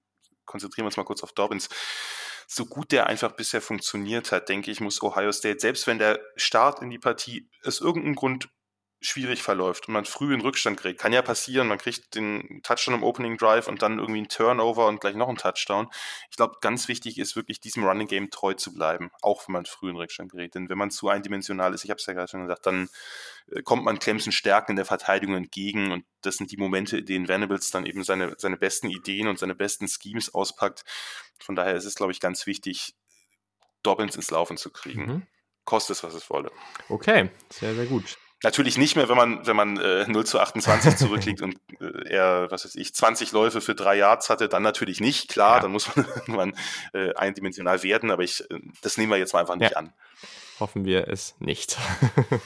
konzentrieren 0.44 0.84
wir 0.84 0.86
uns 0.88 0.96
mal 0.96 1.04
kurz 1.04 1.24
auf 1.24 1.32
Dobbins. 1.32 1.68
So 2.52 2.66
gut 2.66 2.90
der 2.90 3.06
einfach 3.06 3.30
bisher 3.30 3.62
funktioniert 3.62 4.32
hat, 4.32 4.48
denke 4.48 4.72
ich, 4.72 4.80
muss 4.80 5.04
Ohio 5.04 5.30
State, 5.30 5.60
selbst 5.60 5.86
wenn 5.86 6.00
der 6.00 6.18
Start 6.34 6.82
in 6.82 6.90
die 6.90 6.98
Partie 6.98 7.48
aus 7.64 7.80
irgendeinem 7.80 8.16
Grund 8.16 8.48
schwierig 9.02 9.42
verläuft 9.42 9.88
und 9.88 9.94
man 9.94 10.04
früh 10.04 10.34
in 10.34 10.42
Rückstand 10.42 10.78
kriegt. 10.78 11.00
Kann 11.00 11.12
ja 11.12 11.22
passieren, 11.22 11.68
man 11.68 11.78
kriegt 11.78 12.14
den 12.14 12.60
Touchdown 12.62 12.96
im 12.96 13.02
Opening 13.02 13.38
Drive 13.38 13.66
und 13.66 13.80
dann 13.80 13.98
irgendwie 13.98 14.18
einen 14.18 14.28
Turnover 14.28 14.86
und 14.88 15.00
gleich 15.00 15.14
noch 15.14 15.28
einen 15.28 15.38
Touchdown. 15.38 15.88
Ich 16.30 16.36
glaube, 16.36 16.56
ganz 16.60 16.86
wichtig 16.86 17.18
ist 17.18 17.34
wirklich 17.34 17.60
diesem 17.60 17.84
Running 17.84 18.06
Game 18.06 18.30
treu 18.30 18.52
zu 18.52 18.74
bleiben, 18.74 19.10
auch 19.22 19.48
wenn 19.48 19.54
man 19.54 19.64
früh 19.64 19.90
in 19.90 19.96
Rückstand 19.96 20.32
gerät. 20.32 20.54
Denn 20.54 20.68
wenn 20.68 20.76
man 20.76 20.90
zu 20.90 21.08
eindimensional 21.08 21.72
ist, 21.72 21.84
ich 21.84 21.90
habe 21.90 21.98
es 21.98 22.06
ja 22.06 22.12
gerade 22.12 22.28
schon 22.28 22.42
gesagt, 22.42 22.66
dann 22.66 22.90
äh, 23.50 23.62
kommt 23.62 23.84
man 23.84 23.98
Clemson 23.98 24.32
Stärken 24.32 24.72
in 24.72 24.76
der 24.76 24.84
Verteidigung 24.84 25.34
entgegen 25.34 25.92
und 25.92 26.04
das 26.20 26.36
sind 26.36 26.50
die 26.50 26.58
Momente, 26.58 26.98
in 26.98 27.06
denen 27.06 27.28
Venables 27.28 27.70
dann 27.70 27.86
eben 27.86 28.04
seine, 28.04 28.34
seine 28.36 28.58
besten 28.58 28.90
Ideen 28.90 29.28
und 29.28 29.38
seine 29.38 29.54
besten 29.54 29.88
Schemes 29.88 30.34
auspackt. 30.34 30.84
Von 31.38 31.56
daher 31.56 31.74
ist 31.74 31.86
es, 31.86 31.94
glaube 31.94 32.12
ich, 32.12 32.20
ganz 32.20 32.46
wichtig, 32.46 32.94
Dobbins 33.82 34.14
ins 34.14 34.30
Laufen 34.30 34.58
zu 34.58 34.70
kriegen. 34.70 35.06
Mhm. 35.06 35.26
Kostet 35.64 35.96
es, 35.96 36.04
was 36.04 36.12
es 36.12 36.28
wolle. 36.28 36.50
Okay, 36.90 37.30
sehr, 37.48 37.74
sehr 37.74 37.86
gut. 37.86 38.18
Natürlich 38.42 38.78
nicht 38.78 38.96
mehr, 38.96 39.08
wenn 39.10 39.16
man, 39.16 39.46
wenn 39.46 39.56
man 39.56 39.76
äh, 39.76 40.06
0 40.06 40.24
zu 40.24 40.40
28 40.40 40.96
zurückliegt 40.96 41.42
und 41.42 41.56
äh, 41.78 42.08
er, 42.08 42.50
was 42.50 42.64
weiß 42.64 42.74
ich, 42.76 42.94
20 42.94 43.32
Läufe 43.32 43.60
für 43.60 43.74
drei 43.74 43.96
Yards 43.96 44.30
hatte, 44.30 44.48
dann 44.48 44.62
natürlich 44.62 45.00
nicht, 45.00 45.28
klar, 45.28 45.56
ja. 45.56 45.60
dann 45.60 45.72
muss 45.72 45.94
man 45.94 46.06
irgendwann 46.16 46.54
äh, 46.94 47.14
eindimensional 47.14 47.82
werden, 47.82 48.10
aber 48.10 48.22
ich, 48.22 48.40
äh, 48.50 48.60
das 48.80 48.96
nehmen 48.96 49.10
wir 49.12 49.18
jetzt 49.18 49.34
mal 49.34 49.40
einfach 49.40 49.56
nicht 49.56 49.72
ja. 49.72 49.76
an. 49.76 49.92
Hoffen 50.58 50.84
wir 50.84 51.08
es 51.08 51.36
nicht. 51.38 51.78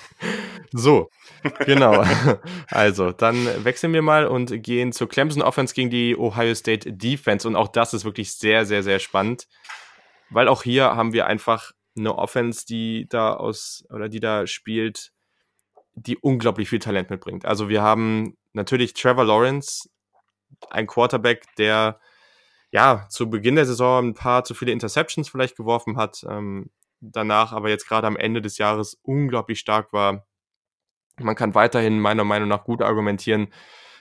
so, 0.73 1.11
genau. 1.65 2.05
Also, 2.69 3.13
dann 3.13 3.65
wechseln 3.65 3.93
wir 3.93 4.03
mal 4.03 4.27
und 4.27 4.63
gehen 4.63 4.93
zur 4.93 5.09
Clemson 5.09 5.43
Offense 5.43 5.75
gegen 5.75 5.91
die 5.91 6.17
Ohio 6.17 6.55
State 6.55 6.93
Defense. 6.93 7.47
Und 7.47 7.57
auch 7.57 7.69
das 7.69 7.93
ist 7.93 8.05
wirklich 8.05 8.35
sehr, 8.35 8.67
sehr, 8.67 8.83
sehr 8.83 9.01
spannend, 9.01 9.49
weil 10.31 10.49
auch 10.49 10.63
hier 10.63 10.97
haben 10.97 11.13
wir 11.13 11.27
einfach 11.27 11.73
eine 11.97 12.17
Offense, 12.17 12.67
die 12.67 13.07
da 13.09 13.35
aus 13.35 13.85
oder 13.91 14.09
die 14.09 14.21
da 14.21 14.47
spielt, 14.47 15.13
die 15.95 16.17
unglaublich 16.19 16.69
viel 16.69 16.79
Talent 16.79 17.11
mitbringt. 17.11 17.45
Also 17.45 17.69
wir 17.69 17.83
haben 17.83 18.37
natürlich 18.53 18.95
Trevor 18.95 19.25
Lawrence, 19.25 19.89
ein 20.71 20.87
Quarterback, 20.87 21.45
der 21.57 22.01
ja 22.71 23.07
zu 23.09 23.31
Beginn 23.31 23.57
der 23.57 23.67
Saison 23.67 24.09
ein 24.09 24.15
paar 24.15 24.45
zu 24.45 24.55
viele 24.55 24.73
Interceptions 24.73 25.29
vielleicht 25.29 25.57
geworfen 25.57 25.97
hat, 25.97 26.25
ähm, 26.29 26.71
danach 27.01 27.53
aber 27.53 27.69
jetzt 27.69 27.87
gerade 27.87 28.07
am 28.07 28.17
Ende 28.17 28.43
des 28.43 28.59
Jahres 28.59 28.99
unglaublich 29.03 29.61
stark 29.61 29.93
war. 29.93 30.27
Man 31.21 31.37
kann 31.37 31.55
weiterhin 31.55 32.01
meiner 32.01 32.25
Meinung 32.25 32.49
nach 32.49 32.65
gut 32.65 32.83
argumentieren, 32.83 33.53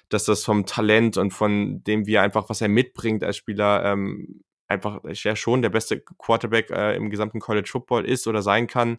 dass 0.09 0.25
das 0.25 0.43
vom 0.43 0.65
Talent 0.65 1.17
und 1.17 1.31
von 1.31 1.83
dem, 1.83 2.07
wie 2.07 2.15
er 2.15 2.23
einfach, 2.23 2.49
was 2.49 2.61
er 2.61 2.69
mitbringt 2.69 3.23
als 3.23 3.37
Spieler, 3.37 3.85
ähm, 3.85 4.43
einfach 4.67 5.01
ja 5.03 5.35
schon 5.35 5.61
der 5.61 5.69
beste 5.69 6.01
Quarterback 6.01 6.71
äh, 6.71 6.95
im 6.95 7.09
gesamten 7.09 7.39
College 7.39 7.69
Football 7.71 8.05
ist 8.05 8.27
oder 8.27 8.41
sein 8.41 8.67
kann. 8.67 8.97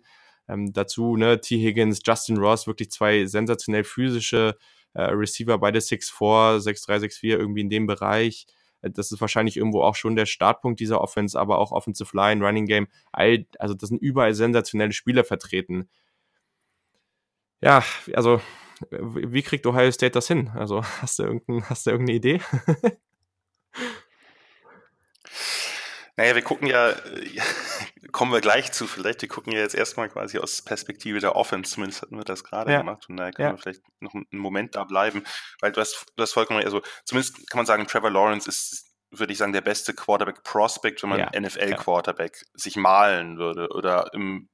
Ähm, 0.48 0.72
dazu, 0.72 1.16
ne, 1.16 1.40
T. 1.40 1.56
Higgins, 1.56 2.00
Justin 2.04 2.36
Ross, 2.38 2.66
wirklich 2.66 2.90
zwei 2.90 3.26
sensationell 3.26 3.84
physische 3.84 4.56
äh, 4.94 5.02
Receiver, 5.02 5.58
beide 5.58 5.80
6'4, 5.80 6.58
6'3, 6.58 6.98
6'4, 6.98 7.38
irgendwie 7.38 7.62
in 7.62 7.70
dem 7.70 7.86
Bereich. 7.86 8.46
Äh, 8.82 8.90
das 8.90 9.12
ist 9.12 9.20
wahrscheinlich 9.20 9.56
irgendwo 9.56 9.82
auch 9.82 9.94
schon 9.96 10.16
der 10.16 10.26
Startpunkt 10.26 10.80
dieser 10.80 11.00
Offense, 11.00 11.38
aber 11.38 11.58
auch 11.58 11.72
Offensive 11.72 12.16
Line, 12.16 12.44
Running 12.44 12.66
Game, 12.66 12.88
all, 13.12 13.46
also 13.58 13.74
das 13.74 13.88
sind 13.88 14.02
überall 14.02 14.34
sensationelle 14.34 14.92
Spieler 14.92 15.24
vertreten. 15.24 15.88
Ja, 17.60 17.82
also 18.14 18.40
wie 18.90 19.42
kriegt 19.42 19.66
Ohio 19.66 19.90
State 19.90 20.12
das 20.12 20.28
hin? 20.28 20.50
Also 20.54 20.82
hast 21.00 21.18
du, 21.18 21.24
irgendein, 21.24 21.68
hast 21.68 21.86
du 21.86 21.90
irgendeine 21.90 22.16
Idee? 22.16 22.40
Naja, 26.16 26.34
wir 26.34 26.42
gucken 26.42 26.68
ja, 26.68 26.90
äh, 26.90 27.40
kommen 28.12 28.32
wir 28.32 28.40
gleich 28.40 28.72
zu 28.72 28.86
vielleicht, 28.86 29.22
wir 29.22 29.28
gucken 29.28 29.52
ja 29.52 29.60
jetzt 29.60 29.74
erstmal 29.74 30.08
quasi 30.08 30.38
aus 30.38 30.62
Perspektive 30.62 31.20
der 31.20 31.36
Offense, 31.36 31.72
zumindest 31.72 32.02
hatten 32.02 32.16
wir 32.16 32.24
das 32.24 32.44
gerade 32.44 32.72
ja. 32.72 32.78
gemacht. 32.78 33.08
Und 33.08 33.16
daher 33.16 33.32
können 33.32 33.48
ja. 33.48 33.54
wir 33.54 33.58
vielleicht 33.58 33.82
noch 34.00 34.14
einen 34.14 34.26
Moment 34.32 34.76
da 34.76 34.84
bleiben, 34.84 35.24
weil 35.60 35.72
du 35.72 35.80
hast, 35.80 36.06
du 36.16 36.22
hast 36.22 36.32
vollkommen, 36.32 36.62
also 36.64 36.82
zumindest 37.04 37.50
kann 37.50 37.58
man 37.58 37.66
sagen, 37.66 37.86
Trevor 37.86 38.10
Lawrence 38.10 38.48
ist, 38.48 38.92
würde 39.10 39.32
ich 39.32 39.38
sagen, 39.38 39.52
der 39.52 39.60
beste 39.60 39.94
Quarterback-Prospect, 39.94 41.02
wenn 41.02 41.10
man 41.10 41.20
ja. 41.20 41.40
NFL-Quarterback 41.40 42.44
sich 42.54 42.76
malen 42.76 43.38
würde 43.38 43.68
oder 43.70 44.12
im 44.12 44.48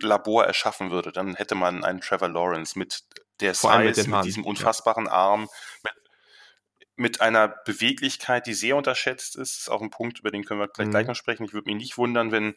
Labor 0.00 0.44
erschaffen 0.44 0.90
würde, 0.90 1.12
dann 1.12 1.34
hätte 1.34 1.54
man 1.54 1.84
einen 1.84 2.00
Trevor 2.00 2.28
Lawrence 2.28 2.78
mit 2.78 3.02
der 3.40 3.54
Size, 3.54 3.78
mit, 3.78 4.06
mit 4.08 4.24
diesem 4.24 4.44
unfassbaren 4.44 5.08
Arm, 5.08 5.48
mit 5.82 5.92
mit 6.98 7.20
einer 7.20 7.48
Beweglichkeit, 7.48 8.46
die 8.46 8.54
sehr 8.54 8.76
unterschätzt 8.76 9.36
ist. 9.36 9.54
Das 9.54 9.60
ist 9.62 9.70
auch 9.70 9.82
ein 9.82 9.90
Punkt, 9.90 10.18
über 10.18 10.30
den 10.30 10.44
können 10.44 10.60
wir 10.60 10.68
gleich, 10.68 10.88
mhm. 10.88 10.90
gleich 10.90 11.06
noch 11.06 11.14
sprechen. 11.14 11.44
Ich 11.44 11.52
würde 11.52 11.70
mich 11.70 11.76
nicht 11.76 11.98
wundern, 11.98 12.32
wenn 12.32 12.54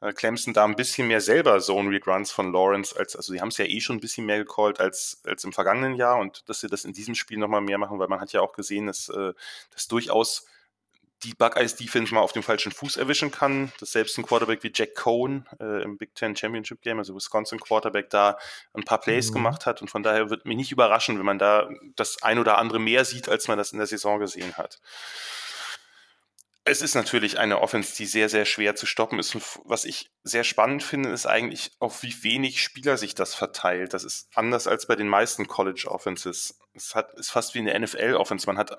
äh, 0.00 0.12
Clemson 0.12 0.54
da 0.54 0.64
ein 0.64 0.76
bisschen 0.76 1.08
mehr 1.08 1.20
selber 1.20 1.58
Zone 1.60 1.90
Read 1.90 2.06
Runs 2.06 2.30
von 2.30 2.52
Lawrence 2.52 2.96
als, 2.96 3.16
also 3.16 3.32
sie 3.32 3.40
haben 3.40 3.48
es 3.48 3.58
ja 3.58 3.64
eh 3.64 3.80
schon 3.80 3.96
ein 3.96 4.00
bisschen 4.00 4.26
mehr 4.26 4.38
gecallt 4.38 4.80
als, 4.80 5.20
als 5.26 5.44
im 5.44 5.52
vergangenen 5.52 5.94
Jahr 5.94 6.18
und 6.18 6.48
dass 6.48 6.60
sie 6.60 6.68
das 6.68 6.84
in 6.84 6.92
diesem 6.92 7.14
Spiel 7.14 7.38
nochmal 7.38 7.60
mehr 7.60 7.78
machen, 7.78 7.98
weil 7.98 8.08
man 8.08 8.20
hat 8.20 8.32
ja 8.32 8.40
auch 8.40 8.52
gesehen, 8.52 8.86
dass 8.86 9.08
äh, 9.08 9.32
das 9.72 9.88
durchaus 9.88 10.46
die 11.22 11.34
Buckeyes 11.34 11.76
Defense 11.76 12.14
mal 12.14 12.20
auf 12.20 12.32
dem 12.32 12.42
falschen 12.42 12.72
Fuß 12.72 12.96
erwischen 12.96 13.30
kann, 13.30 13.72
dass 13.78 13.92
selbst 13.92 14.16
ein 14.18 14.24
Quarterback 14.24 14.62
wie 14.62 14.72
Jack 14.74 14.94
Cohn 14.94 15.46
äh, 15.60 15.82
im 15.82 15.98
Big 15.98 16.14
Ten 16.14 16.34
Championship 16.34 16.80
Game, 16.80 16.98
also 16.98 17.14
Wisconsin 17.14 17.60
Quarterback, 17.60 18.10
da 18.10 18.38
ein 18.72 18.84
paar 18.84 19.00
Plays 19.00 19.30
mhm. 19.30 19.34
gemacht 19.34 19.66
hat 19.66 19.82
und 19.82 19.88
von 19.88 20.02
daher 20.02 20.30
wird 20.30 20.46
mich 20.46 20.56
nicht 20.56 20.72
überraschen, 20.72 21.18
wenn 21.18 21.26
man 21.26 21.38
da 21.38 21.68
das 21.96 22.22
ein 22.22 22.38
oder 22.38 22.58
andere 22.58 22.78
mehr 22.78 23.04
sieht, 23.04 23.28
als 23.28 23.48
man 23.48 23.58
das 23.58 23.72
in 23.72 23.78
der 23.78 23.86
Saison 23.86 24.18
gesehen 24.18 24.56
hat. 24.56 24.80
Es 26.64 26.82
ist 26.82 26.94
natürlich 26.94 27.38
eine 27.38 27.60
Offense, 27.60 27.96
die 27.96 28.06
sehr, 28.06 28.28
sehr 28.28 28.44
schwer 28.44 28.76
zu 28.76 28.86
stoppen 28.86 29.18
ist. 29.18 29.34
Und 29.34 29.42
was 29.64 29.84
ich 29.84 30.10
sehr 30.22 30.44
spannend 30.44 30.82
finde, 30.82 31.08
ist 31.08 31.26
eigentlich, 31.26 31.72
auf 31.78 32.02
wie 32.02 32.22
wenig 32.22 32.62
Spieler 32.62 32.98
sich 32.98 33.14
das 33.14 33.34
verteilt. 33.34 33.94
Das 33.94 34.04
ist 34.04 34.28
anders 34.34 34.66
als 34.66 34.86
bei 34.86 34.94
den 34.94 35.08
meisten 35.08 35.48
College 35.48 35.88
Offenses. 35.90 36.60
Es 36.74 36.94
hat, 36.94 37.12
ist 37.18 37.30
fast 37.30 37.54
wie 37.54 37.60
eine 37.60 37.78
NFL 37.78 38.14
Offense. 38.14 38.46
Man 38.46 38.58
hat 38.58 38.78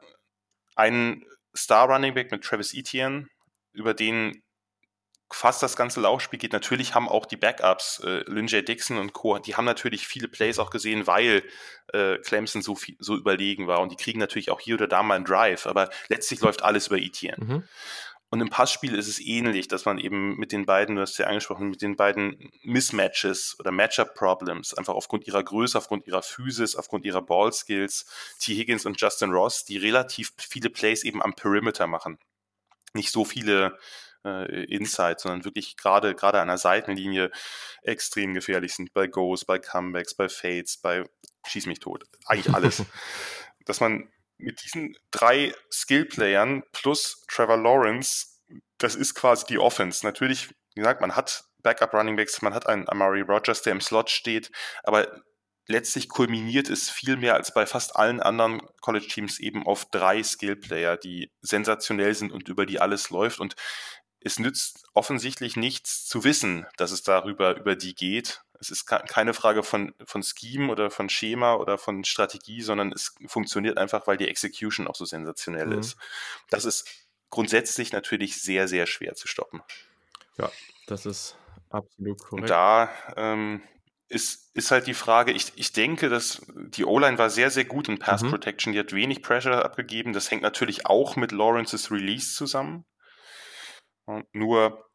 einen 0.76 1.26
Star 1.56 1.90
Running 1.90 2.14
Back 2.14 2.32
mit 2.32 2.44
Travis 2.44 2.74
Etienne, 2.74 3.28
über 3.74 3.94
den 3.94 4.44
fast 5.34 5.64
das 5.64 5.76
ganze 5.76 6.02
Laufspiel 6.02 6.40
geht. 6.40 6.54
Natürlich 6.54 6.94
haben 6.94 7.08
auch 7.08 7.26
die 7.26 7.38
Backups, 7.38 8.02
äh, 8.04 8.24
J. 8.30 8.68
Dixon 8.68 8.98
und 8.98 9.14
Co., 9.14 9.40
die 9.40 9.56
haben 9.56 9.66
natürlich 9.66 10.08
viele 10.08 10.28
Plays 10.28 10.60
auch 10.60 10.70
gesehen, 10.70 11.08
weil 11.08 11.44
äh, 11.94 12.18
Clemson 12.18 12.62
so, 12.62 12.76
viel, 12.76 12.96
so 13.00 13.16
überlegen 13.16 13.68
war. 13.68 13.80
Und 13.80 13.92
die 13.92 13.96
kriegen 13.96 14.20
natürlich 14.20 14.52
auch 14.52 14.60
hier 14.60 14.76
oder 14.76 14.88
da 14.88 15.04
mal 15.04 15.16
einen 15.16 15.26
Drive, 15.26 15.68
aber 15.68 15.90
letztlich 16.10 16.42
läuft 16.42 16.64
alles 16.64 16.88
über 16.88 16.98
Etienne. 16.98 17.46
Mhm. 17.46 17.64
Und 18.32 18.40
im 18.40 18.50
Passspiel 18.50 18.96
ist 18.96 19.10
es 19.10 19.20
ähnlich, 19.20 19.68
dass 19.68 19.84
man 19.84 19.98
eben 19.98 20.38
mit 20.38 20.54
den 20.54 20.66
beiden, 20.66 20.96
du 20.96 21.02
hast 21.02 21.18
ja 21.18 21.28
angesprochen, 21.28 21.70
mit 21.70 21.82
den 21.82 21.98
beiden 21.98 22.50
Mismatches 22.64 23.58
oder 23.60 23.72
Matchup-Problems, 23.72 24.74
einfach 24.74 24.94
aufgrund 24.94 25.28
ihrer 25.28 25.44
Größe, 25.44 25.78
aufgrund 25.78 26.08
ihrer 26.08 26.24
Physis, 26.24 26.78
aufgrund 26.78 27.04
ihrer 27.04 27.22
Ball-Skills, 27.22 28.06
T. 28.40 28.56
Higgins 28.56 28.86
und 28.86 29.00
Justin 29.00 29.32
Ross, 29.32 29.66
die 29.66 29.78
relativ 29.78 30.32
viele 30.38 30.70
Plays 30.70 31.04
eben 31.04 31.22
am 31.22 31.34
Perimeter 31.34 31.88
machen. 31.88 32.20
Nicht 32.94 33.12
so 33.12 33.26
viele 33.26 33.78
äh, 34.24 34.64
Inside, 34.64 35.18
sondern 35.20 35.44
wirklich 35.44 35.76
gerade 35.76 36.16
gerade 36.16 36.40
an 36.40 36.48
der 36.48 36.58
Seitenlinie 36.58 37.32
extrem 37.84 38.34
gefährlich 38.34 38.74
sind 38.74 38.94
bei 38.94 39.08
Goes, 39.08 39.44
bei 39.44 39.60
Comebacks, 39.60 40.14
bei 40.16 40.30
Fades, 40.30 40.78
bei 40.78 41.04
Schieß 41.46 41.66
mich 41.66 41.80
tot. 41.80 42.06
Eigentlich 42.26 42.54
alles. 42.54 42.84
dass 43.66 43.82
man 43.82 44.10
mit 44.42 44.64
diesen 44.64 44.98
drei 45.12 45.54
Skill-Playern 45.72 46.64
plus 46.72 47.24
Trevor 47.28 47.58
Lawrence, 47.58 48.31
das 48.78 48.96
ist 48.96 49.14
quasi 49.16 49.46
die 49.46 49.60
Offense. 49.60 50.06
Natürlich, 50.06 50.50
wie 50.76 50.82
gesagt, 50.82 51.02
man 51.02 51.16
hat 51.16 51.46
Backup 51.62 51.94
Running 51.94 52.16
Backs, 52.16 52.42
man 52.42 52.54
hat 52.54 52.68
einen 52.68 52.90
Amari 52.90 53.22
Rogers, 53.22 53.62
der 53.62 53.74
im 53.74 53.82
Slot 53.82 54.10
steht, 54.10 54.52
aber 54.84 55.22
letztlich 55.68 56.10
kulminiert 56.10 56.70
es 56.70 56.90
viel 56.90 57.18
mehr 57.18 57.36
als 57.36 57.54
bei 57.54 57.66
fast 57.66 57.96
allen 57.96 58.20
anderen 58.20 58.62
College-Teams 58.82 59.40
eben 59.40 59.66
auf 59.66 59.86
drei 59.90 60.22
Skill-Player, 60.22 60.98
die 60.98 61.32
sensationell 61.42 62.14
sind 62.14 62.32
und 62.32 62.50
über 62.50 62.66
die 62.66 62.80
alles 62.80 63.10
läuft. 63.10 63.40
Und 63.40 63.56
es 64.20 64.38
nützt 64.38 64.86
offensichtlich 64.94 65.56
nichts 65.56 66.06
zu 66.06 66.24
wissen, 66.24 66.68
dass 66.78 66.92
es 66.92 67.04
darüber 67.04 67.56
über 67.58 67.76
die 67.76 67.96
geht, 67.96 68.42
Es 68.60 68.70
ist 68.70 68.86
keine 68.86 69.34
Frage 69.34 69.64
von, 69.64 69.96
von 70.06 70.22
Scheme 70.22 70.72
oder 70.72 70.92
von 70.92 71.10
Schema 71.10 71.56
oder 71.56 71.80
von 71.80 72.04
Strategie, 72.04 72.62
sondern 72.62 72.92
es 72.92 73.16
funktioniert 73.26 73.80
einfach, 73.80 74.06
weil 74.06 74.18
die 74.18 74.28
Execution 74.28 74.88
auch 74.88 74.96
so 74.96 75.06
sensationell 75.06 75.68
mhm. 75.68 75.80
ist. 75.80 75.98
Das 76.52 76.66
ist 76.66 76.88
grundsätzlich 77.32 77.92
natürlich 77.92 78.40
sehr, 78.40 78.68
sehr 78.68 78.86
schwer 78.86 79.16
zu 79.16 79.28
stoppen. 79.28 79.62
Ja, 80.38 80.52
das 80.86 81.08
ist 81.08 81.36
absolut 81.70 82.20
korrekt. 82.20 82.44
Und 82.44 82.50
da 82.50 82.90
ähm, 83.16 83.64
ist, 84.08 84.56
ist 84.56 84.72
halt 84.72 84.86
die 84.88 84.94
Frage, 84.94 85.32
ich, 85.32 85.54
ich 85.56 85.72
denke, 85.72 86.10
dass 86.10 86.42
die 86.56 86.86
O-Line 86.86 87.18
war 87.18 87.30
sehr, 87.30 87.50
sehr 87.50 87.66
gut 87.66 87.88
in 87.88 87.98
Pass 87.98 88.22
mhm. 88.22 88.30
Protection. 88.30 88.74
Die 88.74 88.80
hat 88.80 88.94
wenig 88.94 89.24
Pressure 89.24 89.64
abgegeben. 89.64 90.14
Das 90.14 90.30
hängt 90.30 90.44
natürlich 90.44 90.86
auch 90.86 91.16
mit 91.16 91.32
Lawrences 91.32 91.90
Release 91.90 92.36
zusammen. 92.36 92.86
Und 94.06 94.26
nur 94.36 94.86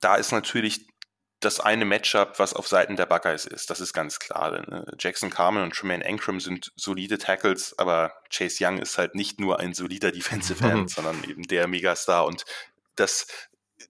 da 0.00 0.16
ist 0.16 0.32
natürlich 0.32 0.86
das 1.44 1.60
eine 1.60 1.84
Matchup, 1.84 2.38
was 2.38 2.54
auf 2.54 2.68
Seiten 2.68 2.96
der 2.96 3.06
Buckeyes 3.06 3.46
ist. 3.46 3.70
Das 3.70 3.80
ist 3.80 3.92
ganz 3.92 4.18
klar. 4.18 4.52
Äh, 4.54 4.84
Jackson 4.98 5.30
Carmen 5.30 5.62
und 5.62 5.74
Tremaine 5.74 6.04
Ankrum 6.04 6.40
sind 6.40 6.72
solide 6.76 7.18
Tackles, 7.18 7.78
aber 7.78 8.12
Chase 8.30 8.64
Young 8.64 8.78
ist 8.78 8.98
halt 8.98 9.14
nicht 9.14 9.40
nur 9.40 9.58
ein 9.58 9.74
solider 9.74 10.12
Defensive 10.12 10.64
End, 10.64 10.90
sondern 10.94 11.22
eben 11.24 11.42
der 11.42 11.68
Megastar. 11.68 12.24
Und 12.24 12.44
das, 12.96 13.26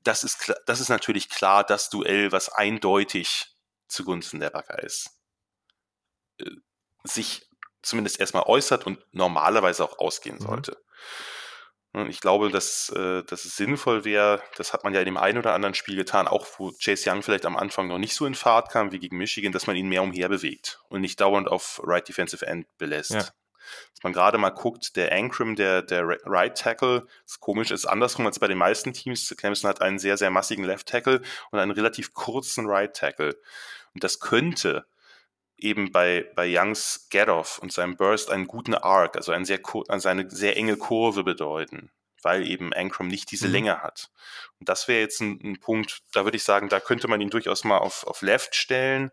das, 0.02 0.24
ist, 0.24 0.52
das 0.66 0.80
ist 0.80 0.88
natürlich 0.88 1.28
klar 1.28 1.64
das 1.64 1.90
Duell, 1.90 2.32
was 2.32 2.48
eindeutig 2.48 3.54
zugunsten 3.88 4.40
der 4.40 4.50
Buckeyes 4.50 5.10
äh, 6.38 6.50
sich 7.04 7.48
zumindest 7.82 8.20
erstmal 8.20 8.44
äußert 8.44 8.86
und 8.86 9.04
normalerweise 9.12 9.84
auch 9.84 9.98
ausgehen 9.98 10.36
mhm. 10.36 10.42
sollte. 10.42 10.72
Mhm. 10.72 11.31
Ich 12.08 12.20
glaube, 12.20 12.50
dass, 12.50 12.88
äh, 12.88 13.22
dass 13.24 13.44
es 13.44 13.56
sinnvoll 13.56 14.04
wäre, 14.06 14.42
das 14.56 14.72
hat 14.72 14.82
man 14.82 14.94
ja 14.94 15.00
in 15.00 15.04
dem 15.04 15.18
einen 15.18 15.36
oder 15.36 15.52
anderen 15.52 15.74
Spiel 15.74 15.94
getan, 15.94 16.26
auch 16.26 16.46
wo 16.56 16.72
Chase 16.82 17.10
Young 17.10 17.22
vielleicht 17.22 17.44
am 17.44 17.56
Anfang 17.56 17.86
noch 17.86 17.98
nicht 17.98 18.14
so 18.14 18.24
in 18.24 18.34
Fahrt 18.34 18.70
kam 18.70 18.92
wie 18.92 18.98
gegen 18.98 19.18
Michigan, 19.18 19.52
dass 19.52 19.66
man 19.66 19.76
ihn 19.76 19.88
mehr 19.88 20.02
umher 20.02 20.30
bewegt 20.30 20.80
und 20.88 21.02
nicht 21.02 21.20
dauernd 21.20 21.48
auf 21.48 21.82
Right 21.84 22.08
Defensive 22.08 22.46
End 22.46 22.66
belässt. 22.78 23.10
Ja. 23.10 23.18
Dass 23.18 24.02
man 24.02 24.14
gerade 24.14 24.38
mal 24.38 24.50
guckt, 24.50 24.96
der 24.96 25.12
Ankrum, 25.12 25.54
der, 25.54 25.82
der 25.82 26.04
Right 26.24 26.56
Tackle, 26.56 27.06
ist 27.26 27.40
komisch, 27.40 27.70
ist 27.70 27.84
andersrum 27.84 28.26
als 28.26 28.38
bei 28.38 28.48
den 28.48 28.58
meisten 28.58 28.94
Teams. 28.94 29.32
Clemson 29.36 29.68
hat 29.68 29.82
einen 29.82 29.98
sehr, 29.98 30.16
sehr 30.16 30.30
massigen 30.30 30.64
Left 30.64 30.88
Tackle 30.88 31.20
und 31.50 31.58
einen 31.58 31.72
relativ 31.72 32.14
kurzen 32.14 32.66
Right 32.66 32.96
Tackle. 32.96 33.36
Und 33.94 34.02
das 34.02 34.18
könnte 34.18 34.86
eben 35.62 35.92
bei, 35.92 36.30
bei 36.34 36.46
Youngs 36.48 37.08
Get-Off 37.10 37.58
und 37.58 37.72
seinem 37.72 37.96
Burst 37.96 38.30
einen 38.30 38.46
guten 38.46 38.74
Arc, 38.74 39.16
also, 39.16 39.32
ein 39.32 39.44
sehr, 39.44 39.60
also 39.88 40.08
eine 40.08 40.28
sehr 40.30 40.56
enge 40.56 40.76
Kurve 40.76 41.24
bedeuten, 41.24 41.90
weil 42.22 42.46
eben 42.46 42.72
Ankrum 42.72 43.08
nicht 43.08 43.30
diese 43.30 43.46
mhm. 43.46 43.52
Länge 43.52 43.82
hat. 43.82 44.10
Und 44.58 44.68
das 44.68 44.88
wäre 44.88 45.00
jetzt 45.00 45.20
ein, 45.20 45.40
ein, 45.42 45.60
Punkt, 45.60 46.02
da 46.12 46.24
würde 46.24 46.36
ich 46.36 46.44
sagen, 46.44 46.68
da 46.68 46.80
könnte 46.80 47.08
man 47.08 47.20
ihn 47.20 47.30
durchaus 47.30 47.64
mal 47.64 47.78
auf, 47.78 48.06
auf 48.06 48.22
Left 48.22 48.54
stellen 48.54 49.10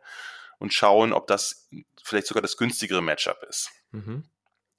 und 0.58 0.74
schauen, 0.74 1.14
ob 1.14 1.28
das 1.28 1.70
vielleicht 2.04 2.28
sogar 2.28 2.42
das 2.42 2.58
günstigere 2.58 3.02
Matchup 3.02 3.44
ist. 3.48 3.72
Mhm. 3.92 4.24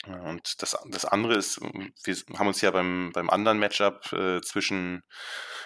Und 0.07 0.63
das, 0.63 0.79
das 0.87 1.05
andere 1.05 1.35
ist, 1.35 1.61
wir 1.61 2.39
haben 2.39 2.47
uns 2.47 2.63
ja 2.63 2.71
beim, 2.71 3.11
beim 3.13 3.29
anderen 3.29 3.59
Matchup 3.59 4.11
äh, 4.13 4.41
zwischen 4.41 5.03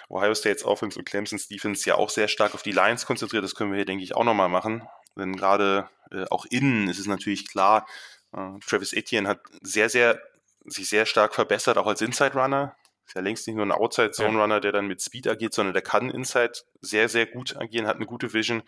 Ohio 0.09 0.35
State's 0.35 0.65
Offense 0.65 0.99
und 0.99 1.05
Clemson's 1.05 1.47
Defense 1.47 1.87
ja 1.89 1.95
auch 1.95 2.09
sehr 2.09 2.27
stark 2.27 2.53
auf 2.53 2.61
die 2.61 2.73
Lions 2.73 3.05
konzentriert. 3.05 3.45
Das 3.45 3.55
können 3.55 3.71
wir 3.71 3.77
hier, 3.77 3.85
denke 3.85 4.03
ich, 4.03 4.13
auch 4.13 4.25
nochmal 4.25 4.49
machen. 4.49 4.85
Denn 5.15 5.35
gerade 5.35 5.89
äh, 6.11 6.25
auch 6.29 6.45
innen 6.45 6.89
ist 6.89 6.99
es 6.99 7.07
natürlich 7.07 7.47
klar, 7.47 7.87
äh, 8.33 8.59
Travis 8.65 8.93
Etienne 8.93 9.27
hat 9.27 9.41
sehr, 9.61 9.89
sehr, 9.89 10.19
sich 10.65 10.89
sehr 10.89 11.05
stark 11.05 11.35
verbessert, 11.35 11.77
auch 11.77 11.87
als 11.87 12.01
Inside 12.01 12.33
Runner. 12.33 12.75
Ist 13.05 13.15
ja 13.15 13.21
längst 13.21 13.47
nicht 13.47 13.55
nur 13.55 13.65
ein 13.65 13.71
Outside 13.71 14.11
Zone 14.11 14.41
Runner, 14.41 14.59
der 14.59 14.71
dann 14.71 14.87
mit 14.87 15.01
Speed 15.01 15.27
agiert, 15.27 15.53
sondern 15.53 15.73
der 15.73 15.83
kann 15.83 16.09
Inside 16.09 16.53
sehr, 16.81 17.07
sehr 17.07 17.27
gut 17.27 17.55
agieren, 17.55 17.87
hat 17.87 17.97
eine 17.97 18.07
gute 18.07 18.33
Vision. 18.33 18.63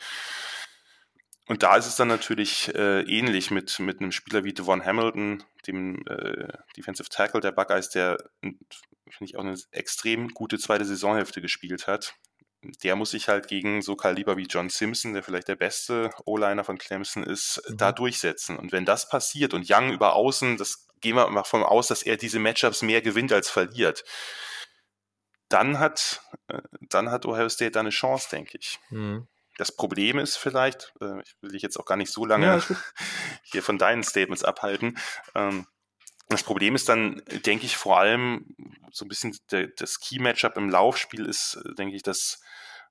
Und 1.47 1.63
da 1.63 1.77
ist 1.77 1.87
es 1.87 1.95
dann 1.95 2.09
natürlich 2.09 2.73
äh, 2.75 3.01
ähnlich 3.01 3.51
mit, 3.51 3.79
mit 3.79 3.99
einem 3.99 4.11
Spieler 4.11 4.43
wie 4.43 4.53
Devon 4.53 4.83
Hamilton, 4.83 5.43
dem 5.65 6.05
äh, 6.07 6.49
Defensive 6.75 7.09
Tackle 7.09 7.39
der 7.39 7.53
Buckeyes, 7.53 7.89
der, 7.89 8.17
finde 8.41 8.59
ich, 9.21 9.37
auch 9.37 9.43
eine 9.43 9.57
extrem 9.71 10.29
gute 10.29 10.59
zweite 10.59 10.85
Saisonhälfte 10.85 11.41
gespielt 11.41 11.87
hat. 11.87 12.15
Der 12.83 12.95
muss 12.95 13.11
sich 13.11 13.27
halt 13.27 13.47
gegen 13.47 13.81
so 13.81 13.95
Kaliber 13.95 14.35
wie 14.37 14.47
John 14.47 14.69
Simpson, 14.69 15.13
der 15.13 15.23
vielleicht 15.23 15.47
der 15.47 15.55
beste 15.55 16.09
O-Liner 16.25 16.63
von 16.63 16.77
Clemson 16.77 17.23
ist, 17.23 17.61
mhm. 17.67 17.77
da 17.77 17.91
durchsetzen. 17.91 18.57
Und 18.57 18.71
wenn 18.71 18.85
das 18.85 19.09
passiert 19.09 19.53
und 19.53 19.69
Young 19.69 19.91
über 19.91 20.15
außen, 20.15 20.57
das 20.57 20.87
gehen 21.01 21.15
wir 21.15 21.29
mal 21.29 21.43
von 21.43 21.63
aus, 21.63 21.87
dass 21.87 22.03
er 22.03 22.17
diese 22.17 22.39
Matchups 22.39 22.81
mehr 22.81 23.01
gewinnt 23.01 23.31
als 23.31 23.49
verliert, 23.49 24.03
dann 25.49 25.79
hat, 25.79 26.21
äh, 26.47 26.61
dann 26.81 27.11
hat 27.11 27.25
Ohio 27.25 27.49
State 27.49 27.71
da 27.71 27.79
eine 27.79 27.89
Chance, 27.89 28.29
denke 28.31 28.57
ich. 28.57 28.79
Mhm. 28.89 29.27
Das 29.57 29.75
Problem 29.75 30.19
ist 30.19 30.37
vielleicht, 30.37 30.93
äh, 31.01 31.21
ich 31.21 31.35
will 31.41 31.51
dich 31.51 31.61
jetzt 31.61 31.77
auch 31.77 31.85
gar 31.85 31.95
nicht 31.95 32.11
so 32.11 32.25
lange 32.25 32.45
ja, 32.45 32.63
hier 33.43 33.63
von 33.63 33.77
deinen 33.77 34.03
Statements 34.03 34.43
abhalten. 34.43 34.97
Ähm, 35.35 35.67
das 36.29 36.43
Problem 36.43 36.75
ist 36.75 36.89
dann, 36.89 37.21
denke 37.45 37.65
ich, 37.65 37.77
vor 37.77 37.99
allem 37.99 38.55
so 38.91 39.05
ein 39.05 39.07
bisschen 39.07 39.37
der, 39.51 39.67
das 39.67 39.99
Key-Matchup 39.99 40.57
im 40.57 40.69
Laufspiel 40.69 41.25
ist, 41.25 41.57
denke 41.77 41.95
ich, 41.95 42.03
dass 42.03 42.41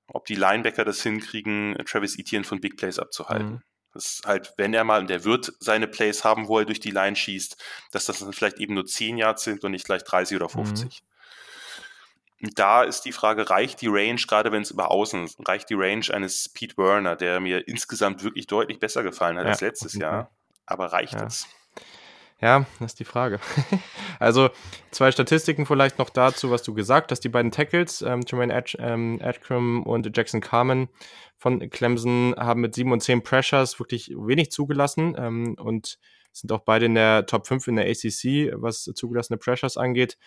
ob 0.07 0.25
die 0.25 0.35
Linebacker 0.35 0.85
das 0.85 1.01
hinkriegen, 1.01 1.77
Travis 1.85 2.17
Etienne 2.17 2.45
von 2.45 2.61
Big 2.61 2.77
Plays 2.77 2.99
abzuhalten. 2.99 3.49
Mhm. 3.49 3.61
Das 3.93 4.21
halt, 4.25 4.53
wenn 4.57 4.73
er 4.73 4.83
mal, 4.83 5.01
und 5.01 5.09
der 5.09 5.23
wird 5.23 5.53
seine 5.59 5.87
Plays 5.87 6.23
haben, 6.23 6.47
wo 6.47 6.59
er 6.59 6.65
durch 6.65 6.79
die 6.79 6.91
Line 6.91 7.15
schießt, 7.15 7.57
dass 7.91 8.05
das 8.05 8.19
dann 8.19 8.33
vielleicht 8.33 8.59
eben 8.59 8.73
nur 8.73 8.85
10 8.85 9.17
Yards 9.17 9.43
sind 9.43 9.63
und 9.63 9.71
nicht 9.71 9.85
gleich 9.85 10.03
30 10.03 10.35
oder 10.35 10.49
50. 10.49 11.01
Mhm 11.01 11.07
da 12.39 12.83
ist 12.83 13.01
die 13.01 13.11
Frage, 13.11 13.49
reicht 13.49 13.81
die 13.81 13.87
Range, 13.87 14.21
gerade 14.27 14.51
wenn 14.51 14.61
es 14.61 14.71
über 14.71 14.91
außen 14.91 15.25
ist, 15.25 15.47
reicht 15.47 15.69
die 15.69 15.75
Range 15.75 16.05
eines 16.11 16.49
Pete 16.49 16.77
Werner, 16.77 17.15
der 17.15 17.39
mir 17.39 17.67
insgesamt 17.67 18.23
wirklich 18.23 18.47
deutlich 18.47 18.79
besser 18.79 19.03
gefallen 19.03 19.37
hat 19.37 19.45
ja, 19.45 19.51
als 19.51 19.61
letztes 19.61 19.93
Jahr. 19.93 20.29
Aber 20.65 20.91
reicht 20.91 21.13
ja. 21.13 21.25
es? 21.25 21.47
Ja, 22.39 22.67
das 22.79 22.91
ist 22.91 22.99
die 22.99 23.05
Frage. 23.05 23.39
also 24.19 24.49
zwei 24.91 25.11
Statistiken 25.11 25.65
vielleicht 25.65 25.97
noch 25.97 26.11
dazu, 26.11 26.51
was 26.51 26.61
du 26.61 26.75
gesagt 26.75 27.11
hast. 27.11 27.21
Die 27.21 27.29
beiden 27.29 27.51
Tackles, 27.51 28.03
ähm, 28.03 28.21
Jermaine 28.27 28.53
Ad 28.53 28.77
ähm, 28.79 29.19
Adcrum 29.23 29.83
und 29.83 30.15
Jackson 30.15 30.39
Carmen 30.39 30.87
von 31.37 31.67
Clemson, 31.71 32.35
haben 32.37 32.61
mit 32.61 32.75
7 32.75 32.91
und 32.91 33.01
10 33.01 33.23
Pressures 33.23 33.79
wirklich 33.79 34.09
wenig 34.09 34.51
zugelassen 34.51 35.15
ähm, 35.17 35.55
und 35.59 35.97
sind 36.31 36.51
auch 36.51 36.61
beide 36.61 36.85
in 36.85 36.93
der 36.93 37.25
Top 37.25 37.47
5 37.47 37.67
in 37.67 37.75
der 37.77 37.89
ACC, 37.89 38.53
was 38.53 38.83
zugelassene 38.83 39.37
Pressures 39.37 39.75
angeht. 39.75 40.17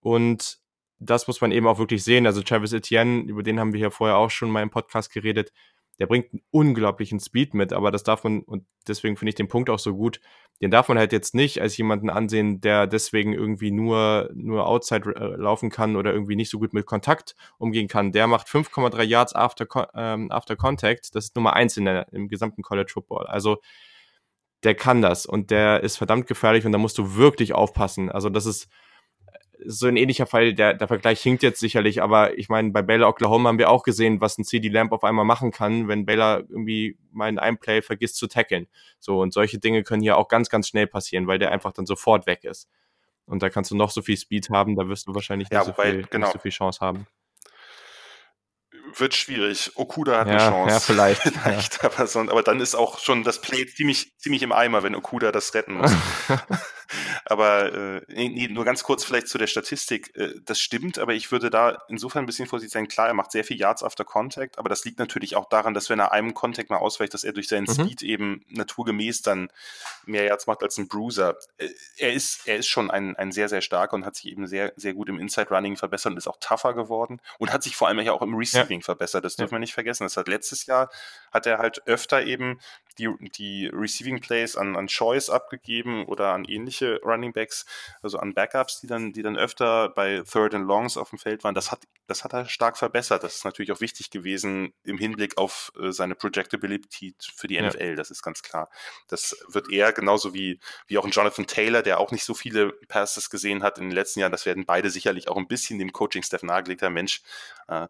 Und 0.00 0.60
das 0.98 1.26
muss 1.26 1.42
man 1.42 1.52
eben 1.52 1.66
auch 1.66 1.78
wirklich 1.78 2.04
sehen. 2.04 2.26
Also 2.26 2.42
Travis 2.42 2.72
Etienne, 2.72 3.22
über 3.22 3.42
den 3.42 3.60
haben 3.60 3.74
wir 3.74 3.78
hier 3.78 3.90
vorher 3.90 4.16
auch 4.16 4.30
schon 4.30 4.50
mal 4.50 4.62
im 4.62 4.70
Podcast 4.70 5.12
geredet, 5.12 5.52
der 6.00 6.06
bringt 6.06 6.32
einen 6.32 6.42
unglaublichen 6.50 7.20
Speed 7.20 7.52
mit, 7.52 7.74
aber 7.74 7.90
das 7.90 8.02
darf 8.02 8.24
man, 8.24 8.40
und 8.40 8.64
deswegen 8.88 9.18
finde 9.18 9.30
ich 9.30 9.34
den 9.34 9.48
Punkt 9.48 9.68
auch 9.68 9.78
so 9.78 9.94
gut, 9.94 10.20
den 10.62 10.70
darf 10.70 10.88
man 10.88 10.98
halt 10.98 11.12
jetzt 11.12 11.34
nicht 11.34 11.60
als 11.60 11.76
jemanden 11.76 12.08
ansehen, 12.08 12.62
der 12.62 12.86
deswegen 12.86 13.34
irgendwie 13.34 13.70
nur, 13.70 14.30
nur 14.34 14.66
Outside 14.66 15.14
äh, 15.14 15.36
laufen 15.36 15.68
kann 15.68 15.96
oder 15.96 16.12
irgendwie 16.12 16.36
nicht 16.36 16.50
so 16.50 16.58
gut 16.58 16.72
mit 16.72 16.86
Kontakt 16.86 17.36
umgehen 17.58 17.86
kann. 17.86 18.12
Der 18.12 18.26
macht 18.26 18.48
5,3 18.48 19.02
Yards 19.02 19.34
after, 19.34 19.66
ähm, 19.94 20.30
after 20.32 20.56
Contact, 20.56 21.14
das 21.14 21.26
ist 21.26 21.36
Nummer 21.36 21.52
eins 21.52 21.76
in 21.76 21.84
der, 21.84 22.10
im 22.12 22.28
gesamten 22.28 22.62
College 22.62 22.90
Football. 22.92 23.26
Also 23.26 23.58
der 24.62 24.74
kann 24.74 25.02
das 25.02 25.26
und 25.26 25.50
der 25.50 25.82
ist 25.82 25.98
verdammt 25.98 26.26
gefährlich 26.26 26.64
und 26.64 26.72
da 26.72 26.78
musst 26.78 26.96
du 26.96 27.14
wirklich 27.14 27.52
aufpassen. 27.52 28.10
Also 28.10 28.30
das 28.30 28.46
ist, 28.46 28.68
so 29.64 29.86
ein 29.86 29.96
ähnlicher 29.96 30.26
Fall, 30.26 30.54
der, 30.54 30.74
der 30.74 30.88
Vergleich 30.88 31.20
hinkt 31.20 31.42
jetzt 31.42 31.60
sicherlich, 31.60 32.02
aber 32.02 32.38
ich 32.38 32.48
meine, 32.48 32.70
bei 32.70 32.82
Baylor 32.82 33.08
Oklahoma 33.08 33.48
haben 33.48 33.58
wir 33.58 33.70
auch 33.70 33.82
gesehen, 33.82 34.20
was 34.20 34.38
ein 34.38 34.44
CD 34.44 34.68
Lamp 34.68 34.92
auf 34.92 35.04
einmal 35.04 35.24
machen 35.24 35.50
kann, 35.50 35.88
wenn 35.88 36.06
Baylor 36.06 36.44
irgendwie 36.48 36.98
mal 37.12 37.28
in 37.28 37.38
einem 37.38 37.58
Play 37.58 37.82
vergisst 37.82 38.16
zu 38.16 38.26
tackeln. 38.26 38.66
So, 38.98 39.20
und 39.20 39.32
solche 39.32 39.58
Dinge 39.58 39.82
können 39.82 40.02
hier 40.02 40.16
auch 40.16 40.28
ganz, 40.28 40.48
ganz 40.48 40.68
schnell 40.68 40.86
passieren, 40.86 41.26
weil 41.26 41.38
der 41.38 41.52
einfach 41.52 41.72
dann 41.72 41.86
sofort 41.86 42.26
weg 42.26 42.44
ist. 42.44 42.68
Und 43.26 43.42
da 43.42 43.50
kannst 43.50 43.70
du 43.70 43.76
noch 43.76 43.90
so 43.90 44.02
viel 44.02 44.16
Speed 44.16 44.50
haben, 44.50 44.76
da 44.76 44.88
wirst 44.88 45.06
du 45.06 45.14
wahrscheinlich 45.14 45.50
nicht, 45.50 45.60
ja, 45.60 45.66
wobei, 45.66 45.90
so, 45.90 45.92
viel, 45.92 46.06
genau. 46.10 46.26
nicht 46.26 46.32
so 46.32 46.38
viel 46.40 46.52
Chance 46.52 46.80
haben 46.80 47.06
wird 48.98 49.14
schwierig. 49.14 49.72
Okuda 49.76 50.20
hat 50.20 50.28
ja, 50.28 50.32
eine 50.34 50.50
Chance. 50.50 50.74
Ja, 50.74 50.80
vielleicht. 50.80 51.22
vielleicht 51.42 51.82
ja. 51.82 51.90
Aber, 51.90 52.06
so, 52.06 52.20
aber, 52.20 52.42
dann 52.42 52.60
ist 52.60 52.74
auch 52.74 52.98
schon 52.98 53.22
das 53.24 53.40
Play 53.40 53.66
ziemlich, 53.66 54.12
ziemlich 54.18 54.42
im 54.42 54.52
Eimer, 54.52 54.82
wenn 54.82 54.94
Okuda 54.94 55.32
das 55.32 55.54
retten 55.54 55.74
muss. 55.74 55.92
aber 57.24 57.72
äh, 57.72 58.02
nee, 58.08 58.48
nur 58.48 58.64
ganz 58.64 58.82
kurz 58.82 59.04
vielleicht 59.04 59.28
zu 59.28 59.38
der 59.38 59.46
Statistik. 59.46 60.14
Äh, 60.16 60.34
das 60.44 60.60
stimmt, 60.60 60.98
aber 60.98 61.14
ich 61.14 61.30
würde 61.30 61.50
da 61.50 61.82
insofern 61.88 62.24
ein 62.24 62.26
bisschen 62.26 62.46
vorsichtig 62.46 62.72
sein. 62.72 62.88
Klar, 62.88 63.08
er 63.08 63.14
macht 63.14 63.32
sehr 63.32 63.44
viel 63.44 63.58
Yards 63.58 63.82
after 63.82 64.04
Contact, 64.04 64.58
aber 64.58 64.68
das 64.68 64.84
liegt 64.84 64.98
natürlich 64.98 65.36
auch 65.36 65.48
daran, 65.48 65.74
dass 65.74 65.90
wenn 65.90 65.98
er 65.98 66.12
einem 66.12 66.34
Contact 66.34 66.70
mal 66.70 66.78
ausweicht, 66.78 67.14
dass 67.14 67.24
er 67.24 67.32
durch 67.32 67.48
seinen 67.48 67.66
mhm. 67.66 67.74
Speed 67.74 68.02
eben 68.02 68.44
naturgemäß 68.48 69.22
dann 69.22 69.50
mehr 70.06 70.24
Yards 70.24 70.46
macht 70.46 70.62
als 70.62 70.78
ein 70.78 70.88
Bruiser. 70.88 71.36
Äh, 71.58 71.68
er 71.96 72.12
ist, 72.12 72.46
er 72.46 72.56
ist 72.56 72.68
schon 72.68 72.90
ein, 72.90 73.16
ein 73.16 73.32
sehr, 73.32 73.48
sehr 73.48 73.60
starker 73.60 73.94
und 73.94 74.04
hat 74.04 74.16
sich 74.16 74.26
eben 74.26 74.46
sehr, 74.46 74.72
sehr 74.76 74.94
gut 74.94 75.08
im 75.08 75.18
Inside 75.18 75.50
Running 75.50 75.76
verbessert 75.76 76.12
und 76.12 76.18
ist 76.18 76.28
auch 76.28 76.38
tougher 76.40 76.74
geworden 76.74 77.20
und 77.38 77.52
hat 77.52 77.62
sich 77.62 77.76
vor 77.76 77.88
allem 77.88 78.00
ja 78.00 78.12
auch 78.12 78.22
im 78.22 78.34
Receiving 78.34 78.79
ja. 78.79 78.79
Verbessert. 78.82 79.24
Das 79.24 79.36
dürfen 79.36 79.52
wir 79.52 79.58
nicht 79.58 79.74
vergessen. 79.74 80.04
Das 80.04 80.16
hat 80.16 80.28
letztes 80.28 80.66
Jahr 80.66 80.90
hat 81.32 81.46
er 81.46 81.58
halt 81.58 81.86
öfter 81.86 82.24
eben 82.24 82.60
die, 82.98 83.08
die 83.36 83.70
Receiving 83.72 84.20
Plays 84.20 84.56
an, 84.56 84.76
an 84.76 84.86
Choice 84.86 85.30
abgegeben 85.30 86.04
oder 86.06 86.32
an 86.32 86.44
ähnliche 86.44 87.00
Running 87.02 87.32
Backs, 87.32 87.64
also 88.02 88.18
an 88.18 88.34
Backups, 88.34 88.80
die 88.80 88.86
dann, 88.86 89.12
die 89.12 89.22
dann 89.22 89.36
öfter 89.36 89.88
bei 89.90 90.22
Third 90.30 90.54
and 90.54 90.66
Longs 90.66 90.96
auf 90.96 91.10
dem 91.10 91.18
Feld 91.18 91.44
waren. 91.44 91.54
Das 91.54 91.70
hat, 91.70 91.84
das 92.06 92.24
hat 92.24 92.32
er 92.32 92.46
stark 92.46 92.76
verbessert. 92.76 93.22
Das 93.24 93.36
ist 93.36 93.44
natürlich 93.44 93.72
auch 93.72 93.80
wichtig 93.80 94.10
gewesen 94.10 94.74
im 94.84 94.98
Hinblick 94.98 95.38
auf 95.38 95.72
äh, 95.80 95.92
seine 95.92 96.14
Projectability 96.14 97.14
für 97.34 97.46
die 97.46 97.60
NFL. 97.60 97.90
Ja. 97.90 97.94
Das 97.94 98.10
ist 98.10 98.22
ganz 98.22 98.42
klar. 98.42 98.68
Das 99.08 99.36
wird 99.48 99.70
er 99.70 99.92
genauso 99.92 100.34
wie, 100.34 100.60
wie 100.86 100.98
auch 100.98 101.04
ein 101.04 101.10
Jonathan 101.10 101.46
Taylor, 101.46 101.82
der 101.82 102.00
auch 102.00 102.12
nicht 102.12 102.24
so 102.24 102.34
viele 102.34 102.72
Passes 102.88 103.30
gesehen 103.30 103.62
hat 103.62 103.78
in 103.78 103.84
den 103.84 103.92
letzten 103.92 104.20
Jahren. 104.20 104.32
Das 104.32 104.46
werden 104.46 104.66
beide 104.66 104.90
sicherlich 104.90 105.28
auch 105.28 105.36
ein 105.36 105.48
bisschen 105.48 105.78
dem 105.78 105.92
Coaching-Staff 105.92 106.42
nahegelegt 106.42 106.82
haben. 106.82 106.94
Mensch, 106.94 107.22
äh, 107.68 107.88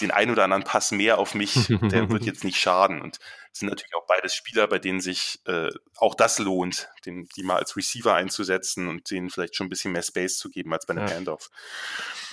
den 0.00 0.10
einen 0.10 0.30
oder 0.30 0.44
anderen 0.44 0.64
Pass 0.64 0.92
mehr 0.92 1.18
auf 1.18 1.34
mich, 1.34 1.66
der 1.68 2.10
wird 2.10 2.24
jetzt 2.26 2.44
nicht 2.44 2.58
schaden. 2.58 3.00
Und 3.00 3.18
es 3.52 3.60
sind 3.60 3.68
natürlich 3.68 3.94
auch 3.94 4.06
beides 4.06 4.34
Spieler, 4.34 4.66
bei 4.66 4.78
denen 4.78 5.00
sich 5.00 5.40
äh, 5.46 5.70
auch 5.96 6.14
das 6.14 6.38
lohnt, 6.38 6.88
den, 7.04 7.28
die 7.36 7.42
mal 7.42 7.56
als 7.56 7.76
Receiver 7.76 8.14
einzusetzen 8.14 8.88
und 8.88 9.10
denen 9.10 9.30
vielleicht 9.30 9.56
schon 9.56 9.66
ein 9.66 9.70
bisschen 9.70 9.92
mehr 9.92 10.02
Space 10.02 10.38
zu 10.38 10.50
geben 10.50 10.72
als 10.72 10.86
bei 10.86 10.94
einem 10.94 11.08
ja. 11.08 11.14
Handoff. 11.14 11.50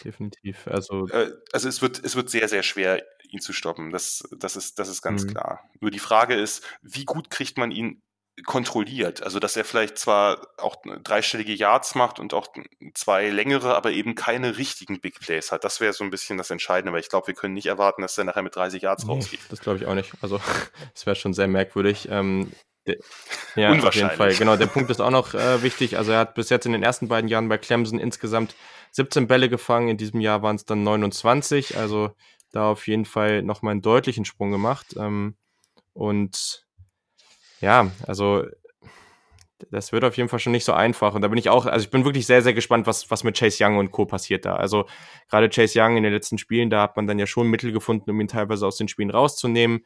Definitiv. 0.04 0.68
Also, 0.68 1.08
äh, 1.08 1.32
also 1.52 1.70
es 1.70 1.82
wird, 1.82 2.04
es 2.04 2.16
wird 2.16 2.30
sehr, 2.30 2.50
sehr 2.50 2.64
schwer, 2.64 3.04
ihn 3.30 3.40
zu 3.40 3.54
stoppen. 3.54 3.90
Das, 3.92 4.24
das, 4.38 4.56
ist, 4.56 4.80
das 4.80 4.90
ist 4.90 5.02
ganz 5.02 5.24
mhm. 5.24 5.30
klar. 5.30 5.70
Nur 5.80 5.92
die 5.92 6.00
Frage 6.00 6.36
ist, 6.36 6.64
wie 6.82 7.06
gut 7.06 7.30
kriegt 7.30 7.58
man 7.58 7.72
ihn 7.72 8.02
kontrolliert. 8.46 9.22
Also, 9.22 9.40
dass 9.40 9.56
er 9.56 9.64
vielleicht 9.64 9.98
zwar 9.98 10.48
auch 10.58 10.78
dreistellige 11.04 11.54
Yards 11.54 11.94
macht 11.94 12.20
und 12.20 12.34
auch 12.34 12.48
zwei 12.96 13.30
längere, 13.30 13.76
aber 13.76 13.92
eben 13.92 14.16
keine 14.16 14.58
richtigen 14.58 15.00
Big 15.00 15.20
Plays 15.20 15.52
hat. 15.52 15.64
Das 15.64 15.80
wäre 15.80 15.94
so 15.94 16.04
ein 16.04 16.10
bisschen 16.10 16.38
das 16.38 16.50
Entscheidende, 16.50 16.92
weil 16.94 17.02
ich 17.02 17.10
glaube, 17.10 17.28
wir 17.28 17.36
können 17.36 17.54
nicht 17.54 17.68
erwarten, 17.68 18.02
dass 18.02 18.18
er 18.18 18.24
nachher 18.24 18.42
mit 18.42 18.56
30 18.56 18.82
Yards 18.82 19.08
rausgeht. 19.08 19.40
Das 19.50 19.60
glaube 19.60 19.78
ich 19.78 19.86
auch 19.86 19.94
nicht. 19.94 20.14
Also, 20.22 20.40
das 20.94 21.06
wäre 21.06 21.16
schon 21.16 21.34
sehr 21.34 21.48
merkwürdig. 21.48 22.08
Ähm, 22.10 22.52
ja, 23.56 23.72
auf 23.72 23.96
jeden 23.96 24.10
Fall. 24.10 24.34
Genau, 24.34 24.58
der 24.58 24.68
Punkt 24.68 24.90
ist 24.90 25.00
auch 25.00 25.12
noch 25.12 25.36
äh, 25.36 25.62
wichtig. 25.62 25.98
Also, 25.98 26.12
er 26.12 26.20
hat 26.20 26.34
bis 26.34 26.50
jetzt 26.50 26.66
in 26.66 26.72
den 26.72 26.84
ersten 26.84 27.08
beiden 27.08 27.30
Jahren 27.30 27.50
bei 27.50 27.60
Clemson 27.60 28.00
insgesamt 28.00 28.56
17 28.92 29.28
Bälle 29.28 29.48
gefangen. 29.48 29.90
In 29.90 29.98
diesem 29.98 30.20
Jahr 30.20 30.42
waren 30.42 30.56
es 30.56 30.66
dann 30.66 30.84
29. 30.84 31.78
Also, 31.78 32.12
da 32.52 32.72
auf 32.72 32.88
jeden 32.88 33.06
Fall 33.06 33.44
nochmal 33.44 33.72
einen 33.72 33.84
deutlichen 33.84 34.26
Sprung 34.26 34.52
gemacht. 34.52 34.96
Ähm, 34.98 35.36
und 35.94 36.66
ja, 37.64 37.90
also 38.06 38.44
das 39.72 39.94
wird 39.94 40.04
auf 40.04 40.18
jeden 40.18 40.28
Fall 40.28 40.40
schon 40.40 40.52
nicht 40.52 40.66
so 40.66 40.74
einfach. 40.74 41.16
Und 41.16 41.22
da 41.22 41.30
bin 41.30 41.38
ich 41.38 41.50
auch, 41.50 41.66
also 41.66 41.84
ich 41.84 41.90
bin 41.90 42.04
wirklich 42.04 42.26
sehr, 42.26 42.42
sehr 42.42 42.54
gespannt, 42.54 42.86
was, 42.88 43.10
was 43.10 43.24
mit 43.24 43.38
Chase 43.38 43.64
Young 43.64 43.78
und 43.78 43.92
Co. 43.92 44.06
passiert 44.06 44.44
da. 44.44 44.58
Also 44.58 44.86
gerade 45.30 45.50
Chase 45.50 45.80
Young 45.80 45.96
in 45.96 46.04
den 46.04 46.12
letzten 46.12 46.38
Spielen, 46.38 46.70
da 46.70 46.82
hat 46.82 46.98
man 46.98 47.08
dann 47.08 47.20
ja 47.20 47.26
schon 47.26 47.48
Mittel 47.48 47.72
gefunden, 47.72 48.12
um 48.12 48.20
ihn 48.20 48.28
teilweise 48.28 48.68
aus 48.68 48.76
den 48.76 48.90
Spielen 48.90 49.10
rauszunehmen. 49.10 49.86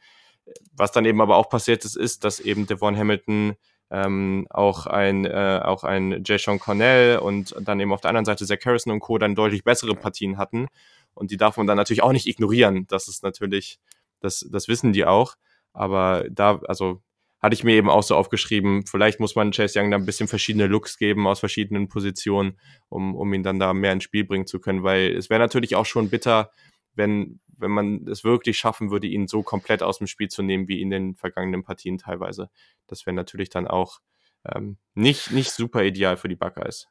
Was 0.72 0.90
dann 0.90 1.04
eben 1.04 1.20
aber 1.20 1.36
auch 1.36 1.48
passiert 1.48 1.84
ist, 1.84 1.96
ist, 1.96 2.24
dass 2.24 2.40
eben 2.40 2.66
Devon 2.66 2.96
Hamilton 2.96 3.54
ähm, 3.90 4.48
auch 4.50 4.86
ein, 4.86 5.24
äh, 5.24 5.60
auch 5.62 5.84
ein 5.84 6.24
Jay 6.26 6.38
Sean 6.38 6.58
Cornell 6.58 7.18
und 7.18 7.54
dann 7.60 7.78
eben 7.78 7.92
auf 7.92 8.00
der 8.00 8.08
anderen 8.08 8.24
Seite 8.24 8.44
Zach 8.44 8.58
Harrison 8.64 8.92
und 8.92 9.00
Co. 9.00 9.18
dann 9.18 9.36
deutlich 9.36 9.62
bessere 9.62 9.94
Partien 9.94 10.36
hatten. 10.36 10.66
Und 11.14 11.30
die 11.30 11.36
darf 11.36 11.56
man 11.56 11.68
dann 11.68 11.76
natürlich 11.76 12.02
auch 12.02 12.12
nicht 12.12 12.26
ignorieren. 12.26 12.86
Das 12.88 13.06
ist 13.06 13.22
natürlich, 13.22 13.78
das, 14.18 14.44
das 14.50 14.66
wissen 14.66 14.92
die 14.92 15.04
auch. 15.04 15.36
Aber 15.72 16.24
da, 16.28 16.60
also 16.66 17.02
hatte 17.40 17.54
ich 17.54 17.64
mir 17.64 17.74
eben 17.74 17.88
auch 17.88 18.02
so 18.02 18.16
aufgeschrieben, 18.16 18.84
vielleicht 18.86 19.20
muss 19.20 19.36
man 19.36 19.52
Chase 19.52 19.78
Young 19.78 19.90
da 19.90 19.96
ein 19.96 20.06
bisschen 20.06 20.28
verschiedene 20.28 20.66
Looks 20.66 20.98
geben 20.98 21.26
aus 21.26 21.40
verschiedenen 21.40 21.88
Positionen, 21.88 22.58
um, 22.88 23.14
um 23.14 23.32
ihn 23.32 23.42
dann 23.42 23.58
da 23.58 23.72
mehr 23.74 23.92
ins 23.92 24.04
Spiel 24.04 24.24
bringen 24.24 24.46
zu 24.46 24.60
können, 24.60 24.82
weil 24.82 25.16
es 25.16 25.30
wäre 25.30 25.40
natürlich 25.40 25.76
auch 25.76 25.86
schon 25.86 26.10
bitter, 26.10 26.50
wenn, 26.94 27.40
wenn 27.56 27.70
man 27.70 28.06
es 28.08 28.24
wirklich 28.24 28.58
schaffen 28.58 28.90
würde, 28.90 29.06
ihn 29.06 29.28
so 29.28 29.42
komplett 29.42 29.82
aus 29.82 29.98
dem 29.98 30.08
Spiel 30.08 30.28
zu 30.28 30.42
nehmen, 30.42 30.68
wie 30.68 30.82
in 30.82 30.90
den 30.90 31.14
vergangenen 31.14 31.62
Partien 31.62 31.98
teilweise. 31.98 32.50
Das 32.88 33.06
wäre 33.06 33.14
natürlich 33.14 33.50
dann 33.50 33.68
auch 33.68 34.00
ähm, 34.44 34.78
nicht, 34.94 35.30
nicht 35.30 35.50
super 35.50 35.84
ideal 35.84 36.16
für 36.16 36.28
die 36.28 36.36
Buckeyes. 36.36 36.88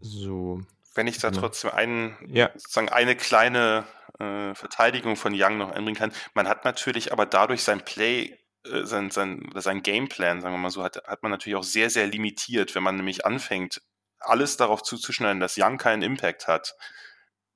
So. 0.00 0.62
Wenn 0.94 1.06
ich 1.06 1.18
da 1.18 1.30
genau. 1.30 1.42
trotzdem 1.42 1.70
einen, 1.70 2.16
ja. 2.26 2.50
sozusagen 2.54 2.88
eine 2.88 3.16
kleine 3.16 3.84
äh, 4.18 4.54
Verteidigung 4.54 5.16
von 5.16 5.32
Young 5.34 5.58
noch 5.58 5.70
einbringen 5.70 5.98
kann. 5.98 6.12
Man 6.34 6.48
hat 6.48 6.64
natürlich 6.64 7.12
aber 7.12 7.26
dadurch 7.26 7.62
sein 7.62 7.84
Play, 7.84 8.38
äh, 8.66 8.84
sein, 8.84 9.10
sein, 9.10 9.50
sein 9.54 9.82
Gameplan, 9.82 10.40
sagen 10.40 10.54
wir 10.54 10.58
mal 10.58 10.70
so, 10.70 10.82
hat, 10.82 11.02
hat 11.06 11.22
man 11.22 11.30
natürlich 11.30 11.56
auch 11.56 11.64
sehr, 11.64 11.90
sehr 11.90 12.06
limitiert, 12.06 12.74
wenn 12.74 12.82
man 12.82 12.96
nämlich 12.96 13.24
anfängt, 13.24 13.80
alles 14.20 14.56
darauf 14.56 14.82
zuzuschneiden, 14.82 15.40
dass 15.40 15.58
Young 15.58 15.78
keinen 15.78 16.02
Impact 16.02 16.46
hat 16.46 16.74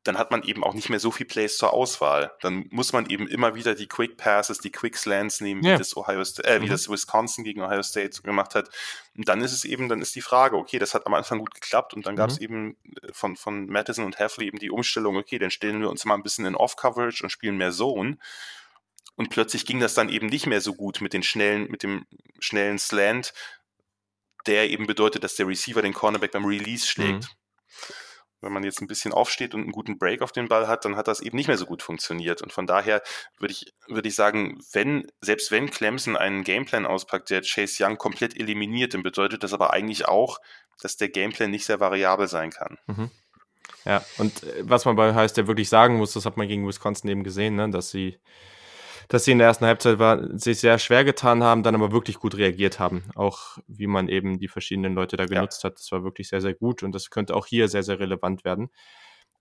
dann 0.06 0.18
hat 0.18 0.30
man 0.30 0.42
eben 0.42 0.62
auch 0.62 0.74
nicht 0.74 0.88
mehr 0.88 1.00
so 1.00 1.10
viel 1.10 1.26
Plays 1.26 1.58
zur 1.58 1.72
Auswahl. 1.72 2.32
Dann 2.40 2.66
muss 2.70 2.92
man 2.92 3.06
eben 3.06 3.26
immer 3.26 3.54
wieder 3.54 3.74
die 3.74 3.88
Quick 3.88 4.16
Passes, 4.16 4.58
die 4.58 4.70
Quick 4.70 4.96
Slants 4.96 5.40
nehmen, 5.40 5.64
ja. 5.64 5.74
wie 5.74 5.78
das 5.78 5.96
Ohio 5.96 6.20
äh, 6.20 6.60
wie 6.60 6.66
mhm. 6.66 6.70
das 6.70 6.88
Wisconsin 6.88 7.44
gegen 7.44 7.62
Ohio 7.62 7.82
State 7.82 8.22
gemacht 8.22 8.54
hat. 8.54 8.70
Und 9.16 9.28
dann 9.28 9.40
ist 9.40 9.52
es 9.52 9.64
eben, 9.64 9.88
dann 9.88 10.00
ist 10.00 10.14
die 10.14 10.20
Frage, 10.20 10.56
okay, 10.56 10.78
das 10.78 10.94
hat 10.94 11.06
am 11.06 11.14
Anfang 11.14 11.38
gut 11.38 11.54
geklappt 11.54 11.94
und 11.94 12.06
dann 12.06 12.14
mhm. 12.14 12.18
gab 12.18 12.30
es 12.30 12.38
eben 12.38 12.76
äh, 13.02 13.12
von, 13.12 13.36
von 13.36 13.66
Madison 13.66 14.04
und 14.04 14.18
Heffley 14.18 14.46
eben 14.46 14.58
die 14.58 14.70
Umstellung, 14.70 15.16
okay, 15.16 15.38
dann 15.38 15.50
stellen 15.50 15.80
wir 15.80 15.90
uns 15.90 16.04
mal 16.04 16.14
ein 16.14 16.22
bisschen 16.22 16.46
in 16.46 16.54
Off-Coverage 16.54 17.24
und 17.24 17.30
spielen 17.30 17.56
mehr 17.56 17.72
Zone. 17.72 18.18
Und 19.16 19.30
plötzlich 19.30 19.66
ging 19.66 19.80
das 19.80 19.94
dann 19.94 20.08
eben 20.08 20.26
nicht 20.26 20.46
mehr 20.46 20.60
so 20.60 20.74
gut 20.74 21.00
mit 21.00 21.14
den 21.14 21.22
schnellen, 21.22 21.70
mit 21.70 21.82
dem 21.82 22.06
schnellen 22.38 22.78
Slant, 22.78 23.32
der 24.46 24.70
eben 24.70 24.86
bedeutet, 24.86 25.24
dass 25.24 25.34
der 25.34 25.48
Receiver 25.48 25.82
den 25.82 25.94
Cornerback 25.94 26.32
beim 26.32 26.44
Release 26.44 26.86
schlägt. 26.86 27.24
Mhm 27.24 27.45
wenn 28.40 28.52
man 28.52 28.64
jetzt 28.64 28.80
ein 28.80 28.86
bisschen 28.86 29.12
aufsteht 29.12 29.54
und 29.54 29.62
einen 29.62 29.72
guten 29.72 29.98
Break 29.98 30.22
auf 30.22 30.32
den 30.32 30.48
Ball 30.48 30.68
hat, 30.68 30.84
dann 30.84 30.96
hat 30.96 31.08
das 31.08 31.20
eben 31.20 31.36
nicht 31.36 31.48
mehr 31.48 31.58
so 31.58 31.66
gut 31.66 31.82
funktioniert. 31.82 32.42
Und 32.42 32.52
von 32.52 32.66
daher 32.66 33.02
würde 33.38 33.52
ich, 33.52 33.72
würde 33.88 34.08
ich 34.08 34.14
sagen, 34.14 34.60
wenn, 34.72 35.06
selbst 35.20 35.50
wenn 35.50 35.70
Clemson 35.70 36.16
einen 36.16 36.44
Gameplan 36.44 36.86
auspackt, 36.86 37.30
der 37.30 37.42
Chase 37.42 37.84
Young 37.84 37.98
komplett 37.98 38.38
eliminiert, 38.38 38.94
dann 38.94 39.02
bedeutet 39.02 39.42
das 39.42 39.52
aber 39.52 39.72
eigentlich 39.72 40.06
auch, 40.06 40.38
dass 40.80 40.96
der 40.96 41.08
Gameplan 41.08 41.50
nicht 41.50 41.64
sehr 41.64 41.80
variabel 41.80 42.28
sein 42.28 42.50
kann. 42.50 42.78
Mhm. 42.86 43.10
Ja, 43.84 44.04
und 44.18 44.42
äh, 44.42 44.62
was 44.62 44.84
man 44.84 44.96
bei 44.96 45.14
heißt, 45.14 45.36
der 45.36 45.46
wirklich 45.46 45.68
sagen 45.68 45.96
muss, 45.96 46.12
das 46.12 46.26
hat 46.26 46.36
man 46.36 46.48
gegen 46.48 46.66
Wisconsin 46.66 47.08
eben 47.10 47.24
gesehen, 47.24 47.54
ne, 47.54 47.70
dass 47.70 47.90
sie 47.90 48.18
dass 49.08 49.24
sie 49.24 49.32
in 49.32 49.38
der 49.38 49.46
ersten 49.46 49.66
Halbzeit 49.66 49.98
war, 49.98 50.38
sich 50.38 50.60
sehr 50.60 50.78
schwer 50.78 51.04
getan 51.04 51.42
haben, 51.42 51.62
dann 51.62 51.74
aber 51.74 51.92
wirklich 51.92 52.18
gut 52.18 52.36
reagiert 52.36 52.78
haben. 52.78 53.04
Auch 53.14 53.58
wie 53.66 53.86
man 53.86 54.08
eben 54.08 54.38
die 54.38 54.48
verschiedenen 54.48 54.94
Leute 54.94 55.16
da 55.16 55.26
genutzt 55.26 55.62
ja. 55.62 55.70
hat. 55.70 55.78
Das 55.78 55.92
war 55.92 56.04
wirklich 56.04 56.28
sehr, 56.28 56.40
sehr 56.40 56.54
gut 56.54 56.82
und 56.82 56.92
das 56.92 57.10
könnte 57.10 57.34
auch 57.34 57.46
hier 57.46 57.68
sehr, 57.68 57.82
sehr 57.82 58.00
relevant 58.00 58.44
werden. 58.44 58.70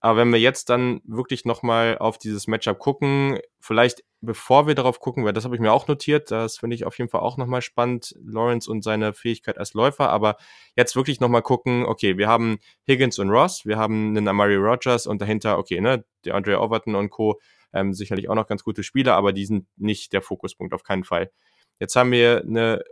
Aber 0.00 0.18
wenn 0.18 0.30
wir 0.30 0.38
jetzt 0.38 0.68
dann 0.68 1.00
wirklich 1.04 1.44
nochmal 1.44 1.98
auf 1.98 2.18
dieses 2.18 2.46
Matchup 2.46 2.78
gucken, 2.78 3.38
vielleicht 3.60 4.04
bevor 4.20 4.66
wir 4.66 4.74
darauf 4.74 5.00
gucken, 5.00 5.24
weil 5.24 5.32
das 5.32 5.44
habe 5.44 5.54
ich 5.54 5.60
mir 5.60 5.72
auch 5.72 5.88
notiert, 5.88 6.30
das 6.30 6.58
finde 6.58 6.76
ich 6.76 6.84
auf 6.84 6.98
jeden 6.98 7.10
Fall 7.10 7.20
auch 7.20 7.36
nochmal 7.36 7.62
spannend, 7.62 8.14
Lawrence 8.22 8.70
und 8.70 8.82
seine 8.82 9.14
Fähigkeit 9.14 9.58
als 9.58 9.74
Läufer, 9.74 10.10
aber 10.10 10.36
jetzt 10.76 10.96
wirklich 10.96 11.20
nochmal 11.20 11.42
gucken, 11.42 11.86
okay, 11.86 12.18
wir 12.18 12.28
haben 12.28 12.58
Higgins 12.86 13.18
und 13.18 13.30
Ross, 13.30 13.64
wir 13.64 13.78
haben 13.78 14.08
einen 14.08 14.28
Amari 14.28 14.56
Rogers 14.56 15.06
und 15.06 15.20
dahinter, 15.20 15.58
okay, 15.58 15.80
ne, 15.80 16.04
der 16.24 16.34
Andre 16.34 16.60
Overton 16.60 16.94
und 16.94 17.10
Co., 17.10 17.40
ähm, 17.72 17.92
sicherlich 17.92 18.28
auch 18.28 18.34
noch 18.34 18.46
ganz 18.46 18.64
gute 18.64 18.82
Spieler, 18.82 19.14
aber 19.14 19.32
die 19.32 19.46
sind 19.46 19.66
nicht 19.76 20.12
der 20.12 20.22
Fokuspunkt, 20.22 20.74
auf 20.74 20.82
keinen 20.82 21.04
Fall. 21.04 21.30
Jetzt 21.78 21.96
haben 21.96 22.10
wir 22.10 22.42
eine 22.42 22.82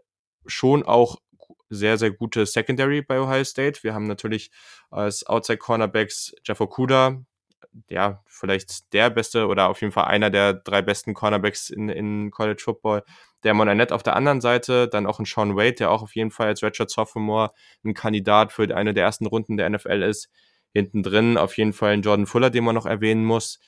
schon 0.47 0.83
auch 0.83 1.16
sehr, 1.70 1.99
sehr 1.99 2.11
gute 2.11 2.47
Secondary 2.47 3.03
bei 3.03 3.20
Ohio 3.20 3.45
State. 3.45 3.83
Wir 3.83 3.95
haben 3.95 4.07
natürlich 4.07 4.51
als 4.91 5.27
Outside 5.27 5.59
Cornerbacks 5.59 6.35
Jeff 6.45 6.61
Okuda, 6.61 7.22
ja, 7.89 8.22
vielleicht 8.27 8.93
der 8.93 9.11
beste 9.11 9.47
oder 9.47 9.68
auf 9.68 9.81
jeden 9.81 9.93
Fall 9.93 10.05
einer 10.05 10.31
der 10.31 10.53
drei 10.53 10.83
besten 10.83 11.14
Cornerbacks 11.14 11.70
in, 11.70 11.89
in 11.89 12.31
College 12.31 12.62
Football. 12.62 13.03
Der 13.43 13.55
Monanet 13.55 13.93
auf 13.93 14.03
der 14.03 14.16
anderen 14.16 14.41
Seite, 14.41 14.89
dann 14.89 15.07
auch 15.07 15.18
ein 15.18 15.25
Sean 15.25 15.57
Wade, 15.57 15.75
der 15.75 15.91
auch 15.91 16.03
auf 16.03 16.14
jeden 16.14 16.31
Fall 16.31 16.49
als 16.49 16.62
Redshirt 16.62 16.91
Sophomore 16.91 17.51
ein 17.85 17.95
Kandidat 17.95 18.53
für 18.53 18.75
eine 18.75 18.95
der 18.95 19.05
ersten 19.05 19.27
Runden 19.27 19.57
der 19.57 19.68
NFL 19.68 20.03
ist. 20.03 20.31
Hinten 20.72 21.03
drin 21.03 21.37
auf 21.37 21.57
jeden 21.57 21.72
Fall 21.72 21.93
ein 21.93 22.03
Jordan 22.03 22.27
Fuller, 22.27 22.51
den 22.51 22.64
man 22.64 22.75
noch 22.75 22.87
erwähnen 22.87 23.25
muss 23.25 23.59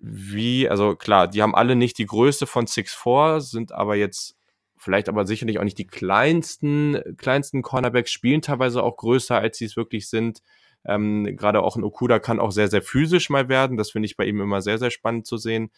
wie, 0.00 0.68
also 0.68 0.96
klar, 0.96 1.28
die 1.28 1.42
haben 1.42 1.54
alle 1.54 1.76
nicht 1.76 1.98
die 1.98 2.06
Größe 2.06 2.46
von 2.46 2.66
6'4, 2.66 3.40
sind 3.40 3.72
aber 3.72 3.96
jetzt 3.96 4.36
vielleicht 4.76 5.10
aber 5.10 5.26
sicherlich 5.26 5.58
auch 5.58 5.64
nicht 5.64 5.78
die 5.78 5.86
kleinsten, 5.86 6.98
kleinsten 7.18 7.60
Cornerbacks, 7.60 8.10
spielen 8.10 8.40
teilweise 8.40 8.82
auch 8.82 8.96
größer, 8.96 9.36
als 9.36 9.58
sie 9.58 9.66
es 9.66 9.76
wirklich 9.76 10.08
sind. 10.08 10.42
Ähm, 10.86 11.36
Gerade 11.36 11.62
auch 11.62 11.76
ein 11.76 11.84
Okuda 11.84 12.18
kann 12.18 12.40
auch 12.40 12.50
sehr, 12.50 12.68
sehr 12.68 12.80
physisch 12.80 13.28
mal 13.28 13.50
werden. 13.50 13.76
Das 13.76 13.90
finde 13.90 14.06
ich 14.06 14.16
bei 14.16 14.24
ihm 14.24 14.40
immer 14.40 14.62
sehr, 14.62 14.78
sehr 14.78 14.90
spannend 14.90 15.26
zu 15.26 15.36
sehen. 15.36 15.70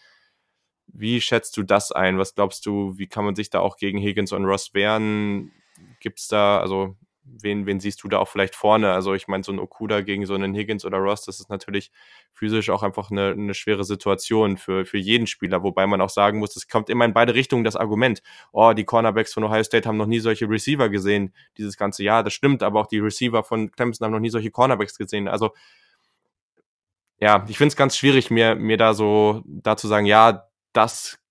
Wie 0.87 1.21
schätzt 1.21 1.57
du 1.57 1.65
das 1.65 1.91
ein? 1.91 2.19
Was 2.19 2.37
glaubst 2.37 2.65
du, 2.67 2.97
wie 2.99 3.09
kann 3.09 3.25
man 3.25 3.35
sich 3.35 3.51
da 3.51 3.59
auch 3.59 3.77
gegen 3.77 3.99
Higgins 3.99 4.31
und 4.31 4.45
Ross 4.45 4.73
wehren? 4.73 5.51
Gibt's 5.99 6.29
da, 6.29 6.61
also 6.61 6.97
wen, 7.25 7.67
wen 7.67 7.81
siehst 7.81 8.03
du 8.03 8.09
da 8.09 8.19
auch 8.19 8.29
vielleicht 8.29 8.55
vorne? 8.55 8.93
Also 8.93 9.15
ich 9.15 9.29
meine, 9.29 9.45
so 9.45 9.53
ein 9.53 9.59
Okuda 9.59 10.01
gegen 10.01 10.27
so 10.27 10.35
einen 10.35 10.55
Higgins 10.55 10.85
oder 10.85 10.99
Ross, 10.99 11.25
das 11.25 11.41
ist 11.41 11.51
natürlich 11.51 11.91
physisch 12.33 12.71
auch 12.71 12.83
einfach 12.83 13.11
eine, 13.11 13.31
eine 13.31 13.55
schwere 13.55 13.85
Situation 13.85 14.57
für, 14.57 14.85
für 14.85 14.99
jeden 14.99 15.27
Spieler, 15.27 15.63
wobei 15.63 15.87
man 15.87 16.01
auch 16.01 16.11
sagen 16.11 16.39
muss, 16.39 16.57
es 16.57 16.69
kommt 16.69 16.91
immer 16.91 17.05
in 17.05 17.13
beide 17.13 17.35
Richtungen 17.35 17.65
das 17.65 17.77
Argument, 17.77 18.23
oh, 18.53 18.73
die 18.73 18.85
Cornerbacks 18.85 19.33
von 19.33 19.45
Ohio 19.45 19.63
State 19.65 19.89
haben 19.89 19.97
noch 19.97 20.07
nie 20.07 20.21
solche 20.21 20.49
Receiver 20.49 20.89
gesehen 20.89 21.33
dieses 21.59 21.77
ganze 21.77 22.03
Jahr. 22.05 22.23
Das 22.25 22.33
stimmt, 22.33 22.63
aber 22.63 22.81
auch 22.81 22.87
die 22.87 22.99
Receiver 22.99 23.43
von 23.45 23.71
Clemson 23.71 24.05
haben 24.05 24.13
noch 24.13 24.21
nie 24.21 24.31
solche 24.31 24.51
Cornerbacks 24.51 24.99
gesehen. 24.99 25.29
Also 25.29 25.53
ja, 27.19 27.45
ich 27.49 27.57
finde 27.57 27.69
es 27.69 27.77
ganz 27.77 27.97
schwierig, 27.97 28.31
mir, 28.33 28.57
mir 28.57 28.77
da 28.77 28.95
so 28.95 29.43
da 29.47 29.77
zu 29.77 29.87
sagen, 29.87 30.07
ja, 30.07 30.49
das 30.73 31.22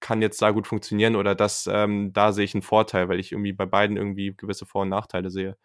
kann 0.00 0.22
jetzt 0.22 0.40
da 0.42 0.50
gut 0.50 0.66
funktionieren 0.66 1.16
oder 1.16 1.34
das, 1.34 1.68
ähm, 1.70 2.12
da 2.12 2.32
sehe 2.32 2.44
ich 2.44 2.54
einen 2.54 2.62
Vorteil, 2.62 3.08
weil 3.08 3.20
ich 3.20 3.32
irgendwie 3.32 3.52
bei 3.52 3.66
beiden 3.66 3.96
irgendwie 3.96 4.34
gewisse 4.36 4.66
Vor- 4.66 4.82
und 4.82 4.88
Nachteile 4.90 5.30
sehe. 5.30 5.56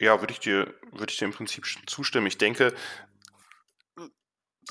Ja, 0.00 0.20
würde 0.20 0.32
ich 0.32 0.40
dir, 0.40 0.74
würde 0.92 1.12
ich 1.12 1.18
dir 1.18 1.26
im 1.26 1.32
Prinzip 1.32 1.66
zustimmen. 1.86 2.26
Ich 2.26 2.38
denke, 2.38 2.74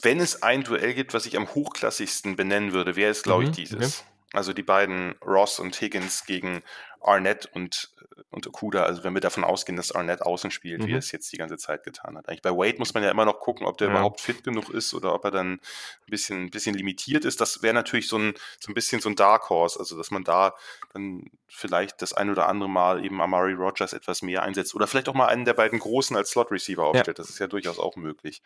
wenn 0.01 0.19
es 0.19 0.43
ein 0.43 0.63
Duell 0.63 0.93
gibt, 0.93 1.13
was 1.13 1.25
ich 1.25 1.37
am 1.37 1.53
hochklassigsten 1.53 2.35
benennen 2.35 2.73
würde, 2.73 2.95
wäre 2.95 3.11
es, 3.11 3.23
glaube 3.23 3.43
ich, 3.43 3.49
Mhm, 3.49 3.53
dieses. 3.53 4.03
Also 4.33 4.53
die 4.53 4.63
beiden 4.63 5.15
Ross 5.25 5.59
und 5.59 5.79
Higgins 5.81 6.25
gegen 6.25 6.61
Arnett 7.01 7.47
und, 7.53 7.91
und 8.29 8.45
Okuda. 8.45 8.83
Also 8.83 9.03
wenn 9.03 9.13
wir 9.13 9.21
davon 9.21 9.43
ausgehen, 9.43 9.75
dass 9.77 9.91
Arnett 9.91 10.21
außen 10.21 10.51
spielt, 10.51 10.81
wie 10.83 10.87
Mhm. 10.89 10.93
er 10.95 10.99
es 10.99 11.11
jetzt 11.11 11.31
die 11.31 11.37
ganze 11.37 11.57
Zeit 11.57 11.83
getan 11.83 12.15
hat. 12.17 12.27
Eigentlich 12.29 12.41
bei 12.43 12.51
Wade 12.51 12.77
muss 12.77 12.93
man 12.93 13.01
ja 13.01 13.09
immer 13.09 13.25
noch 13.25 13.39
gucken, 13.39 13.65
ob 13.65 13.77
der 13.79 13.87
Ja. 13.87 13.93
überhaupt 13.93 14.21
fit 14.21 14.43
genug 14.43 14.69
ist 14.69 14.93
oder 14.93 15.13
ob 15.15 15.23
er 15.25 15.31
dann 15.31 15.53
ein 15.53 15.59
bisschen, 16.07 16.43
ein 16.43 16.49
bisschen 16.51 16.75
limitiert 16.75 17.25
ist. 17.25 17.41
Das 17.41 17.63
wäre 17.63 17.73
natürlich 17.73 18.07
so 18.07 18.17
ein, 18.19 18.33
so 18.59 18.69
ein 18.71 18.75
bisschen 18.75 19.01
so 19.01 19.09
ein 19.09 19.15
Dark 19.15 19.49
Horse. 19.49 19.79
Also 19.79 19.97
dass 19.97 20.11
man 20.11 20.23
da 20.23 20.53
dann 20.93 21.31
vielleicht 21.47 22.01
das 22.03 22.13
ein 22.13 22.29
oder 22.29 22.47
andere 22.49 22.69
Mal 22.69 23.03
eben 23.03 23.21
Amari 23.21 23.53
Rogers 23.53 23.93
etwas 23.93 24.21
mehr 24.21 24.43
einsetzt 24.43 24.75
oder 24.75 24.85
vielleicht 24.85 25.09
auch 25.09 25.15
mal 25.15 25.27
einen 25.27 25.45
der 25.45 25.53
beiden 25.55 25.79
Großen 25.79 26.15
als 26.15 26.29
Slot 26.31 26.51
Receiver 26.51 26.83
aufstellt. 26.83 27.17
Das 27.17 27.29
ist 27.29 27.39
ja 27.39 27.47
durchaus 27.47 27.79
auch 27.79 27.95
möglich, 27.95 28.43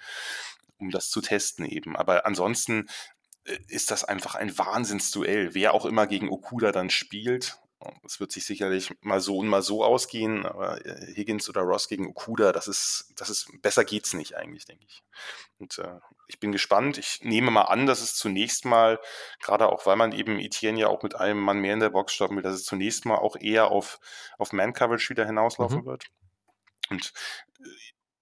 um 0.77 0.91
das 0.91 1.09
zu 1.09 1.19
testen 1.21 1.65
eben. 1.65 1.95
Aber 1.97 2.25
ansonsten 2.25 2.87
äh, 2.87 3.12
ist 3.67 3.91
das 3.91 4.03
einfach 4.03 4.35
ein 4.35 4.57
Wahnsinnsduell. 4.57 5.53
Wer 5.53 5.73
auch 5.73 5.85
immer 5.85 6.07
gegen 6.07 6.29
Okuda 6.29 6.71
dann 6.71 6.89
spielt, 6.89 7.59
es 8.05 8.19
wird 8.19 8.31
sich 8.31 8.45
sicherlich 8.45 8.93
mal 9.01 9.19
so 9.19 9.37
und 9.37 9.47
mal 9.47 9.61
so 9.61 9.83
ausgehen, 9.83 10.45
aber 10.45 10.85
äh, 10.85 11.13
Higgins 11.15 11.49
oder 11.49 11.61
Ross 11.61 11.87
gegen 11.87 12.07
Okuda, 12.07 12.51
das 12.51 12.67
ist, 12.67 13.11
das 13.15 13.29
ist, 13.29 13.49
besser 13.61 13.83
geht's 13.83 14.13
nicht 14.13 14.35
eigentlich, 14.35 14.65
denke 14.65 14.85
ich. 14.87 15.03
Und 15.57 15.77
äh, 15.79 15.99
ich 16.27 16.39
bin 16.39 16.51
gespannt. 16.51 16.97
Ich 16.97 17.21
nehme 17.23 17.51
mal 17.51 17.63
an, 17.63 17.85
dass 17.85 18.01
es 18.01 18.15
zunächst 18.15 18.65
mal, 18.65 18.99
gerade 19.41 19.67
auch 19.69 19.85
weil 19.85 19.95
man 19.95 20.11
eben 20.11 20.39
Etienne 20.39 20.79
ja 20.79 20.87
auch 20.87 21.03
mit 21.03 21.15
einem 21.15 21.39
Mann 21.39 21.59
mehr 21.59 21.73
in 21.73 21.79
der 21.79 21.89
Box 21.89 22.13
stoppen 22.13 22.37
will, 22.37 22.43
dass 22.43 22.55
es 22.55 22.65
zunächst 22.65 23.05
mal 23.05 23.17
auch 23.17 23.35
eher 23.39 23.69
auf, 23.69 23.99
auf 24.37 24.53
Man-Coverage 24.53 25.09
wieder 25.09 25.25
hinauslaufen 25.25 25.81
Mhm. 25.81 25.85
wird. 25.85 26.05
Und 26.89 27.13
äh, 27.59 27.63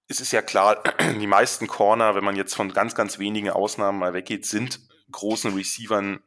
es 0.08 0.20
ist 0.20 0.32
ja 0.32 0.42
klar, 0.42 0.82
die 1.20 1.26
meisten 1.26 1.66
Corner, 1.66 2.14
wenn 2.14 2.24
man 2.24 2.36
jetzt 2.36 2.54
von 2.54 2.72
ganz, 2.72 2.94
ganz 2.94 3.18
wenigen 3.18 3.50
Ausnahmen 3.50 3.98
mal 3.98 4.14
weggeht, 4.14 4.46
sind 4.46 4.80
großen 5.12 5.54
Receivern 5.54 6.22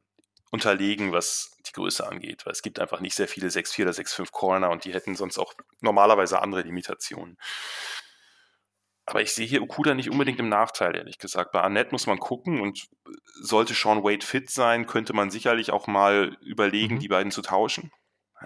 unterlegen, 0.52 1.12
was 1.12 1.58
die 1.68 1.74
Größe 1.74 2.08
angeht. 2.08 2.46
Weil 2.46 2.54
es 2.54 2.62
gibt 2.62 2.80
einfach 2.80 3.02
nicht 3.02 3.16
sehr 3.16 3.28
viele 3.28 3.50
6-4 3.50 3.84
oder 3.84 3.94
6-5 3.94 4.32
Corner 4.32 4.70
und 4.70 4.86
die 4.86 4.94
hätten 4.94 5.16
sonst 5.16 5.38
auch 5.38 5.54
normalerweise 5.82 6.42
andere 6.42 6.62
Limitationen. 6.62 7.38
Aber 9.08 9.22
ich 9.22 9.34
sehe 9.34 9.46
hier 9.46 9.62
Okuda 9.62 9.94
nicht 9.94 10.10
unbedingt 10.10 10.40
im 10.40 10.50
Nachteil, 10.50 10.96
ehrlich 10.96 11.20
gesagt. 11.20 11.52
Bei 11.52 11.62
Annette 11.62 11.92
muss 11.92 12.08
man 12.08 12.18
gucken 12.20 12.60
und 12.60 12.88
sollte 13.40 13.74
Sean 13.76 14.04
Wade 14.04 14.26
fit 14.26 14.50
sein, 14.50 14.88
könnte 14.88 15.14
man 15.14 15.30
sicherlich 15.30 15.72
auch 15.72 15.86
mal 15.88 16.38
überlegen, 16.42 16.96
Mhm. 16.96 17.00
die 17.00 17.08
beiden 17.08 17.32
zu 17.32 17.44
tauschen. 17.44 17.92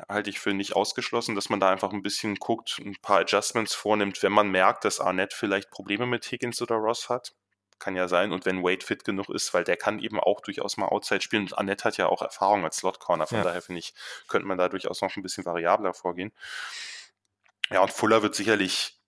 Halte 0.07 0.29
ich 0.29 0.39
für 0.39 0.53
nicht 0.53 0.75
ausgeschlossen, 0.75 1.35
dass 1.35 1.49
man 1.49 1.59
da 1.59 1.69
einfach 1.69 1.93
ein 1.93 2.01
bisschen 2.01 2.35
guckt, 2.35 2.79
ein 2.79 2.95
paar 3.01 3.19
Adjustments 3.19 3.73
vornimmt, 3.73 4.21
wenn 4.21 4.31
man 4.33 4.51
merkt, 4.51 4.83
dass 4.85 4.99
Arnett 4.99 5.33
vielleicht 5.33 5.69
Probleme 5.71 6.05
mit 6.05 6.25
Higgins 6.25 6.61
oder 6.61 6.75
Ross 6.75 7.09
hat. 7.09 7.33
Kann 7.79 7.95
ja 7.95 8.07
sein. 8.07 8.31
Und 8.31 8.45
wenn 8.45 8.61
Wade 8.63 8.85
fit 8.85 9.03
genug 9.05 9.29
ist, 9.29 9.53
weil 9.53 9.63
der 9.63 9.77
kann 9.77 9.99
eben 9.99 10.19
auch 10.19 10.41
durchaus 10.41 10.77
mal 10.77 10.87
Outside 10.87 11.21
spielen. 11.21 11.43
Und 11.43 11.57
Annette 11.57 11.85
hat 11.85 11.97
ja 11.97 12.07
auch 12.07 12.21
Erfahrung 12.21 12.63
als 12.65 12.77
Slot 12.77 12.99
Corner. 12.99 13.25
Von 13.25 13.37
Ja. 13.39 13.43
daher 13.43 13.61
finde 13.61 13.79
ich, 13.79 13.93
könnte 14.27 14.47
man 14.47 14.57
da 14.57 14.67
durchaus 14.69 15.01
noch 15.01 15.15
ein 15.15 15.23
bisschen 15.23 15.45
variabler 15.45 15.93
vorgehen. 15.93 16.31
Ja, 17.71 17.81
und 17.81 17.91
Fuller 17.93 18.21
wird 18.21 18.35
sicherlich 18.35 18.99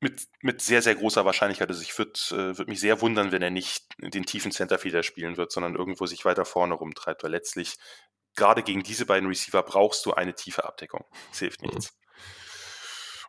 mit, 0.00 0.26
mit 0.40 0.60
sehr, 0.60 0.82
sehr 0.82 0.94
großer 0.96 1.24
Wahrscheinlichkeit, 1.24 1.68
also 1.70 1.80
ich 1.80 1.96
würde 1.96 2.12
äh, 2.32 2.58
würd 2.58 2.68
mich 2.68 2.80
sehr 2.80 3.00
wundern, 3.00 3.32
wenn 3.32 3.40
er 3.40 3.50
nicht 3.50 3.86
den 3.98 4.26
tiefen 4.26 4.52
Centerfielder 4.52 5.02
spielen 5.02 5.38
wird, 5.38 5.50
sondern 5.50 5.76
irgendwo 5.76 6.04
sich 6.04 6.24
weiter 6.26 6.44
vorne 6.44 6.74
rumtreibt, 6.74 7.22
weil 7.22 7.30
letztlich 7.30 7.76
gerade 8.36 8.62
gegen 8.62 8.82
diese 8.82 9.06
beiden 9.06 9.28
Receiver 9.28 9.62
brauchst 9.62 10.04
du 10.04 10.12
eine 10.12 10.34
tiefe 10.34 10.64
Abdeckung. 10.66 11.06
Es 11.32 11.38
hilft 11.38 11.62
Mhm. 11.62 11.68
nichts. 11.70 11.96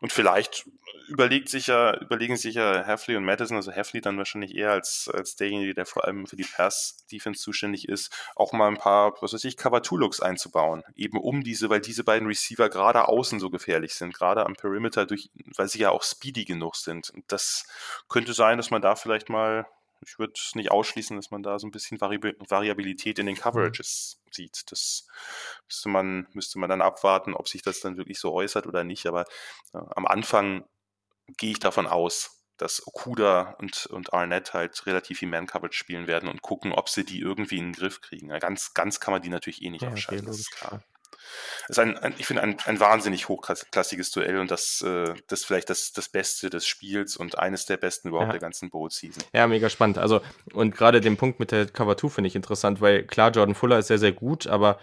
Und 0.02 0.12
vielleicht 0.12 0.66
überlegt 1.08 1.48
sich 1.48 1.68
ja, 1.68 1.96
überlegen 1.98 2.36
sich 2.36 2.54
ja 2.54 2.82
Heffley 2.84 3.16
und 3.16 3.24
Madison, 3.24 3.56
also 3.56 3.72
Heffley 3.72 4.00
dann 4.00 4.18
wahrscheinlich 4.18 4.54
eher 4.54 4.70
als, 4.72 5.10
als 5.12 5.36
derjenige, 5.36 5.74
der 5.74 5.86
vor 5.86 6.04
allem 6.04 6.26
für 6.26 6.36
die 6.36 6.44
Pass-Defense 6.44 7.40
zuständig 7.40 7.88
ist, 7.88 8.12
auch 8.34 8.52
mal 8.52 8.68
ein 8.68 8.76
paar, 8.76 9.14
was 9.20 9.32
weiß 9.32 9.44
ich, 9.44 9.56
Cover-2-Looks 9.56 10.20
einzubauen. 10.20 10.82
Eben 10.94 11.18
um 11.18 11.42
diese, 11.42 11.70
weil 11.70 11.80
diese 11.80 12.04
beiden 12.04 12.28
Receiver 12.28 12.68
gerade 12.68 13.08
außen 13.08 13.40
so 13.40 13.50
gefährlich 13.50 13.94
sind, 13.94 14.14
gerade 14.14 14.46
am 14.46 14.54
Perimeter, 14.54 15.06
durch, 15.06 15.30
weil 15.56 15.68
sie 15.68 15.80
ja 15.80 15.90
auch 15.90 16.02
speedy 16.02 16.44
genug 16.44 16.76
sind. 16.76 17.10
Und 17.10 17.24
das 17.28 17.66
könnte 18.08 18.32
sein, 18.32 18.56
dass 18.58 18.70
man 18.70 18.82
da 18.82 18.96
vielleicht 18.96 19.28
mal 19.28 19.66
ich 20.02 20.18
würde 20.18 20.34
es 20.36 20.54
nicht 20.54 20.70
ausschließen, 20.70 21.16
dass 21.16 21.30
man 21.30 21.42
da 21.42 21.58
so 21.58 21.66
ein 21.66 21.70
bisschen 21.70 22.00
Vari 22.00 22.20
Variabilität 22.20 23.18
in 23.18 23.26
den 23.26 23.36
Coverages 23.36 24.20
sieht. 24.30 24.70
Das 24.70 25.06
müsste 25.66 25.88
man, 25.88 26.26
müsste 26.32 26.58
man 26.58 26.68
dann 26.68 26.82
abwarten, 26.82 27.34
ob 27.34 27.48
sich 27.48 27.62
das 27.62 27.80
dann 27.80 27.96
wirklich 27.96 28.18
so 28.18 28.32
äußert 28.32 28.66
oder 28.66 28.84
nicht. 28.84 29.06
Aber 29.06 29.22
äh, 29.72 29.78
am 29.94 30.06
Anfang 30.06 30.64
gehe 31.36 31.52
ich 31.52 31.58
davon 31.58 31.86
aus, 31.86 32.42
dass 32.56 32.86
Okuda 32.86 33.56
und, 33.58 33.86
und 33.86 34.12
Arnett 34.12 34.54
halt 34.54 34.86
relativ 34.86 35.18
viel 35.18 35.28
Man-Coverage 35.28 35.76
spielen 35.76 36.06
werden 36.06 36.28
und 36.28 36.42
gucken, 36.42 36.72
ob 36.72 36.88
sie 36.88 37.04
die 37.04 37.20
irgendwie 37.20 37.58
in 37.58 37.72
den 37.72 37.72
Griff 37.74 38.00
kriegen. 38.00 38.28
Ganz, 38.28 38.72
ganz 38.74 39.00
kann 39.00 39.12
man 39.12 39.22
die 39.22 39.28
natürlich 39.28 39.62
eh 39.62 39.70
nicht 39.70 39.82
ja, 39.82 39.90
ausschalten, 39.90 40.24
okay, 40.24 40.30
das 40.30 40.40
ist 40.40 40.50
klar. 40.52 40.82
Das 41.66 41.76
ist 41.76 41.78
ein, 41.80 41.98
ein, 41.98 42.14
ich 42.18 42.26
finde 42.26 42.42
ein, 42.42 42.56
ein 42.66 42.78
wahnsinnig 42.78 43.28
hochklassiges 43.28 44.10
Duell 44.12 44.38
und 44.38 44.50
das, 44.50 44.80
äh, 44.82 45.12
das 45.26 45.40
ist 45.40 45.46
vielleicht 45.46 45.68
das, 45.68 45.92
das 45.92 46.08
Beste 46.08 46.50
des 46.50 46.66
Spiels 46.66 47.16
und 47.16 47.38
eines 47.38 47.66
der 47.66 47.76
besten 47.76 48.08
überhaupt 48.08 48.28
Ja. 48.28 48.32
der 48.32 48.40
ganzen 48.40 48.70
Bowl-Season. 48.70 49.22
Ja, 49.32 49.46
mega 49.46 49.68
spannend. 49.68 49.98
Also, 49.98 50.20
und 50.52 50.74
gerade 50.76 51.00
den 51.00 51.16
Punkt 51.16 51.40
mit 51.40 51.50
der 51.50 51.66
Cover 51.66 51.96
2 51.96 52.08
finde 52.08 52.28
ich 52.28 52.36
interessant, 52.36 52.80
weil 52.80 53.04
klar, 53.04 53.32
Jordan 53.32 53.54
Fuller 53.54 53.78
ist 53.78 53.88
sehr, 53.88 53.98
sehr 53.98 54.12
gut, 54.12 54.46
aber 54.46 54.78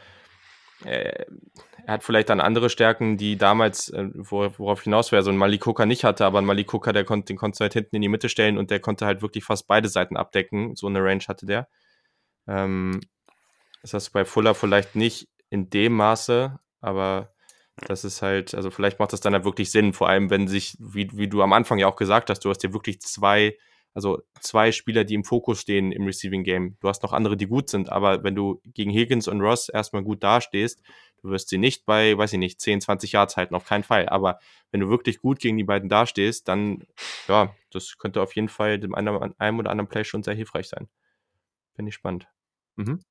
er 0.85 1.93
hat 1.93 2.03
vielleicht 2.03 2.29
dann 2.29 2.39
andere 2.39 2.69
Stärken, 2.69 3.17
die 3.17 3.37
damals, 3.37 3.89
äh, 3.89 4.09
wo, 4.13 4.49
worauf 4.57 4.79
ich 4.79 4.83
hinaus 4.85 5.11
wäre, 5.11 5.23
so 5.23 5.31
ein 5.31 5.37
Malik 5.37 5.65
Hooker 5.65 5.85
nicht 5.85 6.03
hatte, 6.03 6.25
aber 6.25 6.39
ein 6.39 6.45
Malik 6.45 6.71
Hooker, 6.71 6.93
der 6.93 7.03
konnte, 7.03 7.27
den 7.27 7.37
konntest 7.37 7.61
halt 7.61 7.73
hinten 7.73 7.95
in 7.97 8.01
die 8.01 8.09
Mitte 8.09 8.29
stellen 8.29 8.57
und 8.57 8.71
der 8.71 8.79
konnte 8.79 9.05
halt 9.05 9.21
wirklich 9.21 9.43
fast 9.43 9.67
beide 9.67 9.89
Seiten 9.89 10.17
abdecken. 10.17 10.75
So 10.75 10.87
eine 10.87 11.03
Range 11.03 11.23
hatte 11.27 11.45
der. 11.45 11.67
Ähm, 12.47 13.01
das 13.81 13.93
hast 13.93 14.07
du 14.07 14.11
bei 14.13 14.25
Fuller 14.25 14.55
vielleicht 14.55 14.95
nicht 14.95 15.27
in 15.49 15.69
dem 15.69 15.93
Maße, 15.93 16.57
aber 16.79 17.33
das 17.75 18.05
ist 18.05 18.21
halt, 18.21 18.55
also 18.55 18.71
vielleicht 18.71 18.99
macht 18.99 19.13
das 19.13 19.19
dann 19.19 19.33
halt 19.33 19.45
wirklich 19.45 19.71
Sinn, 19.71 19.93
vor 19.93 20.07
allem 20.07 20.29
wenn 20.29 20.47
sich, 20.47 20.77
wie, 20.79 21.09
wie 21.11 21.27
du 21.27 21.41
am 21.41 21.53
Anfang 21.53 21.79
ja 21.79 21.87
auch 21.87 21.95
gesagt 21.95 22.29
hast, 22.29 22.45
du 22.45 22.49
hast 22.49 22.59
dir 22.59 22.73
wirklich 22.73 23.01
zwei, 23.01 23.57
also 23.93 24.21
zwei 24.39 24.71
Spieler, 24.71 25.03
die 25.03 25.13
im 25.13 25.23
Fokus 25.23 25.59
stehen 25.59 25.91
im 25.91 26.05
Receiving 26.05 26.43
Game. 26.43 26.77
Du 26.79 26.87
hast 26.87 27.03
noch 27.03 27.13
andere, 27.13 27.37
die 27.37 27.47
gut 27.47 27.69
sind, 27.69 27.89
aber 27.89 28.23
wenn 28.23 28.35
du 28.35 28.61
gegen 28.65 28.91
Higgins 28.91 29.27
und 29.27 29.41
Ross 29.41 29.69
erstmal 29.69 30.03
gut 30.03 30.23
dastehst, 30.23 30.81
du 31.21 31.29
wirst 31.29 31.49
sie 31.49 31.57
nicht 31.57 31.85
bei, 31.85 32.17
weiß 32.17 32.33
ich 32.33 32.39
nicht, 32.39 32.59
10, 32.59 32.81
20 32.81 33.11
Yards 33.11 33.37
halten, 33.37 33.55
auf 33.55 33.65
keinen 33.65 33.83
Fall. 33.83 34.09
Aber 34.09 34.39
wenn 34.71 34.81
du 34.81 34.89
wirklich 34.89 35.19
gut 35.19 35.39
gegen 35.39 35.57
die 35.57 35.63
beiden 35.63 35.89
dastehst, 35.89 36.47
dann, 36.47 36.83
ja, 37.27 37.55
das 37.71 37.97
könnte 37.97 38.21
auf 38.21 38.35
jeden 38.35 38.49
Fall 38.49 38.79
dem 38.79 38.95
einen, 38.95 39.33
einem 39.39 39.59
oder 39.59 39.69
anderen 39.69 39.89
Play 39.89 40.03
schon 40.03 40.23
sehr 40.23 40.33
hilfreich 40.33 40.67
sein. 40.67 40.89
Finde 41.75 41.89
ich 41.89 41.95
spannend. 41.95 42.27
Mhm. 42.75 43.03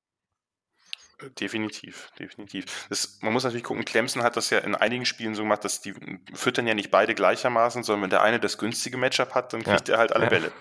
Definitiv, 1.39 2.09
definitiv. 2.19 2.87
Das, 2.89 3.19
man 3.21 3.31
muss 3.31 3.43
natürlich 3.43 3.63
gucken, 3.63 3.85
Clemson 3.85 4.23
hat 4.23 4.35
das 4.35 4.49
ja 4.49 4.59
in 4.59 4.75
einigen 4.75 5.05
Spielen 5.05 5.35
so 5.35 5.43
gemacht, 5.43 5.63
dass 5.63 5.79
die 5.79 5.93
füttern 6.33 6.67
ja 6.67 6.73
nicht 6.73 6.91
beide 6.91 7.15
gleichermaßen, 7.15 7.83
sondern 7.83 8.03
wenn 8.03 8.09
der 8.09 8.23
eine 8.23 8.39
das 8.39 8.57
günstige 8.57 8.97
Matchup 8.97 9.33
hat, 9.33 9.53
dann 9.53 9.63
kriegt 9.63 9.87
ja. 9.87 9.95
er 9.95 9.99
halt 9.99 10.13
alle 10.13 10.25
ja. 10.25 10.29
Bälle. 10.29 10.51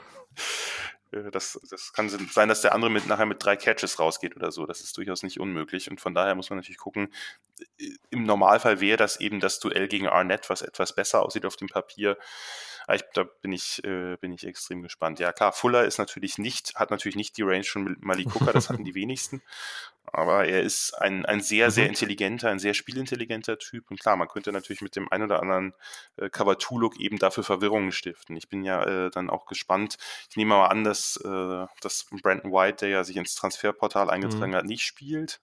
Das, 1.31 1.61
das 1.69 1.93
kann 1.93 2.09
sein, 2.09 2.49
dass 2.49 2.63
der 2.63 2.75
andere 2.75 2.91
mit, 2.91 3.07
nachher 3.07 3.27
mit 3.27 3.45
drei 3.45 3.55
Catches 3.55 3.99
rausgeht 3.99 4.35
oder 4.35 4.51
so. 4.51 4.65
Das 4.65 4.81
ist 4.81 4.97
durchaus 4.97 5.23
nicht 5.23 5.39
unmöglich. 5.39 5.91
Und 5.91 6.01
von 6.01 6.15
daher 6.15 6.35
muss 6.35 6.49
man 6.49 6.59
natürlich 6.59 6.79
gucken, 6.79 7.13
im 8.09 8.25
Normalfall 8.25 8.81
wäre 8.81 8.97
das 8.97 9.21
eben 9.21 9.39
das 9.39 9.61
Duell 9.61 9.89
gegen 9.89 10.09
Arnett, 10.09 10.49
was 10.49 10.63
etwas 10.63 10.95
besser 10.95 11.23
aussieht 11.23 11.45
auf 11.45 11.57
dem 11.57 11.69
Papier. 11.69 12.17
Ich, 12.93 13.03
da 13.15 13.25
bin 13.41 13.53
ich, 13.53 13.83
äh, 13.85 14.17
bin 14.17 14.33
ich 14.33 14.47
extrem 14.47 14.83
gespannt. 14.83 15.19
Ja, 15.19 15.33
klar, 15.33 15.53
Fuller 15.53 15.85
ist 15.85 15.99
natürlich 15.99 16.39
nicht, 16.39 16.75
hat 16.77 16.91
natürlich 16.91 17.17
nicht 17.17 17.37
die 17.37 17.43
Range 17.43 17.65
von 17.65 17.97
Malik 18.01 18.35
Hooker, 18.35 18.53
das 18.53 18.69
hatten 18.69 18.85
die 18.85 18.95
wenigsten. 18.95 19.43
Aber 20.05 20.47
er 20.47 20.63
ist 20.63 20.95
ein, 21.01 21.25
ein 21.27 21.41
sehr, 21.41 21.71
sehr 21.71 21.87
intelligenter, 21.87 22.51
ein 22.51 22.59
sehr 22.59 22.75
spielintelligenter 22.75 23.59
Typ. 23.59 23.91
Und 23.91 24.01
klar, 24.01 24.17
man 24.17 24.29
könnte 24.29 24.53
natürlich 24.53 24.83
mit 24.83 24.97
dem 24.97 25.11
ein 25.11 25.23
oder 25.23 25.41
anderen 25.41 25.75
äh, 26.17 26.29
Cover-2-Look 26.29 26.99
eben 26.99 27.19
dafür 27.19 27.45
Verwirrungen 27.45 27.93
stiften. 27.93 28.37
Ich 28.37 28.49
bin 28.49 28.65
ja 28.65 28.85
äh, 28.85 29.11
dann 29.11 29.31
auch 29.31 29.47
gespannt. 29.47 29.97
Ich 30.29 30.37
nehme 30.37 30.55
mal 30.55 30.67
an, 30.67 30.83
dass, 30.83 31.17
äh, 31.25 31.67
dass 31.81 32.07
Brandon 32.23 32.53
White, 32.53 32.79
der 32.81 32.89
ja 32.89 33.05
sich 33.05 33.17
ins 33.17 33.37
Transferportal 33.37 34.11
eingetragen 34.11 34.53
mhm. 34.53 34.57
hat, 34.57 34.65
nicht 34.65 34.85
spielt. 34.85 35.41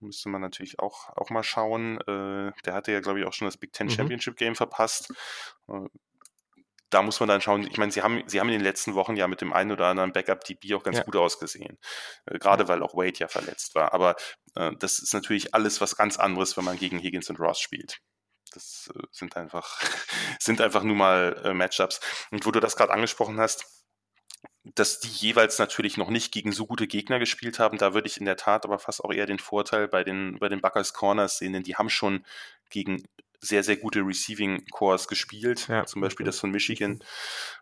Müsste 0.00 0.28
man 0.28 0.40
natürlich 0.40 0.78
auch, 0.78 1.08
auch 1.16 1.30
mal 1.30 1.42
schauen. 1.42 1.98
Äh, 2.02 2.52
der 2.64 2.74
hatte 2.74 2.92
ja, 2.92 3.00
glaube 3.00 3.18
ich, 3.18 3.26
auch 3.26 3.32
schon 3.32 3.46
das 3.46 3.56
Big 3.56 3.72
Ten 3.72 3.90
Championship 3.90 4.36
Game 4.36 4.54
verpasst 4.54 5.12
Äh, 5.68 5.88
da 6.90 7.02
muss 7.02 7.20
man 7.20 7.28
dann 7.28 7.40
schauen, 7.40 7.66
ich 7.70 7.76
meine, 7.76 7.92
sie 7.92 8.02
haben, 8.02 8.22
sie 8.26 8.40
haben 8.40 8.48
in 8.48 8.54
den 8.54 8.62
letzten 8.62 8.94
Wochen 8.94 9.16
ja 9.16 9.28
mit 9.28 9.40
dem 9.40 9.52
einen 9.52 9.72
oder 9.72 9.86
anderen 9.86 10.12
Backup-DB 10.12 10.74
auch 10.74 10.82
ganz 10.82 10.98
ja. 10.98 11.04
gut 11.04 11.16
ausgesehen. 11.16 11.78
Äh, 12.26 12.38
gerade 12.38 12.64
ja. 12.64 12.68
weil 12.68 12.82
auch 12.82 12.94
Wade 12.94 13.18
ja 13.18 13.28
verletzt 13.28 13.74
war. 13.74 13.92
Aber 13.92 14.16
äh, 14.54 14.72
das 14.78 14.98
ist 14.98 15.12
natürlich 15.12 15.54
alles 15.54 15.80
was 15.80 15.96
ganz 15.96 16.18
anderes, 16.18 16.56
wenn 16.56 16.64
man 16.64 16.78
gegen 16.78 16.98
Higgins 16.98 17.28
und 17.30 17.40
Ross 17.40 17.60
spielt. 17.60 18.00
Das 18.52 18.90
äh, 18.94 19.02
sind 19.10 19.36
einfach, 19.36 19.80
sind 20.40 20.60
einfach 20.60 20.82
nur 20.82 20.96
mal 20.96 21.40
äh, 21.44 21.54
Matchups. 21.54 22.00
Und 22.30 22.46
wo 22.46 22.50
du 22.50 22.60
das 22.60 22.76
gerade 22.76 22.92
angesprochen 22.92 23.38
hast, 23.38 23.66
dass 24.74 25.00
die 25.00 25.08
jeweils 25.08 25.58
natürlich 25.58 25.96
noch 25.96 26.10
nicht 26.10 26.32
gegen 26.32 26.52
so 26.52 26.66
gute 26.66 26.86
Gegner 26.86 27.18
gespielt 27.18 27.58
haben. 27.58 27.78
Da 27.78 27.94
würde 27.94 28.08
ich 28.08 28.18
in 28.18 28.24
der 28.24 28.36
Tat 28.36 28.64
aber 28.64 28.78
fast 28.78 29.02
auch 29.02 29.12
eher 29.12 29.26
den 29.26 29.38
Vorteil 29.38 29.88
bei 29.88 30.04
den, 30.04 30.38
bei 30.38 30.48
den 30.48 30.60
Buckers 30.60 30.92
Corners 30.92 31.38
sehen, 31.38 31.52
denn 31.52 31.62
die 31.62 31.76
haben 31.76 31.90
schon 31.90 32.24
gegen 32.70 33.02
sehr, 33.40 33.62
sehr 33.62 33.76
gute 33.76 34.00
Receiving 34.00 34.66
Cores 34.70 35.08
gespielt, 35.08 35.68
ja, 35.68 35.84
zum 35.86 36.02
Beispiel 36.02 36.26
das 36.26 36.40
von 36.40 36.50
Michigan 36.50 37.02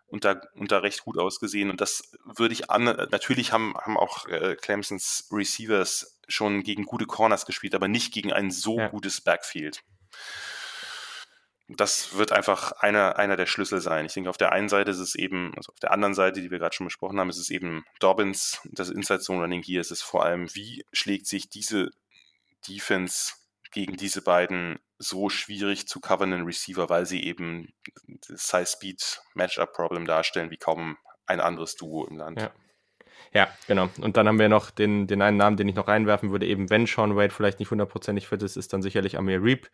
und 0.07 0.25
da, 0.25 0.41
und 0.55 0.71
da 0.71 0.79
recht 0.79 1.03
gut 1.03 1.17
ausgesehen. 1.17 1.69
Und 1.69 1.81
das 1.81 2.11
würde 2.25 2.53
ich 2.53 2.69
an, 2.71 2.85
natürlich 2.85 3.51
haben, 3.51 3.75
haben 3.77 3.97
auch 3.97 4.27
äh, 4.27 4.55
Clemsons 4.55 5.29
Receivers 5.31 6.19
schon 6.27 6.63
gegen 6.63 6.85
gute 6.85 7.05
Corners 7.05 7.45
gespielt, 7.45 7.75
aber 7.75 7.87
nicht 7.87 8.13
gegen 8.13 8.33
ein 8.33 8.51
so 8.51 8.79
ja. 8.79 8.87
gutes 8.87 9.21
Backfield 9.21 9.83
das 11.67 12.17
wird 12.17 12.31
einfach 12.31 12.71
einer, 12.73 13.17
einer 13.17 13.35
der 13.35 13.45
Schlüssel 13.45 13.81
sein. 13.81 14.05
Ich 14.05 14.13
denke, 14.13 14.29
auf 14.29 14.37
der 14.37 14.53
einen 14.53 14.69
Seite 14.69 14.91
ist 14.91 14.99
es 14.99 15.15
eben, 15.15 15.53
also 15.57 15.73
auf 15.73 15.79
der 15.79 15.91
anderen 15.91 16.13
Seite, 16.13 16.41
die 16.41 16.49
wir 16.49 16.59
gerade 16.59 16.73
schon 16.73 16.87
besprochen 16.87 17.19
haben, 17.19 17.29
ist 17.29 17.37
es 17.37 17.49
eben 17.49 17.83
Dobbins, 17.99 18.61
das 18.71 18.89
Inside 18.89 19.19
Zone 19.19 19.41
Running 19.41 19.61
hier 19.61 19.81
ist 19.81 19.91
es 19.91 20.01
vor 20.01 20.23
allem, 20.23 20.53
wie 20.55 20.85
schlägt 20.93 21.27
sich 21.27 21.49
diese 21.49 21.91
Defense 22.67 23.33
gegen 23.71 23.97
diese 23.97 24.21
beiden 24.21 24.79
so 24.97 25.29
schwierig 25.29 25.87
zu 25.87 25.99
covernden 25.99 26.43
Receiver, 26.43 26.89
weil 26.89 27.05
sie 27.05 27.23
eben 27.23 27.73
das 28.27 28.47
Size-Speed-Matchup-Problem 28.47 30.05
darstellen, 30.05 30.49
wie 30.49 30.57
kaum 30.57 30.97
ein 31.25 31.39
anderes 31.39 31.75
Duo 31.75 32.05
im 32.05 32.17
Land. 32.17 32.41
Ja. 32.41 32.51
Ja, 33.33 33.49
genau. 33.67 33.89
Und 33.99 34.15
dann 34.15 34.27
haben 34.27 34.39
wir 34.39 34.47
noch 34.47 34.71
den, 34.71 35.05
den 35.05 35.21
einen 35.21 35.37
Namen, 35.37 35.57
den 35.57 35.67
ich 35.67 35.75
noch 35.75 35.87
reinwerfen 35.87 36.31
würde, 36.31 36.45
eben 36.45 36.69
wenn 36.69 36.85
Sean 36.85 37.15
Wade 37.15 37.33
vielleicht 37.33 37.59
nicht 37.59 37.71
hundertprozentig 37.71 38.27
fit 38.27 38.41
ist, 38.41 38.55
ist 38.55 38.71
dann 38.73 38.81
sicherlich 38.81 39.17
Amir 39.17 39.43
Reap 39.43 39.69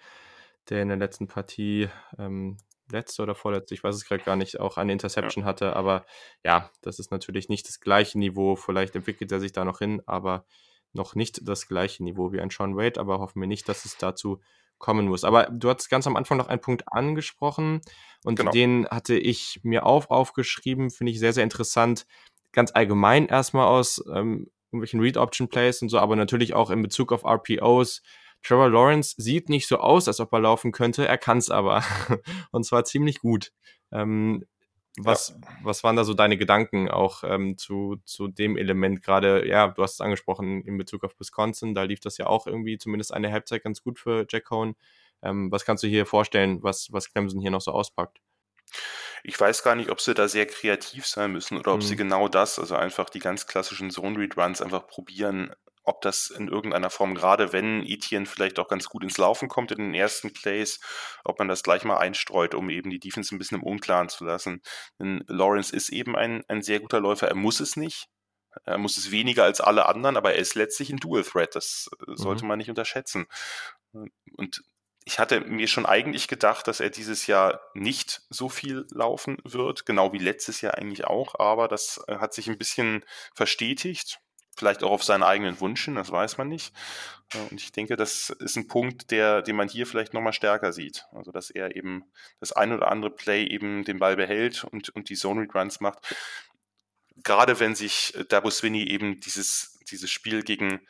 der 0.69 0.81
in 0.81 0.87
der 0.87 0.97
letzten 0.97 1.27
Partie 1.27 1.89
ähm, 2.17 2.57
letzte 2.91 3.23
oder 3.23 3.35
vorletzte, 3.35 3.73
ich 3.73 3.83
weiß 3.83 3.95
es 3.95 4.05
gerade 4.05 4.23
gar 4.23 4.35
nicht, 4.35 4.59
auch 4.59 4.77
eine 4.77 4.93
Interception 4.93 5.43
ja. 5.43 5.47
hatte. 5.47 5.75
Aber 5.75 6.05
ja, 6.43 6.69
das 6.81 6.99
ist 6.99 7.11
natürlich 7.11 7.49
nicht 7.49 7.67
das 7.67 7.79
gleiche 7.79 8.19
Niveau. 8.19 8.55
Vielleicht 8.55 8.95
entwickelt 8.95 9.31
er 9.31 9.39
sich 9.39 9.51
da 9.51 9.65
noch 9.65 9.79
hin, 9.79 10.01
aber 10.05 10.45
noch 10.91 11.15
nicht 11.15 11.47
das 11.47 11.67
gleiche 11.67 12.03
Niveau 12.03 12.31
wie 12.31 12.39
ein 12.39 12.49
Sean 12.49 12.77
Wade. 12.77 12.99
Aber 12.99 13.19
hoffen 13.19 13.41
wir 13.41 13.47
nicht, 13.47 13.67
dass 13.67 13.85
es 13.85 13.97
dazu 13.97 14.41
kommen 14.83 15.07
muss. 15.07 15.23
Aber 15.23 15.45
du 15.45 15.69
hast 15.69 15.89
ganz 15.89 16.05
am 16.05 16.17
Anfang 16.17 16.37
noch 16.37 16.49
einen 16.49 16.59
Punkt 16.59 16.83
angesprochen 16.91 17.79
und 18.25 18.37
genau. 18.37 18.51
den 18.51 18.85
hatte 18.89 19.15
ich 19.15 19.61
mir 19.63 19.85
auch 19.85 20.09
aufgeschrieben, 20.09 20.91
finde 20.91 21.13
ich 21.13 21.19
sehr, 21.19 21.31
sehr 21.31 21.43
interessant. 21.43 22.05
Ganz 22.51 22.71
allgemein 22.73 23.27
erstmal 23.27 23.67
aus 23.67 24.03
ähm, 24.13 24.51
irgendwelchen 24.71 24.99
Read-Option-Plays 24.99 25.81
und 25.81 25.89
so, 25.89 25.99
aber 25.99 26.17
natürlich 26.17 26.53
auch 26.53 26.69
in 26.69 26.81
Bezug 26.81 27.13
auf 27.13 27.23
RPOs 27.23 28.01
Trevor 28.43 28.69
Lawrence 28.69 29.15
sieht 29.17 29.47
nicht 29.47 29.67
so 29.67 29.77
aus, 29.77 30.09
als 30.09 30.19
ob 30.19 30.33
er 30.33 30.41
laufen 30.41 30.73
könnte, 30.73 31.07
er 31.07 31.17
kann 31.17 31.37
es 31.37 31.49
aber. 31.49 31.81
Und 32.51 32.65
zwar 32.65 32.83
ziemlich 32.83 33.19
gut. 33.19 33.53
Ähm, 33.91 34.43
was, 34.97 35.29
ja. 35.29 35.35
was 35.63 35.83
waren 35.83 35.95
da 35.95 36.03
so 36.03 36.13
deine 36.13 36.37
Gedanken 36.37 36.89
auch 36.89 37.23
ähm, 37.23 37.57
zu, 37.57 37.97
zu 38.05 38.27
dem 38.27 38.57
Element? 38.57 39.01
Gerade, 39.01 39.47
ja, 39.47 39.67
du 39.69 39.81
hast 39.81 39.93
es 39.93 40.01
angesprochen 40.01 40.63
in 40.63 40.77
Bezug 40.77 41.03
auf 41.03 41.19
Wisconsin, 41.19 41.73
da 41.73 41.83
lief 41.83 41.99
das 41.99 42.17
ja 42.17 42.27
auch 42.27 42.45
irgendwie 42.45 42.77
zumindest 42.77 43.13
eine 43.13 43.31
Halbzeit 43.31 43.63
ganz 43.63 43.81
gut 43.81 43.99
für 43.99 44.25
Jack 44.29 44.45
Cohn. 44.45 44.75
Ähm, 45.23 45.51
was 45.51 45.65
kannst 45.65 45.83
du 45.83 45.87
hier 45.87 46.05
vorstellen, 46.05 46.61
was, 46.61 46.91
was 46.91 47.11
Clemson 47.11 47.41
hier 47.41 47.51
noch 47.51 47.61
so 47.61 47.71
auspackt? 47.71 48.19
Ich 49.23 49.39
weiß 49.39 49.63
gar 49.63 49.75
nicht, 49.75 49.89
ob 49.89 50.01
sie 50.01 50.13
da 50.13 50.27
sehr 50.27 50.45
kreativ 50.45 51.07
sein 51.07 51.31
müssen 51.31 51.57
oder 51.57 51.73
ob 51.73 51.79
mhm. 51.79 51.85
sie 51.85 51.95
genau 51.95 52.27
das, 52.27 52.59
also 52.59 52.75
einfach 52.75 53.09
die 53.09 53.19
ganz 53.19 53.47
klassischen 53.47 53.89
Zone 53.89 54.17
Read 54.19 54.37
Runs 54.37 54.61
einfach 54.61 54.85
probieren, 54.87 55.53
ob 55.83 56.01
das 56.01 56.29
in 56.29 56.47
irgendeiner 56.47 56.89
Form, 56.89 57.15
gerade 57.15 57.51
wenn 57.53 57.85
Etienne 57.85 58.25
vielleicht 58.25 58.59
auch 58.59 58.67
ganz 58.67 58.85
gut 58.85 59.03
ins 59.03 59.17
Laufen 59.17 59.49
kommt 59.49 59.71
in 59.71 59.79
den 59.79 59.93
ersten 59.93 60.31
Plays, 60.33 60.79
ob 61.23 61.39
man 61.39 61.47
das 61.47 61.63
gleich 61.63 61.83
mal 61.83 61.97
einstreut, 61.97 62.55
um 62.55 62.69
eben 62.69 62.89
die 62.89 62.99
Defense 62.99 63.33
ein 63.33 63.37
bisschen 63.37 63.59
im 63.59 63.63
Unklaren 63.63 64.09
zu 64.09 64.23
lassen. 64.23 64.61
Denn 64.99 65.23
Lawrence 65.27 65.75
ist 65.75 65.89
eben 65.89 66.15
ein, 66.15 66.43
ein 66.47 66.61
sehr 66.61 66.79
guter 66.79 66.99
Läufer. 66.99 67.27
Er 67.27 67.35
muss 67.35 67.59
es 67.59 67.75
nicht. 67.75 68.07
Er 68.65 68.77
muss 68.77 68.97
es 68.97 69.11
weniger 69.11 69.43
als 69.43 69.61
alle 69.61 69.87
anderen, 69.87 70.15
aber 70.15 70.33
er 70.33 70.39
ist 70.39 70.55
letztlich 70.55 70.91
ein 70.91 70.97
Dual 70.97 71.23
Threat. 71.23 71.55
Das 71.55 71.89
äh, 71.99 72.15
sollte 72.15 72.43
mhm. 72.43 72.49
man 72.49 72.57
nicht 72.59 72.69
unterschätzen. 72.69 73.25
Und 73.91 74.63
ich 75.05 75.19
hatte 75.19 75.41
mir 75.41 75.67
schon 75.67 75.85
eigentlich 75.85 76.27
gedacht, 76.27 76.67
dass 76.67 76.79
er 76.79 76.89
dieses 76.89 77.27
Jahr 77.27 77.61
nicht 77.73 78.21
so 78.29 78.47
viel 78.49 78.85
laufen 78.91 79.37
wird, 79.43 79.85
genau 79.85 80.13
wie 80.13 80.19
letztes 80.19 80.61
Jahr 80.61 80.75
eigentlich 80.75 81.05
auch, 81.05 81.35
aber 81.39 81.67
das 81.67 82.03
äh, 82.07 82.17
hat 82.17 82.33
sich 82.33 82.47
ein 82.47 82.57
bisschen 82.57 83.03
verstetigt 83.35 84.19
vielleicht 84.55 84.83
auch 84.83 84.91
auf 84.91 85.03
seinen 85.03 85.23
eigenen 85.23 85.59
Wunsch 85.59 85.89
das 85.95 86.11
weiß 86.11 86.37
man 86.37 86.47
nicht. 86.47 86.73
Und 87.49 87.59
ich 87.59 87.71
denke, 87.71 87.95
das 87.95 88.29
ist 88.29 88.55
ein 88.55 88.67
Punkt, 88.67 89.09
der, 89.11 89.41
den 89.41 89.55
man 89.55 89.67
hier 89.67 89.87
vielleicht 89.87 90.13
nochmal 90.13 90.33
stärker 90.33 90.71
sieht. 90.71 91.07
Also, 91.11 91.31
dass 91.31 91.49
er 91.49 91.75
eben 91.75 92.03
das 92.39 92.51
ein 92.51 92.71
oder 92.71 92.91
andere 92.91 93.09
Play 93.09 93.45
eben 93.45 93.83
den 93.83 93.99
Ball 93.99 94.15
behält 94.15 94.63
und, 94.65 94.89
und 94.89 95.09
die 95.09 95.15
Zone 95.15 95.41
Read 95.41 95.55
Runs 95.55 95.79
macht. 95.79 96.15
Gerade 97.17 97.59
wenn 97.59 97.75
sich 97.75 98.13
Dabo 98.29 98.49
Swinney 98.49 98.87
eben 98.89 99.19
dieses, 99.19 99.79
dieses 99.89 100.09
Spiel 100.09 100.43
gegen, 100.43 100.81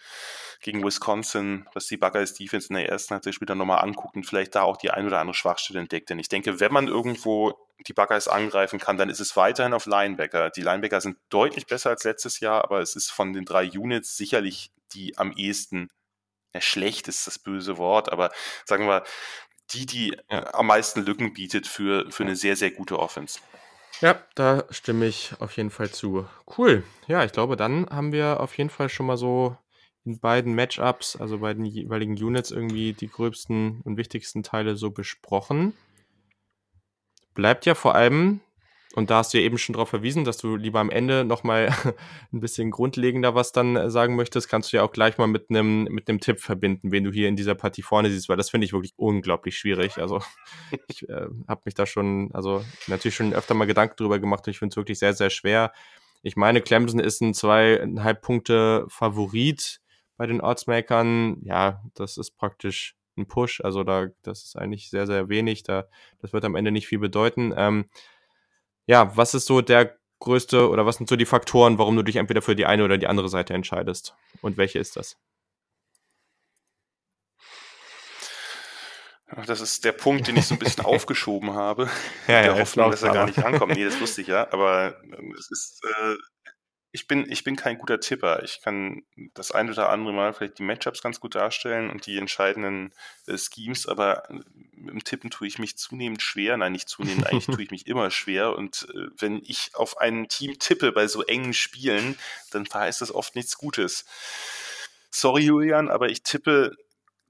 gegen 0.62 0.84
Wisconsin, 0.84 1.68
was 1.74 1.88
die 1.88 1.98
Buckeyes 1.98 2.34
Defense 2.34 2.70
in 2.70 2.76
der 2.76 2.90
ersten 2.90 3.14
Halbzeit 3.14 3.36
später 3.36 3.56
nochmal 3.56 3.84
anguckt 3.84 4.16
und 4.16 4.26
vielleicht 4.26 4.56
da 4.56 4.64
auch 4.64 4.78
die 4.78 4.92
ein 4.92 5.06
oder 5.06 5.20
andere 5.20 5.36
Schwachstelle 5.36 5.80
entdeckt. 5.80 6.10
Denn 6.10 6.20
ich 6.20 6.30
denke, 6.30 6.60
wenn 6.60 6.72
man 6.72 6.88
irgendwo 6.88 7.54
die 7.88 7.94
Buckeyes 7.94 8.28
angreifen 8.28 8.80
kann, 8.80 8.98
dann 8.98 9.10
ist 9.10 9.20
es 9.20 9.36
weiterhin 9.36 9.74
auf 9.74 9.86
Linebacker. 9.86 10.50
Die 10.50 10.62
Linebacker 10.62 11.02
sind 11.02 11.18
deutlich 11.30 11.68
besser 11.68 11.90
als 11.90 12.04
letztes 12.04 12.40
Jahr, 12.40 12.64
aber 12.64 12.80
es 12.80 12.96
ist 12.96 13.12
von 13.12 13.34
den 13.34 13.46
drei 13.46 13.70
Units 13.70 14.16
sicherlich 14.16 14.72
die 14.94 15.18
am 15.18 15.32
ehesten, 15.34 15.90
ja, 16.54 16.62
schlecht 16.62 17.08
ist 17.08 17.28
das 17.28 17.40
böse 17.40 17.78
Wort, 17.78 18.12
aber 18.12 18.32
sagen 18.66 18.88
wir, 18.88 19.04
die, 19.72 19.86
die 19.86 20.18
ja. 20.30 20.54
am 20.54 20.68
meisten 20.68 21.02
Lücken 21.02 21.34
bietet 21.34 21.68
für, 21.68 22.10
für 22.12 22.24
eine 22.24 22.36
sehr, 22.36 22.56
sehr 22.56 22.72
gute 22.72 23.00
Offense. 23.00 23.40
Ja, 24.04 24.22
da 24.36 24.66
stimme 24.70 25.06
ich 25.06 25.34
auf 25.40 25.56
jeden 25.56 25.70
Fall 25.70 25.90
zu. 25.90 26.28
Cool. 26.58 26.84
Ja, 27.08 27.24
ich 27.24 27.32
glaube, 27.32 27.56
dann 27.56 27.88
haben 27.90 28.12
wir 28.12 28.42
auf 28.42 28.58
jeden 28.58 28.70
Fall 28.70 28.90
schon 28.90 29.06
mal 29.06 29.16
so 29.16 29.56
in 30.04 30.20
beiden 30.20 30.56
Matchups, 30.56 31.16
also 31.16 31.40
bei 31.40 31.54
den 31.54 31.64
jeweiligen 31.64 32.22
Units, 32.22 32.52
irgendwie 32.52 32.92
die 32.92 33.08
gröbsten 33.08 33.80
und 33.86 33.96
wichtigsten 33.96 34.44
Teile 34.44 34.76
so 34.76 34.92
besprochen 34.92 35.74
bleibt 37.34 37.66
ja 37.66 37.76
vor 37.76 37.96
allem, 37.96 38.42
und 38.96 39.10
da 39.10 39.18
hast 39.18 39.34
du 39.34 39.40
ja 39.40 39.44
eben 39.44 39.58
schon 39.58 39.74
darauf 39.74 39.90
verwiesen, 39.90 40.24
dass 40.24 40.38
du 40.38 40.56
lieber 40.56 40.80
am 40.80 40.90
Ende 40.90 41.26
nochmal 41.26 41.70
ein 42.32 42.40
bisschen 42.40 42.72
grundlegender 42.72 43.34
was 43.36 43.52
dann 43.52 43.76
äh, 43.76 43.90
sagen 43.90 44.16
möchtest, 44.16 44.50
kannst 44.50 44.72
du 44.72 44.78
ja 44.78 44.84
auch 44.84 44.92
gleich 44.92 45.18
mal 45.18 45.28
mit 45.28 45.50
einem 45.50 45.86
mit 45.86 46.08
einem 46.08 46.20
Tipp 46.20 46.40
verbinden, 46.40 46.92
wen 46.92 47.04
du 47.04 47.12
hier 47.12 47.28
in 47.28 47.36
dieser 47.36 47.56
Partie 47.56 47.82
vorne 47.82 48.12
siehst, 48.12 48.30
weil 48.30 48.38
das 48.38 48.52
finde 48.52 48.66
ich 48.66 48.74
wirklich 48.74 48.94
unglaublich 48.96 49.58
schwierig. 49.58 49.98
Also 49.98 50.22
ich 50.88 51.08
äh, 51.10 51.28
habe 51.48 51.62
mich 51.66 51.74
da 51.74 51.86
schon, 51.86 52.30
also 52.34 52.64
natürlich 52.88 53.16
schon 53.16 53.34
öfter 53.34 53.56
mal 53.56 53.66
Gedanken 53.66 53.96
drüber 53.98 54.20
gemacht 54.20 54.46
und 54.46 54.52
ich 54.52 54.60
finde 54.60 54.74
es 54.74 54.78
wirklich 54.78 55.00
sehr, 55.00 55.14
sehr 55.14 55.30
schwer. 55.30 55.72
Ich 56.22 56.36
meine, 56.36 56.62
Clemson 56.62 57.00
ist 57.00 57.22
ein 57.22 57.34
zweieinhalb 57.34 58.22
Punkte 58.22 58.86
Favorit 58.88 59.82
bei 60.18 60.28
den 60.28 60.40
Ortsmakern. 60.40 61.42
Ja, 61.44 61.84
das 61.96 62.18
ist 62.18 62.38
praktisch 62.38 62.96
ein 63.18 63.28
Push. 63.28 63.62
Also 63.62 63.84
da, 63.84 64.08
das 64.22 64.44
ist 64.44 64.56
eigentlich 64.56 64.90
sehr, 64.90 65.08
sehr 65.08 65.30
wenig. 65.30 65.64
Da, 65.64 65.86
das 66.20 66.34
wird 66.34 66.46
am 66.46 66.56
Ende 66.56 66.72
nicht 66.72 66.88
viel 66.88 67.00
bedeuten. 67.00 67.54
Ähm, 67.58 67.86
ja, 68.86 69.16
was 69.16 69.34
ist 69.34 69.46
so 69.46 69.62
der 69.62 69.98
größte 70.20 70.70
oder 70.70 70.86
was 70.86 70.98
sind 70.98 71.10
so 71.10 71.16
die 71.16 71.26
Faktoren, 71.26 71.78
warum 71.78 71.96
du 71.96 72.04
dich 72.04 72.16
entweder 72.16 72.42
für 72.42 72.56
die 72.56 72.66
eine 72.66 72.84
oder 72.84 72.98
die 72.98 73.08
andere 73.08 73.30
Seite 73.30 73.54
entscheidest? 73.54 74.16
Und 74.42 74.58
welche 74.58 74.80
ist 74.80 74.96
das? 74.96 75.18
Das 79.48 79.62
ist 79.62 79.84
der 79.84 79.94
Punkt, 79.94 80.28
den 80.28 80.38
ich 80.38 80.46
so 80.46 80.56
ein 80.56 80.60
bisschen 80.60 80.86
aufgeschoben 80.86 81.54
habe. 81.54 81.90
Ja, 82.28 82.36
ja, 82.36 82.42
der 82.44 82.60
Hoffnung, 82.60 82.92
dass 82.92 83.02
er 83.02 83.14
gar 83.14 83.26
nicht 83.26 83.40
rankommt. 83.40 83.74
Nee, 83.74 83.86
das 83.86 84.00
wusste 84.00 84.22
ich 84.22 84.28
ja. 84.28 84.52
Aber 84.52 84.96
ähm, 85.04 85.34
es 85.38 85.50
ist, 85.50 85.84
äh, 85.84 86.16
ich 86.96 87.08
bin, 87.08 87.30
ich 87.30 87.44
bin 87.44 87.56
kein 87.56 87.80
guter 87.80 88.00
Tipper. 88.00 88.44
Ich 88.44 88.62
kann 88.62 89.02
das 89.34 89.52
ein 89.52 89.68
oder 89.68 89.90
andere 89.90 90.14
Mal 90.14 90.32
vielleicht 90.32 90.60
die 90.60 90.64
Matchups 90.64 91.02
ganz 91.02 91.20
gut 91.20 91.34
darstellen 91.34 91.90
und 91.90 92.06
die 92.06 92.20
entscheidenden 92.20 92.94
äh, 93.26 93.36
Schemes, 93.36 93.88
aber 93.88 94.30
äh, 94.30 94.40
im 94.78 95.04
Tippen 95.04 95.32
tue 95.32 95.48
ich 95.48 95.58
mich 95.58 95.76
zunehmend 95.76 96.22
schwer. 96.22 96.56
Nein, 96.56 96.72
nicht 96.74 96.88
zunehmend, 96.88 97.26
eigentlich 97.26 97.48
tue 97.48 97.64
ich 97.64 97.72
mich 97.72 97.88
immer 97.88 98.12
schwer. 98.12 98.56
Und 98.56 98.88
äh, 98.94 99.08
wenn 99.18 99.42
ich 99.44 99.72
auf 99.74 99.98
ein 99.98 100.28
Team 100.28 100.60
tippe 100.60 100.92
bei 100.92 101.08
so 101.08 101.24
engen 101.24 101.56
Spielen, 101.56 102.16
dann 102.52 102.68
verheißt 102.68 103.02
das 103.02 103.14
oft 103.14 103.36
nichts 103.36 103.58
Gutes. 103.58 104.06
Sorry, 105.10 105.42
Julian, 105.42 105.90
aber 105.90 106.10
ich 106.10 106.22
tippe 106.22 106.78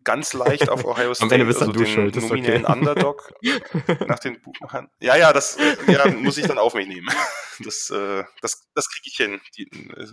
ganz 0.04 0.34
leicht 0.34 0.70
auf 0.70 0.86
Ohio 0.86 1.14
State, 1.14 1.24
Am 1.26 1.32
Ende 1.32 1.46
bist 1.46 1.62
also 1.62 1.72
du 1.72 1.80
den 1.80 1.88
schuld, 1.88 2.16
nominellen 2.16 2.66
okay. 2.66 2.74
Underdog 2.74 3.34
nach 4.08 4.20
den 4.20 4.42
Buchmachern. 4.42 4.90
Ja, 5.00 5.16
ja, 5.16 5.34
das 5.34 5.58
ja, 5.88 6.08
muss 6.12 6.38
ich 6.38 6.48
dann 6.48 6.58
auf 6.58 6.74
mich 6.74 6.88
nehmen. 6.88 7.08
Das, 7.60 7.92
äh, 7.92 8.24
das, 8.42 8.68
das 8.74 8.90
kriege 8.90 9.04
ich 9.06 9.16
hin. 9.16 9.40
Die, 9.56 9.70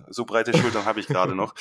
so 0.09 0.27
breite 0.27 0.57
Schultern 0.57 0.85
habe 0.85 1.01
ich 1.01 1.07
gerade 1.07 1.35
noch. 1.35 1.55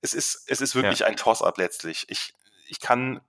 Es 0.00 0.14
ist, 0.14 0.44
es 0.46 0.60
ist 0.60 0.76
wirklich 0.76 1.00
ja. 1.00 1.06
ein 1.06 1.16
Toss-up 1.16 1.58
letztlich. 1.58 2.06
Ich, 2.08 2.32
ich 2.68 2.78
kann 2.78 3.20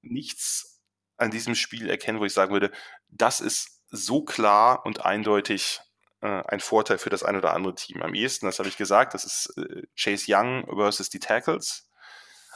nichts 0.00 0.80
an 1.18 1.30
diesem 1.30 1.54
Spiel 1.54 1.90
erkennen, 1.90 2.20
wo 2.20 2.24
ich 2.24 2.32
sagen 2.32 2.54
würde, 2.54 2.72
das 3.10 3.40
ist 3.40 3.82
so 3.90 4.24
klar 4.24 4.86
und 4.86 5.04
eindeutig 5.04 5.80
äh, 6.22 6.42
ein 6.46 6.60
Vorteil 6.60 6.96
für 6.96 7.10
das 7.10 7.22
ein 7.22 7.36
oder 7.36 7.52
andere 7.52 7.74
Team. 7.74 8.02
Am 8.02 8.14
ehesten, 8.14 8.46
das 8.46 8.58
habe 8.58 8.68
ich 8.70 8.78
gesagt, 8.78 9.12
das 9.12 9.24
ist 9.24 9.58
äh, 9.58 9.82
Chase 9.94 10.24
Young 10.28 10.64
versus 10.74 11.10
die 11.10 11.20
Tackles 11.20 11.83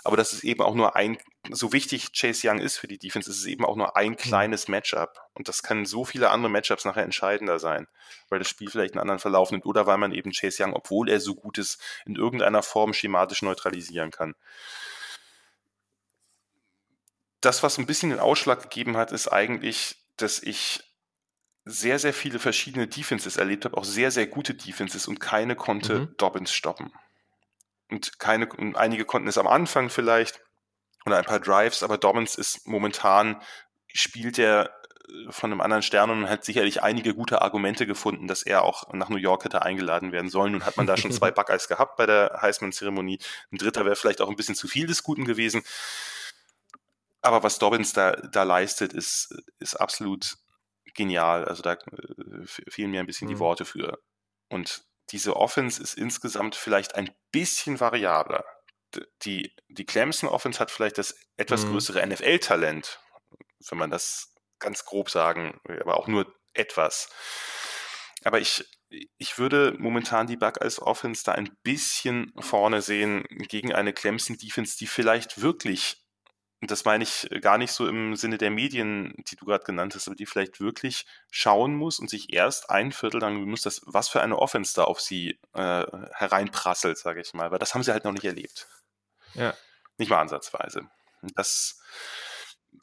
aber 0.08 0.16
das 0.16 0.32
ist 0.32 0.42
eben 0.42 0.62
auch 0.62 0.74
nur 0.74 0.96
ein, 0.96 1.18
so 1.50 1.74
wichtig 1.74 2.14
Chase 2.14 2.48
Young 2.48 2.60
ist 2.60 2.78
für 2.78 2.88
die 2.88 2.98
Defense, 2.98 3.28
ist 3.28 3.40
es 3.40 3.44
eben 3.44 3.66
auch 3.66 3.76
nur 3.76 3.94
ein 3.94 4.12
mhm. 4.12 4.16
kleines 4.16 4.66
Matchup. 4.66 5.20
Und 5.34 5.48
das 5.48 5.62
kann 5.62 5.84
so 5.84 6.06
viele 6.06 6.30
andere 6.30 6.50
Matchups 6.50 6.86
nachher 6.86 7.04
entscheidender 7.04 7.58
sein, 7.58 7.86
weil 8.30 8.38
das 8.38 8.48
Spiel 8.48 8.70
vielleicht 8.70 8.94
einen 8.94 9.02
anderen 9.02 9.18
Verlauf 9.18 9.50
nimmt 9.50 9.66
oder 9.66 9.86
weil 9.86 9.98
man 9.98 10.12
eben 10.12 10.32
Chase 10.32 10.64
Young, 10.64 10.72
obwohl 10.72 11.10
er 11.10 11.20
so 11.20 11.34
gut 11.34 11.58
ist, 11.58 11.78
in 12.06 12.16
irgendeiner 12.16 12.62
Form 12.62 12.94
schematisch 12.94 13.42
neutralisieren 13.42 14.10
kann. 14.10 14.34
Das, 17.42 17.62
was 17.62 17.76
ein 17.76 17.84
bisschen 17.84 18.08
den 18.08 18.18
Ausschlag 18.18 18.62
gegeben 18.62 18.96
hat, 18.96 19.12
ist 19.12 19.28
eigentlich, 19.28 19.96
dass 20.16 20.42
ich 20.42 20.84
sehr, 21.66 21.98
sehr 21.98 22.14
viele 22.14 22.38
verschiedene 22.38 22.88
Defenses 22.88 23.36
erlebt 23.36 23.66
habe, 23.66 23.76
auch 23.76 23.84
sehr, 23.84 24.10
sehr 24.10 24.26
gute 24.26 24.54
Defenses 24.54 25.06
und 25.06 25.20
keine 25.20 25.54
konnte 25.54 25.98
mhm. 25.98 26.14
Dobbins 26.16 26.50
stoppen. 26.50 26.94
Und 27.90 28.18
keine, 28.18 28.48
und 28.48 28.76
einige 28.76 29.04
konnten 29.04 29.28
es 29.28 29.38
am 29.38 29.46
Anfang 29.46 29.88
vielleicht 29.90 30.40
oder 31.06 31.18
ein 31.18 31.24
paar 31.24 31.40
Drives, 31.40 31.82
aber 31.82 31.98
Dobbins 31.98 32.34
ist 32.34 32.66
momentan, 32.66 33.40
spielt 33.88 34.38
er 34.38 34.70
äh, 35.08 35.32
von 35.32 35.50
einem 35.50 35.60
anderen 35.60 35.82
Stern 35.82 36.10
und 36.10 36.28
hat 36.28 36.44
sicherlich 36.44 36.82
einige 36.82 37.14
gute 37.14 37.42
Argumente 37.42 37.86
gefunden, 37.86 38.28
dass 38.28 38.42
er 38.42 38.62
auch 38.62 38.92
nach 38.92 39.08
New 39.08 39.16
York 39.16 39.44
hätte 39.44 39.62
eingeladen 39.62 40.12
werden 40.12 40.30
sollen. 40.30 40.52
Nun 40.52 40.66
hat 40.66 40.76
man 40.76 40.86
da 40.86 40.96
schon 40.96 41.12
zwei 41.12 41.30
Buckeyes 41.32 41.68
gehabt 41.68 41.96
bei 41.96 42.06
der 42.06 42.38
Heisman-Zeremonie. 42.42 43.18
Ein 43.50 43.58
dritter 43.58 43.84
wäre 43.84 43.96
vielleicht 43.96 44.20
auch 44.20 44.28
ein 44.28 44.36
bisschen 44.36 44.54
zu 44.54 44.68
viel 44.68 44.86
des 44.86 45.02
Guten 45.02 45.24
gewesen. 45.24 45.62
Aber 47.20 47.42
was 47.42 47.58
Dobbins 47.58 47.92
da, 47.92 48.12
da 48.12 48.42
leistet, 48.42 48.92
ist, 48.92 49.34
ist 49.58 49.74
absolut 49.74 50.36
genial. 50.94 51.44
Also 51.46 51.62
da 51.62 51.72
äh, 51.72 52.46
fehlen 52.46 52.90
mir 52.90 53.00
ein 53.00 53.06
bisschen 53.06 53.28
mhm. 53.28 53.32
die 53.32 53.38
Worte 53.38 53.64
für. 53.64 53.98
Und 54.48 54.84
diese 55.10 55.36
Offense 55.36 55.82
ist 55.82 55.94
insgesamt 55.94 56.54
vielleicht 56.54 56.94
ein 56.94 57.10
bisschen 57.32 57.80
variabler. 57.80 58.44
Die, 59.22 59.54
die 59.68 59.84
Clemson 59.84 60.28
Offense 60.28 60.58
hat 60.60 60.70
vielleicht 60.70 60.98
das 60.98 61.14
etwas 61.36 61.64
mhm. 61.64 61.72
größere 61.72 62.06
NFL-Talent, 62.06 63.00
wenn 63.68 63.78
man 63.78 63.90
das 63.90 64.34
ganz 64.58 64.84
grob 64.84 65.10
sagen, 65.10 65.60
aber 65.80 65.98
auch 65.98 66.08
nur 66.08 66.34
etwas. 66.54 67.08
Aber 68.24 68.40
ich, 68.40 68.64
ich 69.18 69.38
würde 69.38 69.74
momentan 69.78 70.26
die 70.26 70.36
Buckeyes 70.36 70.80
Offense 70.80 71.22
da 71.24 71.32
ein 71.32 71.56
bisschen 71.62 72.32
vorne 72.38 72.82
sehen 72.82 73.24
gegen 73.28 73.74
eine 73.74 73.92
Clemson 73.92 74.36
Defense, 74.36 74.76
die 74.78 74.86
vielleicht 74.86 75.40
wirklich 75.40 76.07
das 76.60 76.84
meine 76.84 77.04
ich 77.04 77.30
äh, 77.30 77.40
gar 77.40 77.58
nicht 77.58 77.72
so 77.72 77.86
im 77.86 78.16
Sinne 78.16 78.38
der 78.38 78.50
Medien, 78.50 79.14
die 79.30 79.36
du 79.36 79.44
gerade 79.44 79.64
genannt 79.64 79.94
hast, 79.94 80.08
aber 80.08 80.16
die 80.16 80.26
vielleicht 80.26 80.60
wirklich 80.60 81.06
schauen 81.30 81.74
muss 81.74 81.98
und 81.98 82.10
sich 82.10 82.32
erst 82.32 82.70
ein 82.70 82.92
Viertel 82.92 83.20
lang 83.20 83.44
muss, 83.44 83.62
das, 83.62 83.82
was 83.86 84.08
für 84.08 84.20
eine 84.22 84.38
Offense 84.38 84.74
da 84.74 84.84
auf 84.84 85.00
sie 85.00 85.38
äh, 85.54 85.86
hereinprasselt, 86.12 86.98
sage 86.98 87.20
ich 87.20 87.32
mal, 87.32 87.50
weil 87.50 87.58
das 87.58 87.74
haben 87.74 87.82
sie 87.82 87.92
halt 87.92 88.04
noch 88.04 88.12
nicht 88.12 88.24
erlebt. 88.24 88.66
Ja. 89.34 89.54
Nicht 89.98 90.10
mal 90.10 90.20
ansatzweise. 90.20 90.88
Das, 91.34 91.80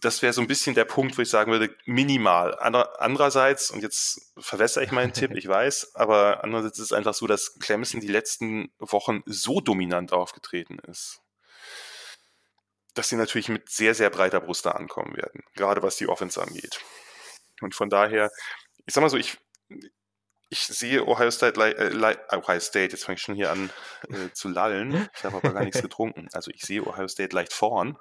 das 0.01 0.21
wäre 0.21 0.33
so 0.33 0.41
ein 0.41 0.47
bisschen 0.47 0.75
der 0.75 0.85
Punkt, 0.85 1.17
wo 1.17 1.21
ich 1.21 1.29
sagen 1.29 1.51
würde, 1.51 1.75
minimal. 1.85 2.57
Ander, 2.59 3.01
andererseits, 3.01 3.71
und 3.71 3.81
jetzt 3.81 4.33
verwässere 4.37 4.85
ich 4.85 4.91
meinen 4.91 5.11
Tipp, 5.11 5.31
ich 5.35 5.47
weiß, 5.47 5.95
aber 5.95 6.45
andererseits 6.45 6.79
ist 6.79 6.85
es 6.85 6.93
einfach 6.93 7.13
so, 7.13 7.27
dass 7.27 7.59
Clemson 7.59 7.99
die 7.99 8.07
letzten 8.07 8.71
Wochen 8.79 9.21
so 9.25 9.59
dominant 9.59 10.13
aufgetreten 10.13 10.79
ist 10.79 11.24
dass 12.95 13.09
sie 13.09 13.17
natürlich 13.17 13.49
mit 13.49 13.69
sehr, 13.69 13.93
sehr 13.93 14.09
breiter 14.09 14.41
Brust 14.41 14.65
da 14.65 14.71
ankommen 14.71 15.15
werden, 15.15 15.43
gerade 15.53 15.83
was 15.83 15.97
die 15.97 16.07
Offense 16.07 16.41
angeht. 16.41 16.79
Und 17.61 17.75
von 17.75 17.89
daher, 17.89 18.31
ich 18.85 18.93
sag 18.93 19.01
mal 19.01 19.09
so, 19.09 19.17
ich, 19.17 19.37
ich 20.49 20.59
sehe 20.59 21.05
Ohio 21.05 21.31
State, 21.31 21.59
äh, 21.59 22.35
Ohio 22.35 22.59
State, 22.59 22.93
jetzt 22.93 23.05
fange 23.05 23.15
ich 23.15 23.21
schon 23.21 23.35
hier 23.35 23.51
an 23.51 23.69
äh, 24.09 24.31
zu 24.33 24.49
lallen. 24.49 25.09
Ich 25.15 25.23
habe 25.23 25.37
aber 25.37 25.53
gar 25.53 25.63
nichts 25.63 25.81
getrunken. 25.81 26.27
Also 26.33 26.51
ich 26.51 26.61
sehe 26.61 26.85
Ohio 26.85 27.07
State 27.07 27.35
leicht 27.35 27.53
vorn. 27.53 27.97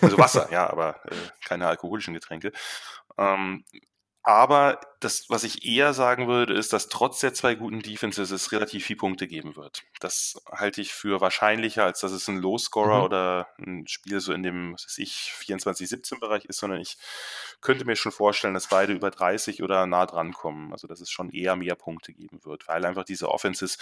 Also 0.00 0.18
Wasser, 0.18 0.48
ja, 0.50 0.68
aber 0.68 1.00
äh, 1.06 1.14
keine 1.44 1.68
alkoholischen 1.68 2.14
Getränke. 2.14 2.52
Ähm, 3.18 3.64
aber 4.22 4.80
das, 5.00 5.30
was 5.30 5.44
ich 5.44 5.64
eher 5.64 5.94
sagen 5.94 6.26
würde, 6.26 6.52
ist, 6.52 6.72
dass 6.72 6.88
trotz 6.88 7.20
der 7.20 7.32
zwei 7.32 7.54
guten 7.54 7.80
Defenses 7.80 8.30
es 8.30 8.52
relativ 8.52 8.84
viel 8.84 8.96
Punkte 8.96 9.26
geben 9.26 9.56
wird. 9.56 9.84
Das 10.00 10.42
halte 10.50 10.80
ich 10.80 10.92
für 10.92 11.20
wahrscheinlicher, 11.20 11.84
als 11.84 12.00
dass 12.00 12.12
es 12.12 12.28
ein 12.28 12.38
Low-Scorer 12.38 12.98
mhm. 12.98 13.04
oder 13.04 13.48
ein 13.58 13.86
Spiel 13.86 14.20
so 14.20 14.32
in 14.32 14.42
dem, 14.42 14.74
was 14.74 14.84
weiß 14.86 14.98
ich, 14.98 15.32
24-17-Bereich 15.38 16.44
ist, 16.46 16.58
sondern 16.58 16.80
ich 16.80 16.98
könnte 17.60 17.84
mir 17.84 17.96
schon 17.96 18.12
vorstellen, 18.12 18.54
dass 18.54 18.68
beide 18.68 18.92
über 18.92 19.10
30 19.10 19.62
oder 19.62 19.86
nah 19.86 20.04
dran 20.04 20.32
kommen. 20.32 20.72
Also, 20.72 20.86
dass 20.88 21.00
es 21.00 21.10
schon 21.10 21.30
eher 21.30 21.56
mehr 21.56 21.76
Punkte 21.76 22.12
geben 22.12 22.44
wird, 22.44 22.68
weil 22.68 22.84
einfach 22.84 23.04
diese 23.04 23.30
Offenses 23.30 23.78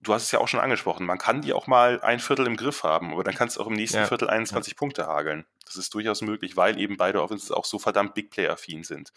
du 0.00 0.14
hast 0.14 0.24
es 0.24 0.30
ja 0.30 0.38
auch 0.40 0.48
schon 0.48 0.60
angesprochen, 0.60 1.06
man 1.06 1.18
kann 1.18 1.42
die 1.42 1.52
auch 1.52 1.66
mal 1.66 2.00
ein 2.00 2.20
Viertel 2.20 2.46
im 2.46 2.56
Griff 2.56 2.82
haben, 2.82 3.12
aber 3.12 3.24
dann 3.24 3.34
kannst 3.34 3.56
du 3.56 3.62
auch 3.62 3.66
im 3.66 3.74
nächsten 3.74 3.98
ja. 3.98 4.06
Viertel 4.06 4.28
21 4.28 4.72
ja. 4.72 4.76
Punkte 4.76 5.06
hageln. 5.06 5.46
Das 5.64 5.76
ist 5.76 5.92
durchaus 5.94 6.22
möglich, 6.22 6.56
weil 6.56 6.78
eben 6.78 6.96
beide 6.96 7.22
Offenses 7.22 7.50
auch 7.50 7.64
so 7.64 7.78
verdammt 7.78 8.14
Big 8.14 8.30
Player-affin 8.30 8.84
sind. 8.84 9.12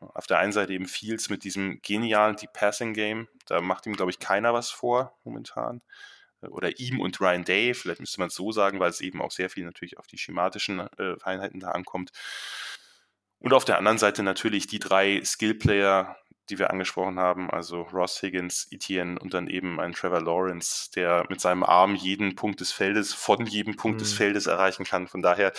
Auf 0.00 0.26
der 0.26 0.38
einen 0.38 0.52
Seite 0.52 0.72
eben 0.72 0.86
Fields 0.86 1.30
mit 1.30 1.44
diesem 1.44 1.80
genialen 1.80 2.36
Deep 2.36 2.52
Passing 2.52 2.92
Game, 2.92 3.28
da 3.46 3.60
macht 3.60 3.86
ihm, 3.86 3.96
glaube 3.96 4.10
ich, 4.10 4.18
keiner 4.18 4.52
was 4.52 4.70
vor 4.70 5.16
momentan. 5.24 5.80
Oder 6.42 6.78
ihm 6.78 7.00
und 7.00 7.18
Ryan 7.20 7.44
Day, 7.44 7.72
vielleicht 7.72 8.00
müsste 8.00 8.20
man 8.20 8.28
es 8.28 8.34
so 8.34 8.52
sagen, 8.52 8.78
weil 8.80 8.90
es 8.90 9.00
eben 9.00 9.22
auch 9.22 9.30
sehr 9.30 9.48
viel 9.48 9.64
natürlich 9.64 9.98
auf 9.98 10.06
die 10.06 10.18
schematischen 10.18 10.80
äh, 10.98 11.16
Feinheiten 11.18 11.60
da 11.60 11.70
ankommt. 11.70 12.10
Und 13.38 13.52
auf 13.52 13.64
der 13.64 13.78
anderen 13.78 13.98
Seite 13.98 14.22
natürlich 14.22 14.66
die 14.66 14.78
drei 14.78 15.22
Skill-Player, 15.22 16.16
die 16.50 16.58
wir 16.58 16.70
angesprochen 16.70 17.18
haben, 17.18 17.50
also 17.50 17.82
Ross 17.82 18.20
Higgins, 18.20 18.68
Etienne 18.70 19.18
und 19.18 19.34
dann 19.34 19.46
eben 19.46 19.80
ein 19.80 19.92
Trevor 19.92 20.20
Lawrence, 20.20 20.90
der 20.94 21.24
mit 21.28 21.40
seinem 21.40 21.62
Arm 21.62 21.94
jeden 21.94 22.34
Punkt 22.34 22.60
des 22.60 22.72
Feldes, 22.72 23.14
von 23.14 23.46
jedem 23.46 23.76
Punkt 23.76 23.96
mhm. 23.96 24.02
des 24.04 24.12
Feldes 24.12 24.46
erreichen 24.46 24.84
kann. 24.84 25.08
Von 25.08 25.22
daher 25.22 25.52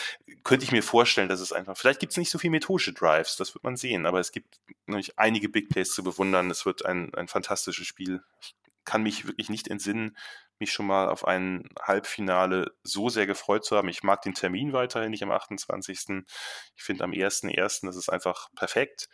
könnte 0.43 0.63
ich 0.63 0.71
mir 0.71 0.83
vorstellen, 0.83 1.29
dass 1.29 1.39
es 1.39 1.51
einfach, 1.51 1.75
vielleicht 1.75 1.99
gibt 1.99 2.11
es 2.11 2.17
nicht 2.17 2.29
so 2.29 2.37
viel 2.37 2.51
methodische 2.51 2.93
Drives, 2.93 3.35
das 3.35 3.55
wird 3.55 3.63
man 3.63 3.77
sehen, 3.77 4.05
aber 4.05 4.19
es 4.19 4.31
gibt 4.31 4.59
natürlich 4.87 5.17
einige 5.17 5.49
Big 5.49 5.69
Plays 5.69 5.91
zu 5.91 6.03
bewundern. 6.03 6.51
Es 6.51 6.65
wird 6.65 6.85
ein, 6.85 7.13
ein 7.15 7.27
fantastisches 7.27 7.87
Spiel. 7.87 8.21
Ich 8.41 8.55
kann 8.83 9.03
mich 9.03 9.25
wirklich 9.25 9.49
nicht 9.49 9.67
entsinnen, 9.67 10.15
mich 10.59 10.71
schon 10.71 10.87
mal 10.87 11.09
auf 11.09 11.27
ein 11.27 11.67
Halbfinale 11.81 12.71
so 12.83 13.09
sehr 13.09 13.25
gefreut 13.25 13.65
zu 13.65 13.75
haben. 13.75 13.89
Ich 13.89 14.03
mag 14.03 14.21
den 14.21 14.33
Termin 14.33 14.73
weiterhin 14.73 15.11
nicht 15.11 15.23
am 15.23 15.31
28. 15.31 16.23
Ich 16.75 16.83
finde 16.83 17.03
am 17.03 17.11
1.1. 17.11 17.85
das 17.85 17.95
ist 17.95 18.09
einfach 18.09 18.49
perfekt. 18.55 19.09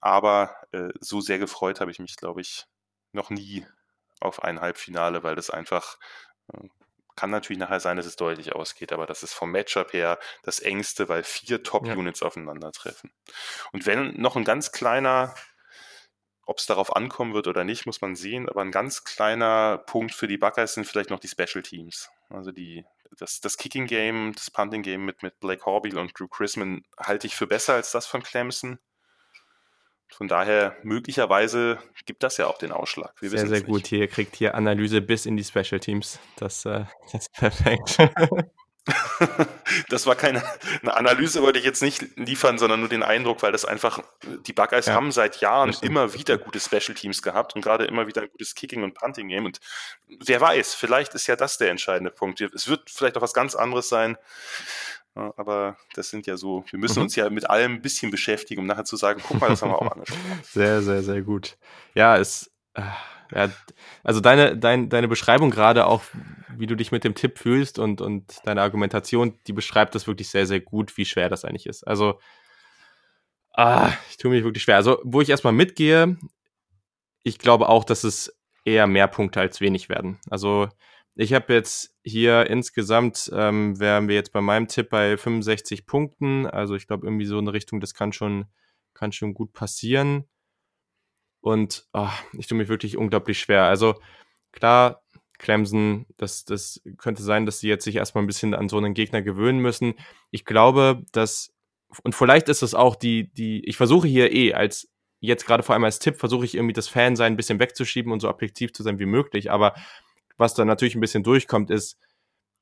Aber 0.00 0.54
äh, 0.72 0.90
so 1.00 1.20
sehr 1.20 1.38
gefreut 1.38 1.80
habe 1.80 1.90
ich 1.90 1.98
mich, 1.98 2.16
glaube 2.16 2.40
ich, 2.40 2.66
noch 3.12 3.30
nie 3.30 3.66
auf 4.20 4.42
ein 4.42 4.60
Halbfinale, 4.60 5.22
weil 5.22 5.34
das 5.34 5.50
einfach 5.50 5.98
äh, 6.52 6.68
kann 7.18 7.30
natürlich 7.30 7.58
nachher 7.58 7.80
sein, 7.80 7.96
dass 7.96 8.06
es 8.06 8.14
deutlich 8.14 8.54
ausgeht, 8.54 8.92
aber 8.92 9.04
das 9.04 9.24
ist 9.24 9.34
vom 9.34 9.50
Matchup 9.50 9.92
her 9.92 10.20
das 10.44 10.60
engste, 10.60 11.08
weil 11.08 11.24
vier 11.24 11.64
Top-Units 11.64 12.20
ja. 12.20 12.28
aufeinandertreffen. 12.28 13.10
Und 13.72 13.86
wenn 13.86 14.14
noch 14.20 14.36
ein 14.36 14.44
ganz 14.44 14.70
kleiner, 14.70 15.34
ob 16.46 16.58
es 16.58 16.66
darauf 16.66 16.94
ankommen 16.94 17.34
wird 17.34 17.48
oder 17.48 17.64
nicht, 17.64 17.86
muss 17.86 18.00
man 18.00 18.14
sehen, 18.14 18.48
aber 18.48 18.62
ein 18.62 18.70
ganz 18.70 19.02
kleiner 19.02 19.78
Punkt 19.78 20.14
für 20.14 20.28
die 20.28 20.38
Buckeyes 20.38 20.74
sind 20.74 20.86
vielleicht 20.86 21.10
noch 21.10 21.18
die 21.18 21.26
Special 21.26 21.62
Teams. 21.62 22.08
Also 22.30 22.52
die, 22.52 22.84
das, 23.18 23.40
das 23.40 23.56
Kicking 23.56 23.86
Game, 23.86 24.32
das 24.36 24.52
Punting 24.52 24.82
Game 24.82 25.04
mit, 25.04 25.24
mit 25.24 25.40
Blake 25.40 25.66
Horby 25.66 25.96
und 25.96 26.16
Drew 26.16 26.28
Chrisman 26.28 26.84
halte 27.00 27.26
ich 27.26 27.34
für 27.34 27.48
besser 27.48 27.74
als 27.74 27.90
das 27.90 28.06
von 28.06 28.22
Clemson. 28.22 28.78
Von 30.10 30.26
daher, 30.26 30.76
möglicherweise 30.82 31.78
gibt 32.06 32.22
das 32.22 32.38
ja 32.38 32.46
auch 32.46 32.58
den 32.58 32.72
Ausschlag. 32.72 33.12
Wir 33.20 33.30
sehr, 33.30 33.46
sehr 33.46 33.62
gut. 33.62 33.86
Hier 33.86 34.08
kriegt 34.08 34.36
hier 34.36 34.54
Analyse 34.54 35.00
bis 35.00 35.26
in 35.26 35.36
die 35.36 35.44
Special 35.44 35.80
Teams. 35.80 36.18
Das, 36.36 36.64
äh, 36.64 36.84
das 37.12 37.26
ist 37.26 37.32
perfekt. 37.34 37.98
das 39.90 40.06
war 40.06 40.14
keine 40.14 40.42
eine 40.80 40.96
Analyse, 40.96 41.42
wollte 41.42 41.58
ich 41.58 41.64
jetzt 41.64 41.82
nicht 41.82 42.16
liefern, 42.16 42.58
sondern 42.58 42.80
nur 42.80 42.88
den 42.88 43.02
Eindruck, 43.02 43.42
weil 43.42 43.52
das 43.52 43.64
einfach, 43.64 44.02
die 44.46 44.52
Buckeyes 44.52 44.86
ja, 44.86 44.94
haben 44.94 45.12
seit 45.12 45.40
Jahren 45.40 45.76
immer 45.82 46.14
wieder 46.14 46.38
gute 46.38 46.60
Special 46.60 46.94
Teams 46.94 47.22
gehabt 47.22 47.54
und 47.54 47.62
gerade 47.62 47.84
immer 47.84 48.06
wieder 48.06 48.22
ein 48.22 48.30
gutes 48.30 48.54
Kicking 48.54 48.82
und 48.82 48.94
Punting 48.94 49.28
Game. 49.28 49.44
Und 49.44 49.60
wer 50.06 50.40
weiß, 50.40 50.74
vielleicht 50.74 51.14
ist 51.14 51.26
ja 51.26 51.36
das 51.36 51.58
der 51.58 51.70
entscheidende 51.70 52.10
Punkt. 52.10 52.40
Es 52.40 52.68
wird 52.68 52.88
vielleicht 52.90 53.16
auch 53.18 53.22
was 53.22 53.34
ganz 53.34 53.54
anderes 53.54 53.88
sein 53.88 54.16
aber 55.18 55.76
das 55.94 56.10
sind 56.10 56.26
ja 56.26 56.36
so, 56.36 56.64
wir 56.70 56.78
müssen 56.78 56.98
mhm. 56.98 57.04
uns 57.04 57.16
ja 57.16 57.28
mit 57.30 57.48
allem 57.48 57.74
ein 57.74 57.82
bisschen 57.82 58.10
beschäftigen, 58.10 58.60
um 58.60 58.66
nachher 58.66 58.84
zu 58.84 58.96
sagen, 58.96 59.20
guck 59.26 59.40
mal, 59.40 59.48
das 59.48 59.62
haben 59.62 59.70
wir 59.70 59.82
auch 59.82 59.92
angesprochen. 59.92 60.40
Sehr, 60.42 60.82
sehr, 60.82 61.02
sehr 61.02 61.22
gut. 61.22 61.56
Ja, 61.94 62.16
es, 62.16 62.50
äh, 62.74 62.82
ja, 63.34 63.50
also 64.04 64.20
deine, 64.20 64.56
dein, 64.56 64.88
deine 64.88 65.08
Beschreibung 65.08 65.50
gerade 65.50 65.86
auch, 65.86 66.02
wie 66.56 66.66
du 66.66 66.76
dich 66.76 66.92
mit 66.92 67.04
dem 67.04 67.14
Tipp 67.14 67.38
fühlst 67.38 67.78
und, 67.78 68.00
und 68.00 68.40
deine 68.44 68.62
Argumentation, 68.62 69.38
die 69.46 69.52
beschreibt 69.52 69.94
das 69.94 70.06
wirklich 70.06 70.30
sehr, 70.30 70.46
sehr 70.46 70.60
gut, 70.60 70.96
wie 70.96 71.04
schwer 71.04 71.28
das 71.28 71.44
eigentlich 71.44 71.66
ist. 71.66 71.86
Also, 71.86 72.20
ah, 73.52 73.92
ich 74.10 74.16
tue 74.16 74.30
mich 74.30 74.44
wirklich 74.44 74.62
schwer. 74.62 74.76
Also, 74.76 75.00
wo 75.04 75.20
ich 75.20 75.28
erstmal 75.28 75.52
mitgehe, 75.52 76.16
ich 77.22 77.38
glaube 77.38 77.68
auch, 77.68 77.84
dass 77.84 78.04
es 78.04 78.34
eher 78.64 78.86
mehr 78.86 79.08
Punkte 79.08 79.40
als 79.40 79.60
wenig 79.60 79.88
werden. 79.88 80.18
Also, 80.30 80.68
ich 81.20 81.34
habe 81.34 81.52
jetzt 81.52 81.92
hier 82.04 82.48
insgesamt, 82.48 83.28
ähm, 83.34 83.80
wären 83.80 84.06
wir 84.06 84.14
jetzt 84.14 84.32
bei 84.32 84.40
meinem 84.40 84.68
Tipp 84.68 84.88
bei 84.88 85.16
65 85.16 85.84
Punkten. 85.84 86.46
Also 86.46 86.76
ich 86.76 86.86
glaube, 86.86 87.08
irgendwie 87.08 87.24
so 87.24 87.38
eine 87.38 87.52
Richtung, 87.52 87.80
das 87.80 87.92
kann 87.92 88.12
schon, 88.12 88.46
kann 88.94 89.10
schon 89.10 89.34
gut 89.34 89.52
passieren. 89.52 90.28
Und 91.40 91.88
oh, 91.92 92.08
ich 92.34 92.46
tue 92.46 92.56
mich 92.56 92.68
wirklich 92.68 92.96
unglaublich 92.96 93.40
schwer. 93.40 93.64
Also 93.64 93.96
klar, 94.52 95.02
Clemson, 95.38 96.06
das, 96.18 96.44
das 96.44 96.80
könnte 96.98 97.24
sein, 97.24 97.46
dass 97.46 97.58
sie 97.58 97.68
jetzt 97.68 97.82
sich 97.82 97.96
erstmal 97.96 98.22
ein 98.22 98.28
bisschen 98.28 98.54
an 98.54 98.68
so 98.68 98.76
einen 98.76 98.94
Gegner 98.94 99.20
gewöhnen 99.20 99.58
müssen. 99.58 99.94
Ich 100.30 100.44
glaube, 100.44 101.02
dass, 101.10 101.52
und 102.04 102.14
vielleicht 102.14 102.48
ist 102.48 102.62
es 102.62 102.74
auch 102.74 102.94
die, 102.94 103.32
die, 103.32 103.64
ich 103.64 103.76
versuche 103.76 104.06
hier 104.06 104.32
eh 104.32 104.54
als, 104.54 104.88
jetzt 105.18 105.46
gerade 105.46 105.64
vor 105.64 105.74
allem 105.74 105.84
als 105.84 105.98
Tipp, 105.98 106.16
versuche 106.16 106.44
ich 106.44 106.54
irgendwie 106.54 106.74
das 106.74 106.86
Fansein 106.86 107.32
ein 107.32 107.36
bisschen 107.36 107.58
wegzuschieben 107.58 108.12
und 108.12 108.20
so 108.20 108.28
objektiv 108.28 108.72
zu 108.72 108.84
sein 108.84 109.00
wie 109.00 109.06
möglich. 109.06 109.50
Aber 109.50 109.74
was 110.38 110.54
da 110.54 110.64
natürlich 110.64 110.94
ein 110.94 111.00
bisschen 111.00 111.22
durchkommt, 111.22 111.70
ist, 111.70 111.98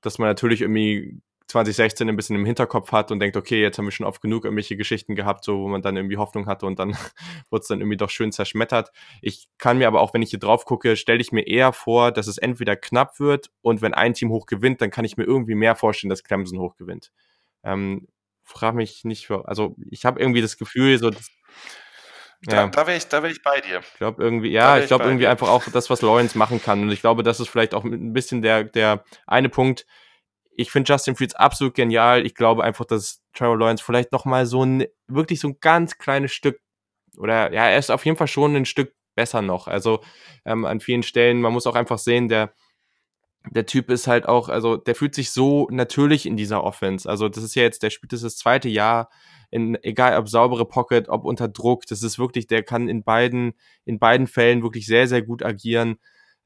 dass 0.00 0.18
man 0.18 0.28
natürlich 0.28 0.62
irgendwie 0.62 1.20
2016 1.48 2.08
ein 2.08 2.16
bisschen 2.16 2.36
im 2.36 2.44
Hinterkopf 2.44 2.90
hat 2.90 3.12
und 3.12 3.20
denkt, 3.20 3.36
okay, 3.36 3.62
jetzt 3.62 3.78
haben 3.78 3.84
wir 3.84 3.92
schon 3.92 4.06
oft 4.06 4.20
genug 4.20 4.44
irgendwelche 4.44 4.76
Geschichten 4.76 5.14
gehabt, 5.14 5.44
so 5.44 5.60
wo 5.60 5.68
man 5.68 5.80
dann 5.80 5.96
irgendwie 5.96 6.16
Hoffnung 6.16 6.46
hatte 6.46 6.66
und 6.66 6.78
dann 6.78 6.96
wurde 7.50 7.62
es 7.62 7.68
dann 7.68 7.80
irgendwie 7.80 7.96
doch 7.96 8.10
schön 8.10 8.32
zerschmettert. 8.32 8.90
Ich 9.22 9.48
kann 9.58 9.78
mir 9.78 9.86
aber 9.86 10.00
auch, 10.00 10.12
wenn 10.12 10.22
ich 10.22 10.30
hier 10.30 10.40
drauf 10.40 10.64
gucke, 10.64 10.96
stelle 10.96 11.20
ich 11.20 11.30
mir 11.30 11.46
eher 11.46 11.72
vor, 11.72 12.10
dass 12.10 12.26
es 12.26 12.38
entweder 12.38 12.74
knapp 12.74 13.20
wird 13.20 13.50
und 13.62 13.80
wenn 13.80 13.94
ein 13.94 14.14
Team 14.14 14.30
hoch 14.30 14.46
gewinnt, 14.46 14.80
dann 14.80 14.90
kann 14.90 15.04
ich 15.04 15.16
mir 15.16 15.24
irgendwie 15.24 15.54
mehr 15.54 15.76
vorstellen, 15.76 16.10
dass 16.10 16.24
Clemson 16.24 16.58
hoch 16.58 16.76
gewinnt. 16.76 17.12
Ähm, 17.62 18.08
frag 18.42 18.74
mich 18.74 19.04
nicht, 19.04 19.26
für, 19.26 19.48
also 19.48 19.76
ich 19.90 20.04
habe 20.04 20.18
irgendwie 20.20 20.42
das 20.42 20.56
Gefühl, 20.56 20.98
so 20.98 21.10
ja. 22.42 22.66
Da, 22.66 22.66
da 22.68 22.86
wäre 22.86 22.96
ich, 22.96 23.10
wär 23.10 23.24
ich 23.24 23.42
bei 23.42 23.60
dir. 23.60 23.80
Ich 23.80 23.98
glaube 23.98 24.22
irgendwie, 24.22 24.50
ja, 24.50 24.78
ich 24.78 24.86
glaube 24.86 25.04
irgendwie 25.04 25.24
dir. 25.24 25.30
einfach 25.30 25.48
auch 25.48 25.64
das, 25.72 25.90
was 25.90 26.02
Lawrence 26.02 26.36
machen 26.36 26.62
kann. 26.62 26.82
Und 26.82 26.90
ich 26.90 27.00
glaube, 27.00 27.22
das 27.22 27.40
ist 27.40 27.48
vielleicht 27.48 27.74
auch 27.74 27.84
ein 27.84 28.12
bisschen 28.12 28.42
der, 28.42 28.64
der 28.64 29.04
eine 29.26 29.48
Punkt, 29.48 29.86
ich 30.56 30.70
finde 30.70 30.90
Justin 30.90 31.16
Fields 31.16 31.34
absolut 31.34 31.74
genial. 31.74 32.24
Ich 32.24 32.34
glaube 32.34 32.64
einfach, 32.64 32.86
dass 32.86 33.22
Trevor 33.34 33.58
Lawrence 33.58 33.84
vielleicht 33.84 34.12
noch 34.12 34.24
mal 34.24 34.46
so 34.46 34.64
ein 34.64 34.86
wirklich 35.06 35.40
so 35.40 35.48
ein 35.48 35.58
ganz 35.60 35.98
kleines 35.98 36.32
Stück 36.32 36.60
oder 37.18 37.52
ja, 37.52 37.68
er 37.68 37.78
ist 37.78 37.90
auf 37.90 38.04
jeden 38.04 38.16
Fall 38.16 38.26
schon 38.26 38.56
ein 38.56 38.64
Stück 38.64 38.94
besser 39.14 39.42
noch. 39.42 39.68
Also 39.68 40.02
ähm, 40.44 40.64
an 40.64 40.80
vielen 40.80 41.02
Stellen, 41.02 41.40
man 41.40 41.52
muss 41.52 41.66
auch 41.66 41.74
einfach 41.74 41.98
sehen, 41.98 42.28
der 42.28 42.52
der 43.50 43.66
Typ 43.66 43.90
ist 43.90 44.08
halt 44.08 44.26
auch, 44.26 44.48
also 44.48 44.76
der 44.76 44.96
fühlt 44.96 45.14
sich 45.14 45.30
so 45.30 45.68
natürlich 45.70 46.26
in 46.26 46.36
dieser 46.36 46.64
Offense. 46.64 47.08
Also 47.08 47.28
das 47.28 47.44
ist 47.44 47.54
ja 47.54 47.62
jetzt, 47.62 47.82
der 47.82 47.90
spielt 47.90 48.12
das, 48.12 48.22
das 48.22 48.36
zweite 48.36 48.68
Jahr, 48.68 49.08
in, 49.56 49.82
egal 49.82 50.18
ob 50.18 50.28
saubere 50.28 50.66
Pocket, 50.66 51.08
ob 51.08 51.24
unter 51.24 51.48
Druck. 51.48 51.86
Das 51.86 52.02
ist 52.02 52.18
wirklich, 52.18 52.46
der 52.46 52.62
kann 52.62 52.88
in 52.88 53.02
beiden, 53.02 53.54
in 53.86 53.98
beiden 53.98 54.26
Fällen 54.26 54.62
wirklich 54.62 54.84
sehr, 54.84 55.08
sehr 55.08 55.22
gut 55.22 55.42
agieren. 55.42 55.96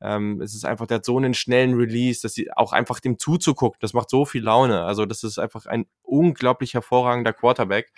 Ähm, 0.00 0.40
es 0.40 0.54
ist 0.54 0.64
einfach, 0.64 0.86
der 0.86 0.96
hat 0.96 1.04
so 1.04 1.16
einen 1.16 1.34
schnellen 1.34 1.74
Release, 1.74 2.22
dass 2.22 2.34
sie 2.34 2.52
auch 2.52 2.72
einfach 2.72 3.00
dem 3.00 3.18
zuzugucken, 3.18 3.78
das 3.80 3.94
macht 3.94 4.10
so 4.10 4.24
viel 4.24 4.44
Laune. 4.44 4.84
Also 4.84 5.06
das 5.06 5.24
ist 5.24 5.38
einfach 5.38 5.66
ein 5.66 5.86
unglaublich 6.02 6.74
hervorragender 6.74 7.32
Quarterback. 7.32 7.92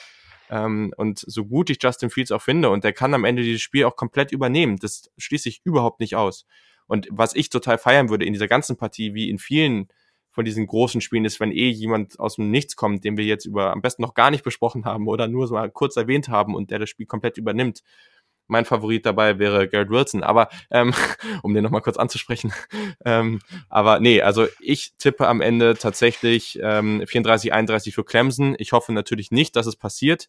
Ähm, 0.48 0.94
und 0.96 1.18
so 1.26 1.44
gut 1.44 1.68
ich 1.68 1.78
Justin 1.80 2.08
Fields 2.08 2.32
auch 2.32 2.42
finde, 2.42 2.70
und 2.70 2.82
der 2.82 2.94
kann 2.94 3.12
am 3.12 3.24
Ende 3.24 3.42
dieses 3.42 3.60
Spiel 3.60 3.84
auch 3.84 3.96
komplett 3.96 4.32
übernehmen, 4.32 4.78
das 4.78 5.10
schließe 5.18 5.48
ich 5.50 5.60
überhaupt 5.64 6.00
nicht 6.00 6.16
aus. 6.16 6.46
Und 6.86 7.06
was 7.10 7.34
ich 7.34 7.50
total 7.50 7.76
feiern 7.76 8.08
würde 8.08 8.24
in 8.24 8.32
dieser 8.32 8.48
ganzen 8.48 8.78
Partie, 8.78 9.12
wie 9.14 9.28
in 9.28 9.38
vielen 9.38 9.88
von 10.32 10.44
diesen 10.44 10.66
großen 10.66 11.00
Spielen 11.00 11.24
ist, 11.24 11.38
wenn 11.38 11.52
eh 11.52 11.68
jemand 11.68 12.18
aus 12.18 12.36
dem 12.36 12.50
Nichts 12.50 12.74
kommt, 12.74 13.04
den 13.04 13.16
wir 13.16 13.24
jetzt 13.24 13.44
über 13.44 13.72
am 13.72 13.82
besten 13.82 14.02
noch 14.02 14.14
gar 14.14 14.30
nicht 14.30 14.42
besprochen 14.42 14.84
haben 14.84 15.06
oder 15.06 15.28
nur 15.28 15.46
so 15.46 15.54
mal 15.54 15.70
kurz 15.70 15.96
erwähnt 15.96 16.28
haben 16.28 16.54
und 16.54 16.70
der 16.70 16.78
das 16.80 16.90
Spiel 16.90 17.06
komplett 17.06 17.36
übernimmt 17.38 17.82
mein 18.52 18.64
Favorit 18.64 19.06
dabei 19.06 19.38
wäre 19.38 19.68
Garrett 19.68 19.90
Wilson, 19.90 20.22
aber 20.22 20.48
ähm, 20.70 20.92
um 21.42 21.54
den 21.54 21.64
nochmal 21.64 21.80
kurz 21.80 21.96
anzusprechen. 21.96 22.52
ähm, 23.04 23.40
aber 23.68 23.98
nee, 23.98 24.22
also 24.22 24.46
ich 24.60 24.92
tippe 24.98 25.26
am 25.26 25.40
Ende 25.40 25.74
tatsächlich 25.74 26.58
ähm, 26.62 27.02
34-31 27.02 27.92
für 27.92 28.04
Clemson. 28.04 28.54
Ich 28.58 28.72
hoffe 28.72 28.92
natürlich 28.92 29.30
nicht, 29.30 29.56
dass 29.56 29.66
es 29.66 29.76
passiert, 29.76 30.28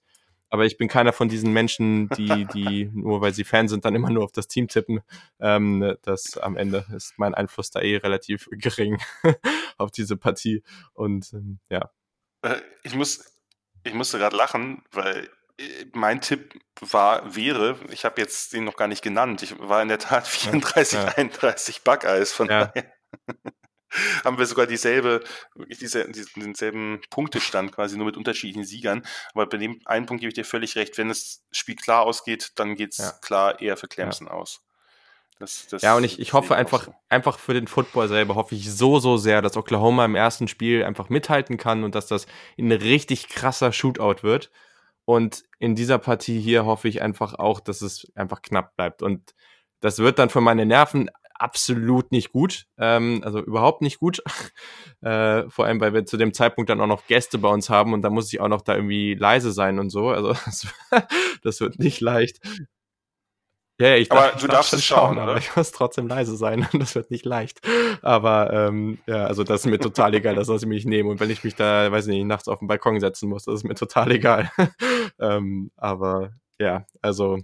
aber 0.49 0.65
ich 0.65 0.77
bin 0.77 0.87
keiner 0.87 1.13
von 1.13 1.29
diesen 1.29 1.51
Menschen, 1.51 2.09
die, 2.09 2.45
die 2.53 2.89
nur 2.93 3.21
weil 3.21 3.33
sie 3.33 3.43
Fan 3.43 3.67
sind, 3.67 3.85
dann 3.85 3.95
immer 3.95 4.09
nur 4.09 4.23
auf 4.23 4.31
das 4.31 4.47
Team 4.47 4.67
tippen. 4.67 5.01
Ähm, 5.39 5.95
das 6.03 6.37
am 6.37 6.57
Ende 6.57 6.85
ist 6.95 7.13
mein 7.17 7.33
Einfluss 7.33 7.71
da 7.71 7.81
eh 7.81 7.97
relativ 7.97 8.47
gering 8.51 9.01
auf 9.77 9.91
diese 9.91 10.17
Partie. 10.17 10.63
Und 10.93 11.33
ähm, 11.33 11.59
ja. 11.69 11.89
Äh, 12.41 12.61
ich 12.83 12.95
muss, 12.95 13.25
ich 13.83 13.93
musste 13.93 14.17
gerade 14.17 14.35
lachen, 14.35 14.83
weil 14.91 15.29
äh, 15.57 15.85
mein 15.93 16.21
Tipp 16.21 16.59
war, 16.79 17.35
wäre, 17.35 17.77
ich 17.89 18.05
habe 18.05 18.21
jetzt 18.21 18.53
den 18.53 18.63
noch 18.63 18.75
gar 18.75 18.87
nicht 18.87 19.03
genannt, 19.03 19.41
ich 19.43 19.59
war 19.59 19.81
in 19.81 19.87
der 19.87 19.99
Tat 19.99 20.27
34, 20.27 20.99
ja. 20.99 21.05
31 21.15 21.83
Buckeyes, 21.83 22.31
von 22.31 22.47
ja. 22.49 22.65
daher 22.65 22.93
haben 24.23 24.37
wir 24.37 24.45
sogar 24.45 24.67
dieselbe, 24.67 25.23
wirklich 25.55 25.79
diese, 25.79 26.09
denselben 26.35 27.01
Punktestand 27.09 27.71
quasi 27.71 27.97
nur 27.97 28.05
mit 28.05 28.17
unterschiedlichen 28.17 28.65
Siegern. 28.65 29.05
Aber 29.33 29.47
bei 29.47 29.57
dem 29.57 29.81
einen 29.85 30.05
Punkt 30.05 30.21
gebe 30.21 30.29
ich 30.29 30.35
dir 30.35 30.45
völlig 30.45 30.75
recht, 30.75 30.97
wenn 30.97 31.09
das 31.09 31.43
Spiel 31.51 31.75
klar 31.75 32.03
ausgeht, 32.03 32.51
dann 32.55 32.75
geht 32.75 32.93
es 32.93 32.99
ja. 32.99 33.11
klar 33.21 33.61
eher 33.61 33.77
für 33.77 33.87
Clemson 33.87 34.27
aus. 34.27 34.61
Das, 35.39 35.67
das 35.67 35.81
ja, 35.81 35.95
und 35.95 36.03
ich, 36.03 36.19
ich 36.19 36.33
hoffe 36.33 36.55
einfach, 36.55 36.85
so. 36.85 36.95
einfach 37.09 37.37
für 37.39 37.53
den 37.53 37.67
Football 37.67 38.07
selber, 38.07 38.35
hoffe 38.35 38.55
ich 38.55 38.71
so, 38.71 38.99
so 38.99 39.17
sehr, 39.17 39.41
dass 39.41 39.57
Oklahoma 39.57 40.05
im 40.05 40.15
ersten 40.15 40.47
Spiel 40.47 40.83
einfach 40.83 41.09
mithalten 41.09 41.57
kann 41.57 41.83
und 41.83 41.95
dass 41.95 42.07
das 42.07 42.27
ein 42.57 42.71
richtig 42.71 43.27
krasser 43.27 43.71
Shootout 43.71 44.23
wird. 44.23 44.51
Und 45.05 45.43
in 45.59 45.75
dieser 45.75 45.97
Partie 45.97 46.39
hier 46.39 46.65
hoffe 46.65 46.87
ich 46.87 47.01
einfach 47.01 47.33
auch, 47.33 47.59
dass 47.59 47.81
es 47.81 48.11
einfach 48.15 48.41
knapp 48.41 48.75
bleibt. 48.75 49.01
Und 49.01 49.33
das 49.81 49.99
wird 49.99 50.17
dann 50.17 50.29
für 50.29 50.39
meine 50.39 50.65
Nerven 50.65 51.09
absolut 51.43 52.11
nicht 52.11 52.31
gut. 52.31 52.65
Ähm, 52.77 53.21
also 53.23 53.39
überhaupt 53.39 53.81
nicht 53.81 53.99
gut. 53.99 54.23
äh, 55.01 55.49
vor 55.49 55.65
allem, 55.65 55.81
weil 55.81 55.93
wir 55.93 56.05
zu 56.05 56.17
dem 56.17 56.33
Zeitpunkt 56.33 56.69
dann 56.69 56.79
auch 56.79 56.87
noch 56.87 57.05
Gäste 57.05 57.37
bei 57.37 57.49
uns 57.49 57.69
haben 57.69 57.93
und 57.93 58.01
da 58.01 58.09
muss 58.09 58.31
ich 58.31 58.39
auch 58.39 58.47
noch 58.47 58.61
da 58.61 58.75
irgendwie 58.75 59.13
leise 59.13 59.51
sein 59.51 59.77
und 59.77 59.89
so. 59.89 60.09
Also 60.09 60.33
das 61.43 61.59
wird 61.59 61.79
nicht 61.79 61.99
leicht. 62.01 62.39
Ja, 63.79 63.87
ja, 63.89 63.95
ich 63.95 64.11
aber 64.11 64.21
darf, 64.21 64.41
du 64.41 64.47
darfst 64.47 64.73
es 64.73 64.85
schauen, 64.85 65.17
aber 65.17 65.35
ich 65.37 65.55
muss 65.55 65.71
trotzdem 65.71 66.07
leise 66.07 66.37
sein 66.37 66.67
und 66.71 66.79
das 66.81 66.95
wird 66.95 67.11
nicht 67.11 67.25
leicht. 67.25 67.59
Aber 68.01 68.53
ähm, 68.53 68.99
ja, 69.07 69.25
also 69.25 69.43
das 69.43 69.61
ist 69.61 69.65
mir 69.65 69.79
total 69.79 70.13
egal, 70.13 70.35
das 70.35 70.47
lasse 70.47 70.65
ich 70.65 70.69
mich 70.69 70.85
nehmen. 70.85 71.09
Und 71.09 71.19
wenn 71.19 71.29
ich 71.29 71.43
mich 71.43 71.55
da, 71.55 71.91
weiß 71.91 72.07
nicht, 72.07 72.23
nachts 72.23 72.47
auf 72.47 72.59
den 72.59 72.67
Balkon 72.67 72.99
setzen 72.99 73.29
muss, 73.29 73.43
das 73.43 73.55
ist 73.55 73.63
mir 73.63 73.75
total 73.75 74.11
egal. 74.11 74.49
ähm, 75.19 75.71
aber 75.75 76.31
ja, 76.59 76.85
also 77.01 77.39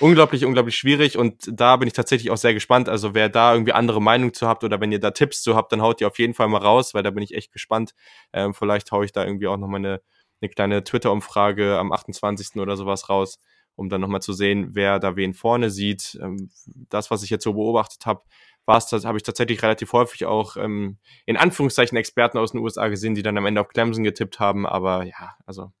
unglaublich, 0.00 0.44
unglaublich 0.44 0.76
schwierig 0.76 1.16
und 1.16 1.48
da 1.52 1.76
bin 1.76 1.86
ich 1.86 1.94
tatsächlich 1.94 2.30
auch 2.30 2.36
sehr 2.36 2.54
gespannt. 2.54 2.88
Also 2.88 3.14
wer 3.14 3.28
da 3.28 3.52
irgendwie 3.52 3.72
andere 3.72 4.02
Meinung 4.02 4.34
zu 4.34 4.46
habt 4.46 4.64
oder 4.64 4.80
wenn 4.80 4.92
ihr 4.92 5.00
da 5.00 5.10
Tipps 5.10 5.42
zu 5.42 5.56
habt, 5.56 5.72
dann 5.72 5.82
haut 5.82 6.00
ihr 6.00 6.06
auf 6.06 6.18
jeden 6.18 6.34
Fall 6.34 6.48
mal 6.48 6.58
raus, 6.58 6.94
weil 6.94 7.02
da 7.02 7.10
bin 7.10 7.22
ich 7.22 7.34
echt 7.34 7.52
gespannt. 7.52 7.94
Ähm, 8.32 8.54
vielleicht 8.54 8.90
haue 8.92 9.04
ich 9.04 9.12
da 9.12 9.24
irgendwie 9.24 9.46
auch 9.46 9.56
nochmal 9.56 9.80
eine, 9.80 10.00
eine 10.40 10.48
kleine 10.48 10.84
Twitter-Umfrage 10.84 11.78
am 11.78 11.92
28. 11.92 12.56
oder 12.56 12.76
sowas 12.76 13.08
raus 13.08 13.38
um 13.76 13.88
dann 13.88 14.00
nochmal 14.00 14.22
zu 14.22 14.32
sehen, 14.32 14.70
wer 14.74 14.98
da 14.98 15.16
wen 15.16 15.34
vorne 15.34 15.70
sieht. 15.70 16.18
Ähm, 16.22 16.50
das, 16.88 17.10
was 17.10 17.22
ich 17.22 17.30
jetzt 17.30 17.44
so 17.44 17.54
beobachtet 17.54 18.06
habe, 18.06 18.22
war 18.66 18.78
es, 18.78 18.90
habe 19.04 19.18
ich 19.18 19.24
tatsächlich 19.24 19.62
relativ 19.62 19.92
häufig 19.92 20.24
auch 20.24 20.56
ähm, 20.56 20.98
in 21.26 21.36
Anführungszeichen 21.36 21.98
Experten 21.98 22.38
aus 22.38 22.52
den 22.52 22.60
USA 22.60 22.88
gesehen, 22.88 23.14
die 23.14 23.22
dann 23.22 23.36
am 23.36 23.46
Ende 23.46 23.60
auf 23.60 23.68
Clemson 23.68 24.04
getippt 24.04 24.40
haben. 24.40 24.66
Aber 24.66 25.04
ja, 25.04 25.34
also 25.44 25.72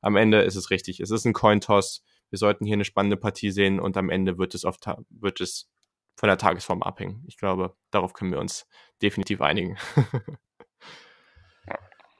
am 0.00 0.16
Ende 0.16 0.42
ist 0.42 0.56
es 0.56 0.70
richtig. 0.70 1.00
Es 1.00 1.10
ist 1.10 1.24
ein 1.24 1.32
Cointoss. 1.32 2.04
Wir 2.30 2.38
sollten 2.38 2.64
hier 2.64 2.74
eine 2.74 2.84
spannende 2.84 3.16
Partie 3.16 3.50
sehen 3.50 3.80
und 3.80 3.96
am 3.96 4.10
Ende 4.10 4.38
wird 4.38 4.54
es, 4.54 4.64
auf 4.64 4.78
wird 5.10 5.40
es 5.40 5.68
von 6.16 6.28
der 6.28 6.38
Tagesform 6.38 6.82
abhängen. 6.82 7.22
Ich 7.26 7.36
glaube, 7.36 7.74
darauf 7.90 8.14
können 8.14 8.32
wir 8.32 8.40
uns 8.40 8.66
definitiv 9.02 9.40
einigen. 9.40 9.76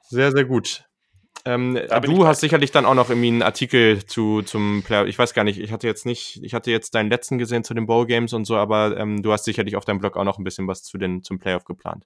sehr, 0.09 0.31
sehr 0.31 0.45
gut. 0.45 0.83
Ähm, 1.45 1.79
du 2.01 2.27
hast 2.27 2.41
sicherlich 2.41 2.71
dann 2.71 2.85
auch 2.85 2.93
noch 2.93 3.09
irgendwie 3.09 3.29
einen 3.29 3.41
Artikel 3.41 4.05
zu 4.05 4.41
zum 4.41 4.83
Player. 4.83 5.05
Ich 5.05 5.17
weiß 5.17 5.33
gar 5.33 5.43
nicht, 5.43 5.59
ich 5.59 5.71
hatte 5.71 5.87
jetzt 5.87 6.05
nicht, 6.05 6.43
ich 6.43 6.53
hatte 6.53 6.71
jetzt 6.71 6.93
deinen 6.93 7.09
letzten 7.09 7.37
gesehen 7.37 7.63
zu 7.63 7.73
den 7.73 7.85
Bowl 7.85 8.05
Games 8.05 8.33
und 8.33 8.45
so, 8.45 8.57
aber 8.57 8.97
ähm, 8.97 9.21
du 9.21 9.31
hast 9.31 9.45
sicherlich 9.45 9.77
auf 9.77 9.85
deinem 9.85 9.99
Blog 9.99 10.17
auch 10.17 10.25
noch 10.25 10.39
ein 10.39 10.43
bisschen 10.43 10.67
was 10.67 10.83
zu 10.83 10.97
den 10.97 11.23
zum 11.23 11.39
Playoff 11.39 11.63
geplant. 11.63 12.05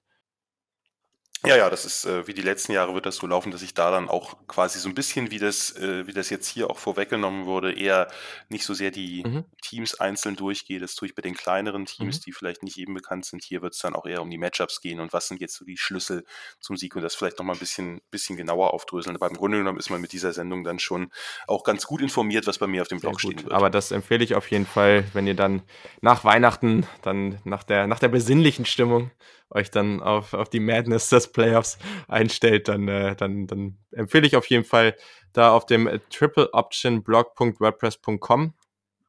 Ja, 1.44 1.56
ja, 1.56 1.70
das 1.70 1.84
ist 1.84 2.04
äh, 2.04 2.26
wie 2.28 2.34
die 2.34 2.42
letzten 2.42 2.70
Jahre 2.70 2.94
wird 2.94 3.04
das 3.04 3.16
so 3.16 3.26
laufen, 3.26 3.50
dass 3.50 3.62
ich 3.62 3.74
da 3.74 3.90
dann 3.90 4.08
auch 4.08 4.36
quasi 4.46 4.78
so 4.78 4.88
ein 4.88 4.94
bisschen, 4.94 5.32
wie 5.32 5.40
das, 5.40 5.74
äh, 5.76 6.06
wie 6.06 6.12
das 6.12 6.30
jetzt 6.30 6.46
hier 6.46 6.70
auch 6.70 6.78
vorweggenommen 6.78 7.46
wurde, 7.46 7.72
eher 7.72 8.08
nicht 8.48 8.64
so 8.64 8.74
sehr 8.74 8.92
die 8.92 9.24
mhm. 9.26 9.44
Teams 9.60 9.98
einzeln 9.98 10.36
durchgehe. 10.36 10.78
Das 10.78 10.94
tue 10.94 11.08
ich 11.08 11.16
bei 11.16 11.22
den 11.22 11.34
kleineren 11.34 11.84
Teams, 11.84 12.18
mhm. 12.18 12.22
die 12.22 12.32
vielleicht 12.32 12.62
nicht 12.62 12.78
eben 12.78 12.94
bekannt 12.94 13.24
sind. 13.24 13.42
Hier 13.42 13.60
wird 13.60 13.74
es 13.74 13.80
dann 13.80 13.96
auch 13.96 14.06
eher 14.06 14.22
um 14.22 14.30
die 14.30 14.38
Matchups 14.38 14.80
gehen 14.80 15.00
und 15.00 15.12
was 15.12 15.26
sind 15.26 15.40
jetzt 15.40 15.56
so 15.56 15.64
die 15.64 15.76
Schlüssel 15.76 16.24
zum 16.60 16.76
Sieg 16.76 16.94
und 16.94 17.02
das 17.02 17.16
vielleicht 17.16 17.38
nochmal 17.38 17.56
ein 17.56 17.60
bisschen, 17.60 18.00
bisschen 18.12 18.36
genauer 18.36 18.72
aufdröseln. 18.72 19.16
Aber 19.16 19.28
im 19.28 19.36
Grunde 19.36 19.58
genommen 19.58 19.80
ist 19.80 19.90
man 19.90 20.00
mit 20.00 20.12
dieser 20.12 20.32
Sendung 20.32 20.62
dann 20.62 20.78
schon 20.78 21.10
auch 21.48 21.64
ganz 21.64 21.86
gut 21.86 22.02
informiert, 22.02 22.46
was 22.46 22.58
bei 22.58 22.68
mir 22.68 22.82
auf 22.82 22.88
dem 22.88 23.00
Blog 23.00 23.20
stehen 23.20 23.42
wird. 23.42 23.52
Aber 23.52 23.68
das 23.68 23.90
empfehle 23.90 24.22
ich 24.22 24.36
auf 24.36 24.48
jeden 24.52 24.66
Fall, 24.66 25.04
wenn 25.12 25.26
ihr 25.26 25.34
dann 25.34 25.62
nach 26.02 26.22
Weihnachten, 26.22 26.86
dann 27.02 27.40
nach 27.42 27.64
der, 27.64 27.88
nach 27.88 27.98
der 27.98 28.08
besinnlichen 28.08 28.64
Stimmung 28.64 29.10
euch 29.54 29.70
dann 29.70 30.02
auf, 30.02 30.34
auf 30.34 30.48
die 30.48 30.60
Madness 30.60 31.08
des 31.08 31.32
Playoffs 31.32 31.78
einstellt, 32.08 32.68
dann, 32.68 32.88
äh, 32.88 33.16
dann, 33.16 33.46
dann 33.46 33.78
empfehle 33.92 34.26
ich 34.26 34.36
auf 34.36 34.46
jeden 34.46 34.64
Fall 34.64 34.96
da 35.32 35.52
auf 35.52 35.66
dem 35.66 35.88
tripleoptionblog.wordpress.com. 36.10 38.54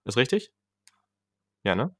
Ist 0.05 0.17
richtig? 0.17 0.51
Ja, 1.63 1.75
ne? 1.75 1.95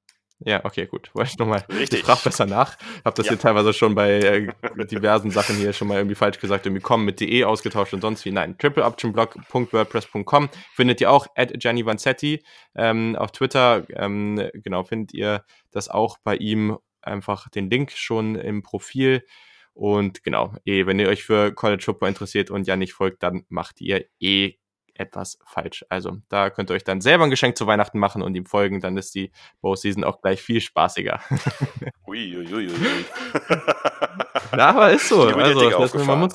Ja, 0.46 0.66
okay, 0.66 0.88
gut. 0.88 1.10
Wollte 1.14 1.32
ich 1.32 1.38
nochmal. 1.38 1.64
Richtig. 1.70 2.00
Ich 2.00 2.06
frage 2.06 2.20
besser 2.24 2.46
nach. 2.46 2.78
Hab 3.06 3.16
das 3.16 3.28
ja. 3.28 3.32
hier 3.32 3.40
teilweise 3.40 3.72
schon 3.72 3.96
bei 3.96 4.20
äh, 4.20 4.52
diversen 4.88 5.32
Sachen 5.32 5.56
hier 5.56 5.72
schon 5.72 5.88
mal 5.88 5.96
irgendwie 5.98 6.16
falsch 6.16 6.38
gesagt, 6.40 6.66
irgendwie 6.66 6.82
kommen 6.82 7.06
mit 7.06 7.22
de 7.22 7.46
ausgetauscht 7.46 7.94
und 7.94 8.02
sonst 8.02 8.26
wie. 8.26 8.32
Nein, 8.32 8.58
tripleoptionblog.wordpress.com 8.58 10.50
findet 10.74 11.00
ihr 11.00 11.10
auch 11.12 11.28
at 11.36 11.54
Gianni 11.60 11.86
Vanzetti 11.86 12.44
ähm, 12.76 13.16
auf 13.16 13.32
Twitter. 13.32 13.86
Ähm, 13.96 14.50
genau, 14.54 14.84
findet 14.84 15.14
ihr 15.14 15.46
das 15.72 15.88
auch 15.88 16.18
bei 16.24 16.36
ihm 16.36 16.78
einfach 17.06 17.50
den 17.50 17.70
Link 17.70 17.92
schon 17.92 18.36
im 18.36 18.64
Profil. 18.64 19.26
Und 19.74 20.24
genau, 20.24 20.56
eh, 20.66 20.86
wenn 20.86 21.00
ihr 21.00 21.10
euch 21.10 21.24
für 21.24 21.54
College 21.54 21.84
Football 21.84 22.10
interessiert 22.10 22.52
und 22.52 22.68
ja 22.68 22.76
nicht 22.76 22.94
folgt, 22.94 23.24
dann 23.24 23.46
macht 23.50 23.82
ihr 23.82 24.06
eh 24.20 24.56
etwas 24.96 25.40
falsch. 25.46 25.86
Also 25.90 26.18
da 26.30 26.50
könnt 26.50 26.70
ihr 26.70 26.76
euch 26.76 26.84
dann 26.84 27.02
selber 27.02 27.24
ein 27.24 27.30
Geschenk 27.30 27.58
zu 27.58 27.66
Weihnachten 27.68 27.98
machen 27.98 28.22
und 28.22 28.36
ihm 28.36 28.46
folgen, 28.46 28.80
dann 28.80 28.98
ist 28.98 29.16
die 29.16 29.32
Bow 29.62 29.76
Season 29.76 30.04
auch 30.04 30.22
gleich 30.22 30.42
viel 30.42 30.62
spaßiger. 30.62 31.20
Uiuiui. 32.08 32.70
Na, 34.52 34.70
aber 34.70 34.92
ist 34.92 35.10
so. 35.10 35.24
Also, 35.24 35.70
das, 35.70 35.94
man 36.06 36.20
muss, 36.20 36.34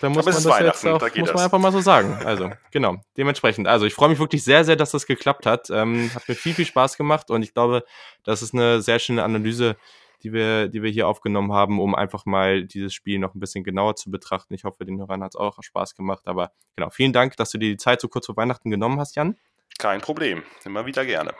da 0.00 0.08
muss 0.08 0.24
man 0.24 0.34
das 0.34 0.44
jetzt 0.44 0.86
auch, 0.86 0.98
da 0.98 1.20
muss 1.20 1.34
man 1.34 1.44
einfach 1.44 1.58
mal 1.58 1.72
so 1.72 1.80
sagen. 1.80 2.18
Also, 2.24 2.50
genau. 2.70 2.96
Dementsprechend. 3.16 3.68
Also, 3.68 3.86
ich 3.86 3.94
freue 3.94 4.08
mich 4.08 4.18
wirklich 4.18 4.44
sehr, 4.44 4.64
sehr, 4.64 4.76
dass 4.76 4.90
das 4.90 5.06
geklappt 5.06 5.46
hat. 5.46 5.70
Ähm, 5.70 6.10
hat 6.14 6.28
mir 6.28 6.34
viel, 6.34 6.54
viel 6.54 6.66
Spaß 6.66 6.96
gemacht 6.96 7.30
und 7.30 7.42
ich 7.42 7.54
glaube, 7.54 7.84
das 8.24 8.42
ist 8.42 8.54
eine 8.54 8.80
sehr 8.82 8.98
schöne 8.98 9.22
Analyse 9.22 9.76
die 10.22 10.32
wir, 10.32 10.68
die 10.68 10.82
wir 10.82 10.90
hier 10.90 11.08
aufgenommen 11.08 11.52
haben, 11.52 11.80
um 11.80 11.94
einfach 11.94 12.26
mal 12.26 12.64
dieses 12.64 12.94
Spiel 12.94 13.18
noch 13.18 13.34
ein 13.34 13.40
bisschen 13.40 13.64
genauer 13.64 13.96
zu 13.96 14.10
betrachten. 14.10 14.54
Ich 14.54 14.64
hoffe, 14.64 14.84
den 14.84 14.98
Hörern 14.98 15.22
hat 15.22 15.34
es 15.34 15.36
auch 15.36 15.62
Spaß 15.62 15.94
gemacht. 15.94 16.26
Aber 16.26 16.52
genau, 16.76 16.90
vielen 16.90 17.12
Dank, 17.12 17.36
dass 17.36 17.50
du 17.50 17.58
dir 17.58 17.70
die 17.70 17.76
Zeit 17.76 18.00
so 18.00 18.08
kurz 18.08 18.26
vor 18.26 18.36
Weihnachten 18.36 18.70
genommen 18.70 19.00
hast, 19.00 19.16
Jan. 19.16 19.36
Kein 19.78 20.00
Problem, 20.00 20.42
immer 20.64 20.86
wieder 20.86 21.04
gerne. 21.04 21.34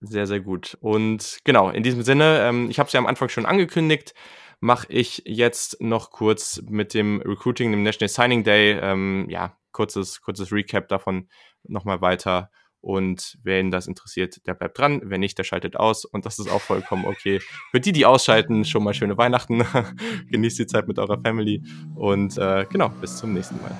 Sehr, 0.00 0.26
sehr 0.26 0.40
gut. 0.40 0.76
Und 0.80 1.38
genau, 1.44 1.70
in 1.70 1.82
diesem 1.82 2.02
Sinne, 2.02 2.40
ähm, 2.48 2.70
ich 2.70 2.78
habe 2.78 2.86
es 2.86 2.92
ja 2.92 3.00
am 3.00 3.06
Anfang 3.06 3.28
schon 3.28 3.46
angekündigt, 3.46 4.14
mache 4.60 4.86
ich 4.92 5.22
jetzt 5.24 5.80
noch 5.80 6.10
kurz 6.10 6.62
mit 6.68 6.94
dem 6.94 7.20
Recruiting, 7.22 7.70
dem 7.72 7.82
National 7.82 8.08
Signing 8.08 8.44
Day, 8.44 8.78
ähm, 8.80 9.26
ja, 9.28 9.56
kurzes, 9.72 10.20
kurzes 10.20 10.52
Recap 10.52 10.88
davon 10.88 11.28
nochmal 11.64 12.00
weiter 12.00 12.50
und 12.82 13.38
wen 13.42 13.70
das 13.70 13.86
interessiert, 13.86 14.46
der 14.46 14.54
bleibt 14.54 14.78
dran. 14.78 15.02
Wer 15.04 15.18
nicht, 15.18 15.36
der 15.36 15.44
schaltet 15.44 15.76
aus. 15.76 16.06
Und 16.06 16.24
das 16.24 16.38
ist 16.38 16.50
auch 16.50 16.62
vollkommen 16.62 17.04
okay. 17.04 17.40
Für 17.70 17.80
die, 17.80 17.92
die 17.92 18.06
ausschalten, 18.06 18.64
schon 18.64 18.82
mal 18.82 18.94
schöne 18.94 19.18
Weihnachten. 19.18 19.64
Genießt 20.30 20.58
die 20.58 20.66
Zeit 20.66 20.88
mit 20.88 20.98
eurer 20.98 21.20
Family. 21.20 21.62
Und 21.94 22.38
äh, 22.38 22.64
genau, 22.70 22.88
bis 22.88 23.18
zum 23.18 23.34
nächsten 23.34 23.60
Mal. 23.60 23.76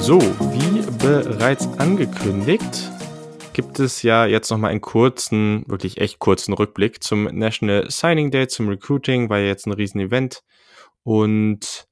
So, 0.00 0.20
wie 0.20 0.60
bereits 0.98 1.66
angekündigt, 1.78 2.90
gibt 3.60 3.78
es 3.78 4.02
ja 4.02 4.24
jetzt 4.24 4.48
nochmal 4.48 4.70
einen 4.70 4.80
kurzen, 4.80 5.64
wirklich 5.66 6.00
echt 6.00 6.18
kurzen 6.18 6.54
Rückblick 6.54 7.04
zum 7.04 7.24
National 7.24 7.90
Signing 7.90 8.30
Day, 8.30 8.48
zum 8.48 8.70
Recruiting, 8.70 9.28
war 9.28 9.38
ja 9.38 9.48
jetzt 9.48 9.66
ein 9.66 9.74
Riesen-Event. 9.74 10.42
Und 11.02 11.86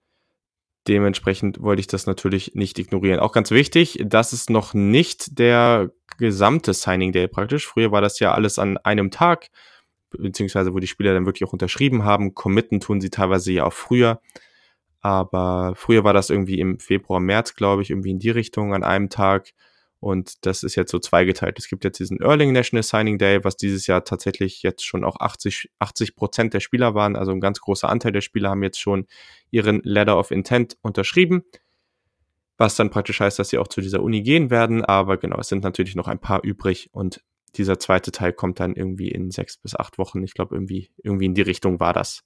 dementsprechend 0.86 1.60
wollte 1.60 1.80
ich 1.80 1.86
das 1.86 2.06
natürlich 2.06 2.54
nicht 2.54 2.78
ignorieren. 2.78 3.20
Auch 3.20 3.32
ganz 3.32 3.50
wichtig, 3.50 4.02
das 4.02 4.32
ist 4.32 4.48
noch 4.48 4.72
nicht 4.72 5.38
der 5.38 5.90
gesamte 6.16 6.72
Signing 6.72 7.12
Day 7.12 7.28
praktisch. 7.28 7.66
Früher 7.66 7.92
war 7.92 8.00
das 8.00 8.18
ja 8.18 8.32
alles 8.32 8.58
an 8.58 8.78
einem 8.78 9.10
Tag, 9.10 9.48
beziehungsweise 10.08 10.72
wo 10.72 10.78
die 10.78 10.86
Spieler 10.86 11.12
dann 11.12 11.26
wirklich 11.26 11.46
auch 11.46 11.52
unterschrieben 11.52 12.02
haben. 12.02 12.34
Committen 12.34 12.80
tun 12.80 13.02
sie 13.02 13.10
teilweise 13.10 13.52
ja 13.52 13.64
auch 13.64 13.74
früher. 13.74 14.22
Aber 15.02 15.74
früher 15.76 16.02
war 16.02 16.14
das 16.14 16.30
irgendwie 16.30 16.60
im 16.60 16.78
Februar, 16.78 17.20
März, 17.20 17.56
glaube 17.56 17.82
ich, 17.82 17.90
irgendwie 17.90 18.12
in 18.12 18.18
die 18.18 18.30
Richtung 18.30 18.72
an 18.72 18.84
einem 18.84 19.10
Tag. 19.10 19.52
Und 20.00 20.46
das 20.46 20.62
ist 20.62 20.76
jetzt 20.76 20.92
so 20.92 20.98
zweigeteilt. 20.98 21.58
Es 21.58 21.68
gibt 21.68 21.82
jetzt 21.84 21.98
diesen 21.98 22.20
Early 22.20 22.50
National 22.52 22.84
Signing 22.84 23.18
Day, 23.18 23.42
was 23.42 23.56
dieses 23.56 23.86
Jahr 23.88 24.04
tatsächlich 24.04 24.62
jetzt 24.62 24.84
schon 24.84 25.04
auch 25.04 25.16
80, 25.18 25.70
80 25.80 26.14
Prozent 26.14 26.54
der 26.54 26.60
Spieler 26.60 26.94
waren. 26.94 27.16
Also 27.16 27.32
ein 27.32 27.40
ganz 27.40 27.60
großer 27.60 27.88
Anteil 27.88 28.12
der 28.12 28.20
Spieler 28.20 28.50
haben 28.50 28.62
jetzt 28.62 28.80
schon 28.80 29.06
ihren 29.50 29.80
Letter 29.82 30.16
of 30.16 30.30
Intent 30.30 30.76
unterschrieben. 30.82 31.42
Was 32.58 32.76
dann 32.76 32.90
praktisch 32.90 33.20
heißt, 33.20 33.38
dass 33.38 33.48
sie 33.48 33.58
auch 33.58 33.68
zu 33.68 33.80
dieser 33.80 34.02
Uni 34.02 34.22
gehen 34.22 34.50
werden. 34.50 34.84
Aber 34.84 35.16
genau, 35.16 35.38
es 35.38 35.48
sind 35.48 35.64
natürlich 35.64 35.96
noch 35.96 36.08
ein 36.08 36.20
paar 36.20 36.44
übrig 36.44 36.90
und 36.92 37.20
dieser 37.56 37.78
zweite 37.78 38.12
Teil 38.12 38.32
kommt 38.32 38.60
dann 38.60 38.74
irgendwie 38.74 39.08
in 39.08 39.30
sechs 39.30 39.56
bis 39.56 39.74
acht 39.74 39.98
Wochen. 39.98 40.22
Ich 40.22 40.34
glaube, 40.34 40.54
irgendwie, 40.54 40.90
irgendwie 41.02 41.26
in 41.26 41.34
die 41.34 41.42
Richtung 41.42 41.80
war 41.80 41.92
das. 41.92 42.24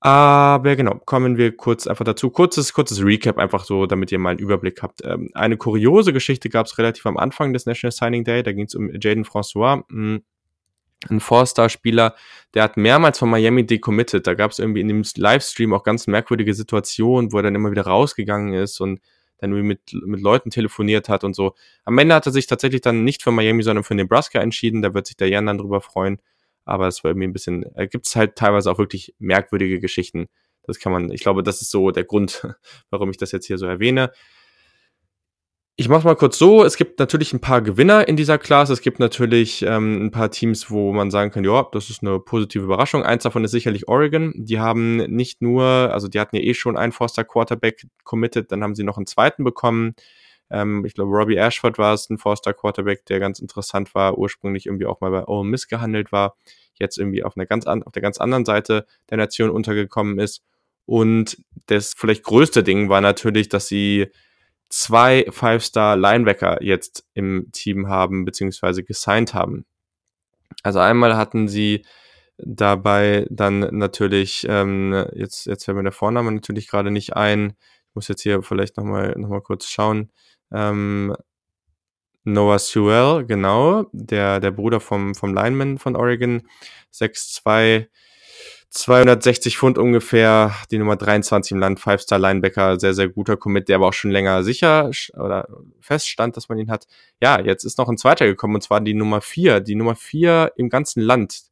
Aber 0.00 0.76
genau, 0.76 0.94
kommen 1.04 1.36
wir 1.36 1.54
kurz 1.54 1.86
einfach 1.86 2.06
dazu. 2.06 2.30
Kurzes, 2.30 2.72
kurzes 2.72 3.04
Recap, 3.04 3.36
einfach 3.36 3.64
so, 3.64 3.84
damit 3.84 4.10
ihr 4.10 4.18
mal 4.18 4.30
einen 4.30 4.38
Überblick 4.38 4.82
habt. 4.82 5.04
Ähm, 5.04 5.28
eine 5.34 5.58
kuriose 5.58 6.14
Geschichte 6.14 6.48
gab 6.48 6.66
es 6.66 6.78
relativ 6.78 7.04
am 7.04 7.18
Anfang 7.18 7.52
des 7.52 7.66
National 7.66 7.92
Signing 7.92 8.24
Day. 8.24 8.42
Da 8.42 8.52
ging 8.52 8.64
es 8.64 8.74
um 8.74 8.90
Jaden 8.98 9.24
François, 9.26 9.84
hm, 9.90 10.22
ein 11.08 11.20
Four-Star-Spieler, 11.20 12.14
der 12.54 12.62
hat 12.62 12.76
mehrmals 12.76 13.18
von 13.18 13.30
Miami 13.30 13.64
decommitted. 13.64 14.26
Da 14.26 14.34
gab 14.34 14.50
es 14.50 14.58
irgendwie 14.58 14.80
in 14.80 14.88
dem 14.88 15.02
Livestream 15.16 15.72
auch 15.72 15.82
ganz 15.82 16.06
merkwürdige 16.06 16.54
Situationen, 16.54 17.32
wo 17.32 17.38
er 17.38 17.44
dann 17.44 17.54
immer 17.54 17.70
wieder 17.70 17.86
rausgegangen 17.86 18.54
ist 18.54 18.80
und 18.80 19.00
dann 19.38 19.52
irgendwie 19.52 19.68
mit, 19.68 20.06
mit 20.06 20.20
Leuten 20.20 20.50
telefoniert 20.50 21.08
hat 21.08 21.24
und 21.24 21.34
so. 21.34 21.54
Am 21.84 21.96
Ende 21.96 22.14
hat 22.14 22.26
er 22.26 22.32
sich 22.32 22.46
tatsächlich 22.46 22.82
dann 22.82 23.04
nicht 23.04 23.22
für 23.22 23.30
Miami, 23.30 23.62
sondern 23.62 23.84
für 23.84 23.94
Nebraska 23.94 24.40
entschieden. 24.40 24.82
Da 24.82 24.92
wird 24.92 25.06
sich 25.06 25.16
der 25.16 25.28
Jan 25.28 25.46
dann 25.46 25.58
drüber 25.58 25.80
freuen 25.80 26.20
aber 26.70 26.86
es 26.86 27.02
war 27.02 27.10
irgendwie 27.10 27.28
ein 27.28 27.32
bisschen, 27.32 27.64
äh, 27.74 27.88
gibt 27.88 28.06
es 28.06 28.16
halt 28.16 28.36
teilweise 28.36 28.70
auch 28.70 28.78
wirklich 28.78 29.14
merkwürdige 29.18 29.80
Geschichten. 29.80 30.26
Das 30.62 30.78
kann 30.78 30.92
man, 30.92 31.10
ich 31.10 31.20
glaube, 31.20 31.42
das 31.42 31.62
ist 31.62 31.70
so 31.70 31.90
der 31.90 32.04
Grund, 32.04 32.46
warum 32.90 33.10
ich 33.10 33.16
das 33.16 33.32
jetzt 33.32 33.46
hier 33.46 33.58
so 33.58 33.66
erwähne. 33.66 34.12
Ich 35.76 35.88
mache 35.88 36.04
mal 36.04 36.14
kurz 36.14 36.36
so, 36.36 36.62
es 36.62 36.76
gibt 36.76 36.98
natürlich 36.98 37.32
ein 37.32 37.40
paar 37.40 37.62
Gewinner 37.62 38.06
in 38.06 38.14
dieser 38.14 38.36
Klasse, 38.36 38.74
es 38.74 38.82
gibt 38.82 38.98
natürlich 38.98 39.62
ähm, 39.62 40.06
ein 40.06 40.10
paar 40.10 40.30
Teams, 40.30 40.70
wo 40.70 40.92
man 40.92 41.10
sagen 41.10 41.30
kann, 41.30 41.42
ja, 41.42 41.66
das 41.72 41.88
ist 41.88 42.02
eine 42.02 42.20
positive 42.20 42.64
Überraschung. 42.64 43.02
Eins 43.02 43.22
davon 43.22 43.44
ist 43.44 43.52
sicherlich 43.52 43.88
Oregon. 43.88 44.34
Die 44.36 44.60
haben 44.60 44.98
nicht 44.98 45.40
nur, 45.40 45.64
also 45.64 46.06
die 46.06 46.20
hatten 46.20 46.36
ja 46.36 46.42
eh 46.42 46.52
schon 46.52 46.76
einen 46.76 46.92
Forster 46.92 47.24
Quarterback 47.24 47.86
committed, 48.04 48.52
dann 48.52 48.62
haben 48.62 48.74
sie 48.74 48.84
noch 48.84 48.98
einen 48.98 49.06
zweiten 49.06 49.42
bekommen. 49.42 49.94
Ähm, 50.50 50.84
ich 50.84 50.94
glaube, 50.94 51.10
Robbie 51.12 51.36
Ashford 51.36 51.78
war 51.78 51.94
es, 51.94 52.10
ein 52.10 52.18
Forster 52.18 52.52
Quarterback, 52.52 53.06
der 53.06 53.20
ganz 53.20 53.38
interessant 53.38 53.94
war, 53.94 54.18
ursprünglich 54.18 54.66
irgendwie 54.66 54.86
auch 54.86 55.00
mal 55.00 55.10
bei 55.10 55.26
Ole 55.26 55.48
Miss 55.48 55.68
gehandelt 55.68 56.12
war 56.12 56.36
jetzt 56.80 56.98
irgendwie 56.98 57.22
auf, 57.22 57.36
einer 57.36 57.46
ganz 57.46 57.66
an, 57.66 57.84
auf 57.84 57.92
der 57.92 58.02
ganz 58.02 58.18
anderen 58.18 58.44
Seite 58.44 58.86
der 59.10 59.18
Nation 59.18 59.50
untergekommen 59.50 60.18
ist. 60.18 60.42
Und 60.86 61.36
das 61.66 61.94
vielleicht 61.96 62.24
größte 62.24 62.64
Ding 62.64 62.88
war 62.88 63.00
natürlich, 63.00 63.48
dass 63.48 63.68
sie 63.68 64.08
zwei 64.70 65.26
Five-Star-Linebacker 65.30 66.62
jetzt 66.62 67.04
im 67.14 67.48
Team 67.52 67.88
haben, 67.88 68.24
beziehungsweise 68.24 68.82
gesigned 68.82 69.34
haben. 69.34 69.66
Also 70.62 70.80
einmal 70.80 71.16
hatten 71.16 71.46
sie 71.46 71.84
dabei 72.38 73.26
dann 73.30 73.60
natürlich, 73.76 74.46
ähm, 74.48 75.06
jetzt, 75.12 75.46
jetzt 75.46 75.64
fällt 75.64 75.76
mir 75.76 75.82
der 75.82 75.92
Vorname 75.92 76.32
natürlich 76.32 76.66
gerade 76.68 76.90
nicht 76.90 77.14
ein. 77.14 77.54
Ich 77.88 77.94
muss 77.94 78.08
jetzt 78.08 78.22
hier 78.22 78.42
vielleicht 78.42 78.76
nochmal 78.76 79.14
noch 79.16 79.28
mal 79.28 79.42
kurz 79.42 79.66
schauen. 79.66 80.10
Ähm, 80.52 81.14
Noah 82.24 82.58
Sewell, 82.58 83.24
genau, 83.26 83.86
der, 83.92 84.40
der 84.40 84.50
Bruder 84.50 84.80
vom, 84.80 85.14
vom 85.14 85.34
Lineman 85.34 85.78
von 85.78 85.96
Oregon, 85.96 86.42
6'2, 86.92 87.86
260 88.70 89.58
Pfund 89.58 89.78
ungefähr, 89.78 90.54
die 90.70 90.78
Nummer 90.78 90.96
23 90.96 91.52
im 91.52 91.58
Land, 91.58 91.80
Five-Star-Linebacker, 91.80 92.78
sehr, 92.78 92.94
sehr 92.94 93.08
guter 93.08 93.36
Commit, 93.36 93.68
der 93.68 93.76
aber 93.76 93.88
auch 93.88 93.92
schon 93.92 94.12
länger 94.12 94.44
sicher 94.44 94.90
oder 95.14 95.48
feststand, 95.80 96.36
dass 96.36 96.48
man 96.48 96.58
ihn 96.58 96.70
hat. 96.70 96.86
Ja, 97.20 97.40
jetzt 97.40 97.64
ist 97.64 97.78
noch 97.78 97.88
ein 97.88 97.98
zweiter 97.98 98.26
gekommen, 98.26 98.54
und 98.54 98.60
zwar 98.60 98.80
die 98.80 98.94
Nummer 98.94 99.22
4, 99.22 99.60
die 99.60 99.74
Nummer 99.74 99.96
4 99.96 100.52
im 100.56 100.68
ganzen 100.68 101.00
Land, 101.00 101.49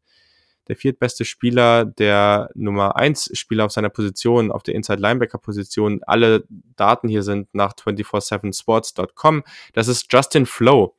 der 0.69 0.77
viertbeste 0.77 1.25
Spieler, 1.25 1.85
der 1.85 2.51
Nummer 2.55 2.97
1 2.97 3.31
Spieler 3.35 3.65
auf 3.65 3.73
seiner 3.73 3.89
Position, 3.89 4.53
auf 4.53 4.63
der 4.63 4.75
Inside 4.75 5.01
Linebacker 5.01 5.39
Position. 5.39 6.01
Alle 6.07 6.45
Daten 6.77 7.09
hier 7.09 7.23
sind 7.23 7.49
nach 7.55 7.73
247sports.com. 7.73 9.43
Das 9.73 9.89
ist 9.89 10.13
Justin 10.13 10.47
Flow. 10.47 10.95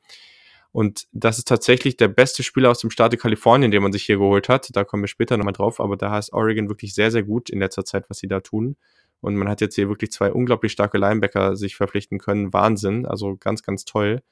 Und 0.72 1.06
das 1.12 1.38
ist 1.38 1.48
tatsächlich 1.48 1.96
der 1.96 2.08
beste 2.08 2.42
Spieler 2.42 2.70
aus 2.70 2.78
dem 2.78 2.90
Staate 2.90 3.16
Kalifornien, 3.16 3.70
den 3.70 3.82
man 3.82 3.92
sich 3.92 4.04
hier 4.04 4.18
geholt 4.18 4.48
hat. 4.48 4.68
Da 4.74 4.84
kommen 4.84 5.02
wir 5.02 5.08
später 5.08 5.36
nochmal 5.36 5.52
drauf, 5.52 5.80
aber 5.80 5.96
da 5.96 6.10
heißt 6.10 6.32
Oregon 6.32 6.68
wirklich 6.68 6.94
sehr, 6.94 7.10
sehr 7.10 7.24
gut 7.24 7.50
in 7.50 7.58
letzter 7.58 7.84
Zeit, 7.84 8.08
was 8.08 8.18
sie 8.18 8.28
da 8.28 8.40
tun. 8.40 8.76
Und 9.20 9.36
man 9.36 9.48
hat 9.48 9.60
jetzt 9.60 9.74
hier 9.74 9.88
wirklich 9.88 10.12
zwei 10.12 10.32
unglaublich 10.32 10.72
starke 10.72 10.98
Linebacker 10.98 11.56
sich 11.56 11.76
verpflichten 11.76 12.18
können. 12.18 12.52
Wahnsinn. 12.52 13.04
Also 13.04 13.36
ganz, 13.36 13.62
ganz 13.62 13.84
toll 13.84 14.22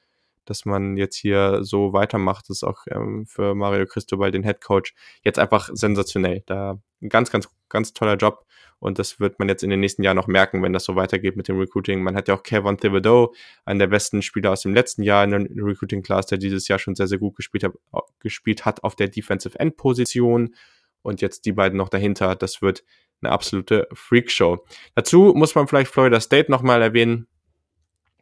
dass 0.45 0.65
man 0.65 0.97
jetzt 0.97 1.15
hier 1.15 1.63
so 1.63 1.93
weitermacht. 1.93 2.49
Das 2.49 2.57
ist 2.57 2.63
auch 2.63 2.85
ähm, 2.89 3.25
für 3.27 3.55
Mario 3.55 3.85
Cristobal, 3.85 4.31
den 4.31 4.43
Head 4.43 4.61
Coach, 4.61 4.93
jetzt 5.23 5.39
einfach 5.39 5.69
sensationell. 5.73 6.43
Da 6.45 6.79
ein 7.01 7.09
ganz, 7.09 7.31
ganz, 7.31 7.49
ganz 7.69 7.93
toller 7.93 8.15
Job. 8.15 8.45
Und 8.79 8.97
das 8.97 9.19
wird 9.19 9.39
man 9.39 9.49
jetzt 9.49 9.63
in 9.63 9.69
den 9.69 9.81
nächsten 9.81 10.03
Jahren 10.03 10.15
noch 10.15 10.27
merken, 10.27 10.63
wenn 10.63 10.71
das 10.71 10.85
so 10.85 10.95
weitergeht 10.95 11.35
mit 11.35 11.49
dem 11.49 11.59
Recruiting. 11.59 12.01
Man 12.01 12.15
hat 12.15 12.29
ja 12.29 12.35
auch 12.35 12.43
Kevin 12.43 12.77
Thibodeau, 12.77 13.33
einen 13.65 13.79
der 13.79 13.87
besten 13.87 14.21
Spieler 14.21 14.51
aus 14.51 14.61
dem 14.61 14.73
letzten 14.73 15.03
Jahr 15.03 15.23
in 15.25 15.31
der 15.31 15.41
Recruiting 15.65 16.01
Class, 16.01 16.27
der 16.27 16.37
dieses 16.37 16.67
Jahr 16.69 16.79
schon 16.79 16.95
sehr, 16.95 17.07
sehr 17.07 17.17
gut 17.17 17.35
gespielt 17.35 17.65
hat, 17.65 17.73
gespielt 18.19 18.65
hat 18.65 18.83
auf 18.83 18.95
der 18.95 19.09
Defensive 19.09 19.59
End 19.59 19.75
Position. 19.75 20.55
Und 21.01 21.21
jetzt 21.21 21.45
die 21.45 21.51
beiden 21.51 21.77
noch 21.77 21.89
dahinter. 21.89 22.35
Das 22.35 22.61
wird 22.61 22.83
eine 23.21 23.31
absolute 23.31 23.87
Freakshow. 23.93 24.65
Dazu 24.95 25.33
muss 25.35 25.55
man 25.55 25.67
vielleicht 25.67 25.91
Florida 25.91 26.19
State 26.19 26.49
nochmal 26.49 26.81
erwähnen. 26.81 27.27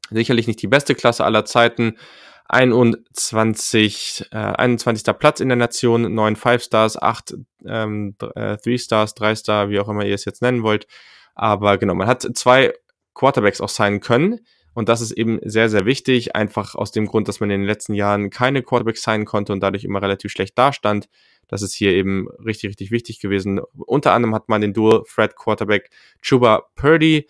Sicherlich 0.09 0.47
nicht 0.47 0.61
die 0.61 0.67
beste 0.67 0.95
Klasse 0.95 1.25
aller 1.25 1.45
Zeiten. 1.45 1.97
21, 2.49 4.27
äh, 4.31 4.37
21. 4.37 5.13
Platz 5.17 5.39
in 5.41 5.49
der 5.49 5.57
Nation, 5.57 6.13
9 6.13 6.35
Five 6.35 6.63
Stars, 6.63 7.01
8 7.01 7.35
ähm, 7.65 8.15
äh, 8.35 8.57
Three 8.57 8.77
Stars, 8.77 9.15
3 9.15 9.35
Star, 9.35 9.69
wie 9.69 9.79
auch 9.79 9.89
immer 9.89 10.05
ihr 10.05 10.15
es 10.15 10.25
jetzt 10.25 10.41
nennen 10.41 10.63
wollt. 10.63 10.87
Aber 11.35 11.77
genau, 11.77 11.93
man 11.93 12.07
hat 12.07 12.27
zwei 12.35 12.73
Quarterbacks 13.13 13.61
auch 13.61 13.69
sein 13.69 13.99
können. 13.99 14.39
Und 14.73 14.89
das 14.89 15.01
ist 15.01 15.11
eben 15.11 15.39
sehr, 15.43 15.69
sehr 15.69 15.85
wichtig, 15.85 16.35
einfach 16.35 16.75
aus 16.75 16.91
dem 16.91 17.07
Grund, 17.07 17.27
dass 17.27 17.39
man 17.39 17.49
in 17.49 17.61
den 17.61 17.67
letzten 17.67 17.95
Jahren 17.95 18.29
keine 18.29 18.61
Quarterbacks 18.61 19.01
sein 19.01 19.25
konnte 19.25 19.51
und 19.51 19.59
dadurch 19.61 19.83
immer 19.83 20.01
relativ 20.01 20.31
schlecht 20.31 20.57
dastand. 20.57 21.09
Das 21.47 21.63
ist 21.63 21.73
hier 21.73 21.93
eben 21.93 22.27
richtig, 22.45 22.69
richtig 22.69 22.91
wichtig 22.91 23.19
gewesen. 23.19 23.59
Unter 23.75 24.13
anderem 24.13 24.35
hat 24.35 24.49
man 24.49 24.61
den 24.61 24.73
Dual 24.73 25.03
Threat 25.03 25.35
Quarterback 25.35 25.89
Chuba 26.21 26.67
Purdy 26.75 27.27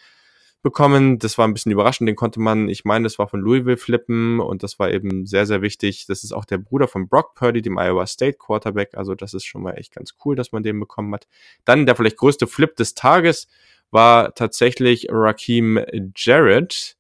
bekommen. 0.68 1.18
Das 1.18 1.38
war 1.38 1.48
ein 1.48 1.53
bisschen 1.53 1.72
überraschend. 1.72 2.10
Den 2.10 2.18
konnte 2.18 2.41
man, 2.41 2.68
ich 2.68 2.84
meine, 2.84 3.03
das 3.03 3.18
war 3.18 3.30
von 3.30 3.39
Louisville 3.39 3.77
flippen 3.77 4.41
und 4.41 4.64
das 4.64 4.80
war 4.80 4.91
eben 4.91 5.26
sehr, 5.26 5.45
sehr 5.45 5.61
wichtig. 5.61 6.07
Das 6.07 6.26
ist 6.26 6.34
auch 6.34 6.44
der 6.44 6.57
Bruder 6.57 6.89
von 6.89 7.07
Brock 7.07 7.35
Purdy, 7.35 7.61
dem 7.61 7.77
Iowa 7.77 8.06
State 8.06 8.38
Quarterback. 8.38 8.89
Also 8.98 9.15
das 9.15 9.34
ist 9.34 9.45
schon 9.45 9.64
mal 9.64 9.76
echt 9.76 9.95
ganz 9.95 10.15
cool, 10.26 10.35
dass 10.35 10.52
man 10.52 10.64
den 10.64 10.77
bekommen 10.77 11.14
hat. 11.14 11.26
Dann 11.64 11.85
der 11.85 11.95
vielleicht 11.95 12.18
größte 12.18 12.48
Flip 12.48 12.76
des 12.76 12.95
Tages 12.95 13.48
war 13.91 14.35
tatsächlich 14.35 15.07
Raheem 15.10 15.80
Jarrett. 16.18 16.98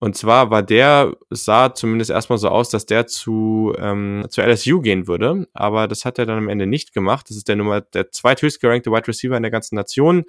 Und 0.00 0.16
zwar 0.16 0.50
war 0.50 0.64
der, 0.64 1.16
sah 1.30 1.74
zumindest 1.74 2.10
erstmal 2.10 2.38
so 2.38 2.48
aus, 2.48 2.68
dass 2.68 2.84
der 2.84 3.06
zu, 3.06 3.74
ähm, 3.78 4.26
zu 4.28 4.42
LSU 4.42 4.80
gehen 4.80 5.06
würde, 5.06 5.46
aber 5.52 5.86
das 5.86 6.04
hat 6.04 6.18
er 6.18 6.26
dann 6.26 6.38
am 6.38 6.48
Ende 6.48 6.66
nicht 6.66 6.92
gemacht. 6.92 7.30
Das 7.30 7.36
ist 7.36 7.46
der 7.46 7.56
Nummer, 7.56 7.80
der 7.80 8.10
zweithöchst 8.10 8.60
gerankte 8.60 8.90
Wide 8.90 9.06
Receiver 9.06 9.36
in 9.36 9.42
der 9.42 9.52
ganzen 9.52 9.76
Nation. 9.76 10.24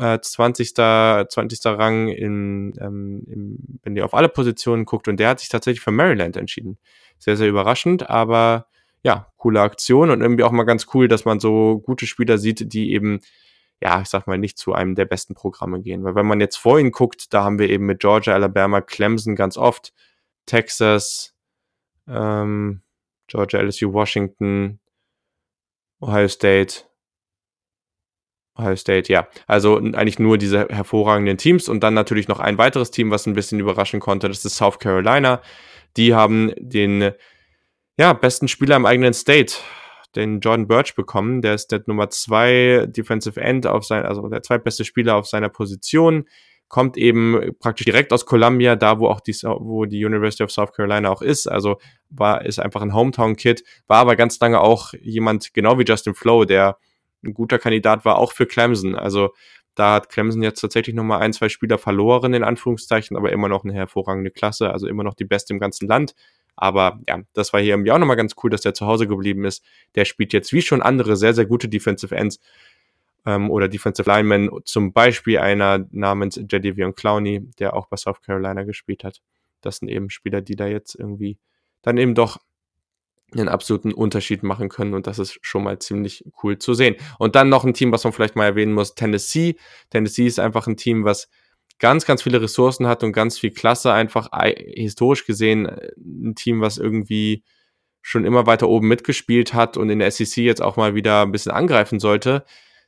20. 0.00 0.78
Äh, 0.78 1.26
20. 1.28 1.60
Rang, 1.66 2.08
in, 2.08 2.72
ähm, 2.80 3.22
im, 3.26 3.58
wenn 3.82 3.96
ihr 3.96 4.04
auf 4.04 4.14
alle 4.14 4.28
Positionen 4.28 4.84
guckt. 4.84 5.08
Und 5.08 5.18
der 5.18 5.28
hat 5.28 5.40
sich 5.40 5.48
tatsächlich 5.48 5.82
für 5.82 5.90
Maryland 5.90 6.36
entschieden. 6.36 6.78
Sehr, 7.18 7.36
sehr 7.36 7.48
überraschend, 7.48 8.08
aber 8.08 8.66
ja, 9.02 9.28
coole 9.36 9.60
Aktion 9.60 10.10
und 10.10 10.20
irgendwie 10.20 10.44
auch 10.44 10.50
mal 10.50 10.64
ganz 10.64 10.86
cool, 10.94 11.08
dass 11.08 11.24
man 11.24 11.40
so 11.40 11.78
gute 11.78 12.06
Spieler 12.06 12.38
sieht, 12.38 12.72
die 12.72 12.92
eben, 12.92 13.20
ja, 13.82 14.00
ich 14.00 14.08
sag 14.08 14.26
mal, 14.26 14.38
nicht 14.38 14.58
zu 14.58 14.74
einem 14.74 14.94
der 14.94 15.06
besten 15.06 15.34
Programme 15.34 15.80
gehen. 15.80 16.04
Weil 16.04 16.14
wenn 16.14 16.26
man 16.26 16.40
jetzt 16.40 16.56
vorhin 16.56 16.92
guckt, 16.92 17.32
da 17.32 17.44
haben 17.44 17.58
wir 17.58 17.70
eben 17.70 17.86
mit 17.86 18.00
Georgia, 18.00 18.34
Alabama, 18.34 18.80
Clemson 18.80 19.36
ganz 19.36 19.56
oft, 19.56 19.92
Texas, 20.46 21.34
ähm, 22.08 22.82
Georgia, 23.26 23.60
LSU, 23.60 23.92
Washington, 23.92 24.80
Ohio 26.00 26.28
State, 26.28 26.84
Ohio 28.60 28.76
State, 28.76 29.12
ja. 29.12 29.26
Also 29.46 29.76
eigentlich 29.76 30.18
nur 30.18 30.38
diese 30.38 30.68
hervorragenden 30.68 31.38
Teams 31.38 31.68
und 31.68 31.82
dann 31.82 31.94
natürlich 31.94 32.28
noch 32.28 32.40
ein 32.40 32.58
weiteres 32.58 32.90
Team, 32.90 33.10
was 33.10 33.26
ein 33.26 33.34
bisschen 33.34 33.60
überraschen 33.60 34.00
konnte, 34.00 34.28
das 34.28 34.44
ist 34.44 34.56
South 34.56 34.78
Carolina. 34.78 35.40
Die 35.96 36.14
haben 36.14 36.52
den 36.58 37.12
ja, 37.98 38.12
besten 38.12 38.48
Spieler 38.48 38.76
im 38.76 38.86
eigenen 38.86 39.12
State, 39.12 39.56
den 40.16 40.40
Jordan 40.40 40.66
Birch 40.66 40.94
bekommen. 40.94 41.42
Der 41.42 41.54
ist 41.54 41.68
der 41.68 41.82
Nummer 41.86 42.08
zwei 42.10 42.86
Defensive 42.88 43.40
End 43.40 43.66
auf 43.66 43.84
sein, 43.84 44.04
also 44.04 44.28
der 44.28 44.42
zweitbeste 44.42 44.84
Spieler 44.84 45.16
auf 45.16 45.26
seiner 45.26 45.48
Position. 45.48 46.26
Kommt 46.68 46.96
eben 46.96 47.52
praktisch 47.58 47.84
direkt 47.84 48.12
aus 48.12 48.26
Columbia, 48.26 48.76
da 48.76 49.00
wo 49.00 49.08
auch 49.08 49.20
die, 49.20 49.32
wo 49.42 49.86
die 49.86 50.04
University 50.04 50.44
of 50.44 50.52
South 50.52 50.72
Carolina 50.72 51.10
auch 51.10 51.20
ist. 51.20 51.48
Also 51.48 51.78
war, 52.08 52.44
ist 52.44 52.60
einfach 52.60 52.80
ein 52.80 52.94
Hometown-Kid, 52.94 53.64
war 53.88 53.98
aber 53.98 54.14
ganz 54.14 54.38
lange 54.38 54.60
auch 54.60 54.92
jemand, 55.00 55.52
genau 55.52 55.78
wie 55.78 55.84
Justin 55.84 56.14
Flo, 56.14 56.44
der 56.44 56.78
ein 57.24 57.34
guter 57.34 57.58
Kandidat 57.58 58.04
war, 58.04 58.18
auch 58.18 58.32
für 58.32 58.46
Clemson. 58.46 58.94
Also 58.94 59.34
da 59.74 59.94
hat 59.94 60.08
Clemson 60.08 60.42
jetzt 60.42 60.60
tatsächlich 60.60 60.94
nochmal 60.94 61.20
ein, 61.20 61.32
zwei 61.32 61.48
Spieler 61.48 61.78
verloren, 61.78 62.34
in 62.34 62.44
Anführungszeichen, 62.44 63.16
aber 63.16 63.32
immer 63.32 63.48
noch 63.48 63.64
eine 63.64 63.72
hervorragende 63.72 64.30
Klasse, 64.30 64.70
also 64.70 64.86
immer 64.86 65.04
noch 65.04 65.14
die 65.14 65.24
beste 65.24 65.52
im 65.54 65.60
ganzen 65.60 65.88
Land. 65.88 66.14
Aber 66.56 67.00
ja, 67.08 67.20
das 67.32 67.52
war 67.52 67.60
hier 67.60 67.74
irgendwie 67.74 67.92
auch 67.92 67.98
nochmal 67.98 68.16
ganz 68.16 68.34
cool, 68.42 68.50
dass 68.50 68.60
der 68.60 68.74
zu 68.74 68.86
Hause 68.86 69.06
geblieben 69.06 69.44
ist. 69.44 69.64
Der 69.94 70.04
spielt 70.04 70.32
jetzt 70.32 70.52
wie 70.52 70.62
schon 70.62 70.82
andere 70.82 71.16
sehr, 71.16 71.32
sehr 71.32 71.46
gute 71.46 71.68
Defensive 71.68 72.14
Ends 72.14 72.40
ähm, 73.24 73.50
oder 73.50 73.68
Defensive 73.68 74.08
Linemen, 74.08 74.50
zum 74.64 74.92
Beispiel 74.92 75.38
einer 75.38 75.86
namens 75.90 76.36
Jedivion 76.36 76.94
Clowney, 76.94 77.40
der 77.58 77.74
auch 77.74 77.86
bei 77.86 77.96
South 77.96 78.20
Carolina 78.22 78.64
gespielt 78.64 79.04
hat. 79.04 79.20
Das 79.60 79.78
sind 79.78 79.88
eben 79.88 80.10
Spieler, 80.10 80.42
die 80.42 80.56
da 80.56 80.66
jetzt 80.66 80.94
irgendwie 80.94 81.38
dann 81.82 81.96
eben 81.96 82.14
doch 82.14 82.38
einen 83.32 83.48
absoluten 83.48 83.92
Unterschied 83.92 84.42
machen 84.42 84.68
können 84.68 84.94
und 84.94 85.06
das 85.06 85.18
ist 85.18 85.38
schon 85.42 85.64
mal 85.64 85.78
ziemlich 85.78 86.24
cool 86.42 86.58
zu 86.58 86.74
sehen. 86.74 86.96
Und 87.18 87.34
dann 87.36 87.48
noch 87.48 87.64
ein 87.64 87.74
Team, 87.74 87.92
was 87.92 88.04
man 88.04 88.12
vielleicht 88.12 88.36
mal 88.36 88.44
erwähnen 88.44 88.72
muss, 88.72 88.94
Tennessee. 88.94 89.56
Tennessee 89.90 90.26
ist 90.26 90.40
einfach 90.40 90.66
ein 90.66 90.76
Team, 90.76 91.04
was 91.04 91.28
ganz, 91.78 92.06
ganz 92.06 92.22
viele 92.22 92.40
Ressourcen 92.40 92.86
hat 92.86 93.02
und 93.02 93.12
ganz 93.12 93.38
viel 93.38 93.50
Klasse, 93.50 93.92
einfach 93.92 94.28
historisch 94.56 95.26
gesehen 95.26 95.66
äh, 95.66 95.90
ein 95.98 96.34
Team, 96.36 96.60
was 96.60 96.78
irgendwie 96.78 97.42
schon 98.02 98.24
immer 98.24 98.46
weiter 98.46 98.68
oben 98.68 98.88
mitgespielt 98.88 99.52
hat 99.52 99.76
und 99.76 99.90
in 99.90 99.98
der 99.98 100.10
SEC 100.10 100.38
jetzt 100.38 100.62
auch 100.62 100.76
mal 100.76 100.94
wieder 100.94 101.22
ein 101.22 101.32
bisschen 101.32 101.52
angreifen 101.52 102.00
sollte. 102.00 102.44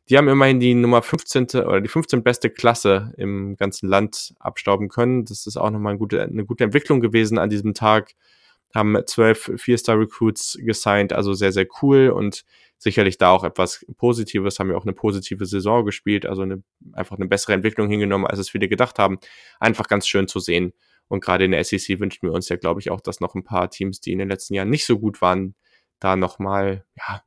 Die 0.09 0.16
haben 0.19 0.28
immerhin 0.28 0.59
die 0.59 0.74
Nummer 0.74 1.02
15. 1.02 1.47
oder 1.64 1.81
die 1.81 1.89
15 1.89 2.23
beste 2.23 2.51
Klasse 2.51 3.12
im 3.16 3.56
ganzen 3.56 3.89
Land 3.89 4.35
abstauben 4.40 4.89
können. 4.89 5.24
Das 5.24 5.47
ist 5.47 5.56
auch 5.56 5.70
nochmal 5.70 5.93
eine 5.93 5.98
gute, 5.98 6.23
eine 6.23 6.44
gute 6.44 6.64
Entwicklung 6.64 7.01
gewesen 7.01 7.39
an 7.39 7.51
diesem 7.51 7.73
Tag 7.74 8.14
haben 8.74 8.96
zwölf 9.06 9.52
Vier-Star-Recruits 9.56 10.58
gesigned, 10.60 11.12
also 11.12 11.34
sehr, 11.34 11.52
sehr 11.52 11.66
cool 11.82 12.08
und 12.10 12.44
sicherlich 12.78 13.16
da 13.16 13.30
auch 13.30 13.44
etwas 13.44 13.86
Positives, 13.96 14.58
haben 14.58 14.70
ja 14.70 14.76
auch 14.76 14.84
eine 14.84 14.92
positive 14.92 15.46
Saison 15.46 15.84
gespielt, 15.84 16.26
also 16.26 16.42
eine, 16.42 16.62
einfach 16.92 17.16
eine 17.16 17.28
bessere 17.28 17.52
Entwicklung 17.52 17.88
hingenommen, 17.88 18.26
als 18.26 18.40
es 18.40 18.50
viele 18.50 18.68
gedacht 18.68 18.98
haben. 18.98 19.18
Einfach 19.60 19.86
ganz 19.86 20.06
schön 20.06 20.26
zu 20.26 20.40
sehen. 20.40 20.72
Und 21.08 21.22
gerade 21.22 21.44
in 21.44 21.52
der 21.52 21.62
SEC 21.62 22.00
wünschen 22.00 22.22
wir 22.22 22.32
uns 22.32 22.48
ja, 22.48 22.56
glaube 22.56 22.80
ich, 22.80 22.90
auch, 22.90 23.00
dass 23.00 23.20
noch 23.20 23.34
ein 23.34 23.44
paar 23.44 23.70
Teams, 23.70 24.00
die 24.00 24.12
in 24.12 24.18
den 24.18 24.28
letzten 24.28 24.54
Jahren 24.54 24.70
nicht 24.70 24.86
so 24.86 24.98
gut 24.98 25.20
waren, 25.22 25.54
da 26.00 26.16
nochmal, 26.16 26.84
ja, 26.96 27.22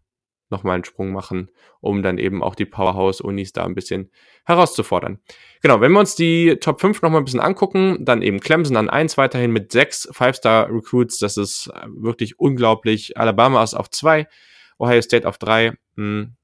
nochmal 0.49 0.75
einen 0.75 0.85
Sprung 0.85 1.11
machen, 1.11 1.49
um 1.81 2.03
dann 2.03 2.17
eben 2.17 2.43
auch 2.43 2.55
die 2.55 2.65
Powerhouse-Unis 2.65 3.53
da 3.53 3.65
ein 3.65 3.75
bisschen 3.75 4.11
herauszufordern. 4.45 5.19
Genau, 5.61 5.81
wenn 5.81 5.91
wir 5.91 5.99
uns 5.99 6.15
die 6.15 6.57
Top 6.59 6.81
5 6.81 7.01
nochmal 7.01 7.21
ein 7.21 7.25
bisschen 7.25 7.39
angucken, 7.39 7.97
dann 8.05 8.21
eben 8.21 8.39
Clemson 8.39 8.77
an 8.77 8.89
1 8.89 9.17
weiterhin 9.17 9.51
mit 9.51 9.71
6 9.71 10.09
Five-Star-Recruits, 10.11 11.17
das 11.17 11.37
ist 11.37 11.71
äh, 11.73 11.87
wirklich 11.87 12.39
unglaublich. 12.39 13.17
Alabama 13.17 13.63
ist 13.63 13.73
auf 13.73 13.89
2, 13.89 14.27
Ohio 14.79 15.01
State 15.01 15.27
auf 15.27 15.37
3. 15.37 15.73
Hm. 15.95 16.35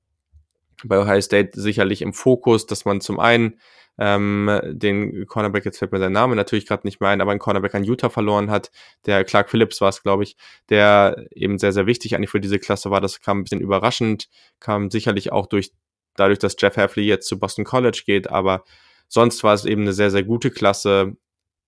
Bei 0.84 1.00
Ohio 1.00 1.22
State 1.22 1.52
sicherlich 1.60 2.02
im 2.02 2.14
Fokus, 2.14 2.66
dass 2.66 2.86
man 2.86 3.02
zum 3.02 3.20
einen 3.20 3.60
ähm, 3.98 4.60
den 4.66 5.28
Cornerback, 5.28 5.66
jetzt 5.66 5.78
fällt 5.80 5.92
mir 5.92 6.00
sein 6.00 6.12
Name 6.12 6.36
natürlich 6.36 6.66
gerade 6.66 6.88
nicht 6.88 7.02
mehr 7.02 7.10
ein, 7.10 7.22
aber 7.22 7.32
ein 7.32 7.40
Cornerback 7.40 7.76
an 7.76 7.84
Utah 7.84 8.10
verloren 8.10 8.50
hat. 8.50 8.72
Der 9.06 9.24
Clark 9.24 9.50
Phillips 9.50 9.82
war 9.82 9.90
es, 9.90 10.02
glaube 10.02 10.24
ich, 10.24 10.38
der 10.70 11.26
eben 11.32 11.60
sehr, 11.60 11.74
sehr 11.74 11.86
wichtig 11.86 12.16
eigentlich 12.16 12.30
für 12.32 12.42
diese 12.42 12.60
Klasse 12.60 12.90
war. 12.90 13.02
Das 13.02 13.22
kam 13.22 13.40
ein 13.40 13.44
bisschen 13.44 13.62
überraschend, 13.62 14.30
kam 14.60 14.90
sicherlich 14.90 15.32
auch 15.32 15.48
durch 15.48 15.72
dadurch, 16.16 16.40
dass 16.40 16.56
Jeff 16.58 16.78
Hafley 16.78 17.06
jetzt 17.06 17.28
zu 17.28 17.40
Boston 17.40 17.66
College 17.66 18.04
geht, 18.06 18.30
aber 18.30 18.64
sonst 19.08 19.44
war 19.44 19.54
es 19.54 19.66
eben 19.66 19.82
eine 19.82 19.94
sehr, 19.94 20.12
sehr 20.12 20.24
gute 20.24 20.52
Klasse. 20.52 21.18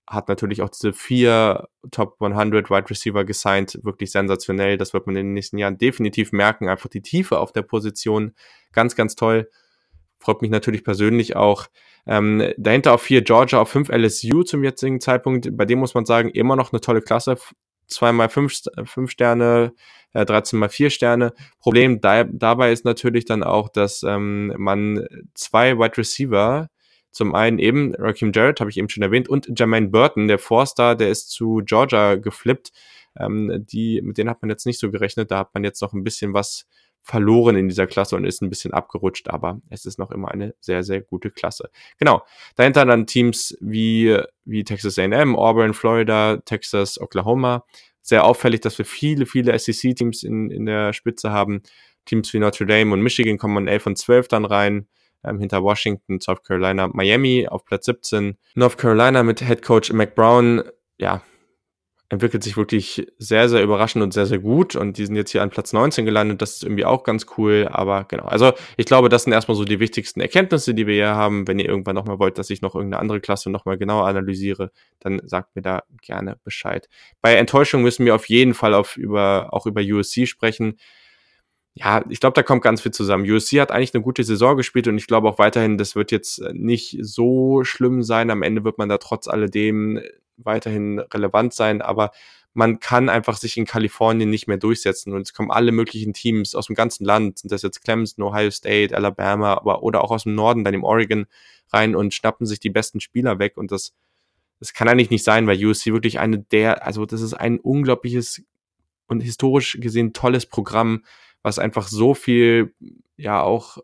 Hat 0.06 0.28
natürlich 0.28 0.60
auch 0.60 0.68
diese 0.68 0.92
vier 0.92 1.68
Top 1.90 2.16
100 2.20 2.70
Wide 2.70 2.90
Receiver 2.90 3.24
gesigned, 3.24 3.78
wirklich 3.82 4.10
sensationell. 4.10 4.76
Das 4.76 4.92
wird 4.92 5.06
man 5.06 5.16
in 5.16 5.26
den 5.26 5.32
nächsten 5.34 5.56
Jahren 5.56 5.78
definitiv 5.78 6.32
merken. 6.32 6.68
Einfach 6.68 6.90
die 6.90 7.00
Tiefe 7.00 7.38
auf 7.38 7.52
der 7.52 7.62
Position, 7.62 8.34
ganz, 8.72 8.96
ganz 8.96 9.14
toll. 9.14 9.48
Freut 10.18 10.42
mich 10.42 10.50
natürlich 10.50 10.84
persönlich 10.84 11.36
auch. 11.36 11.66
Ähm, 12.06 12.52
dahinter 12.56 12.92
auf 12.94 13.02
vier 13.02 13.22
Georgia, 13.22 13.60
auf 13.60 13.70
fünf 13.70 13.88
LSU 13.88 14.42
zum 14.42 14.62
jetzigen 14.64 15.00
Zeitpunkt. 15.00 15.56
Bei 15.56 15.64
dem 15.64 15.78
muss 15.78 15.94
man 15.94 16.04
sagen, 16.04 16.30
immer 16.30 16.56
noch 16.56 16.72
eine 16.72 16.80
tolle 16.80 17.00
Klasse. 17.00 17.36
Zweimal 17.86 18.28
fünf, 18.28 18.60
fünf 18.84 19.10
Sterne, 19.10 19.72
äh, 20.12 20.24
13 20.24 20.58
mal 20.58 20.68
vier 20.68 20.90
Sterne. 20.90 21.32
Problem 21.60 22.00
da, 22.00 22.24
dabei 22.24 22.72
ist 22.72 22.84
natürlich 22.84 23.24
dann 23.24 23.42
auch, 23.42 23.68
dass 23.68 24.02
ähm, 24.02 24.54
man 24.56 25.06
zwei 25.34 25.78
Wide 25.78 25.98
Receiver, 25.98 26.68
zum 27.10 27.34
einen 27.34 27.58
eben 27.58 27.94
Raheem 27.94 28.32
Jarrett, 28.34 28.60
habe 28.60 28.70
ich 28.70 28.76
eben 28.76 28.88
schon 28.88 29.02
erwähnt, 29.02 29.28
und 29.28 29.58
Jermaine 29.58 29.88
Burton, 29.88 30.28
der 30.28 30.38
Four-Star, 30.38 30.96
der 30.96 31.10
ist 31.10 31.30
zu 31.30 31.62
Georgia 31.64 32.16
geflippt. 32.16 32.72
Ähm, 33.16 33.64
die, 33.70 34.02
mit 34.02 34.18
denen 34.18 34.30
hat 34.30 34.42
man 34.42 34.50
jetzt 34.50 34.66
nicht 34.66 34.80
so 34.80 34.90
gerechnet. 34.90 35.30
Da 35.30 35.38
hat 35.38 35.54
man 35.54 35.64
jetzt 35.64 35.80
noch 35.80 35.92
ein 35.92 36.04
bisschen 36.04 36.34
was 36.34 36.66
verloren 37.04 37.54
in 37.54 37.68
dieser 37.68 37.86
Klasse 37.86 38.16
und 38.16 38.24
ist 38.24 38.40
ein 38.40 38.48
bisschen 38.48 38.72
abgerutscht, 38.72 39.28
aber 39.28 39.60
es 39.68 39.84
ist 39.84 39.98
noch 39.98 40.10
immer 40.10 40.30
eine 40.30 40.54
sehr, 40.58 40.82
sehr 40.82 41.02
gute 41.02 41.30
Klasse. 41.30 41.70
Genau. 41.98 42.22
Dahinter 42.56 42.86
dann 42.86 43.06
Teams 43.06 43.56
wie, 43.60 44.18
wie 44.46 44.64
Texas 44.64 44.98
A&M, 44.98 45.36
Auburn, 45.36 45.74
Florida, 45.74 46.38
Texas, 46.38 46.98
Oklahoma. 46.98 47.66
Sehr 48.00 48.24
auffällig, 48.24 48.62
dass 48.62 48.78
wir 48.78 48.86
viele, 48.86 49.26
viele 49.26 49.56
SEC-Teams 49.58 50.22
in, 50.22 50.50
in 50.50 50.64
der 50.64 50.94
Spitze 50.94 51.30
haben. 51.30 51.62
Teams 52.06 52.32
wie 52.32 52.38
Notre 52.38 52.64
Dame 52.64 52.94
und 52.94 53.02
Michigan 53.02 53.36
kommen 53.36 53.58
an 53.58 53.68
11 53.68 53.86
und 53.86 53.98
12 53.98 54.28
dann 54.28 54.46
rein. 54.46 54.88
Ähm, 55.22 55.38
hinter 55.40 55.62
Washington, 55.62 56.20
South 56.20 56.42
Carolina, 56.42 56.88
Miami 56.88 57.46
auf 57.48 57.66
Platz 57.66 57.84
17. 57.84 58.38
North 58.54 58.78
Carolina 58.78 59.22
mit 59.22 59.40
Head 59.40 59.62
Coach 59.62 59.92
Mac 59.92 60.14
Brown. 60.14 60.64
Ja, 60.98 61.22
entwickelt 62.14 62.42
sich 62.42 62.56
wirklich 62.56 63.06
sehr, 63.18 63.48
sehr 63.48 63.62
überraschend 63.62 64.02
und 64.02 64.14
sehr, 64.14 64.26
sehr 64.26 64.38
gut. 64.38 64.74
Und 64.74 64.98
die 64.98 65.06
sind 65.06 65.16
jetzt 65.16 65.30
hier 65.30 65.42
an 65.42 65.50
Platz 65.50 65.72
19 65.72 66.04
gelandet. 66.04 66.40
Das 66.40 66.54
ist 66.54 66.62
irgendwie 66.64 66.84
auch 66.84 67.04
ganz 67.04 67.26
cool. 67.36 67.68
Aber 67.70 68.04
genau, 68.04 68.24
also 68.24 68.52
ich 68.76 68.86
glaube, 68.86 69.08
das 69.08 69.24
sind 69.24 69.32
erstmal 69.32 69.56
so 69.56 69.64
die 69.64 69.80
wichtigsten 69.80 70.20
Erkenntnisse, 70.20 70.74
die 70.74 70.86
wir 70.86 70.94
hier 70.94 71.14
haben. 71.14 71.46
Wenn 71.46 71.58
ihr 71.58 71.68
irgendwann 71.68 71.94
nochmal 71.94 72.18
wollt, 72.18 72.38
dass 72.38 72.50
ich 72.50 72.62
noch 72.62 72.74
irgendeine 72.74 73.00
andere 73.00 73.20
Klasse 73.20 73.50
nochmal 73.50 73.76
genauer 73.76 74.06
analysiere, 74.06 74.70
dann 75.00 75.20
sagt 75.24 75.54
mir 75.54 75.62
da 75.62 75.82
gerne 76.02 76.38
Bescheid. 76.44 76.88
Bei 77.20 77.34
Enttäuschung 77.34 77.82
müssen 77.82 78.06
wir 78.06 78.14
auf 78.14 78.28
jeden 78.28 78.54
Fall 78.54 78.74
auf 78.74 78.96
über, 78.96 79.48
auch 79.52 79.66
über 79.66 79.82
USC 79.82 80.26
sprechen. 80.26 80.78
Ja, 81.76 82.04
ich 82.08 82.20
glaube, 82.20 82.34
da 82.34 82.44
kommt 82.44 82.62
ganz 82.62 82.82
viel 82.82 82.92
zusammen. 82.92 83.28
USC 83.28 83.60
hat 83.60 83.72
eigentlich 83.72 83.94
eine 83.94 84.04
gute 84.04 84.22
Saison 84.22 84.56
gespielt 84.56 84.86
und 84.86 84.96
ich 84.96 85.08
glaube 85.08 85.28
auch 85.28 85.38
weiterhin, 85.38 85.76
das 85.76 85.96
wird 85.96 86.12
jetzt 86.12 86.40
nicht 86.52 86.98
so 87.00 87.64
schlimm 87.64 88.04
sein. 88.04 88.30
Am 88.30 88.42
Ende 88.42 88.62
wird 88.62 88.78
man 88.78 88.88
da 88.88 88.98
trotz 88.98 89.26
alledem 89.26 90.00
weiterhin 90.36 90.98
relevant 90.98 91.54
sein, 91.54 91.82
aber 91.82 92.10
man 92.54 92.78
kann 92.78 93.08
einfach 93.08 93.36
sich 93.36 93.56
in 93.56 93.66
Kalifornien 93.66 94.30
nicht 94.30 94.46
mehr 94.46 94.56
durchsetzen. 94.56 95.12
Und 95.12 95.22
es 95.22 95.34
kommen 95.34 95.50
alle 95.50 95.72
möglichen 95.72 96.12
Teams 96.12 96.54
aus 96.54 96.66
dem 96.66 96.76
ganzen 96.76 97.04
Land, 97.04 97.40
sind 97.40 97.50
das 97.50 97.62
jetzt 97.62 97.82
Clemson, 97.82 98.24
Ohio 98.24 98.50
State, 98.50 98.96
Alabama, 98.96 99.54
aber 99.54 99.82
oder 99.82 100.04
auch 100.04 100.12
aus 100.12 100.22
dem 100.22 100.36
Norden, 100.36 100.64
dann 100.64 100.72
im 100.72 100.84
Oregon 100.84 101.26
rein 101.72 101.96
und 101.96 102.14
schnappen 102.14 102.46
sich 102.46 102.60
die 102.60 102.70
besten 102.70 103.00
Spieler 103.00 103.40
weg. 103.40 103.56
Und 103.56 103.72
das, 103.72 103.92
das 104.60 104.72
kann 104.72 104.88
eigentlich 104.88 105.10
nicht 105.10 105.24
sein, 105.24 105.48
weil 105.48 105.62
USC 105.64 105.92
wirklich 105.92 106.20
eine 106.20 106.38
der, 106.38 106.86
also 106.86 107.04
das 107.06 107.20
ist 107.20 107.34
ein 107.34 107.58
unglaubliches 107.58 108.42
und 109.08 109.20
historisch 109.20 109.78
gesehen 109.80 110.12
tolles 110.12 110.46
Programm, 110.46 111.04
was 111.42 111.58
einfach 111.58 111.88
so 111.88 112.14
viel, 112.14 112.72
ja, 113.16 113.42
auch, 113.42 113.78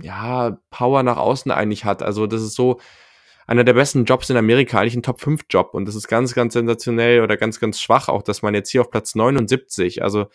ja, 0.00 0.58
Power 0.70 1.04
nach 1.04 1.16
außen 1.16 1.50
eigentlich 1.52 1.84
hat. 1.84 2.02
Also 2.02 2.26
das 2.26 2.42
ist 2.42 2.54
so, 2.54 2.80
einer 3.48 3.64
der 3.64 3.72
besten 3.72 4.04
Jobs 4.04 4.28
in 4.28 4.36
Amerika, 4.36 4.78
eigentlich 4.78 4.94
ein 4.94 5.02
Top-5-Job. 5.02 5.72
Und 5.72 5.86
das 5.88 5.94
ist 5.94 6.06
ganz, 6.06 6.34
ganz 6.34 6.52
sensationell 6.52 7.22
oder 7.22 7.38
ganz, 7.38 7.58
ganz 7.58 7.80
schwach 7.80 8.08
auch, 8.08 8.22
dass 8.22 8.42
man 8.42 8.54
jetzt 8.54 8.68
hier 8.68 8.82
auf 8.82 8.90
Platz 8.90 9.14
79, 9.14 10.02
also 10.02 10.26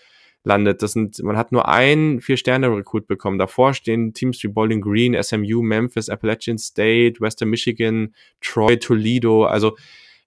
landet. 0.44 0.82
Das 0.82 0.94
sind, 0.94 1.22
man 1.22 1.38
hat 1.38 1.52
nur 1.52 1.68
einen 1.68 2.22
Vier-Sterne-Recruit 2.22 3.06
bekommen. 3.06 3.38
Davor 3.38 3.76
stehen 3.76 4.16
Teams 4.16 4.42
wie 4.42 4.48
Bowling 4.48 4.82
Green, 4.82 5.16
SMU, 5.22 5.62
Memphis, 5.62 6.10
Appalachian 6.10 6.58
State, 6.58 7.22
Western 7.22 7.50
Michigan, 7.50 8.16
Troy, 8.42 8.80
Toledo. 8.80 9.46
Also, 9.46 9.78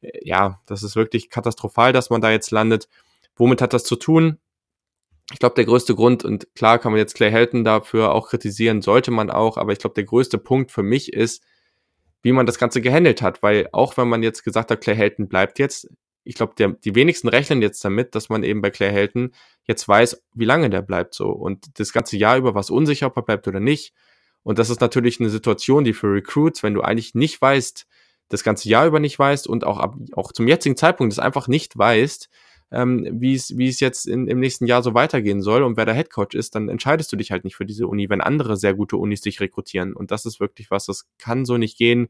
äh, 0.00 0.20
ja, 0.22 0.60
das 0.66 0.84
ist 0.84 0.94
wirklich 0.94 1.28
katastrophal, 1.28 1.92
dass 1.92 2.08
man 2.08 2.20
da 2.20 2.30
jetzt 2.30 2.52
landet. 2.52 2.88
Womit 3.34 3.62
hat 3.62 3.72
das 3.72 3.82
zu 3.82 3.96
tun? 3.96 4.38
Ich 5.32 5.40
glaube, 5.40 5.56
der 5.56 5.64
größte 5.64 5.96
Grund, 5.96 6.24
und 6.24 6.46
klar 6.54 6.78
kann 6.78 6.92
man 6.92 7.00
jetzt 7.00 7.16
Clay 7.16 7.32
Helton 7.32 7.64
dafür 7.64 8.14
auch 8.14 8.28
kritisieren, 8.28 8.80
sollte 8.80 9.10
man 9.10 9.28
auch, 9.28 9.56
aber 9.56 9.72
ich 9.72 9.80
glaube, 9.80 9.94
der 9.94 10.04
größte 10.04 10.38
Punkt 10.38 10.70
für 10.70 10.84
mich 10.84 11.12
ist, 11.12 11.42
wie 12.26 12.32
man 12.32 12.44
das 12.44 12.58
Ganze 12.58 12.80
gehandelt 12.80 13.22
hat, 13.22 13.44
weil 13.44 13.68
auch 13.70 13.96
wenn 13.96 14.08
man 14.08 14.24
jetzt 14.24 14.42
gesagt 14.42 14.72
hat, 14.72 14.80
Clay 14.80 14.96
Helton 14.96 15.28
bleibt 15.28 15.60
jetzt, 15.60 15.88
ich 16.24 16.34
glaube, 16.34 16.54
die 16.56 16.94
wenigsten 16.96 17.28
rechnen 17.28 17.62
jetzt 17.62 17.84
damit, 17.84 18.16
dass 18.16 18.28
man 18.28 18.42
eben 18.42 18.62
bei 18.62 18.70
Clay 18.70 18.90
Helton 18.90 19.30
jetzt 19.62 19.86
weiß, 19.86 20.24
wie 20.34 20.44
lange 20.44 20.68
der 20.68 20.82
bleibt 20.82 21.14
so. 21.14 21.28
Und 21.28 21.78
das 21.78 21.92
ganze 21.92 22.16
Jahr 22.16 22.36
über 22.36 22.52
war 22.52 22.62
es 22.62 22.68
unsicher, 22.68 23.06
ob 23.06 23.16
er 23.16 23.22
bleibt 23.22 23.46
oder 23.46 23.60
nicht. 23.60 23.94
Und 24.42 24.58
das 24.58 24.70
ist 24.70 24.80
natürlich 24.80 25.20
eine 25.20 25.30
Situation, 25.30 25.84
die 25.84 25.92
für 25.92 26.12
Recruits, 26.12 26.64
wenn 26.64 26.74
du 26.74 26.82
eigentlich 26.82 27.14
nicht 27.14 27.40
weißt, 27.40 27.86
das 28.28 28.42
ganze 28.42 28.68
Jahr 28.68 28.88
über 28.88 28.98
nicht 28.98 29.16
weißt 29.16 29.46
und 29.46 29.62
auch, 29.62 29.78
ab, 29.78 29.94
auch 30.14 30.32
zum 30.32 30.48
jetzigen 30.48 30.76
Zeitpunkt 30.76 31.12
das 31.12 31.20
einfach 31.20 31.46
nicht 31.46 31.78
weißt, 31.78 32.28
ähm, 32.70 33.06
wie 33.20 33.34
es 33.34 33.56
wie 33.56 33.68
es 33.68 33.80
jetzt 33.80 34.06
in, 34.06 34.26
im 34.26 34.40
nächsten 34.40 34.66
Jahr 34.66 34.82
so 34.82 34.94
weitergehen 34.94 35.40
soll 35.40 35.62
und 35.62 35.76
wer 35.76 35.84
der 35.84 35.94
Headcoach 35.94 36.34
ist, 36.34 36.54
dann 36.54 36.68
entscheidest 36.68 37.12
du 37.12 37.16
dich 37.16 37.30
halt 37.30 37.44
nicht 37.44 37.56
für 37.56 37.66
diese 37.66 37.86
Uni, 37.86 38.10
wenn 38.10 38.20
andere 38.20 38.56
sehr 38.56 38.74
gute 38.74 38.96
Unis 38.96 39.20
dich 39.20 39.40
rekrutieren. 39.40 39.94
Und 39.94 40.10
das 40.10 40.26
ist 40.26 40.40
wirklich 40.40 40.70
was, 40.70 40.86
das 40.86 41.06
kann 41.18 41.44
so 41.44 41.58
nicht 41.58 41.78
gehen. 41.78 42.08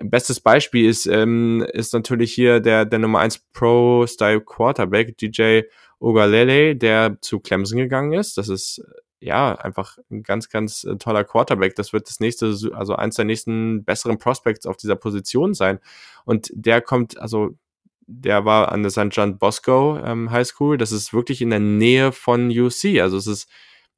Bestes 0.00 0.40
Beispiel 0.40 0.88
ist, 0.88 1.06
ähm, 1.06 1.64
ist 1.72 1.92
natürlich 1.92 2.32
hier 2.32 2.60
der, 2.60 2.86
der 2.86 2.98
Nummer 2.98 3.20
1 3.20 3.40
Pro-Style 3.52 4.40
Quarterback, 4.40 5.18
DJ 5.18 5.62
Ogalele, 5.98 6.74
der 6.74 7.18
zu 7.20 7.40
Clemson 7.40 7.78
gegangen 7.78 8.12
ist. 8.14 8.38
Das 8.38 8.48
ist 8.48 8.82
ja 9.20 9.54
einfach 9.54 9.98
ein 10.10 10.22
ganz, 10.22 10.48
ganz 10.48 10.84
äh, 10.84 10.96
toller 10.96 11.24
Quarterback. 11.24 11.76
Das 11.76 11.92
wird 11.92 12.08
das 12.08 12.20
nächste, 12.20 12.54
also 12.74 12.96
eins 12.96 13.16
der 13.16 13.24
nächsten 13.24 13.84
besseren 13.84 14.18
Prospects 14.18 14.66
auf 14.66 14.76
dieser 14.76 14.96
Position 14.96 15.54
sein. 15.54 15.78
Und 16.24 16.50
der 16.54 16.80
kommt, 16.80 17.18
also 17.18 17.54
der 18.20 18.44
war 18.44 18.72
an 18.72 18.82
der 18.82 18.90
St. 18.90 19.08
John 19.10 19.38
Bosco 19.38 19.98
ähm, 20.04 20.30
High 20.30 20.46
School. 20.46 20.78
Das 20.78 20.92
ist 20.92 21.12
wirklich 21.12 21.42
in 21.42 21.50
der 21.50 21.60
Nähe 21.60 22.12
von 22.12 22.50
UC. 22.50 23.00
Also 23.00 23.16
es 23.16 23.26
ist 23.26 23.48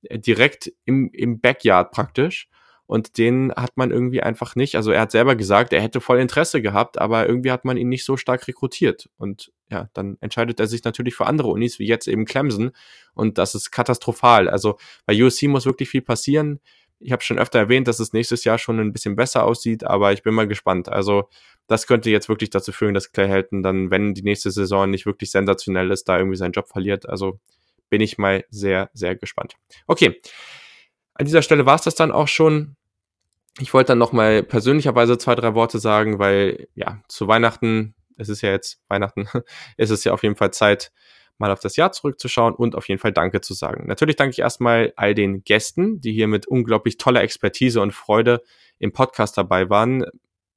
äh, 0.03 0.19
direkt 0.19 0.73
im, 0.85 1.11
im 1.13 1.41
Backyard 1.41 1.91
praktisch. 1.91 2.49
Und 2.87 3.17
den 3.17 3.51
hat 3.57 3.77
man 3.77 3.91
irgendwie 3.91 4.23
einfach 4.23 4.57
nicht. 4.57 4.77
Also 4.77 4.91
er 4.91 5.01
hat 5.01 5.11
selber 5.11 5.37
gesagt, 5.37 5.73
er 5.73 5.81
hätte 5.81 6.03
voll 6.03 6.21
Interesse 6.21 6.61
gehabt, 6.61 6.99
aber 6.99 7.27
irgendwie 7.27 7.51
hat 7.51 7.65
man 7.65 7.79
ihn 7.79 7.89
nicht 7.89 8.05
so 8.05 8.19
stark 8.19 8.47
rekrutiert. 8.47 9.09
Und 9.17 9.53
ja, 9.71 9.89
dann 9.95 10.19
entscheidet 10.21 10.61
er 10.61 10.67
sich 10.67 10.85
natürlich 10.85 11.15
für 11.15 11.27
andere 11.27 11.49
Unis, 11.49 11.79
wie 11.79 11.87
jetzt 11.87 12.07
eben 12.07 12.27
Clemson. 12.27 12.73
Und 13.15 13.39
das 13.39 13.55
ist 13.55 13.71
katastrophal. 13.71 14.51
Also 14.51 14.77
bei 15.07 15.21
USC 15.21 15.49
muss 15.49 15.65
wirklich 15.65 15.89
viel 15.89 16.03
passieren. 16.03 16.61
Ich 17.05 17.13
habe 17.13 17.23
schon 17.23 17.39
öfter 17.39 17.59
erwähnt, 17.59 17.87
dass 17.87 18.01
es 18.01 18.15
nächstes 18.15 18.45
Jahr 18.45 18.57
schon 18.57 18.81
ein 18.81 18.93
bisschen 18.93 19.15
besser 19.15 19.45
aussieht, 19.45 19.85
aber 19.85 20.13
ich 20.13 20.23
bin 20.23 20.33
mal 20.33 20.49
gespannt. 20.49 20.89
Also 20.89 21.29
das 21.67 21.87
könnte 21.87 22.11
jetzt 22.11 22.31
wirklich 22.31 22.49
dazu 22.49 22.73
führen, 22.73 22.95
dass 22.95 23.13
Clay 23.13 23.29
Helton 23.29 23.63
dann, 23.63 23.91
wenn 23.91 24.15
die 24.15 24.23
nächste 24.23 24.51
Saison 24.51 24.91
nicht 24.91 25.05
wirklich 25.05 25.31
sensationell 25.31 25.91
ist, 25.91 26.09
da 26.09 26.17
irgendwie 26.17 26.37
seinen 26.37 26.53
Job 26.53 26.69
verliert. 26.69 27.07
Also 27.07 27.39
bin 27.91 28.01
ich 28.01 28.17
mal 28.17 28.45
sehr, 28.49 28.91
sehr 28.95 29.17
gespannt. 29.17 29.55
Okay, 29.87 30.19
an 31.15 31.27
dieser 31.27 31.43
Stelle 31.43 31.67
war 31.67 31.77
es 31.77 31.83
das 31.83 31.95
dann 31.95 32.11
auch 32.11 32.29
schon. 32.29 32.77
Ich 33.61 33.75
wollte 33.75 33.89
dann 33.89 33.99
nochmal 33.99 34.43
persönlicherweise 34.43 35.19
zwei, 35.19 35.35
drei 35.35 35.55
Worte 35.55 35.79
sagen, 35.79 36.19
weil 36.19 36.69
ja, 36.75 37.03
zu 37.09 37.29
Weihnachten, 37.29 37.95
es 38.17 38.31
ist 38.31 38.41
ja 38.41 38.51
jetzt 38.51 38.81
Weihnachten, 38.89 39.29
ist 39.77 39.91
es 39.91 40.05
ja 40.05 40.13
auf 40.13 40.23
jeden 40.23 40.37
Fall 40.37 40.53
Zeit, 40.53 40.91
mal 41.39 41.51
auf 41.51 41.61
das 41.61 41.77
Jahr 41.77 41.93
zurückzuschauen 41.93 42.55
und 42.55 42.75
auf 42.75 42.89
jeden 42.89 43.01
Fall 43.01 43.13
Danke 43.13 43.41
zu 43.41 43.55
sagen. 43.55 43.87
Natürlich 43.87 44.17
danke 44.17 44.33
ich 44.33 44.39
erstmal 44.41 44.93
all 44.97 45.15
den 45.15 45.45
Gästen, 45.45 46.01
die 46.01 46.13
hier 46.13 46.29
mit 46.29 46.47
unglaublich 46.47 46.97
toller 46.97 47.23
Expertise 47.23 47.81
und 47.81 47.93
Freude 47.93 48.43
im 48.79 48.93
Podcast 48.93 49.37
dabei 49.39 49.71
waren 49.71 50.05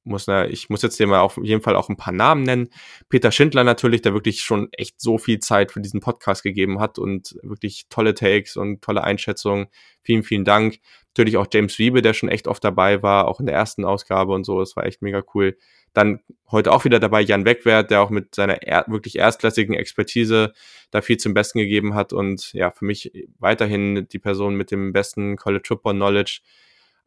muss, 0.08 0.26
ne, 0.26 0.48
ich 0.48 0.68
muss 0.68 0.82
jetzt 0.82 0.96
hier 0.96 1.06
mal 1.06 1.20
auf 1.20 1.38
jeden 1.40 1.62
Fall 1.62 1.76
auch 1.76 1.88
ein 1.88 1.96
paar 1.96 2.12
Namen 2.12 2.42
nennen. 2.42 2.70
Peter 3.08 3.30
Schindler 3.30 3.64
natürlich, 3.64 4.02
der 4.02 4.14
wirklich 4.14 4.40
schon 4.42 4.68
echt 4.72 5.00
so 5.00 5.18
viel 5.18 5.38
Zeit 5.38 5.70
für 5.72 5.80
diesen 5.80 6.00
Podcast 6.00 6.42
gegeben 6.42 6.80
hat 6.80 6.98
und 6.98 7.36
wirklich 7.42 7.86
tolle 7.88 8.14
Takes 8.14 8.56
und 8.56 8.82
tolle 8.82 9.04
Einschätzungen. 9.04 9.68
Vielen, 10.02 10.22
vielen 10.24 10.44
Dank. 10.44 10.78
Natürlich 11.08 11.36
auch 11.36 11.46
James 11.52 11.78
Wiebe, 11.78 12.02
der 12.02 12.14
schon 12.14 12.28
echt 12.28 12.48
oft 12.48 12.64
dabei 12.64 13.02
war, 13.02 13.28
auch 13.28 13.40
in 13.40 13.46
der 13.46 13.54
ersten 13.54 13.84
Ausgabe 13.84 14.32
und 14.32 14.44
so. 14.44 14.60
Das 14.60 14.76
war 14.76 14.86
echt 14.86 15.02
mega 15.02 15.22
cool. 15.34 15.56
Dann 15.94 16.20
heute 16.50 16.72
auch 16.72 16.84
wieder 16.84 17.00
dabei 17.00 17.20
Jan 17.20 17.44
Wegwert, 17.44 17.90
der 17.90 18.02
auch 18.02 18.10
mit 18.10 18.34
seiner 18.34 18.62
er 18.62 18.84
wirklich 18.88 19.16
erstklassigen 19.16 19.74
Expertise 19.74 20.52
da 20.90 21.02
viel 21.02 21.18
zum 21.18 21.34
Besten 21.34 21.58
gegeben 21.58 21.94
hat 21.94 22.12
und 22.12 22.52
ja, 22.52 22.70
für 22.70 22.84
mich 22.84 23.12
weiterhin 23.38 24.08
die 24.08 24.18
Person 24.18 24.54
mit 24.54 24.70
dem 24.70 24.92
besten 24.92 25.36
College 25.36 25.64
Football 25.66 25.94
Knowledge 25.94 26.40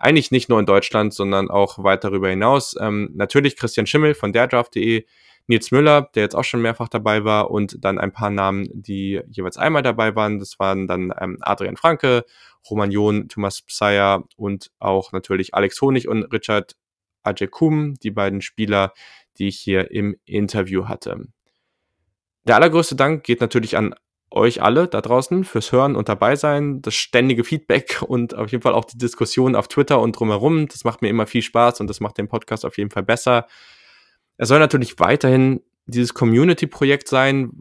eigentlich 0.02 0.32
nicht 0.32 0.50
nur 0.50 0.60
in 0.60 0.66
Deutschland, 0.66 1.14
sondern 1.14 1.50
auch 1.50 1.84
weit 1.84 2.04
darüber 2.04 2.30
hinaus. 2.30 2.76
Ähm, 2.80 3.12
natürlich 3.14 3.56
Christian 3.56 3.86
Schimmel 3.86 4.16
von 4.16 4.34
derdraft.de, 4.34 5.06
Nils 5.48 5.72
Müller, 5.72 6.10
der 6.16 6.24
jetzt 6.24 6.36
auch 6.36 6.44
schon 6.44 6.62
mehrfach 6.62 6.88
dabei 6.88 7.24
war 7.24 7.52
und 7.52 7.84
dann 7.84 7.98
ein 8.00 8.12
paar 8.12 8.30
Namen, 8.30 8.68
die 8.74 9.22
jeweils 9.30 9.58
einmal 9.58 9.82
dabei 9.82 10.16
waren. 10.16 10.40
Das 10.40 10.60
waren 10.60 10.88
dann 10.88 11.14
ähm, 11.20 11.38
Adrian 11.42 11.78
Franke, 11.78 12.26
Roman 12.70 12.92
John, 12.92 13.28
Thomas 13.28 13.62
Pseier 13.62 14.24
und 14.38 14.72
auch 14.80 15.12
natürlich 15.12 15.54
Alex 15.54 15.82
Honig 15.82 16.08
und 16.08 16.24
Richard 16.26 16.76
Ajekum, 17.24 17.96
die 17.96 18.12
beiden 18.12 18.42
Spieler, 18.42 18.94
die 19.38 19.48
ich 19.48 19.60
hier 19.60 19.92
im 19.92 20.16
Interview 20.26 20.88
hatte. 20.88 21.28
Der 22.46 22.56
allergrößte 22.56 22.96
Dank 22.96 23.24
geht 23.24 23.42
natürlich 23.42 23.78
an 23.78 23.94
euch 24.32 24.62
alle 24.62 24.88
da 24.88 25.02
draußen 25.02 25.44
fürs 25.44 25.72
Hören 25.72 25.96
und 25.96 26.08
dabei 26.10 26.36
sein, 26.36 26.82
das 26.82 26.96
ständige 26.96 27.44
Feedback 27.44 28.02
und 28.08 28.34
auf 28.34 28.52
jeden 28.52 28.62
Fall 28.62 28.74
auch 28.74 28.86
die 28.86 28.98
Diskussion 28.98 29.56
auf 29.56 29.68
Twitter 29.68 30.00
und 30.00 30.14
drumherum. 30.18 30.68
Das 30.68 30.84
macht 30.84 31.02
mir 31.02 31.10
immer 31.10 31.28
viel 31.28 31.42
Spaß 31.42 31.82
und 31.82 31.88
das 31.88 32.00
macht 32.00 32.18
den 32.18 32.28
Podcast 32.28 32.66
auf 32.66 32.78
jeden 32.78 32.90
Fall 32.90 33.04
besser. 33.04 33.46
Es 34.38 34.48
soll 34.48 34.60
natürlich 34.60 35.00
weiterhin 35.00 35.62
dieses 35.86 36.14
Community-Projekt 36.14 37.08
sein. 37.08 37.52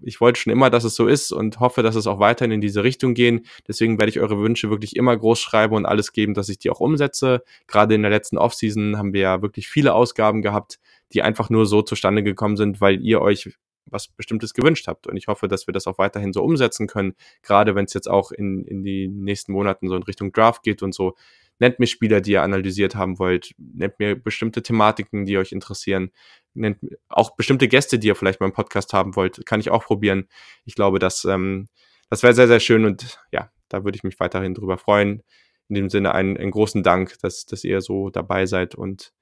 Ich 0.00 0.20
wollte 0.20 0.40
schon 0.40 0.52
immer, 0.52 0.70
dass 0.70 0.84
es 0.84 0.94
so 0.94 1.06
ist 1.06 1.32
und 1.32 1.60
hoffe, 1.60 1.82
dass 1.82 1.94
es 1.94 2.06
auch 2.06 2.18
weiterhin 2.18 2.52
in 2.52 2.60
diese 2.60 2.82
Richtung 2.82 3.14
gehen. 3.14 3.46
Deswegen 3.66 3.98
werde 3.98 4.10
ich 4.10 4.20
eure 4.20 4.40
Wünsche 4.40 4.70
wirklich 4.70 4.96
immer 4.96 5.16
groß 5.16 5.38
schreiben 5.38 5.74
und 5.74 5.86
alles 5.86 6.12
geben, 6.12 6.34
dass 6.34 6.48
ich 6.48 6.58
die 6.58 6.70
auch 6.70 6.80
umsetze. 6.80 7.42
Gerade 7.66 7.94
in 7.94 8.02
der 8.02 8.10
letzten 8.10 8.38
Offseason 8.38 8.96
haben 8.96 9.12
wir 9.12 9.20
ja 9.20 9.42
wirklich 9.42 9.68
viele 9.68 9.94
Ausgaben 9.94 10.42
gehabt, 10.42 10.78
die 11.12 11.22
einfach 11.22 11.50
nur 11.50 11.66
so 11.66 11.82
zustande 11.82 12.22
gekommen 12.22 12.56
sind, 12.56 12.80
weil 12.80 13.00
ihr 13.00 13.20
euch 13.20 13.50
was 13.90 14.08
Bestimmtes 14.08 14.54
gewünscht 14.54 14.86
habt. 14.86 15.06
Und 15.06 15.16
ich 15.16 15.28
hoffe, 15.28 15.48
dass 15.48 15.66
wir 15.66 15.72
das 15.72 15.86
auch 15.86 15.98
weiterhin 15.98 16.32
so 16.32 16.42
umsetzen 16.42 16.86
können, 16.86 17.14
gerade 17.42 17.74
wenn 17.74 17.86
es 17.86 17.94
jetzt 17.94 18.08
auch 18.08 18.32
in, 18.32 18.64
in 18.64 18.82
die 18.82 19.08
nächsten 19.08 19.52
Monaten 19.52 19.88
so 19.88 19.96
in 19.96 20.02
Richtung 20.02 20.32
Draft 20.32 20.62
geht 20.62 20.82
und 20.82 20.94
so. 20.94 21.14
Nennt 21.60 21.80
mir 21.80 21.86
Spieler, 21.86 22.20
die 22.20 22.32
ihr 22.32 22.42
analysiert 22.42 22.94
haben 22.94 23.18
wollt. 23.18 23.52
Nennt 23.58 23.98
mir 23.98 24.14
bestimmte 24.14 24.62
Thematiken, 24.62 25.24
die 25.24 25.38
euch 25.38 25.50
interessieren. 25.50 26.10
Nennt 26.54 26.78
auch 27.08 27.36
bestimmte 27.36 27.68
Gäste, 27.68 27.98
die 27.98 28.08
ihr 28.08 28.16
vielleicht 28.16 28.40
mal 28.40 28.46
im 28.46 28.52
Podcast 28.52 28.92
haben 28.92 29.16
wollt. 29.16 29.44
Kann 29.46 29.60
ich 29.60 29.70
auch 29.70 29.84
probieren. 29.84 30.28
Ich 30.64 30.74
glaube, 30.74 30.98
dass, 30.98 31.24
ähm, 31.24 31.68
das 32.10 32.22
wäre 32.22 32.34
sehr, 32.34 32.48
sehr 32.48 32.60
schön 32.60 32.84
und 32.84 33.20
ja, 33.32 33.50
da 33.68 33.84
würde 33.84 33.96
ich 33.96 34.04
mich 34.04 34.18
weiterhin 34.20 34.54
drüber 34.54 34.78
freuen. 34.78 35.22
In 35.68 35.74
dem 35.74 35.90
Sinne 35.90 36.14
einen, 36.14 36.36
einen 36.36 36.50
großen 36.50 36.82
Dank, 36.82 37.18
dass, 37.20 37.44
dass 37.46 37.64
ihr 37.64 37.80
so 37.80 38.10
dabei 38.10 38.46
seid 38.46 38.74
und 38.74 39.12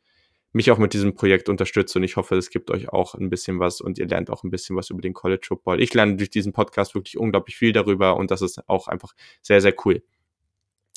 mich 0.53 0.70
auch 0.70 0.78
mit 0.78 0.94
diesem 0.94 1.15
Projekt 1.15 1.48
unterstützt 1.48 1.94
und 1.97 2.03
ich 2.03 2.16
hoffe, 2.16 2.36
es 2.36 2.51
gibt 2.51 2.70
euch 2.70 2.89
auch 2.89 3.15
ein 3.15 3.28
bisschen 3.31 3.61
was 3.61 3.81
und 3.81 3.98
ihr 3.98 4.07
lernt 4.09 4.31
auch 4.31 4.43
ein 4.43 4.51
bisschen 4.51 4.74
was 4.74 4.90
über 4.90 5.03
den 5.03 5.12
College 5.12 5.44
Football. 5.47 5.82
Ich 5.82 5.93
lerne 5.93 6.16
durch 6.16 6.31
diesen 6.31 6.53
Podcast 6.53 6.94
wirklich 6.94 7.19
unglaublich 7.19 7.57
viel 7.57 7.73
darüber 7.73 8.16
und 8.16 8.31
das 8.31 8.43
ist 8.43 8.69
auch 8.69 8.89
einfach 8.89 9.12
sehr, 9.43 9.61
sehr 9.61 9.74
cool. 9.85 10.03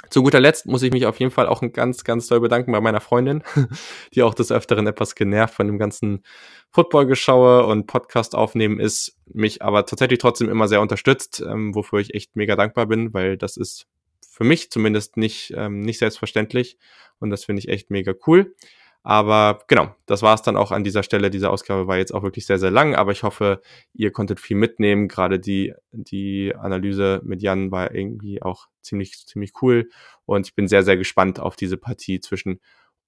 Zu 0.09 0.23
guter 0.23 0.39
Letzt 0.39 0.65
muss 0.65 0.81
ich 0.81 0.91
mich 0.91 1.05
auf 1.05 1.19
jeden 1.19 1.31
Fall 1.31 1.47
auch 1.47 1.61
ganz, 1.73 2.03
ganz 2.03 2.27
doll 2.27 2.39
bedanken 2.39 2.71
bei 2.71 2.81
meiner 2.81 3.01
Freundin, 3.01 3.43
die 4.15 4.23
auch 4.23 4.33
des 4.33 4.51
Öfteren 4.51 4.87
etwas 4.87 5.13
genervt 5.13 5.53
von 5.53 5.67
dem 5.67 5.77
ganzen 5.77 6.23
Football-Geschaue 6.71 7.65
und 7.65 7.85
Podcast 7.85 8.33
aufnehmen 8.33 8.79
ist, 8.79 9.17
mich 9.31 9.61
aber 9.61 9.85
tatsächlich 9.85 10.19
trotzdem 10.19 10.49
immer 10.49 10.67
sehr 10.67 10.81
unterstützt, 10.81 11.43
ähm, 11.45 11.75
wofür 11.75 11.99
ich 11.99 12.13
echt 12.13 12.35
mega 12.35 12.55
dankbar 12.55 12.87
bin, 12.87 13.13
weil 13.13 13.37
das 13.37 13.57
ist 13.57 13.87
für 14.27 14.45
mich 14.45 14.71
zumindest 14.71 15.17
nicht, 15.17 15.53
ähm, 15.55 15.81
nicht 15.81 15.99
selbstverständlich 15.99 16.77
und 17.19 17.29
das 17.29 17.45
finde 17.45 17.59
ich 17.59 17.67
echt 17.67 17.91
mega 17.91 18.13
cool. 18.25 18.55
Aber 19.03 19.63
genau, 19.67 19.95
das 20.05 20.21
war 20.21 20.35
es 20.35 20.41
dann 20.41 20.57
auch 20.57 20.71
an 20.71 20.83
dieser 20.83 21.03
Stelle. 21.03 21.29
Diese 21.29 21.49
Ausgabe 21.49 21.87
war 21.87 21.97
jetzt 21.97 22.13
auch 22.13 22.23
wirklich 22.23 22.45
sehr, 22.45 22.59
sehr 22.59 22.71
lang, 22.71 22.95
aber 22.95 23.11
ich 23.11 23.23
hoffe, 23.23 23.61
ihr 23.93 24.11
konntet 24.11 24.39
viel 24.39 24.57
mitnehmen. 24.57 25.07
Gerade 25.07 25.39
die, 25.39 25.73
die 25.91 26.53
Analyse 26.55 27.21
mit 27.23 27.41
Jan 27.41 27.71
war 27.71 27.95
irgendwie 27.95 28.41
auch 28.41 28.67
ziemlich, 28.81 29.25
ziemlich 29.25 29.53
cool. 29.61 29.89
Und 30.25 30.47
ich 30.47 30.55
bin 30.55 30.67
sehr, 30.67 30.83
sehr 30.83 30.97
gespannt 30.97 31.39
auf 31.39 31.55
diese 31.55 31.77
Partie 31.77 32.19
zwischen 32.19 32.59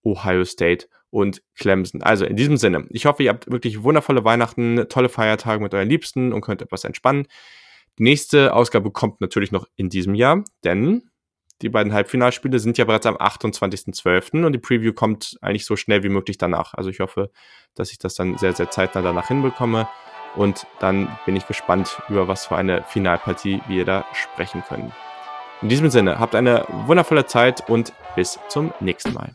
Ohio 0.03 0.45
State 0.45 0.87
und 1.09 1.43
Clemson. 1.55 2.01
Also 2.01 2.25
in 2.25 2.37
diesem 2.37 2.57
Sinne, 2.57 2.87
ich 2.89 3.05
hoffe, 3.05 3.23
ihr 3.23 3.29
habt 3.29 3.51
wirklich 3.51 3.83
wundervolle 3.83 4.23
Weihnachten, 4.23 4.85
tolle 4.89 5.09
Feiertage 5.09 5.61
mit 5.61 5.73
euren 5.73 5.89
Liebsten 5.89 6.31
und 6.31 6.41
könnt 6.41 6.61
etwas 6.61 6.85
entspannen. 6.85 7.27
Die 7.99 8.03
nächste 8.03 8.53
Ausgabe 8.53 8.91
kommt 8.91 9.19
natürlich 9.19 9.51
noch 9.51 9.67
in 9.75 9.89
diesem 9.89 10.15
Jahr, 10.15 10.43
denn 10.63 11.10
die 11.61 11.69
beiden 11.69 11.93
Halbfinalspiele 11.93 12.59
sind 12.59 12.77
ja 12.77 12.85
bereits 12.85 13.05
am 13.05 13.15
28.12. 13.15 14.45
und 14.45 14.53
die 14.53 14.59
Preview 14.59 14.93
kommt 14.93 15.37
eigentlich 15.41 15.65
so 15.65 15.75
schnell 15.75 16.03
wie 16.03 16.09
möglich 16.09 16.37
danach. 16.37 16.73
Also 16.73 16.89
ich 16.89 16.99
hoffe, 16.99 17.31
dass 17.75 17.91
ich 17.91 17.99
das 17.99 18.15
dann 18.15 18.37
sehr, 18.37 18.53
sehr 18.53 18.69
zeitnah 18.69 19.01
danach 19.01 19.27
hinbekomme. 19.27 19.87
Und 20.35 20.65
dann 20.79 21.09
bin 21.25 21.35
ich 21.35 21.45
gespannt, 21.45 22.01
über 22.09 22.27
was 22.27 22.45
für 22.45 22.55
eine 22.55 22.83
Finalpartie 22.83 23.61
wir 23.67 23.85
da 23.85 24.05
sprechen 24.13 24.63
können. 24.67 24.91
In 25.61 25.69
diesem 25.69 25.89
Sinne, 25.89 26.19
habt 26.19 26.35
eine 26.35 26.65
wundervolle 26.87 27.25
Zeit 27.25 27.69
und 27.69 27.93
bis 28.15 28.39
zum 28.47 28.73
nächsten 28.79 29.13
Mal. 29.13 29.33